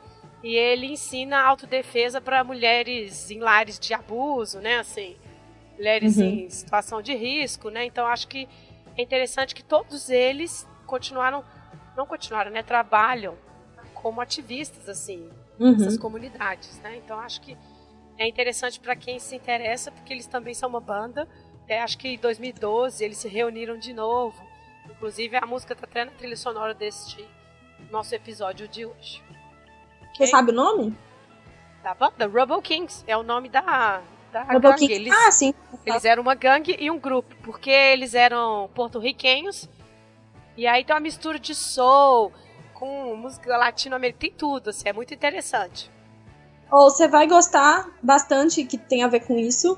e 0.43 0.55
ele 0.55 0.87
ensina 0.87 1.41
autodefesa 1.41 2.21
para 2.21 2.43
mulheres 2.43 3.29
em 3.29 3.39
lares 3.39 3.79
de 3.79 3.93
abuso, 3.93 4.59
né? 4.59 4.79
Assim, 4.79 5.17
mulheres 5.77 6.17
uhum. 6.17 6.23
em 6.23 6.49
situação 6.49 7.01
de 7.01 7.13
risco, 7.13 7.69
né? 7.69 7.85
Então 7.85 8.05
acho 8.07 8.27
que 8.27 8.47
é 8.99 9.01
interessante 9.01 9.55
que 9.55 9.63
todos 9.63 10.09
eles 10.09 10.67
continuaram, 10.85 11.41
não 11.95 12.05
continuaram, 12.05 12.51
né? 12.51 12.61
Trabalham 12.61 13.37
como 13.93 14.19
ativistas, 14.19 14.89
assim, 14.89 15.29
uhum. 15.57 15.71
nessas 15.71 15.97
comunidades, 15.97 16.77
né? 16.81 16.97
Então 16.97 17.17
acho 17.17 17.39
que 17.39 17.57
é 18.17 18.27
interessante 18.27 18.77
para 18.77 18.97
quem 18.97 19.17
se 19.17 19.37
interessa, 19.37 19.89
porque 19.89 20.11
eles 20.11 20.27
também 20.27 20.53
são 20.53 20.67
uma 20.67 20.81
banda. 20.81 21.29
É, 21.65 21.81
acho 21.81 21.97
que 21.97 22.09
em 22.09 22.17
2012 22.17 23.01
eles 23.01 23.17
se 23.17 23.29
reuniram 23.29 23.79
de 23.79 23.93
novo. 23.93 24.35
Inclusive 24.89 25.37
a 25.37 25.45
música 25.45 25.71
está 25.71 25.85
até 25.85 26.03
na 26.03 26.11
trilha 26.11 26.35
sonora 26.35 26.73
deste 26.73 27.25
nosso 27.89 28.13
episódio 28.13 28.67
de 28.67 28.85
hoje. 28.85 29.23
Você 30.13 30.27
sabe 30.27 30.51
o 30.51 30.53
nome? 30.53 30.93
Da 31.81 31.93
banda? 31.93 32.27
Rubble 32.27 32.61
Kings. 32.61 33.05
É 33.07 33.15
o 33.15 33.23
nome 33.23 33.47
da, 33.47 34.01
da 34.31 34.43
gangue. 34.43 34.91
Eles, 34.91 35.13
ah, 35.13 35.31
sim. 35.31 35.53
Eles 35.85 36.05
eram 36.05 36.21
uma 36.21 36.35
gangue 36.35 36.75
e 36.79 36.89
um 36.89 36.99
grupo, 36.99 37.35
porque 37.43 37.69
eles 37.69 38.13
eram 38.13 38.69
porto-riquenhos. 38.73 39.69
E 40.57 40.67
aí 40.67 40.83
tem 40.83 40.93
uma 40.93 40.99
mistura 40.99 41.39
de 41.39 41.55
soul 41.55 42.31
com 42.73 43.15
música 43.15 43.55
latino-americana, 43.57 44.19
tem 44.19 44.31
tudo, 44.31 44.69
assim, 44.69 44.87
é 44.87 44.93
muito 44.93 45.13
interessante. 45.13 45.89
Ou 46.71 46.89
você 46.89 47.07
vai 47.07 47.27
gostar 47.27 47.89
bastante 48.01 48.63
que 48.63 48.77
tem 48.77 49.03
a 49.03 49.07
ver 49.07 49.21
com 49.21 49.37
isso. 49.37 49.77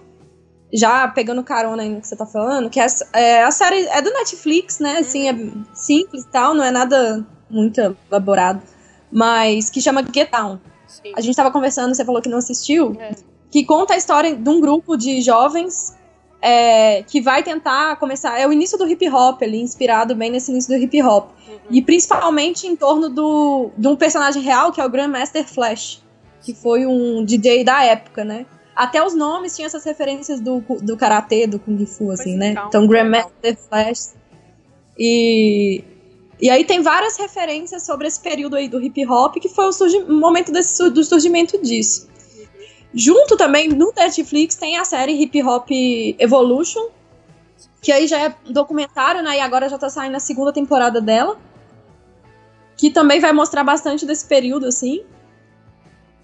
Já 0.74 1.08
pegando 1.08 1.44
carona 1.44 1.84
aí 1.84 1.90
no 1.90 2.00
que 2.00 2.08
você 2.08 2.16
tá 2.16 2.26
falando, 2.26 2.70
que 2.70 2.80
é, 2.80 2.88
é 3.14 3.44
a 3.44 3.52
série 3.52 3.86
é 3.88 4.02
do 4.02 4.12
Netflix, 4.12 4.80
né? 4.80 4.98
Assim, 4.98 5.28
é 5.28 5.34
uhum. 5.34 5.66
simples 5.74 6.24
e 6.24 6.28
tal, 6.28 6.54
não 6.54 6.64
é 6.64 6.72
nada 6.72 7.26
muito 7.50 7.80
elaborado 8.10 8.62
mas 9.12 9.70
que 9.70 9.82
chama 9.82 10.04
Get 10.04 10.32
Down. 10.32 10.60
Sim. 10.88 11.14
A 11.16 11.22
gente 11.22 11.36
tava 11.36 11.52
conversando, 11.52 11.94
você 11.94 12.06
falou 12.06 12.22
que 12.22 12.30
não 12.30 12.38
assistiu, 12.38 12.96
é. 13.00 13.12
Que 13.52 13.66
conta 13.66 13.94
a 13.94 13.98
história 13.98 14.36
de 14.36 14.50
um 14.50 14.62
grupo 14.62 14.96
de 14.96 15.22
jovens 15.22 15.94
é, 16.42 17.04
que 17.04 17.22
vai 17.22 17.44
tentar 17.44 17.98
começar. 17.98 18.40
É 18.40 18.48
o 18.48 18.54
início 18.54 18.78
do 18.78 18.88
hip 18.88 19.08
hop 19.10 19.44
ali, 19.44 19.62
inspirado 19.62 20.16
bem 20.16 20.32
nesse 20.32 20.52
início 20.52 20.76
do 20.76 20.82
hip 20.82 21.02
hop. 21.04 21.30
Uhum. 21.48 21.58
E 21.70 21.82
principalmente 21.82 22.66
em 22.66 22.76
torno 22.76 23.10
do, 23.10 23.70
de 23.78 23.88
um 23.88 23.96
personagem 23.96 24.42
real, 24.42 24.72
que 24.72 24.80
é 24.80 24.86
o 24.86 24.90
Grandmaster 24.90 25.46
Flash, 25.46 26.02
que 26.42 26.54
foi 26.56 26.86
um 26.86 27.24
DJ 27.24 27.64
da 27.64 27.84
época, 27.84 28.24
né? 28.24 28.46
Até 28.74 29.06
os 29.06 29.14
nomes 29.14 29.56
tinham 29.56 29.68
essas 29.68 29.84
referências 29.84 30.40
do, 30.40 30.64
do 30.82 30.96
karatê, 30.96 31.46
do 31.46 31.60
kung 31.60 31.86
fu, 31.86 32.10
assim, 32.10 32.36
né? 32.38 32.52
Então, 32.52 32.68
então 32.68 32.88
Grandmaster 32.88 33.58
Flash. 33.70 34.14
E 34.98 35.84
e 36.42 36.50
aí 36.50 36.66
tem 36.66 36.82
várias 36.82 37.18
referências 37.18 37.86
sobre 37.86 38.08
esse 38.08 38.20
período 38.20 38.56
aí 38.56 38.68
do 38.68 38.82
hip 38.82 39.06
hop, 39.06 39.36
que 39.36 39.48
foi 39.48 39.66
o, 39.66 40.10
o 40.10 40.20
momento 40.20 40.52
desse, 40.52 40.90
do 40.90 41.04
surgimento 41.04 41.62
disso. 41.62 42.10
Junto 42.94 43.38
também 43.38 43.70
no 43.70 43.94
Netflix 43.96 44.56
tem 44.56 44.78
a 44.78 44.84
série 44.84 45.14
Hip 45.14 45.42
Hop 45.44 45.70
Evolution, 46.20 46.90
que 47.82 47.92
aí 47.92 48.06
já 48.06 48.20
é 48.20 48.36
documentário, 48.50 49.24
né? 49.24 49.38
E 49.38 49.40
agora 49.40 49.70
já 49.70 49.78
tá 49.78 49.90
saindo 49.90 50.16
a 50.16 50.20
segunda 50.20 50.52
temporada 50.52 51.00
dela. 51.00 51.40
Que 52.76 52.90
também 52.90 53.20
vai 53.20 53.32
mostrar 53.32 53.64
bastante 53.64 54.06
desse 54.06 54.26
período, 54.26 54.66
assim. 54.66 55.04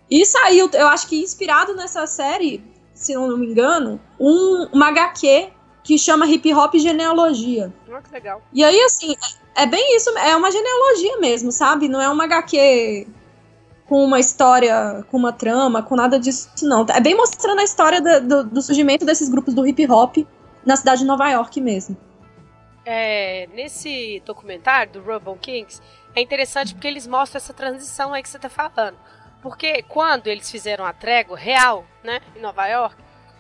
E 0.09 0.26
saiu, 0.26 0.70
eu 0.74 0.88
acho 0.88 1.07
que 1.07 1.22
inspirado 1.22 1.76
nessa 1.76 2.05
série, 2.07 2.63
se 2.93 3.13
não 3.13 3.38
me 3.38 3.47
engano, 3.47 3.99
um, 4.20 4.68
uma 4.74 4.88
HQ 4.88 5.49
que 5.84 5.97
chama 5.97 6.28
Hip 6.28 6.53
Hop 6.53 6.76
Genealogia. 6.76 7.74
Oh, 7.88 8.01
que 8.01 8.11
legal. 8.11 8.41
E 8.53 8.63
aí, 8.63 8.80
assim, 8.82 9.15
é 9.55 9.65
bem 9.65 9.95
isso, 9.95 10.09
é 10.18 10.36
uma 10.36 10.51
genealogia 10.51 11.18
mesmo, 11.20 11.51
sabe? 11.51 11.88
Não 11.88 12.01
é 12.01 12.09
uma 12.09 12.26
HQ 12.26 13.07
com 13.88 14.04
uma 14.04 14.20
história, 14.20 15.06
com 15.10 15.18
uma 15.18 15.32
trama, 15.32 15.82
com 15.82 15.96
nada 15.96 16.20
disso, 16.20 16.50
não. 16.62 16.86
É 16.94 17.00
bem 17.00 17.16
mostrando 17.16 17.60
a 17.60 17.64
história 17.64 18.02
do, 18.02 18.28
do, 18.28 18.44
do 18.44 18.62
surgimento 18.62 19.06
desses 19.06 19.30
grupos 19.30 19.54
do 19.54 19.66
hip 19.66 19.90
hop 19.90 20.18
na 20.66 20.76
cidade 20.76 21.02
de 21.02 21.08
Nova 21.08 21.30
York 21.30 21.62
mesmo. 21.62 21.96
É, 22.86 23.48
nesse 23.54 24.22
documentário 24.26 24.94
do 24.94 25.02
Rubble 25.02 25.38
Kings, 25.38 25.82
é 26.16 26.22
interessante 26.22 26.74
porque 26.74 26.88
eles 26.88 27.08
mostram 27.08 27.38
essa 27.38 27.54
transição 27.54 28.14
aí 28.14 28.22
que 28.22 28.30
você 28.30 28.38
está 28.38 28.50
falando. 28.50 28.98
Porque 29.42 29.84
quando 29.84 30.28
eles 30.28 30.50
fizeram 30.52 30.86
a 30.86 30.92
trégua 30.92 31.38
real, 31.38 31.86
né, 32.04 32.20
em 32.36 32.42
Nova 32.42 32.68
York, 32.68 32.96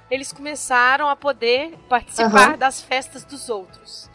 eles 0.09 0.31
começaram 0.31 1.09
a 1.09 1.15
poder 1.15 1.77
participar 1.89 2.51
uhum. 2.51 2.57
das 2.57 2.81
festas 2.81 3.25
dos 3.25 3.49
outros. 3.49 4.09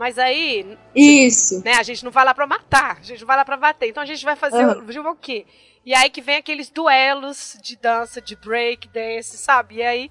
Mas 0.00 0.18
aí. 0.18 0.78
Isso. 0.94 1.62
Né, 1.62 1.74
a 1.74 1.82
gente 1.82 2.02
não 2.06 2.10
vai 2.10 2.24
lá 2.24 2.32
pra 2.32 2.46
matar, 2.46 2.96
a 2.96 3.02
gente 3.02 3.20
não 3.20 3.26
vai 3.26 3.36
lá 3.36 3.44
pra 3.44 3.58
bater. 3.58 3.86
Então 3.86 4.02
a 4.02 4.06
gente 4.06 4.24
vai 4.24 4.34
fazer 4.34 4.64
uhum. 4.64 5.10
o, 5.10 5.14
quê? 5.14 5.44
E 5.84 5.94
aí 5.94 6.08
que 6.08 6.22
vem 6.22 6.36
aqueles 6.36 6.70
duelos 6.70 7.58
de 7.62 7.76
dança, 7.76 8.18
de 8.18 8.34
break 8.34 8.88
dance, 8.88 9.36
sabe? 9.36 9.74
E 9.74 9.82
aí, 9.82 10.10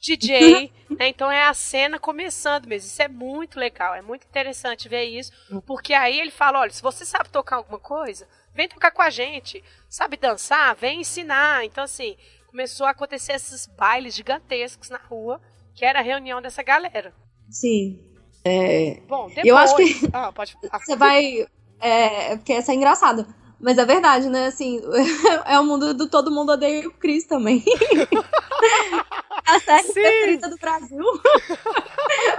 DJ, 0.00 0.72
né? 0.98 1.08
Então 1.08 1.30
é 1.30 1.46
a 1.46 1.52
cena 1.52 1.98
começando 1.98 2.66
mesmo. 2.66 2.88
Isso 2.88 3.02
é 3.02 3.08
muito 3.08 3.60
legal, 3.60 3.94
é 3.94 4.00
muito 4.00 4.26
interessante 4.26 4.88
ver 4.88 5.04
isso. 5.04 5.30
Porque 5.66 5.92
aí 5.92 6.18
ele 6.18 6.30
fala: 6.30 6.60
olha, 6.60 6.70
se 6.70 6.80
você 6.80 7.04
sabe 7.04 7.28
tocar 7.28 7.56
alguma 7.56 7.78
coisa, 7.78 8.26
vem 8.54 8.70
tocar 8.70 8.90
com 8.90 9.02
a 9.02 9.10
gente. 9.10 9.62
Sabe 9.86 10.16
dançar? 10.16 10.74
Vem 10.76 11.02
ensinar. 11.02 11.62
Então, 11.62 11.84
assim, 11.84 12.16
começou 12.46 12.86
a 12.86 12.92
acontecer 12.92 13.34
esses 13.34 13.66
bailes 13.66 14.14
gigantescos 14.14 14.88
na 14.88 14.96
rua, 14.96 15.42
que 15.74 15.84
era 15.84 15.98
a 15.98 16.02
reunião 16.02 16.40
dessa 16.40 16.62
galera. 16.62 17.12
Sim. 17.50 18.09
É, 18.44 19.00
Bom, 19.06 19.28
depois... 19.28 19.46
Eu 19.46 19.56
acho 19.56 19.76
que 19.76 20.08
ah, 20.12 20.32
pode... 20.32 20.56
você 20.72 20.96
vai. 20.96 21.46
É, 21.80 22.36
porque 22.36 22.52
essa 22.52 22.72
é 22.72 22.74
engraçado. 22.74 23.26
Mas 23.60 23.76
é 23.76 23.84
verdade, 23.84 24.28
né? 24.30 24.46
Assim, 24.46 24.80
é 25.44 25.58
o 25.60 25.64
mundo 25.64 25.92
do 25.92 26.08
todo 26.08 26.30
mundo 26.30 26.52
odeia 26.52 26.88
o 26.88 26.92
Cris 26.92 27.24
também. 27.24 27.62
a 29.46 29.60
série 29.60 29.82
Sim. 29.82 29.92
preferida 29.92 30.48
do 30.48 30.56
Brasil. 30.56 31.04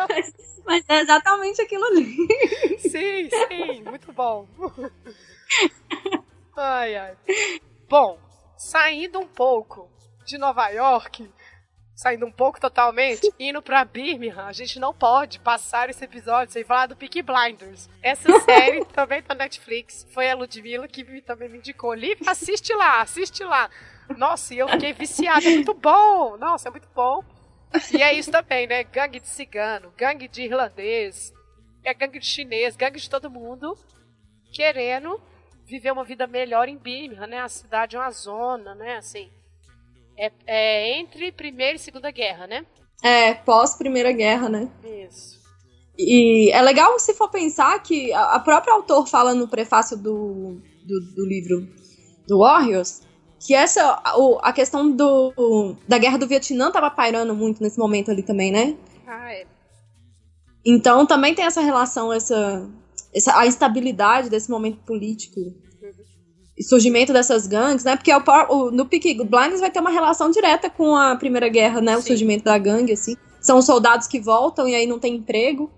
mas, 0.10 0.34
mas, 0.66 0.84
é 0.88 1.02
exatamente 1.02 1.62
aquilo 1.62 1.86
ali. 1.86 2.16
Sim, 2.80 3.30
sim, 3.30 3.84
muito 3.84 4.12
bom. 4.12 4.48
Ai, 6.58 6.96
ai. 6.96 7.18
Bom, 7.88 8.18
saindo 8.58 9.20
um 9.20 9.28
pouco 9.28 9.90
de 10.26 10.38
Nova 10.38 10.70
York, 10.70 11.30
saindo 12.02 12.26
um 12.26 12.32
pouco 12.32 12.60
totalmente, 12.60 13.32
indo 13.40 13.62
pra 13.62 13.86
Birmingham, 13.86 14.48
a 14.48 14.52
gente 14.52 14.80
não 14.80 14.92
pode 14.92 15.40
passar 15.40 15.88
esse 15.88 16.04
episódio 16.04 16.52
sem 16.52 16.64
falar 16.64 16.88
do 16.88 16.96
Peaky 16.96 17.22
Blinders. 17.22 17.88
Essa 18.02 18.28
série 18.42 18.84
também 18.86 19.22
tá 19.22 19.36
na 19.36 19.44
Netflix. 19.44 20.08
Foi 20.12 20.28
a 20.28 20.36
Ludmilla 20.36 20.88
que 20.88 21.04
me, 21.04 21.22
também 21.22 21.48
me 21.48 21.60
indicou. 21.60 21.94
Liv, 21.94 22.20
assiste 22.26 22.74
lá, 22.74 23.02
assiste 23.02 23.44
lá. 23.44 23.70
Nossa, 24.18 24.56
e 24.56 24.58
eu 24.58 24.68
fiquei 24.68 24.94
viciada. 24.94 25.46
É 25.46 25.52
muito 25.52 25.76
bom. 25.76 26.38
Nossa, 26.38 26.70
é 26.70 26.72
muito 26.72 26.90
bom. 26.96 27.24
E 27.94 28.02
é 28.02 28.12
isso 28.14 28.32
também, 28.32 28.66
né? 28.66 28.84
Gangue 28.84 29.20
de 29.20 29.28
cigano, 29.28 29.94
gangue 29.96 30.28
de 30.28 30.42
irlandês, 30.42 31.32
é 31.84 31.94
gangue 31.94 32.18
de 32.18 32.26
chinês, 32.26 32.76
gangue 32.76 33.00
de 33.00 33.10
todo 33.10 33.30
mundo 33.30 33.78
querendo 34.52 35.22
viver 35.66 35.92
uma 35.92 36.04
vida 36.04 36.26
melhor 36.26 36.68
em 36.68 36.78
Birmingham, 36.78 37.28
né? 37.28 37.42
A 37.42 37.48
cidade 37.48 37.96
é 37.96 38.00
uma 38.00 38.10
zona, 38.10 38.74
né? 38.74 38.98
Assim, 38.98 39.32
é, 40.22 40.32
é 40.46 41.00
entre 41.00 41.32
Primeira 41.32 41.76
e 41.76 41.80
Segunda 41.80 42.12
Guerra, 42.12 42.46
né? 42.46 42.66
É, 43.04 43.34
pós 43.34 43.76
Primeira 43.76 44.12
Guerra, 44.12 44.48
né? 44.50 44.70
Isso. 44.84 45.42
E 45.98 46.52
é 46.52 46.62
legal 46.62 46.98
se 47.00 47.14
for 47.14 47.30
pensar 47.30 47.82
que 47.82 48.14
a 48.14 48.40
própria 48.40 48.74
autor 48.74 49.08
fala 49.08 49.34
no 49.34 49.48
prefácio 49.48 49.98
do, 49.98 50.62
do, 50.86 51.16
do 51.16 51.26
livro 51.26 51.68
do 52.28 52.40
Warriors 52.40 53.02
que 53.40 53.56
essa 53.56 54.00
a, 54.04 54.14
a 54.44 54.54
questão 54.54 54.92
do, 54.92 55.76
da 55.88 55.98
guerra 55.98 56.18
do 56.18 56.28
Vietnã 56.28 56.72
tava 56.72 56.92
pairando 56.92 57.36
muito 57.36 57.62
nesse 57.62 57.80
momento 57.80 58.12
ali 58.12 58.22
também, 58.22 58.52
né? 58.52 58.78
Ah, 59.08 59.34
é. 59.34 59.46
Então 60.64 61.06
também 61.08 61.34
tem 61.34 61.46
essa 61.46 61.62
relação, 61.62 62.14
essa, 62.14 62.70
essa 63.14 63.38
a 63.38 63.48
instabilidade 63.48 64.30
desse 64.30 64.50
momento 64.50 64.78
político 64.86 65.40
surgimento 66.64 67.14
dessas 67.14 67.48
gangues, 67.48 67.84
né? 67.84 67.96
Porque 67.96 68.14
o, 68.14 68.22
o, 68.50 68.72
no 68.72 68.86
Peaky 68.86 69.16
Blinders 69.16 69.60
vai 69.60 69.72
ter 69.72 69.80
uma 69.80 69.90
relação 69.90 70.30
direta 70.30 70.70
com 70.70 70.96
a 70.96 71.16
Primeira 71.16 71.50
Guerra, 71.50 71.82
né? 71.82 71.96
O 71.98 72.02
Sim. 72.02 72.08
surgimento 72.08 72.44
da 72.44 72.58
gangue, 72.58 72.94
assim. 72.94 73.16
São 73.40 73.62
soldados 73.62 74.08
que 74.08 74.20
voltam 74.20 74.68
e 74.68 74.76
aí 74.76 74.86
não 74.86 75.00
tem 75.00 75.16
emprego. 75.16 75.72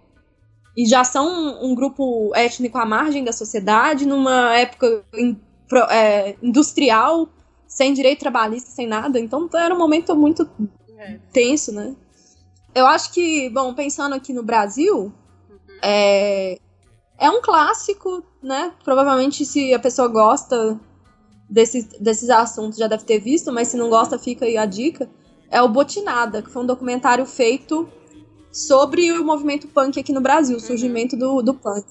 E 0.76 0.86
já 0.88 1.04
são 1.04 1.28
um, 1.28 1.72
um 1.72 1.76
grupo 1.76 2.32
étnico 2.36 2.78
à 2.78 2.86
margem 2.86 3.24
da 3.24 3.32
sociedade, 3.32 4.06
numa 4.06 4.56
época 4.58 5.04
in, 5.14 5.38
pro, 5.68 5.80
é, 5.84 6.36
industrial, 6.42 7.30
sem 7.68 7.94
direito 7.94 8.20
trabalhista, 8.20 8.72
sem 8.72 8.88
nada. 8.88 9.20
Então 9.20 9.48
era 9.54 9.74
um 9.74 9.78
momento 9.78 10.16
muito 10.16 10.50
é. 10.98 11.20
tenso, 11.32 11.72
né? 11.72 11.96
Eu 12.74 12.88
acho 12.88 13.14
que, 13.14 13.50
bom, 13.52 13.74
pensando 13.74 14.16
aqui 14.16 14.34
no 14.34 14.42
Brasil, 14.42 14.98
uhum. 14.98 15.80
é, 15.82 16.58
é 17.24 17.30
um 17.30 17.42
clássico, 17.42 18.22
né? 18.42 18.74
Provavelmente 18.84 19.46
se 19.46 19.74
a 19.74 19.80
pessoa 19.80 20.10
gosta 20.10 20.78
desses, 21.50 21.86
desses 21.98 22.30
assuntos 22.30 22.78
já 22.78 22.86
deve 22.86 23.06
ter 23.06 23.18
visto, 23.20 23.50
mas 23.50 23.70
se 23.70 23.78
não 23.78 23.90
gosta, 23.90 24.20
fica 24.20 24.44
aí 24.44 24.58
a 24.58 24.66
dica. 24.66 25.10
É 25.50 25.62
o 25.62 25.70
Botinada, 25.70 26.42
que 26.42 26.50
foi 26.50 26.64
um 26.64 26.66
documentário 26.66 27.26
feito 27.26 27.88
sobre 28.52 29.10
o 29.14 29.24
movimento 29.24 29.70
punk 29.70 29.98
aqui 29.98 30.12
no 30.12 30.20
Brasil, 30.20 30.58
o 30.58 30.60
uhum. 30.60 30.68
surgimento 30.68 31.16
do, 31.16 31.42
do 31.42 31.54
punk. 31.54 31.86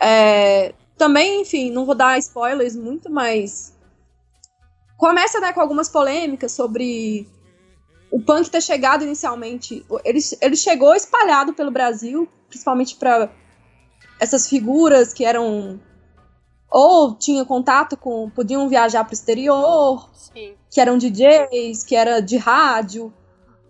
É, 0.00 0.72
também, 0.96 1.42
enfim, 1.42 1.70
não 1.70 1.84
vou 1.84 1.94
dar 1.94 2.18
spoilers 2.18 2.74
muito, 2.74 3.12
mas 3.12 3.76
começa 4.96 5.40
né, 5.40 5.52
com 5.52 5.60
algumas 5.60 5.90
polêmicas 5.90 6.52
sobre 6.52 7.28
o 8.10 8.18
punk 8.18 8.48
ter 8.48 8.62
chegado 8.62 9.04
inicialmente. 9.04 9.84
Ele, 10.02 10.20
ele 10.40 10.56
chegou 10.56 10.94
espalhado 10.94 11.52
pelo 11.52 11.70
Brasil, 11.70 12.26
principalmente 12.48 12.96
para 12.96 13.30
essas 14.22 14.48
figuras 14.48 15.12
que 15.12 15.24
eram 15.24 15.80
ou 16.70 17.12
tinham 17.16 17.44
contato 17.44 17.96
com, 17.96 18.30
podiam 18.30 18.68
viajar 18.68 19.02
para 19.04 19.10
o 19.10 19.14
exterior, 19.14 20.08
Sim. 20.14 20.54
que 20.70 20.80
eram 20.80 20.96
DJs, 20.96 21.82
que 21.82 21.96
era 21.96 22.20
de 22.20 22.36
rádio, 22.36 23.12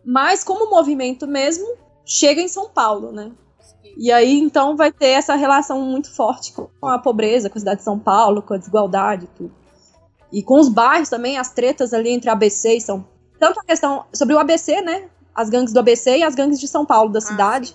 mas 0.05 0.45
como 0.45 0.71
movimento 0.71 1.27
mesmo 1.27 1.67
chega 2.05 2.43
em 2.43 2.49
São 2.49 2.69
Paulo, 2.69 3.11
né? 3.11 3.33
Sim. 3.61 3.95
E 3.97 4.13
aí 4.13 4.39
então 4.39 4.77
vai 4.77 4.93
ter 4.93 5.09
essa 5.09 5.35
relação 5.35 5.81
muito 5.81 6.15
forte 6.15 6.53
com 6.53 6.87
a 6.87 6.99
pobreza, 6.99 7.49
com 7.49 7.57
a 7.57 7.61
cidade 7.61 7.79
de 7.79 7.85
São 7.85 7.99
Paulo, 7.99 8.43
com 8.43 8.53
a 8.53 8.59
desigualdade 8.59 9.25
e 9.25 9.39
tudo. 9.39 9.55
E 10.31 10.43
com 10.43 10.61
os 10.61 10.69
bairros 10.69 11.09
também, 11.09 11.39
as 11.39 11.51
tretas 11.51 11.95
ali 11.95 12.11
entre 12.11 12.29
ABC 12.29 12.77
e 12.77 12.81
São 12.81 13.07
Tanto 13.39 13.59
a 13.59 13.65
questão 13.65 14.05
sobre 14.13 14.35
o 14.35 14.39
ABC, 14.39 14.83
né? 14.83 15.09
As 15.35 15.49
gangues 15.49 15.73
do 15.73 15.81
ABC 15.81 16.19
e 16.19 16.23
as 16.23 16.35
gangues 16.35 16.61
de 16.61 16.69
São 16.69 16.85
Paulo, 16.85 17.11
da 17.11 17.19
ah, 17.19 17.23
cidade 17.23 17.69
sim. 17.69 17.75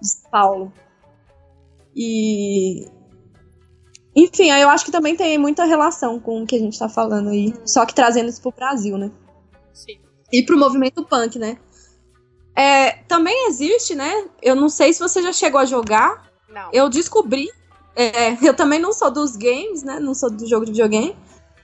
de 0.00 0.08
São 0.08 0.30
Paulo. 0.30 0.72
E. 1.96 2.86
Enfim, 4.14 4.50
eu 4.50 4.68
acho 4.68 4.84
que 4.84 4.92
também 4.92 5.16
tem 5.16 5.38
muita 5.38 5.64
relação 5.64 6.20
com 6.20 6.42
o 6.42 6.46
que 6.46 6.56
a 6.56 6.58
gente 6.58 6.78
tá 6.78 6.88
falando 6.88 7.30
aí. 7.30 7.48
Hum. 7.48 7.66
Só 7.66 7.86
que 7.86 7.94
trazendo 7.94 8.28
isso 8.28 8.42
pro 8.42 8.52
Brasil, 8.52 8.98
né? 8.98 9.10
Sim. 9.72 9.98
E 10.30 10.42
pro 10.42 10.58
movimento 10.58 11.04
punk, 11.04 11.38
né? 11.38 11.58
É, 12.54 12.92
também 13.08 13.48
existe, 13.48 13.94
né? 13.94 14.28
Eu 14.42 14.54
não 14.54 14.68
sei 14.68 14.92
se 14.92 15.00
você 15.00 15.22
já 15.22 15.32
chegou 15.32 15.60
a 15.60 15.64
jogar. 15.64 16.30
Não. 16.48 16.68
Eu 16.72 16.88
descobri. 16.88 17.50
É, 17.94 18.32
eu 18.46 18.54
também 18.54 18.78
não 18.78 18.92
sou 18.92 19.10
dos 19.10 19.36
games, 19.36 19.82
né? 19.82 19.98
Não 19.98 20.14
sou 20.14 20.30
do 20.30 20.46
jogo 20.46 20.66
de 20.66 20.72
videogame. 20.72 21.16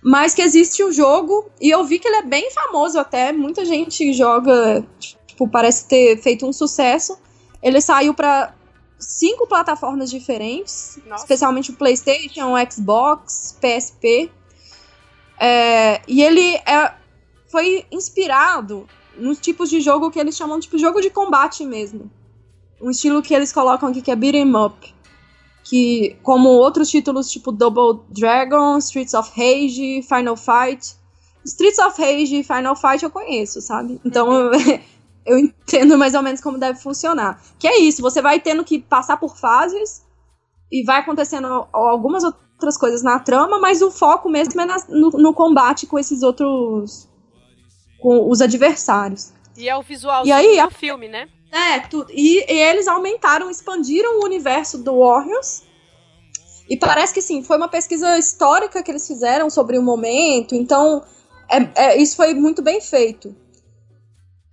Mas 0.02 0.34
que 0.34 0.42
existe 0.42 0.82
o 0.82 0.88
um 0.88 0.92
jogo. 0.92 1.50
E 1.60 1.70
eu 1.70 1.84
vi 1.84 1.98
que 1.98 2.08
ele 2.08 2.16
é 2.16 2.22
bem 2.22 2.50
famoso 2.50 2.98
até. 2.98 3.32
Muita 3.32 3.64
gente 3.64 4.12
joga. 4.12 4.86
Tipo, 5.26 5.48
parece 5.48 5.88
ter 5.88 6.18
feito 6.18 6.46
um 6.46 6.52
sucesso. 6.52 7.18
Ele 7.62 7.80
saiu 7.80 8.12
para 8.12 8.54
cinco 9.02 9.46
plataformas 9.46 10.10
diferentes, 10.10 10.98
Nossa. 11.06 11.24
especialmente 11.24 11.70
o 11.70 11.74
PlayStation, 11.74 12.54
o 12.54 12.70
Xbox, 12.70 13.56
PSP. 13.60 14.30
É, 15.38 16.00
e 16.06 16.22
ele 16.22 16.56
é, 16.66 16.94
foi 17.50 17.84
inspirado 17.90 18.86
nos 19.16 19.38
tipos 19.38 19.68
de 19.68 19.80
jogo 19.80 20.10
que 20.10 20.18
eles 20.18 20.36
chamam 20.36 20.58
de 20.58 20.66
tipo, 20.66 20.78
jogo 20.78 21.00
de 21.00 21.10
combate 21.10 21.64
mesmo. 21.64 22.10
Um 22.80 22.90
estilo 22.90 23.22
que 23.22 23.34
eles 23.34 23.52
colocam 23.52 23.88
aqui 23.88 24.02
que 24.02 24.10
é 24.10 24.16
beat'em 24.16 24.54
up. 24.56 24.94
Que, 25.64 26.16
como 26.22 26.48
outros 26.48 26.90
títulos 26.90 27.30
tipo 27.30 27.52
Double 27.52 28.02
Dragon, 28.08 28.78
Streets 28.78 29.14
of 29.14 29.30
Rage, 29.36 30.02
Final 30.02 30.36
Fight. 30.36 30.96
Streets 31.44 31.78
of 31.78 32.00
Rage 32.00 32.36
e 32.36 32.42
Final 32.42 32.74
Fight 32.74 33.02
eu 33.02 33.10
conheço, 33.10 33.60
sabe? 33.60 34.00
Então 34.04 34.28
uhum. 34.28 34.50
eu 35.24 35.38
entendo 35.38 35.96
mais 35.96 36.14
ou 36.14 36.22
menos 36.22 36.40
como 36.40 36.58
deve 36.58 36.78
funcionar. 36.78 37.42
Que 37.58 37.68
é 37.68 37.78
isso, 37.78 38.02
você 38.02 38.20
vai 38.20 38.40
tendo 38.40 38.64
que 38.64 38.78
passar 38.78 39.16
por 39.16 39.36
fases 39.36 40.04
e 40.70 40.84
vai 40.84 41.00
acontecendo 41.00 41.66
algumas 41.72 42.24
outras 42.24 42.76
coisas 42.76 43.02
na 43.02 43.18
trama, 43.18 43.58
mas 43.58 43.82
o 43.82 43.90
foco 43.90 44.28
mesmo 44.28 44.60
é 44.60 44.64
na, 44.64 44.76
no, 44.88 45.10
no, 45.10 45.34
combate 45.34 45.86
com 45.86 45.98
esses 45.98 46.22
outros. 46.22 47.08
com 48.00 48.30
os 48.30 48.40
adversários. 48.40 49.32
E 49.56 49.68
é 49.68 49.76
o 49.76 49.82
visual 49.82 50.24
e 50.24 50.32
aí, 50.32 50.62
do 50.62 50.70
filme, 50.70 51.08
né? 51.08 51.28
É, 51.52 51.80
tudo. 51.80 52.10
E, 52.10 52.38
e, 52.50 52.58
eles 52.58 52.88
aumentaram, 52.88 53.50
expandiram 53.50 54.20
o 54.20 54.24
universo 54.24 54.78
do 54.78 54.98
Warriors. 54.98 55.62
E 56.68 56.76
parece 56.76 57.12
que 57.12 57.20
sim, 57.20 57.42
foi 57.42 57.58
uma 57.58 57.68
pesquisa 57.68 58.16
histórica 58.16 58.82
que 58.82 58.90
eles 58.90 59.06
fizeram 59.06 59.50
sobre 59.50 59.76
o 59.76 59.82
momento, 59.82 60.54
então 60.54 61.04
é, 61.50 61.68
é, 61.74 61.96
isso 62.00 62.16
foi 62.16 62.32
muito 62.32 62.62
bem 62.62 62.80
feito. 62.80 63.36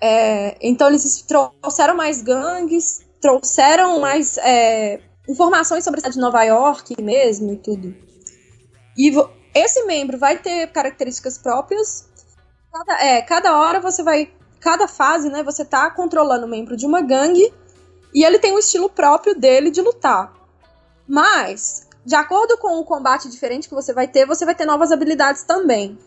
É, 0.02 0.58
então 0.62 0.88
eles 0.88 1.22
trouxeram 1.24 1.96
mais 1.96 2.22
gangues, 2.22 3.02
trouxeram 3.22 4.00
mais 4.00 4.38
é, 4.38 5.02
informações 5.28 5.84
sobre 5.84 6.00
a 6.00 6.02
cidade 6.02 6.16
de 6.16 6.22
Nova 6.22 6.44
York 6.44 7.02
mesmo 7.02 7.54
e 7.54 7.58
tudo. 7.58 7.96
E 8.98 9.12
esse 9.54 9.84
membro 9.86 10.18
vai 10.18 10.38
ter 10.38 10.68
características 10.72 11.38
próprias. 11.38 12.08
Cada, 12.72 13.04
é, 13.04 13.22
cada 13.22 13.58
hora 13.60 13.80
você 13.80 14.04
vai. 14.04 14.32
Cada 14.60 14.88
fase, 14.88 15.30
né? 15.30 15.42
Você 15.44 15.64
tá 15.64 15.90
controlando 15.90 16.46
o 16.46 16.50
membro 16.50 16.76
de 16.76 16.86
uma 16.86 17.02
gangue. 17.02 17.54
E 18.14 18.26
ele 18.26 18.40
tem 18.40 18.54
um 18.54 18.60
estilo 18.60 18.90
próprio 18.90 19.34
dele 19.40 19.72
de 19.72 19.82
lutar. 19.82 20.34
Mas, 21.08 21.88
de 22.06 22.16
acordo 22.16 22.58
com 22.58 22.80
o 22.80 22.84
combate 22.84 23.30
diferente 23.30 23.70
que 23.70 23.76
você 23.76 23.94
vai 23.94 24.08
ter, 24.08 24.26
você 24.26 24.46
vai 24.46 24.56
ter 24.56 24.66
novas 24.66 24.92
habilidades 24.92 25.44
também. 25.44 25.98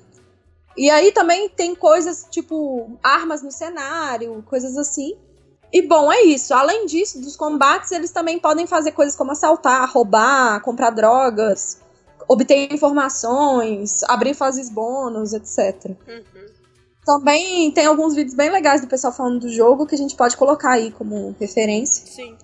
E 0.76 0.90
aí 0.90 1.12
também 1.12 1.48
tem 1.48 1.74
coisas 1.74 2.26
tipo 2.30 2.98
armas 3.02 3.42
no 3.42 3.52
cenário, 3.52 4.42
coisas 4.46 4.76
assim. 4.76 5.16
E 5.72 5.82
bom, 5.82 6.12
é 6.12 6.22
isso. 6.22 6.52
Além 6.52 6.86
disso, 6.86 7.20
dos 7.20 7.36
combates, 7.36 7.92
eles 7.92 8.10
também 8.10 8.38
podem 8.38 8.66
fazer 8.66 8.92
coisas 8.92 9.16
como 9.16 9.32
assaltar, 9.32 9.90
roubar, 9.90 10.60
comprar 10.60 10.90
drogas, 10.90 11.80
obter 12.28 12.72
informações, 12.72 14.02
abrir 14.04 14.34
fases 14.34 14.68
bônus, 14.68 15.32
etc. 15.32 15.96
Uhum. 16.06 16.46
Também 17.04 17.70
tem 17.72 17.86
alguns 17.86 18.14
vídeos 18.14 18.34
bem 18.34 18.50
legais 18.50 18.80
do 18.80 18.86
pessoal 18.86 19.12
falando 19.12 19.40
do 19.40 19.48
jogo 19.48 19.86
que 19.86 19.94
a 19.94 19.98
gente 19.98 20.14
pode 20.14 20.36
colocar 20.36 20.72
aí 20.72 20.92
como 20.92 21.34
referência. 21.40 22.06
Sim. 22.06 22.36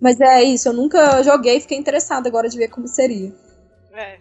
Mas 0.00 0.20
é 0.20 0.42
isso, 0.42 0.68
eu 0.68 0.72
nunca 0.72 1.22
joguei, 1.22 1.60
fiquei 1.60 1.78
interessada 1.78 2.28
agora 2.28 2.48
de 2.48 2.58
ver 2.58 2.68
como 2.68 2.88
seria. 2.88 3.32
É, 3.92 4.18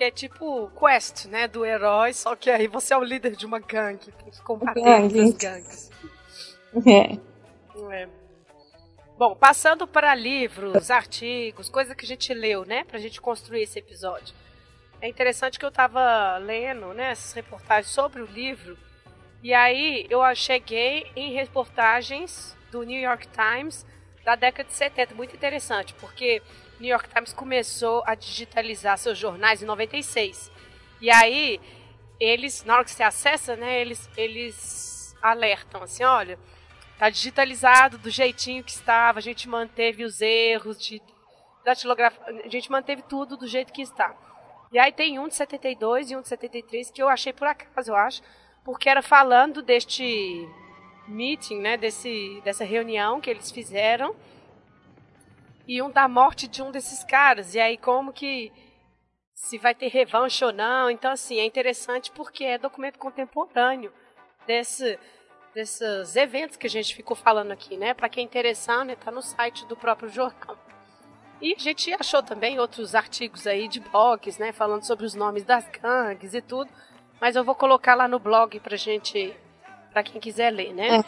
que 0.00 0.04
é 0.04 0.10
tipo 0.10 0.70
quest, 0.70 1.26
né, 1.26 1.46
do 1.46 1.62
herói, 1.62 2.14
só 2.14 2.34
que 2.34 2.48
aí 2.48 2.66
você 2.66 2.94
é 2.94 2.96
o 2.96 3.04
líder 3.04 3.36
de 3.36 3.44
uma 3.44 3.58
gangue, 3.58 4.10
combater 4.42 4.80
outras 4.80 5.32
gangues. 5.34 5.90
É. 6.86 7.18
é. 7.92 8.08
Bom, 9.18 9.36
passando 9.36 9.86
para 9.86 10.14
livros, 10.14 10.90
artigos, 10.90 11.68
coisas 11.68 11.94
que 11.94 12.06
a 12.06 12.08
gente 12.08 12.32
leu, 12.32 12.64
né, 12.64 12.82
pra 12.84 12.98
gente 12.98 13.20
construir 13.20 13.64
esse 13.64 13.78
episódio. 13.78 14.34
É 15.02 15.08
interessante 15.08 15.58
que 15.58 15.66
eu 15.66 15.70
tava 15.70 16.38
lendo, 16.38 16.94
né, 16.94 17.10
essas 17.10 17.34
reportagens 17.34 17.92
sobre 17.92 18.22
o 18.22 18.26
livro 18.26 18.78
E 19.42 19.52
aí 19.52 20.06
eu 20.08 20.22
cheguei 20.34 21.12
em 21.14 21.34
reportagens 21.34 22.56
do 22.72 22.82
New 22.84 22.98
York 22.98 23.28
Times 23.28 23.84
da 24.24 24.34
década 24.34 24.66
de 24.66 24.74
70, 24.74 25.14
muito 25.14 25.36
interessante, 25.36 25.92
porque 26.00 26.40
New 26.80 26.88
York 26.88 27.08
Times 27.10 27.32
começou 27.34 28.02
a 28.06 28.14
digitalizar 28.14 28.96
seus 28.96 29.18
jornais 29.18 29.62
em 29.62 29.66
96. 29.66 30.50
E 31.00 31.10
aí 31.10 31.60
eles, 32.18 32.64
na 32.64 32.76
hora 32.76 32.84
que 32.84 32.90
você 32.90 33.02
acessa, 33.02 33.54
né, 33.54 33.80
eles 33.80 34.08
eles 34.16 35.14
alertam 35.22 35.82
assim, 35.82 36.02
olha, 36.04 36.38
tá 36.98 37.10
digitalizado 37.10 37.98
do 37.98 38.08
jeitinho 38.08 38.64
que 38.64 38.70
estava, 38.70 39.18
a 39.18 39.22
gente 39.22 39.48
manteve 39.48 40.04
os 40.04 40.20
erros 40.22 40.78
de 40.78 41.02
datilografia, 41.64 42.42
a 42.44 42.48
gente 42.48 42.70
manteve 42.70 43.02
tudo 43.02 43.36
do 43.36 43.46
jeito 43.46 43.72
que 43.72 43.82
está. 43.82 44.14
E 44.72 44.78
aí 44.78 44.92
tem 44.92 45.18
um 45.18 45.28
de 45.28 45.34
72 45.34 46.10
e 46.10 46.16
um 46.16 46.22
de 46.22 46.28
73 46.28 46.90
que 46.90 47.02
eu 47.02 47.08
achei 47.08 47.32
por 47.32 47.46
acaso, 47.46 47.90
eu 47.90 47.96
acho, 47.96 48.22
porque 48.64 48.88
era 48.88 49.02
falando 49.02 49.62
deste 49.62 50.48
meeting, 51.08 51.58
né, 51.58 51.76
desse, 51.76 52.40
dessa 52.44 52.64
reunião 52.64 53.20
que 53.20 53.28
eles 53.28 53.50
fizeram 53.50 54.14
e 55.70 55.80
um 55.80 55.88
da 55.88 56.08
morte 56.08 56.48
de 56.48 56.60
um 56.64 56.72
desses 56.72 57.04
caras. 57.04 57.54
E 57.54 57.60
aí 57.60 57.76
como 57.78 58.12
que 58.12 58.52
se 59.32 59.56
vai 59.56 59.72
ter 59.72 59.86
revanche 59.86 60.44
ou 60.44 60.52
não. 60.52 60.90
Então 60.90 61.12
assim, 61.12 61.38
é 61.38 61.44
interessante 61.44 62.10
porque 62.10 62.42
é 62.42 62.58
documento 62.58 62.98
contemporâneo 62.98 63.92
desse 64.48 64.98
desses 65.54 66.16
eventos 66.16 66.56
que 66.56 66.66
a 66.66 66.70
gente 66.70 66.94
ficou 66.94 67.16
falando 67.16 67.52
aqui, 67.52 67.76
né? 67.76 67.94
Para 67.94 68.08
quem 68.08 68.22
é 68.22 68.24
interessado, 68.24 68.86
né, 68.86 68.96
tá 68.96 69.12
no 69.12 69.22
site 69.22 69.64
do 69.66 69.76
próprio 69.76 70.08
jornal. 70.08 70.56
E 71.40 71.54
a 71.54 71.58
gente 71.58 71.92
achou 71.94 72.22
também 72.22 72.58
outros 72.58 72.94
artigos 72.94 73.46
aí 73.46 73.68
de 73.68 73.80
blogs, 73.80 74.38
né, 74.38 74.52
falando 74.52 74.84
sobre 74.84 75.06
os 75.06 75.14
nomes 75.14 75.44
das 75.44 75.68
gangues 75.68 76.34
e 76.34 76.42
tudo. 76.42 76.70
Mas 77.20 77.36
eu 77.36 77.44
vou 77.44 77.54
colocar 77.54 77.94
lá 77.94 78.08
no 78.08 78.18
blog 78.18 78.58
pra 78.60 78.76
gente, 78.76 79.36
pra 79.92 80.02
quem 80.02 80.20
quiser 80.20 80.50
ler, 80.50 80.72
né? 80.72 81.04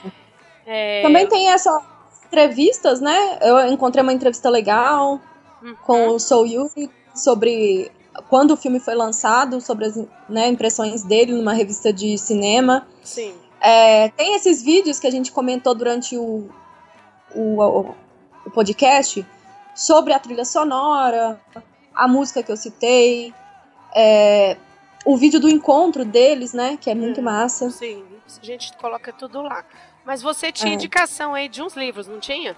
É. 0.67 1.01
É... 1.01 1.03
Também 1.03 1.29
tem 1.29 1.53
essas 1.53 1.92
entrevistas, 2.33 2.99
né? 3.01 3.39
Eu 3.43 3.67
encontrei 3.67 4.03
uma 4.03 4.13
entrevista 4.13 4.49
legal 4.49 5.21
uhum. 5.63 5.77
com 5.85 6.09
o 6.09 6.19
Soul 6.19 6.47
Yuri 6.47 6.91
sobre 7.15 7.93
quando 8.31 8.53
o 8.53 8.57
filme 8.57 8.81
foi 8.81 8.95
lançado, 8.95 9.61
sobre 9.61 9.85
as 9.85 9.97
né, 10.29 10.49
impressões 10.49 11.03
dele 11.03 11.33
numa 11.33 11.53
revista 11.53 11.93
de 11.93 12.17
cinema. 12.17 12.87
Sim. 13.03 13.35
É, 13.61 14.09
tem 14.11 14.35
esses 14.35 14.63
vídeos 14.63 14.99
que 14.99 15.07
a 15.07 15.11
gente 15.11 15.31
comentou 15.31 15.75
durante 15.75 16.17
o, 16.17 16.49
o, 17.35 17.95
o 18.47 18.51
podcast 18.51 19.25
sobre 19.75 20.15
a 20.15 20.19
trilha 20.19 20.45
sonora, 20.45 21.39
a 21.95 22.09
música 22.09 22.43
que 22.43 22.51
eu 22.51 22.57
citei, 22.57 23.33
é, 23.95 24.57
o 25.05 25.17
vídeo 25.17 25.39
do 25.39 25.49
encontro 25.49 26.05
deles, 26.05 26.55
né? 26.55 26.79
Que 26.81 26.91
é 26.91 26.95
muito 26.95 27.21
é, 27.21 27.23
massa. 27.23 27.71
Sim, 27.71 28.03
a 28.41 28.45
gente 28.45 28.75
coloca 28.79 29.13
tudo 29.13 29.43
lá. 29.43 29.65
Mas 30.05 30.23
você 30.23 30.51
tinha 30.51 30.73
é. 30.73 30.75
indicação 30.75 31.35
aí 31.35 31.49
de 31.49 31.63
uns 31.63 31.75
livros, 31.75 32.07
não 32.07 32.19
tinha? 32.19 32.57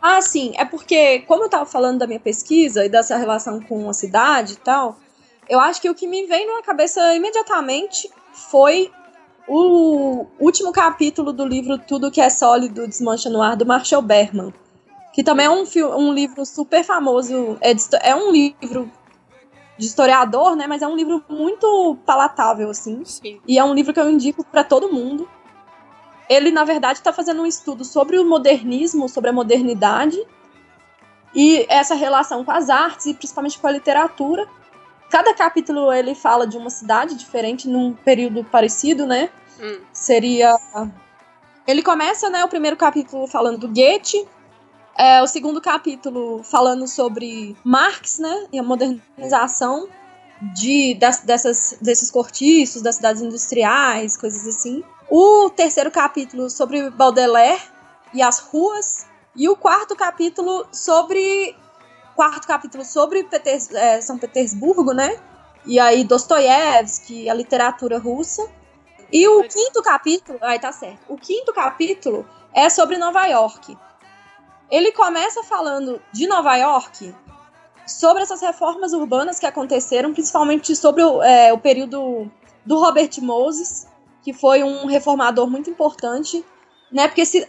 Ah, 0.00 0.20
sim. 0.20 0.52
É 0.56 0.64
porque, 0.64 1.20
como 1.20 1.44
eu 1.44 1.48
tava 1.48 1.66
falando 1.66 1.98
da 1.98 2.06
minha 2.06 2.20
pesquisa 2.20 2.84
e 2.84 2.88
dessa 2.88 3.16
relação 3.16 3.60
com 3.60 3.88
a 3.88 3.92
cidade 3.92 4.54
e 4.54 4.56
tal, 4.56 4.98
eu 5.48 5.58
acho 5.60 5.80
que 5.80 5.88
o 5.90 5.94
que 5.94 6.06
me 6.06 6.26
veio 6.26 6.54
na 6.54 6.62
cabeça 6.62 7.14
imediatamente 7.14 8.10
foi 8.50 8.90
o 9.46 10.26
último 10.38 10.72
capítulo 10.72 11.32
do 11.32 11.46
livro 11.46 11.78
Tudo 11.78 12.10
que 12.10 12.20
é 12.20 12.30
Sólido 12.30 12.86
Desmancha 12.86 13.28
no 13.28 13.42
Ar, 13.42 13.56
do 13.56 13.66
Marshall 13.66 14.02
Berman. 14.02 14.52
Que 15.12 15.22
também 15.22 15.46
é 15.46 15.50
um, 15.50 15.64
um 15.96 16.12
livro 16.12 16.44
super 16.44 16.82
famoso. 16.82 17.56
É, 17.60 17.72
é 18.02 18.14
um 18.14 18.32
livro 18.32 18.90
de 19.78 19.86
historiador, 19.86 20.56
né? 20.56 20.66
Mas 20.66 20.82
é 20.82 20.86
um 20.86 20.96
livro 20.96 21.24
muito 21.28 21.96
palatável, 22.04 22.70
assim. 22.70 23.04
Sim. 23.04 23.40
E 23.46 23.58
é 23.58 23.64
um 23.64 23.74
livro 23.74 23.92
que 23.92 24.00
eu 24.00 24.10
indico 24.10 24.44
para 24.44 24.64
todo 24.64 24.92
mundo. 24.92 25.28
Ele, 26.28 26.50
na 26.50 26.64
verdade, 26.64 26.98
está 26.98 27.12
fazendo 27.12 27.42
um 27.42 27.46
estudo 27.46 27.84
sobre 27.84 28.18
o 28.18 28.24
modernismo, 28.24 29.08
sobre 29.08 29.30
a 29.30 29.32
modernidade 29.32 30.18
e 31.34 31.66
essa 31.68 31.94
relação 31.94 32.44
com 32.44 32.50
as 32.50 32.70
artes 32.70 33.06
e 33.06 33.14
principalmente 33.14 33.58
com 33.58 33.66
a 33.66 33.70
literatura. 33.70 34.46
Cada 35.10 35.34
capítulo 35.34 35.92
ele 35.92 36.14
fala 36.14 36.46
de 36.46 36.56
uma 36.56 36.70
cidade 36.70 37.14
diferente 37.14 37.68
num 37.68 37.92
período 37.92 38.42
parecido, 38.44 39.06
né? 39.06 39.30
Hum. 39.60 39.80
Seria 39.92 40.56
ele 41.66 41.82
começa, 41.82 42.28
né, 42.28 42.44
o 42.44 42.48
primeiro 42.48 42.76
capítulo 42.76 43.26
falando 43.26 43.58
do 43.58 43.68
Goethe, 43.68 44.28
é, 44.96 45.22
o 45.22 45.26
segundo 45.26 45.60
capítulo 45.60 46.42
falando 46.42 46.86
sobre 46.86 47.56
Marx, 47.64 48.18
né, 48.18 48.46
e 48.52 48.58
a 48.58 48.62
modernização 48.62 49.88
de, 50.54 50.94
das, 50.94 51.20
dessas, 51.20 51.78
desses 51.80 52.10
cortiços, 52.10 52.82
das 52.82 52.96
cidades 52.96 53.22
industriais, 53.22 54.16
coisas 54.16 54.46
assim. 54.46 54.84
O 55.08 55.50
terceiro 55.50 55.90
capítulo 55.90 56.48
sobre 56.48 56.90
Baudelaire 56.90 57.62
e 58.12 58.22
as 58.22 58.38
ruas. 58.38 59.06
E 59.36 59.48
o 59.48 59.56
quarto 59.56 59.94
capítulo 59.96 60.66
sobre. 60.72 61.56
Quarto 62.14 62.46
capítulo 62.46 62.84
sobre 62.84 63.24
Peters, 63.24 63.70
é, 63.72 64.00
São 64.00 64.16
Petersburgo, 64.16 64.92
né? 64.92 65.20
E 65.66 65.80
aí 65.80 66.04
Dostoiévski, 66.04 67.28
a 67.28 67.34
literatura 67.34 67.98
russa. 67.98 68.48
E 69.12 69.26
o 69.28 69.42
quinto 69.42 69.82
capítulo. 69.82 70.38
Aí 70.40 70.58
tá 70.58 70.72
certo. 70.72 71.00
O 71.08 71.16
quinto 71.16 71.52
capítulo 71.52 72.26
é 72.52 72.70
sobre 72.70 72.96
Nova 72.96 73.26
York. 73.26 73.76
Ele 74.70 74.92
começa 74.92 75.42
falando 75.42 76.00
de 76.12 76.26
Nova 76.26 76.56
York, 76.56 77.14
sobre 77.86 78.22
essas 78.22 78.40
reformas 78.40 78.92
urbanas 78.92 79.38
que 79.38 79.46
aconteceram, 79.46 80.12
principalmente 80.12 80.74
sobre 80.74 81.02
o, 81.02 81.22
é, 81.22 81.52
o 81.52 81.58
período 81.58 82.30
do 82.64 82.78
Robert 82.78 83.10
Moses, 83.20 83.86
que 84.24 84.32
foi 84.32 84.64
um 84.64 84.86
reformador 84.86 85.48
muito 85.48 85.68
importante, 85.68 86.42
né? 86.90 87.06
Porque 87.06 87.26
se, 87.26 87.46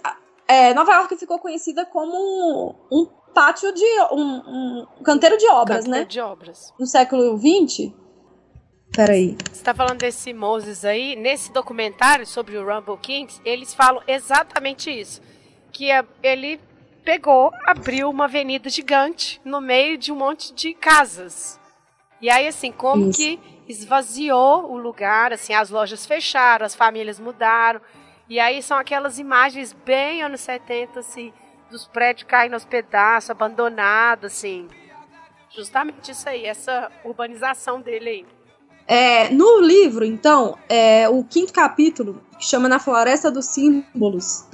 é, 0.48 0.74
Nova 0.74 0.94
York 0.94 1.16
ficou 1.16 1.40
conhecida 1.40 1.86
como 1.86 2.76
um 2.92 3.08
pátio 3.34 3.74
de 3.74 3.86
um, 4.12 4.86
um 5.00 5.04
canteiro 5.04 5.38
de 5.38 5.48
obras, 5.48 5.86
canteiro 5.86 6.00
né? 6.00 6.06
de 6.06 6.20
obras. 6.20 6.74
No 6.78 6.86
século 6.86 7.38
XX. 7.38 7.94
Peraí. 8.92 9.38
Você 9.46 9.54
está 9.54 9.74
falando 9.74 10.00
desse 10.00 10.34
Moses 10.34 10.86
aí? 10.86 11.16
Nesse 11.16 11.52
documentário 11.52 12.26
sobre 12.28 12.58
o 12.58 12.66
Rumble 12.66 12.98
Kings, 12.98 13.42
eles 13.46 13.74
falam 13.74 14.02
exatamente 14.08 14.90
isso. 14.90 15.22
Que 15.72 15.88
ele 16.22 16.60
pegou, 17.04 17.52
abriu 17.66 18.10
uma 18.10 18.26
avenida 18.26 18.70
gigante 18.70 19.40
no 19.46 19.62
meio 19.62 19.98
de 19.98 20.12
um 20.12 20.16
monte 20.16 20.54
de 20.54 20.74
casas. 20.74 21.60
E 22.22 22.30
aí, 22.30 22.48
assim, 22.48 22.72
como 22.72 23.10
Isso. 23.10 23.20
que 23.20 23.40
esvaziou 23.68 24.72
o 24.72 24.78
lugar, 24.78 25.34
assim, 25.34 25.54
as 25.54 25.70
lojas 25.70 26.06
fecharam, 26.06 26.66
as 26.66 26.76
famílias 26.76 27.20
mudaram. 27.20 27.82
E 28.30 28.40
aí 28.40 28.62
são 28.62 28.78
aquelas 28.78 29.20
imagens 29.20 29.74
bem 29.86 30.24
anos 30.24 30.42
70, 30.42 31.00
assim, 31.00 31.34
dos 31.70 31.88
prédios 31.88 32.28
caindo 32.28 32.54
aos 32.54 32.66
pedaços, 32.66 33.30
abandonados, 33.30 34.34
assim. 34.34 34.68
Justamente 35.50 36.12
isso 36.12 36.28
aí, 36.28 36.46
essa 36.46 36.92
urbanização 37.04 37.80
dele 37.82 38.10
aí. 38.10 38.26
É, 38.88 39.30
no 39.30 39.62
livro, 39.62 40.06
então, 40.06 40.58
é, 40.70 41.10
o 41.10 41.24
quinto 41.24 41.52
capítulo, 41.52 42.22
que 42.38 42.46
chama 42.46 42.70
Na 42.70 42.78
Floresta 42.78 43.32
dos 43.32 43.46
Símbolos, 43.46 44.46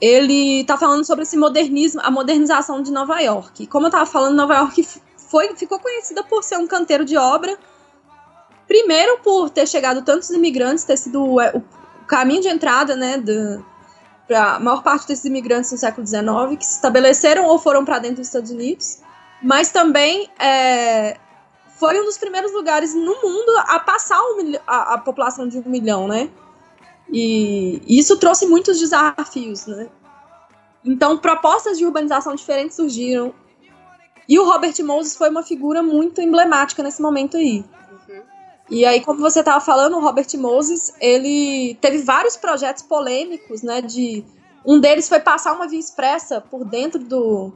ele 0.00 0.64
tá 0.64 0.76
falando 0.76 1.04
sobre 1.04 1.22
esse 1.22 1.36
modernismo, 1.36 2.00
a 2.02 2.10
modernização 2.10 2.82
de 2.82 2.90
Nova 2.90 3.20
York. 3.20 3.66
Como 3.66 3.86
eu 3.86 3.90
tava 3.90 4.06
falando, 4.06 4.34
Nova 4.34 4.54
York 4.54 4.84
foi, 5.16 5.54
ficou 5.54 5.78
conhecida 5.78 6.24
por 6.24 6.42
ser 6.42 6.56
um 6.56 6.66
canteiro 6.66 7.04
de 7.04 7.16
obra. 7.16 7.56
Primeiro 8.66 9.18
por 9.18 9.50
ter 9.50 9.66
chegado 9.66 10.02
tantos 10.02 10.30
imigrantes, 10.30 10.84
ter 10.84 10.96
sido 10.96 11.40
é, 11.40 11.50
o, 11.54 11.62
caminho 12.06 12.42
de 12.42 12.48
entrada, 12.48 12.94
né, 12.96 13.22
para 14.26 14.54
a 14.54 14.60
maior 14.60 14.82
parte 14.82 15.06
desses 15.08 15.24
imigrantes 15.24 15.72
no 15.72 15.78
século 15.78 16.06
XIX 16.06 16.58
que 16.58 16.64
se 16.64 16.74
estabeleceram 16.74 17.46
ou 17.46 17.58
foram 17.58 17.84
para 17.84 17.98
dentro 17.98 18.18
dos 18.18 18.26
Estados 18.26 18.50
Unidos. 18.50 18.98
Mas 19.42 19.70
também 19.70 20.30
é, 20.38 21.16
foi 21.78 22.00
um 22.00 22.04
dos 22.04 22.16
primeiros 22.16 22.52
lugares 22.52 22.94
no 22.94 23.20
mundo 23.22 23.52
a 23.66 23.80
passar 23.80 24.20
um, 24.20 24.54
a, 24.66 24.94
a 24.94 24.98
população 24.98 25.48
de 25.48 25.58
um 25.58 25.64
milhão, 25.66 26.06
né? 26.06 26.30
E 27.12 27.82
isso 27.86 28.16
trouxe 28.16 28.46
muitos 28.46 28.78
desafios, 28.78 29.66
né? 29.66 29.88
Então, 30.84 31.18
propostas 31.18 31.78
de 31.78 31.84
urbanização 31.84 32.34
diferentes 32.34 32.76
surgiram. 32.76 33.34
E 34.28 34.38
o 34.38 34.44
Robert 34.44 34.74
Moses 34.84 35.16
foi 35.16 35.28
uma 35.28 35.42
figura 35.42 35.82
muito 35.82 36.20
emblemática 36.20 36.82
nesse 36.82 37.02
momento 37.02 37.36
aí. 37.36 37.64
E 38.72 38.86
aí, 38.86 39.04
como 39.04 39.20
você 39.20 39.40
estava 39.40 39.60
falando, 39.60 39.98
o 39.98 40.00
Robert 40.00 40.26
Moses, 40.38 40.94
ele 40.98 41.76
teve 41.78 41.98
vários 41.98 42.38
projetos 42.38 42.82
polêmicos, 42.82 43.62
né? 43.62 43.82
De 43.82 44.24
um 44.64 44.80
deles 44.80 45.10
foi 45.10 45.20
passar 45.20 45.52
uma 45.52 45.68
via 45.68 45.78
expressa 45.78 46.40
por 46.40 46.64
dentro 46.64 46.98
do 46.98 47.52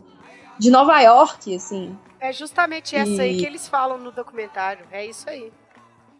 de 0.58 0.70
Nova 0.70 1.00
York, 1.00 1.54
assim. 1.54 1.96
É 2.20 2.34
justamente 2.34 2.94
essa 2.94 3.16
e... 3.16 3.20
aí 3.20 3.36
que 3.38 3.46
eles 3.46 3.66
falam 3.66 3.96
no 3.96 4.12
documentário. 4.12 4.84
É 4.92 5.06
isso 5.06 5.28
aí. 5.30 5.50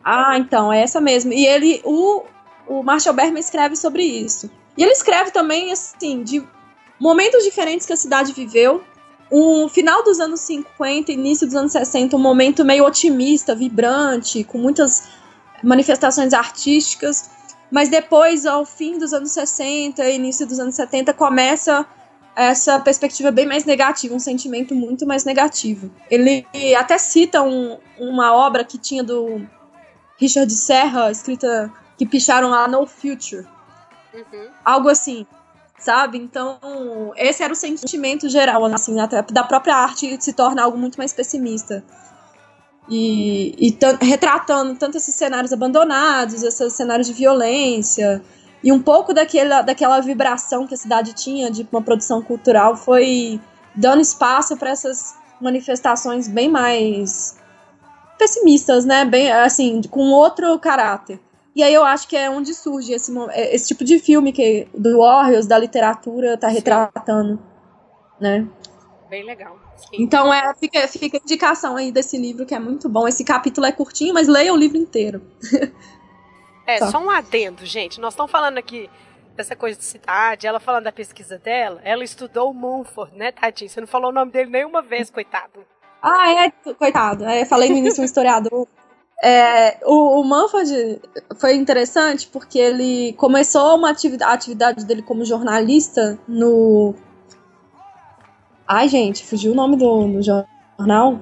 Ah, 0.03 0.39
então, 0.39 0.73
é 0.73 0.81
essa 0.81 0.99
mesmo. 0.99 1.31
E 1.31 1.47
ele, 1.47 1.83
o, 1.85 2.25
o 2.67 2.83
Marshall 2.83 3.15
Berman 3.15 3.41
escreve 3.41 3.77
sobre 3.77 4.03
isso. 4.03 4.51
E 4.79 4.83
ele 4.83 4.93
escreve 4.93 5.31
também, 5.31 5.73
assim, 5.73 6.23
de 6.23 6.43
momentos 6.99 7.45
diferentes 7.45 7.87
que 7.87 7.93
a 7.93 7.97
cidade 7.99 8.33
viveu. 8.33 8.83
O 9.31 9.69
final 9.69 10.05
dos 10.05 10.21
anos 10.21 10.41
50, 10.41 11.11
início 11.13 11.47
dos 11.47 11.57
anos 11.57 11.73
60, 11.73 12.17
um 12.17 12.21
momento 12.21 12.65
meio 12.65 12.85
otimista, 12.85 13.55
vibrante, 13.55 14.45
com 14.45 14.59
muitas 14.59 15.09
manifestações 15.63 16.33
artísticas. 16.33 17.29
Mas 17.71 17.89
depois, 17.89 18.47
ao 18.47 18.65
fim 18.65 18.99
dos 18.99 19.13
anos 19.13 19.33
60, 19.33 20.09
início 20.11 20.47
dos 20.47 20.61
anos 20.61 20.77
70, 20.77 21.13
começa 21.13 21.85
essa 22.37 22.79
perspectiva 22.79 23.31
bem 23.31 23.47
mais 23.47 23.65
negativa, 23.65 24.15
um 24.15 24.21
sentimento 24.21 24.75
muito 24.75 25.07
mais 25.07 25.25
negativo. 25.25 25.91
Ele 26.11 26.47
até 26.77 26.99
cita 26.99 27.43
um, 27.43 27.79
uma 27.99 28.35
obra 28.35 28.63
que 28.63 28.77
tinha 28.79 29.03
do 29.03 29.41
Richard 30.19 30.53
Serra, 30.53 31.11
escrita 31.11 31.73
que 31.97 32.07
picharam 32.07 32.51
lá 32.51 32.69
No 32.69 32.87
Future. 32.87 33.47
Uhum. 34.15 34.49
Algo 34.65 34.89
assim, 34.89 35.27
sabe? 35.79 36.19
Então, 36.19 36.59
esse 37.17 37.43
era 37.43 37.53
o 37.53 37.57
sentimento 37.57 38.29
geral, 38.29 38.65
assim, 38.67 38.99
até 39.01 39.23
da 39.23 39.45
própria 39.45 39.77
arte 39.77 40.17
se 40.21 40.33
torna 40.33 40.63
algo 40.63 40.79
muito 40.79 40.97
mais 40.97 41.13
pessimista. 41.13 41.85
E, 42.89 43.55
e 43.59 43.79
retratando 44.05 44.75
tanto 44.77 44.97
esses 44.97 45.15
cenários 45.15 45.53
abandonados, 45.53 46.43
esses 46.43 46.73
cenários 46.73 47.09
de 47.09 47.13
violência, 47.13 48.23
e 48.63 48.73
um 48.73 48.81
pouco 48.81 49.13
daquela, 49.13 49.63
daquela 49.63 50.01
vibração 50.01 50.67
que 50.67 50.75
a 50.75 50.77
cidade 50.77 51.13
tinha 51.13 51.51
de 51.51 51.67
uma 51.71 51.83
produção 51.83 52.23
cultural 52.23 52.77
foi 52.77 53.41
dando 53.75 54.01
espaço 54.01 54.57
para 54.57 54.71
essas 54.71 55.15
manifestações 55.41 56.27
bem 56.27 56.49
mais 56.49 57.37
pessimistas, 58.19 58.85
né? 58.85 59.05
Bem 59.05 59.31
assim, 59.31 59.83
com 59.91 60.11
outro 60.11 60.59
caráter. 60.59 61.21
E 61.57 61.63
aí 61.63 61.73
eu 61.73 61.83
acho 61.83 62.07
que 62.07 62.15
é 62.15 62.29
onde 62.29 62.53
surge 62.53 62.93
esse, 62.93 63.11
é, 63.31 63.55
esse 63.55 63.69
tipo 63.69 63.83
de 63.83 63.99
filme 63.99 64.31
que 64.31 64.69
do 64.75 64.99
Warriors, 64.99 65.47
da 65.47 65.59
literatura, 65.59 66.37
tá 66.37 66.49
retratando, 66.49 67.43
né? 68.21 68.47
Bem 69.09 69.25
legal. 69.25 69.59
Sim. 69.75 70.03
Então 70.03 70.31
é, 70.33 70.55
fica, 70.55 70.87
fica 70.87 71.17
a 71.17 71.21
indicação 71.25 71.79
aí 71.79 71.91
desse 71.91 72.19
livro 72.19 72.45
que 72.45 72.55
é 72.55 72.59
muito 72.59 72.91
bom. 72.91 73.09
Esse 73.09 73.25
capítulo 73.25 73.67
é 73.67 73.73
curtinho, 73.73 74.13
mas 74.13 74.29
leia 74.29 74.53
o 74.53 74.57
livro 74.57 74.77
inteiro. 74.77 75.23
É, 76.67 76.85
só 76.91 76.99
um 76.99 77.09
adendo, 77.09 77.65
gente. 77.65 78.01
Nós 78.01 78.13
estamos 78.13 78.31
falando 78.31 78.59
aqui 78.59 78.91
dessa 79.37 79.55
coisa 79.55 79.79
de 79.79 79.85
cidade, 79.85 80.47
ela 80.47 80.59
falando 80.59 80.83
da 80.83 80.93
pesquisa 80.93 81.39
dela, 81.39 81.81
ela 81.85 82.03
estudou 82.03 82.51
o 82.51 82.55
Mumford, 82.55 83.17
né, 83.17 83.31
tadinho? 83.31 83.71
Você 83.71 83.81
não 83.81 83.87
falou 83.87 84.11
o 84.11 84.13
nome 84.13 84.33
dele 84.33 84.51
nenhuma 84.51 84.83
vez, 84.83 85.09
coitado. 85.09 85.65
Ah, 86.03 86.45
é, 86.45 86.73
coitado. 86.75 87.25
É, 87.25 87.45
falei 87.45 87.71
no 87.71 87.77
início 87.77 88.03
um 88.03 88.05
historiador. 88.05 88.67
É, 89.23 89.79
o, 89.85 90.21
o 90.21 90.25
Mumford 90.25 91.01
foi 91.37 91.55
interessante 91.55 92.29
porque 92.29 92.59
ele 92.59 93.15
começou 93.15 93.77
uma 93.77 93.91
atividade, 93.91 94.31
a 94.31 94.35
atividade 94.35 94.85
dele 94.85 95.03
como 95.03 95.25
jornalista 95.25 96.19
no. 96.29 96.95
Ai, 98.69 98.89
gente, 98.89 99.25
fugiu 99.25 99.53
o 99.53 99.55
nome 99.55 99.77
do, 99.77 100.09
do 100.09 100.23
jornal? 100.23 101.21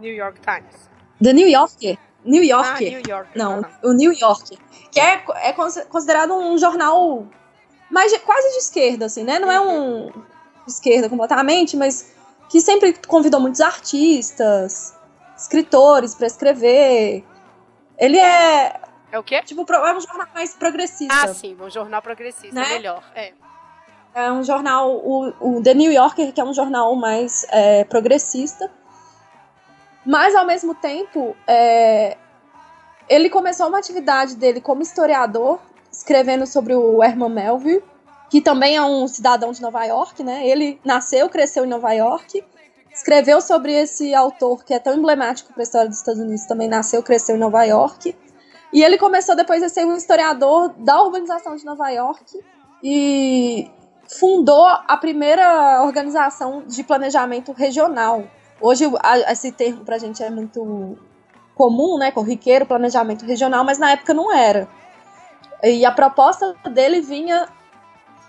New 0.00 0.12
York 0.12 0.40
Times. 0.40 0.88
The 1.22 1.32
New 1.32 1.48
Yorker. 1.48 1.98
New 2.24 2.42
York. 2.42 2.68
Ah, 2.68 2.90
New 2.90 3.02
York. 3.08 3.38
Não, 3.38 3.64
o 3.84 3.92
New 3.92 4.12
York. 4.12 4.58
Que 4.90 5.00
é, 5.00 5.22
é 5.42 5.52
considerado 5.52 6.34
um 6.34 6.58
jornal 6.58 7.26
mais 7.90 8.12
de, 8.12 8.18
quase 8.18 8.50
de 8.52 8.58
esquerda, 8.58 9.06
assim, 9.06 9.22
né? 9.22 9.38
Não 9.38 9.50
é 9.50 9.60
um 9.60 10.10
de 10.66 10.72
esquerda 10.72 11.08
completamente, 11.08 11.76
mas 11.76 12.12
que 12.48 12.60
sempre 12.60 12.94
convidou 13.06 13.40
muitos 13.40 13.60
artistas, 13.60 14.94
escritores 15.36 16.14
para 16.14 16.26
escrever. 16.26 17.24
Ele 17.98 18.18
é. 18.18 18.80
É 19.12 19.18
o 19.18 19.22
quê? 19.22 19.40
Tipo, 19.42 19.64
é 19.72 19.94
um 19.94 20.00
jornal 20.00 20.28
mais 20.34 20.54
progressista. 20.54 21.14
Ah, 21.14 21.32
sim, 21.32 21.56
um 21.60 21.70
jornal 21.70 22.02
progressista, 22.02 22.54
né? 22.54 22.68
melhor. 22.68 23.02
É. 23.14 23.32
É 24.14 24.32
um 24.32 24.42
jornal, 24.42 24.92
o, 24.92 25.28
o 25.40 25.62
The 25.62 25.74
New 25.74 25.92
Yorker, 25.92 26.32
que 26.32 26.40
é 26.40 26.44
um 26.44 26.54
jornal 26.54 26.94
mais 26.96 27.46
é, 27.50 27.84
progressista. 27.84 28.70
Mas, 30.04 30.34
ao 30.34 30.46
mesmo 30.46 30.74
tempo, 30.74 31.36
é, 31.46 32.16
ele 33.08 33.28
começou 33.28 33.68
uma 33.68 33.78
atividade 33.78 34.36
dele 34.36 34.60
como 34.60 34.82
historiador, 34.82 35.58
escrevendo 35.92 36.46
sobre 36.46 36.74
o 36.74 37.02
Herman 37.02 37.28
Melville, 37.28 37.84
que 38.30 38.40
também 38.40 38.76
é 38.76 38.82
um 38.82 39.06
cidadão 39.06 39.52
de 39.52 39.60
Nova 39.60 39.84
York, 39.84 40.22
né? 40.22 40.46
Ele 40.46 40.80
nasceu, 40.84 41.28
cresceu 41.28 41.64
em 41.64 41.68
Nova 41.68 41.92
York, 41.92 42.42
escreveu 42.96 43.40
sobre 43.40 43.72
esse 43.72 44.14
autor 44.14 44.64
que 44.64 44.74
é 44.74 44.78
tão 44.80 44.94
emblemático 44.94 45.52
para 45.52 45.62
a 45.62 45.64
história 45.64 45.88
dos 45.88 45.98
Estados 45.98 46.20
Unidos, 46.20 46.46
também 46.46 46.68
nasceu, 46.68 47.02
cresceu 47.02 47.36
em 47.36 47.38
Nova 47.38 47.62
York. 47.62 48.16
E 48.72 48.82
ele 48.82 48.98
começou 48.98 49.36
depois 49.36 49.62
a 49.62 49.68
ser 49.68 49.84
um 49.84 49.96
historiador 49.96 50.74
da 50.78 51.00
urbanização 51.02 51.54
de 51.54 51.64
Nova 51.64 51.88
York 51.90 52.40
e 52.82 53.70
fundou 54.08 54.66
a 54.66 54.96
primeira 54.96 55.82
organização 55.84 56.64
de 56.66 56.82
planejamento 56.82 57.52
regional 57.52 58.24
Hoje 58.60 58.84
esse 59.28 59.52
termo 59.52 59.84
pra 59.84 59.98
gente 59.98 60.22
é 60.22 60.30
muito 60.30 60.96
comum, 61.54 61.98
né? 61.98 62.10
Corriqueiro, 62.10 62.64
planejamento 62.64 63.24
regional, 63.26 63.64
mas 63.64 63.78
na 63.78 63.90
época 63.90 64.14
não 64.14 64.34
era. 64.34 64.66
E 65.62 65.84
a 65.84 65.92
proposta 65.92 66.54
dele 66.72 67.00
vinha 67.00 67.48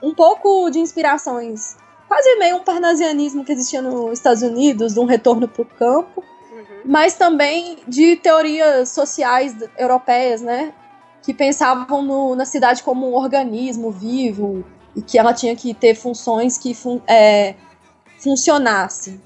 um 0.03 0.14
pouco 0.14 0.69
de 0.69 0.80
inspirações, 0.80 1.77
quase 2.08 2.36
meio 2.38 2.58
um 2.58 2.64
parnasianismo 2.64 3.44
que 3.44 3.52
existia 3.52 3.82
nos 3.82 4.14
Estados 4.14 4.42
Unidos, 4.42 4.94
de 4.94 5.00
um 5.00 5.06
retorno 5.06 5.48
para 5.48 5.62
o 5.62 5.66
campo, 5.66 6.24
uhum. 6.52 6.82
mas 6.86 7.16
também 7.16 7.80
de 7.88 8.16
teorias 8.16 8.90
sociais 8.90 9.56
europeias, 9.78 10.42
né? 10.42 10.74
Que 11.22 11.34
pensavam 11.34 12.02
no, 12.02 12.36
na 12.36 12.46
cidade 12.46 12.82
como 12.84 13.10
um 13.10 13.16
organismo 13.16 13.92
vivo 13.92 14.64
e 14.96 15.02
que 15.02 15.18
ela 15.18 15.34
tinha 15.34 15.56
que 15.56 15.74
ter 15.74 15.94
funções 15.96 16.58
que 16.58 16.74
fun 16.74 17.02
é, 17.08 17.56
funcionassem. 18.18 19.22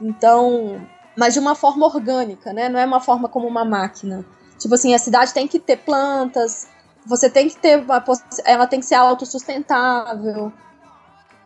Então, 0.00 0.80
mas 1.16 1.34
de 1.34 1.40
uma 1.40 1.54
forma 1.54 1.86
orgânica, 1.86 2.52
né? 2.52 2.68
Não 2.68 2.78
é 2.78 2.84
uma 2.84 3.00
forma 3.00 3.28
como 3.28 3.46
uma 3.46 3.64
máquina. 3.64 4.24
Tipo 4.58 4.74
assim, 4.74 4.94
a 4.94 4.98
cidade 4.98 5.34
tem 5.34 5.48
que 5.48 5.58
ter 5.58 5.78
plantas, 5.78 6.68
você 7.04 7.28
tem 7.28 7.48
que 7.48 7.56
ter 7.56 7.80
uma, 7.80 8.02
ela 8.44 8.66
tem 8.66 8.80
que 8.80 8.86
ser 8.86 8.94
autossustentável. 8.94 10.52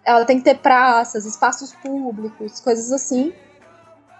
Ela 0.07 0.25
tem 0.25 0.39
que 0.39 0.45
ter 0.45 0.59
praças, 0.59 1.27
espaços 1.27 1.73
públicos, 1.73 2.61
coisas 2.61 2.93
assim. 2.93 3.33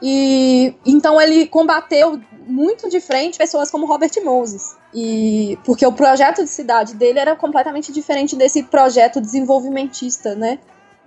E 0.03 0.75
então 0.85 1.21
ele 1.21 1.47
combateu 1.47 2.21
muito 2.47 2.91
de 2.91 3.01
frente 3.01 3.39
pessoas 3.39 3.71
como 3.71 3.87
Robert 3.87 4.13
Moses. 4.25 4.77
E 4.93 5.59
porque 5.65 5.87
o 5.87 5.93
projeto 5.93 6.43
de 6.43 6.51
cidade 6.51 6.95
dele 6.95 7.19
era 7.19 7.37
completamente 7.37 7.93
diferente 7.93 8.35
desse 8.35 8.65
projeto 8.65 9.21
desenvolvimentista, 9.21 10.35
né? 10.35 10.59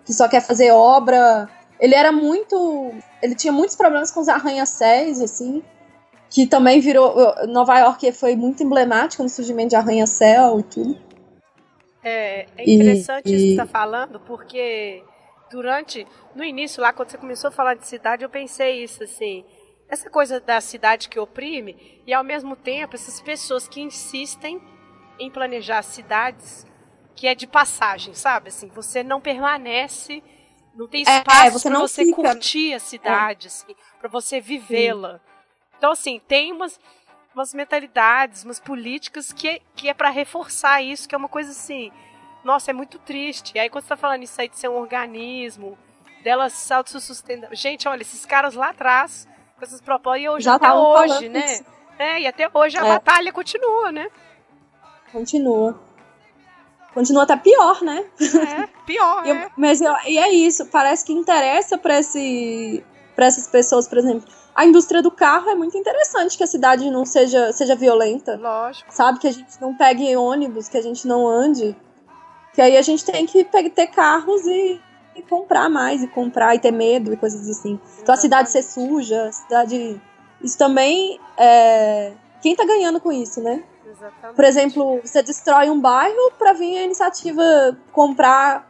Que 0.06 0.14
só 0.14 0.28
quer 0.28 0.42
fazer 0.42 0.72
obra 0.72 1.50
ele 1.80 1.96
era 1.96 2.12
muito. 2.12 2.92
Ele 3.22 3.34
tinha 3.34 3.54
muitos 3.54 3.76
problemas 3.76 4.12
com 4.12 4.20
os 4.20 4.28
arranha-céus, 4.28 5.22
assim. 5.22 5.64
Que 6.30 6.46
também 6.46 6.82
virou. 6.82 7.16
Nova 7.48 7.80
York 7.80 8.12
foi 8.12 8.36
muito 8.36 8.62
emblemático 8.62 9.24
no 9.24 9.30
surgimento 9.30 9.70
de 9.70 9.76
arranha-céu 9.76 10.60
e 10.60 10.64
tudo. 10.64 10.98
É, 12.04 12.48
é 12.58 12.70
interessante 12.70 13.30
e, 13.30 13.36
isso 13.36 13.44
que 13.44 13.56
você 13.56 13.62
está 13.62 13.66
falando, 13.66 14.20
porque 14.22 15.04
durante. 15.52 16.06
No 16.36 16.44
início, 16.44 16.82
lá, 16.82 16.94
quando 16.94 17.10
você 17.10 17.18
começou 17.18 17.50
a 17.50 17.52
falar 17.52 17.76
de 17.76 17.88
cidade, 17.88 18.24
eu 18.24 18.30
pensei 18.30 18.84
isso, 18.84 19.04
assim. 19.04 19.46
Essa 19.88 20.10
coisa 20.10 20.40
da 20.40 20.62
cidade 20.62 21.10
que 21.10 21.20
oprime, 21.20 22.02
e 22.06 22.14
ao 22.14 22.24
mesmo 22.24 22.56
tempo, 22.56 22.96
essas 22.96 23.20
pessoas 23.22 23.68
que 23.68 23.82
insistem 23.82 24.62
em 25.20 25.32
planejar 25.32 25.82
cidades 25.82 26.66
que 27.16 27.28
é 27.28 27.36
de 27.36 27.48
passagem, 27.48 28.14
sabe? 28.14 28.48
Assim, 28.48 28.70
você 28.70 29.04
não 29.04 29.20
permanece 29.20 30.24
não 30.80 30.88
tem 30.88 31.04
é, 31.06 31.18
espaço 31.18 31.46
é, 31.46 31.52
você 31.52 31.70
para 31.70 31.80
você 31.80 32.06
fica... 32.06 32.16
curtir 32.16 32.74
a 32.74 32.80
cidade, 32.80 33.48
é. 33.48 33.50
assim, 33.50 33.76
para 34.00 34.10
você 34.10 34.40
vivê-la. 34.40 35.20
Então, 35.78 35.92
assim, 35.92 36.22
tem 36.26 36.54
umas, 36.54 36.80
umas 37.40 37.54
mentalidades, 37.54 38.44
umas 38.44 38.60
políticas 38.60 39.32
que, 39.32 39.62
que 39.76 39.90
é 39.90 39.94
para 39.94 40.10
reforçar 40.10 40.82
isso, 40.82 41.08
que 41.08 41.16
é 41.16 41.18
uma 41.18 41.30
coisa 41.30 41.52
assim. 41.52 41.92
Nossa, 42.44 42.72
é 42.72 42.74
muito 42.74 43.00
triste. 43.00 43.54
E 43.56 43.60
aí, 43.60 43.70
quando 43.70 43.84
você 43.84 43.90
tá 43.90 43.98
falando 43.98 44.24
isso 44.24 44.40
aí 44.40 44.50
de 44.50 44.58
ser 44.58 44.70
um 44.70 44.78
organismo, 44.78 45.78
dela 46.24 46.50
se 46.50 46.74
autossustentar. 46.74 47.50
Gente, 47.54 47.88
olha, 47.88 48.02
esses 48.02 48.26
caras 48.26 48.54
lá 48.54 48.70
atrás, 48.70 49.28
com 49.58 49.64
essas 49.64 49.82
propostas, 49.82 50.24
e 50.24 50.30
hoje, 50.30 50.46
Já 50.46 50.56
até 50.56 50.72
hoje, 50.72 51.30
né? 51.30 51.54
Isso. 51.54 51.66
É, 51.98 52.22
e 52.22 52.28
até 52.28 52.50
hoje 52.54 52.78
a 52.78 52.86
é. 52.86 52.90
batalha 52.90 53.32
continua, 53.32 53.92
né? 53.92 54.10
Continua 55.12 55.90
continua 56.94 57.24
até 57.24 57.38
pior, 57.38 57.82
né? 57.82 58.04
É, 58.20 58.68
pior, 58.86 59.24
eu, 59.28 59.36
é. 59.36 59.52
Mas 59.56 59.80
eu, 59.80 59.96
e 60.06 60.18
é 60.18 60.32
isso, 60.34 60.66
parece 60.66 61.06
que 61.06 61.14
interessa 61.14 61.78
para 61.78 62.00
esse, 62.00 62.84
pra 63.20 63.26
essas 63.26 63.48
pessoas, 63.48 63.86
por 63.86 63.98
exemplo. 63.98 64.24
A 64.56 64.66
indústria 64.66 65.02
do 65.02 65.12
carro 65.12 65.50
é 65.50 65.56
muito 65.56 65.78
interessante 65.78 66.38
que 66.38 66.44
a 66.44 66.48
cidade 66.48 66.90
não 66.90 67.06
seja, 67.06 67.52
seja 67.52 67.76
violenta. 67.76 68.38
Lógico. 68.38 68.90
Sabe? 68.94 69.20
Que 69.20 69.28
a 69.28 69.32
gente 69.34 69.60
não 69.60 69.76
pegue 69.76 70.16
ônibus, 70.16 70.70
que 70.70 70.78
a 70.78 70.82
gente 70.82 71.06
não 71.06 71.28
ande. 71.28 71.76
Que 72.54 72.62
aí 72.62 72.78
a 72.78 72.82
gente 72.82 73.04
tem 73.04 73.26
que 73.26 73.44
ter 73.44 73.88
carros 73.88 74.46
e, 74.48 74.80
e 75.18 75.22
comprar 75.24 75.70
mais, 75.70 76.02
e 76.02 76.08
comprar 76.08 76.56
e 76.56 76.60
ter 76.60 76.72
medo 76.72 77.12
e 77.12 77.18
coisas 77.18 77.50
assim. 77.50 77.78
Então 78.02 78.16
a 78.16 78.18
cidade 78.18 78.50
ser 78.50 78.64
suja, 78.64 79.28
a 79.28 79.32
cidade. 79.34 80.02
Isso 80.42 80.58
também 80.58 81.20
é. 81.38 82.14
Quem 82.42 82.56
tá 82.56 82.66
ganhando 82.66 83.02
com 83.02 83.12
isso, 83.12 83.42
né? 83.42 83.66
Exatamente. 83.86 84.36
Por 84.36 84.46
exemplo, 84.46 85.02
você 85.04 85.22
destrói 85.22 85.70
um 85.70 85.82
bairro 85.82 86.32
para 86.40 86.54
vir 86.54 86.78
a 86.78 86.84
iniciativa 86.84 87.78
comprar 87.92 88.66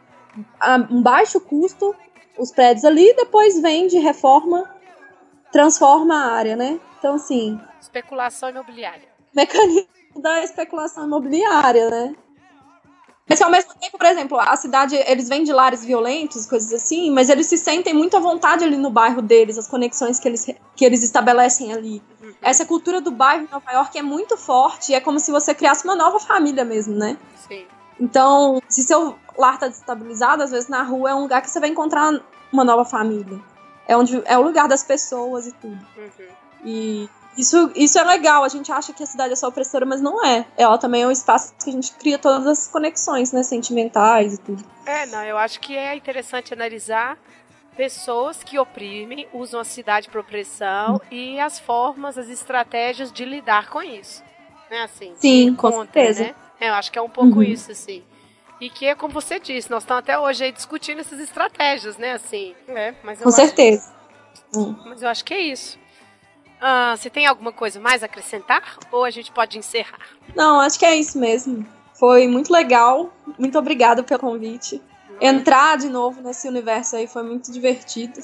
a 0.58 0.74
um 0.90 1.00
baixo 1.00 1.40
custo 1.40 1.94
os 2.40 2.50
prédios 2.50 2.84
ali 2.84 3.10
e 3.10 3.14
depois 3.14 3.60
vende, 3.60 3.98
reforma, 3.98 4.64
transforma 5.52 6.14
a 6.14 6.32
área, 6.32 6.56
né? 6.56 6.80
Então, 6.98 7.14
assim. 7.14 7.60
Especulação 7.80 8.48
imobiliária. 8.48 9.08
Mecanismo 9.34 9.88
da 10.16 10.42
especulação 10.42 11.04
imobiliária, 11.04 11.88
né? 11.90 12.14
Mas 13.28 13.40
ao 13.40 13.50
mesmo 13.50 13.72
tempo, 13.74 13.96
por 13.96 14.06
exemplo, 14.06 14.40
a 14.40 14.56
cidade, 14.56 14.96
eles 15.06 15.28
vêm 15.28 15.44
de 15.44 15.52
lares 15.52 15.84
violentos, 15.84 16.46
coisas 16.46 16.72
assim, 16.72 17.12
mas 17.12 17.28
eles 17.28 17.46
se 17.46 17.56
sentem 17.56 17.94
muito 17.94 18.16
à 18.16 18.20
vontade 18.20 18.64
ali 18.64 18.76
no 18.76 18.90
bairro 18.90 19.22
deles, 19.22 19.56
as 19.56 19.68
conexões 19.68 20.18
que 20.18 20.26
eles, 20.26 20.46
que 20.74 20.84
eles 20.84 21.04
estabelecem 21.04 21.72
ali. 21.72 22.02
Uhum. 22.20 22.34
Essa 22.42 22.66
cultura 22.66 23.00
do 23.00 23.12
bairro 23.12 23.44
em 23.44 23.48
Nova 23.48 23.70
York 23.70 23.96
é 23.96 24.02
muito 24.02 24.36
forte, 24.36 24.92
é 24.92 25.00
como 25.00 25.20
se 25.20 25.30
você 25.30 25.54
criasse 25.54 25.84
uma 25.84 25.94
nova 25.94 26.18
família 26.18 26.64
mesmo, 26.64 26.96
né? 26.96 27.16
Sim. 27.46 27.66
Então, 28.00 28.62
se 28.68 28.82
seu 28.82 29.18
lar 29.36 29.58
tá 29.58 29.68
desestabilizado, 29.68 30.42
às 30.42 30.50
vezes 30.50 30.68
na 30.68 30.82
rua 30.82 31.10
é 31.10 31.14
um 31.14 31.20
lugar 31.20 31.42
que 31.42 31.50
você 31.50 31.60
vai 31.60 31.68
encontrar 31.68 32.20
uma 32.52 32.64
nova 32.64 32.84
família. 32.84 33.38
É 33.86 33.96
onde 33.96 34.22
é 34.24 34.38
o 34.38 34.42
lugar 34.42 34.68
das 34.68 34.82
pessoas 34.82 35.46
e 35.46 35.52
tudo. 35.52 35.86
Uhum. 35.96 36.28
E 36.64 37.08
isso, 37.36 37.70
isso 37.74 37.98
é 37.98 38.04
legal, 38.04 38.44
a 38.44 38.48
gente 38.48 38.70
acha 38.72 38.92
que 38.92 39.02
a 39.02 39.06
cidade 39.06 39.32
é 39.32 39.36
só 39.36 39.48
opressora, 39.48 39.86
mas 39.86 40.00
não 40.00 40.24
é. 40.24 40.46
Ela 40.56 40.78
também 40.78 41.02
é 41.02 41.06
um 41.06 41.10
espaço 41.10 41.54
que 41.62 41.70
a 41.70 41.72
gente 41.72 41.92
cria 41.92 42.18
todas 42.18 42.46
as 42.46 42.68
conexões, 42.68 43.32
né, 43.32 43.42
sentimentais 43.42 44.34
e 44.34 44.38
tudo. 44.38 44.64
É, 44.84 45.06
não, 45.06 45.22
eu 45.24 45.38
acho 45.38 45.60
que 45.60 45.76
é 45.76 45.94
interessante 45.94 46.52
analisar 46.52 47.18
pessoas 47.76 48.42
que 48.42 48.58
oprimem, 48.58 49.28
usam 49.32 49.60
a 49.60 49.64
cidade 49.64 50.08
para 50.08 50.20
opressão 50.20 50.96
hum. 50.96 51.00
e 51.10 51.40
as 51.40 51.58
formas, 51.58 52.18
as 52.18 52.28
estratégias 52.28 53.12
de 53.12 53.24
lidar 53.24 53.70
com 53.70 53.82
isso. 53.82 54.22
Né, 54.70 54.82
assim, 54.82 55.14
Sim, 55.16 55.54
com 55.54 55.70
certeza. 55.72 56.24
Né? 56.24 56.34
É, 56.60 56.68
eu 56.68 56.74
acho 56.74 56.92
que 56.92 56.98
é 56.98 57.02
um 57.02 57.08
pouco 57.08 57.36
uhum. 57.36 57.42
isso, 57.42 57.72
assim. 57.72 58.02
E 58.60 58.68
que 58.68 58.86
é 58.86 58.94
como 58.94 59.14
você 59.14 59.40
disse, 59.40 59.70
nós 59.70 59.82
estamos 59.82 60.02
até 60.02 60.18
hoje 60.18 60.44
aí 60.44 60.52
discutindo 60.52 61.00
essas 61.00 61.18
estratégias, 61.18 61.96
né, 61.96 62.12
assim. 62.12 62.54
É, 62.68 62.94
mas 63.02 63.18
com 63.18 63.30
certeza. 63.30 63.90
Hum. 64.54 64.76
Mas 64.84 65.02
eu 65.02 65.08
acho 65.08 65.24
que 65.24 65.32
é 65.32 65.40
isso. 65.40 65.78
Ah, 66.60 66.94
você 66.94 67.08
tem 67.08 67.26
alguma 67.26 67.52
coisa 67.52 67.80
mais 67.80 68.02
a 68.02 68.06
acrescentar? 68.06 68.78
Ou 68.92 69.04
a 69.04 69.10
gente 69.10 69.32
pode 69.32 69.56
encerrar? 69.56 70.06
Não, 70.36 70.60
acho 70.60 70.78
que 70.78 70.84
é 70.84 70.94
isso 70.94 71.18
mesmo. 71.18 71.66
Foi 71.94 72.28
muito 72.28 72.52
legal. 72.52 73.10
Muito 73.38 73.58
obrigada 73.58 74.02
pelo 74.02 74.20
convite. 74.20 74.82
Entrar 75.20 75.76
de 75.76 75.88
novo 75.88 76.22
nesse 76.22 76.48
universo 76.48 76.96
aí 76.96 77.06
foi 77.06 77.22
muito 77.22 77.50
divertido. 77.50 78.20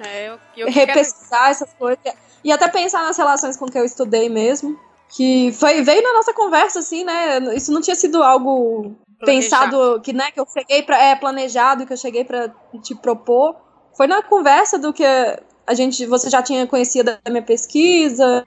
É, 0.00 0.28
eu, 0.28 0.38
eu 0.56 0.66
Repesquisar 0.72 1.38
quero... 1.38 1.50
essas 1.50 1.74
coisas. 1.74 1.98
E 2.42 2.52
até 2.52 2.68
pensar 2.68 3.02
nas 3.02 3.16
relações 3.16 3.56
com 3.56 3.66
que 3.66 3.78
eu 3.78 3.84
estudei 3.84 4.28
mesmo. 4.28 4.78
Que 5.08 5.52
foi, 5.52 5.82
veio 5.82 6.02
na 6.02 6.14
nossa 6.14 6.32
conversa, 6.32 6.80
assim, 6.80 7.04
né? 7.04 7.38
Isso 7.54 7.72
não 7.72 7.80
tinha 7.80 7.94
sido 7.94 8.22
algo 8.22 8.96
planejado. 9.18 9.24
pensado, 9.24 10.00
que, 10.00 10.12
né, 10.12 10.30
que 10.30 10.40
eu 10.40 10.46
cheguei 10.46 10.82
para 10.82 11.02
É, 11.02 11.14
planejado, 11.14 11.86
que 11.86 11.92
eu 11.92 11.96
cheguei 11.96 12.24
para 12.24 12.52
te 12.82 12.94
propor. 12.94 13.56
Foi 13.96 14.06
na 14.06 14.22
conversa 14.22 14.78
do 14.78 14.92
que 14.92 15.04
a 15.66 15.74
gente, 15.74 16.06
você 16.06 16.30
já 16.30 16.42
tinha 16.42 16.66
conhecido 16.66 17.18
da 17.24 17.30
minha 17.30 17.42
pesquisa 17.42 18.46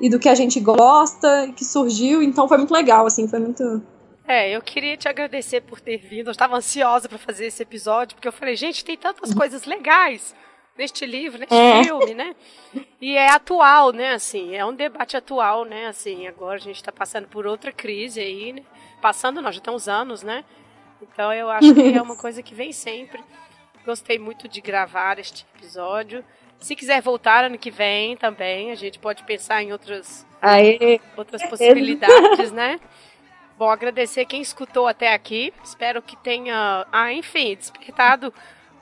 e 0.00 0.08
do 0.08 0.18
que 0.18 0.28
a 0.28 0.34
gente 0.34 0.60
gosta, 0.60 1.52
que 1.56 1.64
surgiu, 1.64 2.22
então 2.22 2.48
foi 2.48 2.58
muito 2.58 2.72
legal, 2.72 3.06
assim, 3.06 3.28
foi 3.28 3.38
muito. 3.38 3.82
É, 4.26 4.56
eu 4.56 4.62
queria 4.62 4.96
te 4.96 5.08
agradecer 5.08 5.60
por 5.60 5.80
ter 5.80 5.98
vindo. 5.98 6.28
Eu 6.28 6.32
estava 6.32 6.56
ansiosa 6.56 7.08
para 7.08 7.18
fazer 7.18 7.46
esse 7.46 7.62
episódio, 7.62 8.16
porque 8.16 8.26
eu 8.26 8.32
falei, 8.32 8.56
gente, 8.56 8.84
tem 8.84 8.96
tantas 8.96 9.32
coisas 9.32 9.64
legais 9.64 10.34
neste 10.76 11.06
livro, 11.06 11.38
neste 11.38 11.54
é. 11.54 11.84
filme, 11.84 12.14
né? 12.14 12.34
E 13.00 13.16
é 13.16 13.30
atual, 13.30 13.92
né? 13.92 14.14
Assim, 14.14 14.54
é 14.54 14.64
um 14.64 14.74
debate 14.74 15.16
atual, 15.16 15.64
né? 15.64 15.86
Assim, 15.86 16.26
agora 16.26 16.56
a 16.56 16.60
gente 16.60 16.76
está 16.76 16.92
passando 16.92 17.28
por 17.28 17.46
outra 17.46 17.72
crise 17.72 18.20
aí, 18.20 18.52
né? 18.52 18.62
Passando, 19.00 19.40
nós 19.40 19.54
já 19.54 19.60
estamos 19.60 19.88
anos, 19.88 20.22
né? 20.22 20.44
Então 21.00 21.32
eu 21.32 21.50
acho 21.50 21.74
que 21.74 21.94
é 21.94 22.02
uma 22.02 22.16
coisa 22.18 22.42
que 22.42 22.54
vem 22.54 22.72
sempre. 22.72 23.22
Gostei 23.84 24.18
muito 24.18 24.48
de 24.48 24.60
gravar 24.60 25.18
este 25.18 25.46
episódio. 25.56 26.24
Se 26.58 26.74
quiser 26.74 27.00
voltar 27.02 27.44
ano 27.44 27.58
que 27.58 27.70
vem 27.70 28.16
também, 28.16 28.70
a 28.70 28.74
gente 28.74 28.98
pode 28.98 29.22
pensar 29.24 29.62
em 29.62 29.72
outras, 29.72 30.26
Aê. 30.40 31.00
outras 31.16 31.42
possibilidades, 31.48 32.50
né? 32.50 32.80
Bom, 33.58 33.70
agradecer 33.70 34.24
quem 34.26 34.42
escutou 34.42 34.86
até 34.86 35.14
aqui. 35.14 35.52
Espero 35.62 36.02
que 36.02 36.16
tenha, 36.16 36.86
ah, 36.90 37.12
enfim, 37.12 37.54
despertado 37.54 38.32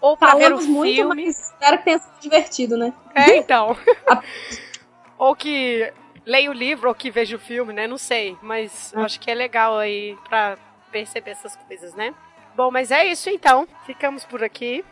ou 0.00 0.16
para 0.16 0.36
ver 0.36 0.52
o 0.52 0.62
muito, 0.62 0.94
filme. 0.94 1.26
Mas 1.26 1.50
espero 1.50 1.78
que 1.78 1.84
tenha 1.84 1.98
sido 1.98 2.20
divertido, 2.20 2.76
né? 2.76 2.92
É, 3.14 3.36
então. 3.36 3.76
ou 5.18 5.34
que 5.34 5.92
leia 6.26 6.50
o 6.50 6.54
livro 6.54 6.88
ou 6.88 6.94
que 6.94 7.10
veja 7.10 7.36
o 7.36 7.38
filme, 7.38 7.72
né? 7.72 7.86
Não 7.86 7.98
sei, 7.98 8.36
mas 8.42 8.92
ah. 8.96 9.02
acho 9.02 9.20
que 9.20 9.30
é 9.30 9.34
legal 9.34 9.78
aí 9.78 10.16
para 10.28 10.58
perceber 10.90 11.32
essas 11.32 11.56
coisas, 11.56 11.94
né? 11.94 12.14
Bom, 12.54 12.70
mas 12.70 12.90
é 12.90 13.06
isso 13.06 13.28
então. 13.28 13.66
Ficamos 13.84 14.24
por 14.24 14.42
aqui. 14.42 14.84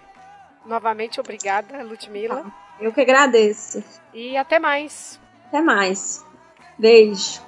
Novamente, 0.67 1.21
obrigada, 1.21 1.83
Ludmilla. 1.83 2.45
Ah. 2.47 2.63
Eu 2.81 2.93
que 2.93 3.01
agradeço. 3.01 3.83
E 4.13 4.37
até 4.37 4.59
mais. 4.59 5.21
Até 5.47 5.61
mais. 5.61 6.27
Beijo. 6.79 7.41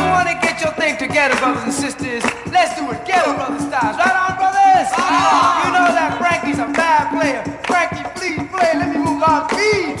You 0.00 0.06
want 0.08 0.28
to 0.28 0.34
get 0.40 0.60
your 0.62 0.72
thing 0.72 0.96
together, 0.96 1.36
brothers 1.36 1.64
and 1.64 1.72
sisters, 1.74 2.22
let's 2.46 2.72
do 2.78 2.90
it 2.90 3.04
ghetto 3.04 3.34
brother 3.34 3.60
style. 3.60 3.92
Right 4.00 4.16
on, 4.16 4.32
brothers? 4.40 4.88
Ah. 4.96 5.66
You 5.66 5.72
know 5.76 5.88
that 5.92 6.16
Frankie's 6.16 6.58
a 6.58 6.68
bad 6.72 7.12
player. 7.12 7.44
Frankie, 7.68 8.08
please 8.16 8.40
play. 8.48 8.72
Let 8.80 8.88
me 8.88 8.96
move 8.96 9.22
on, 9.22 9.46
please. 9.48 10.00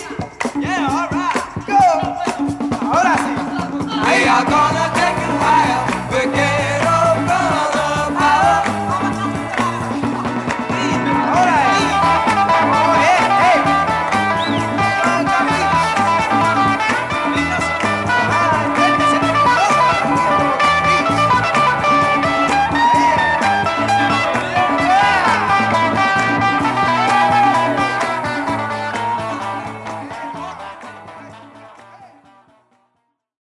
Yeah, 0.56 0.88
all 0.88 1.08
right. 1.12 1.36
Go. 1.68 1.84
All 2.80 3.04
right. 3.04 3.28
They 4.08 4.24
are 4.26 4.44
gonna 4.48 4.86
take 4.96 5.18
a 5.20 5.32
while? 5.36 5.89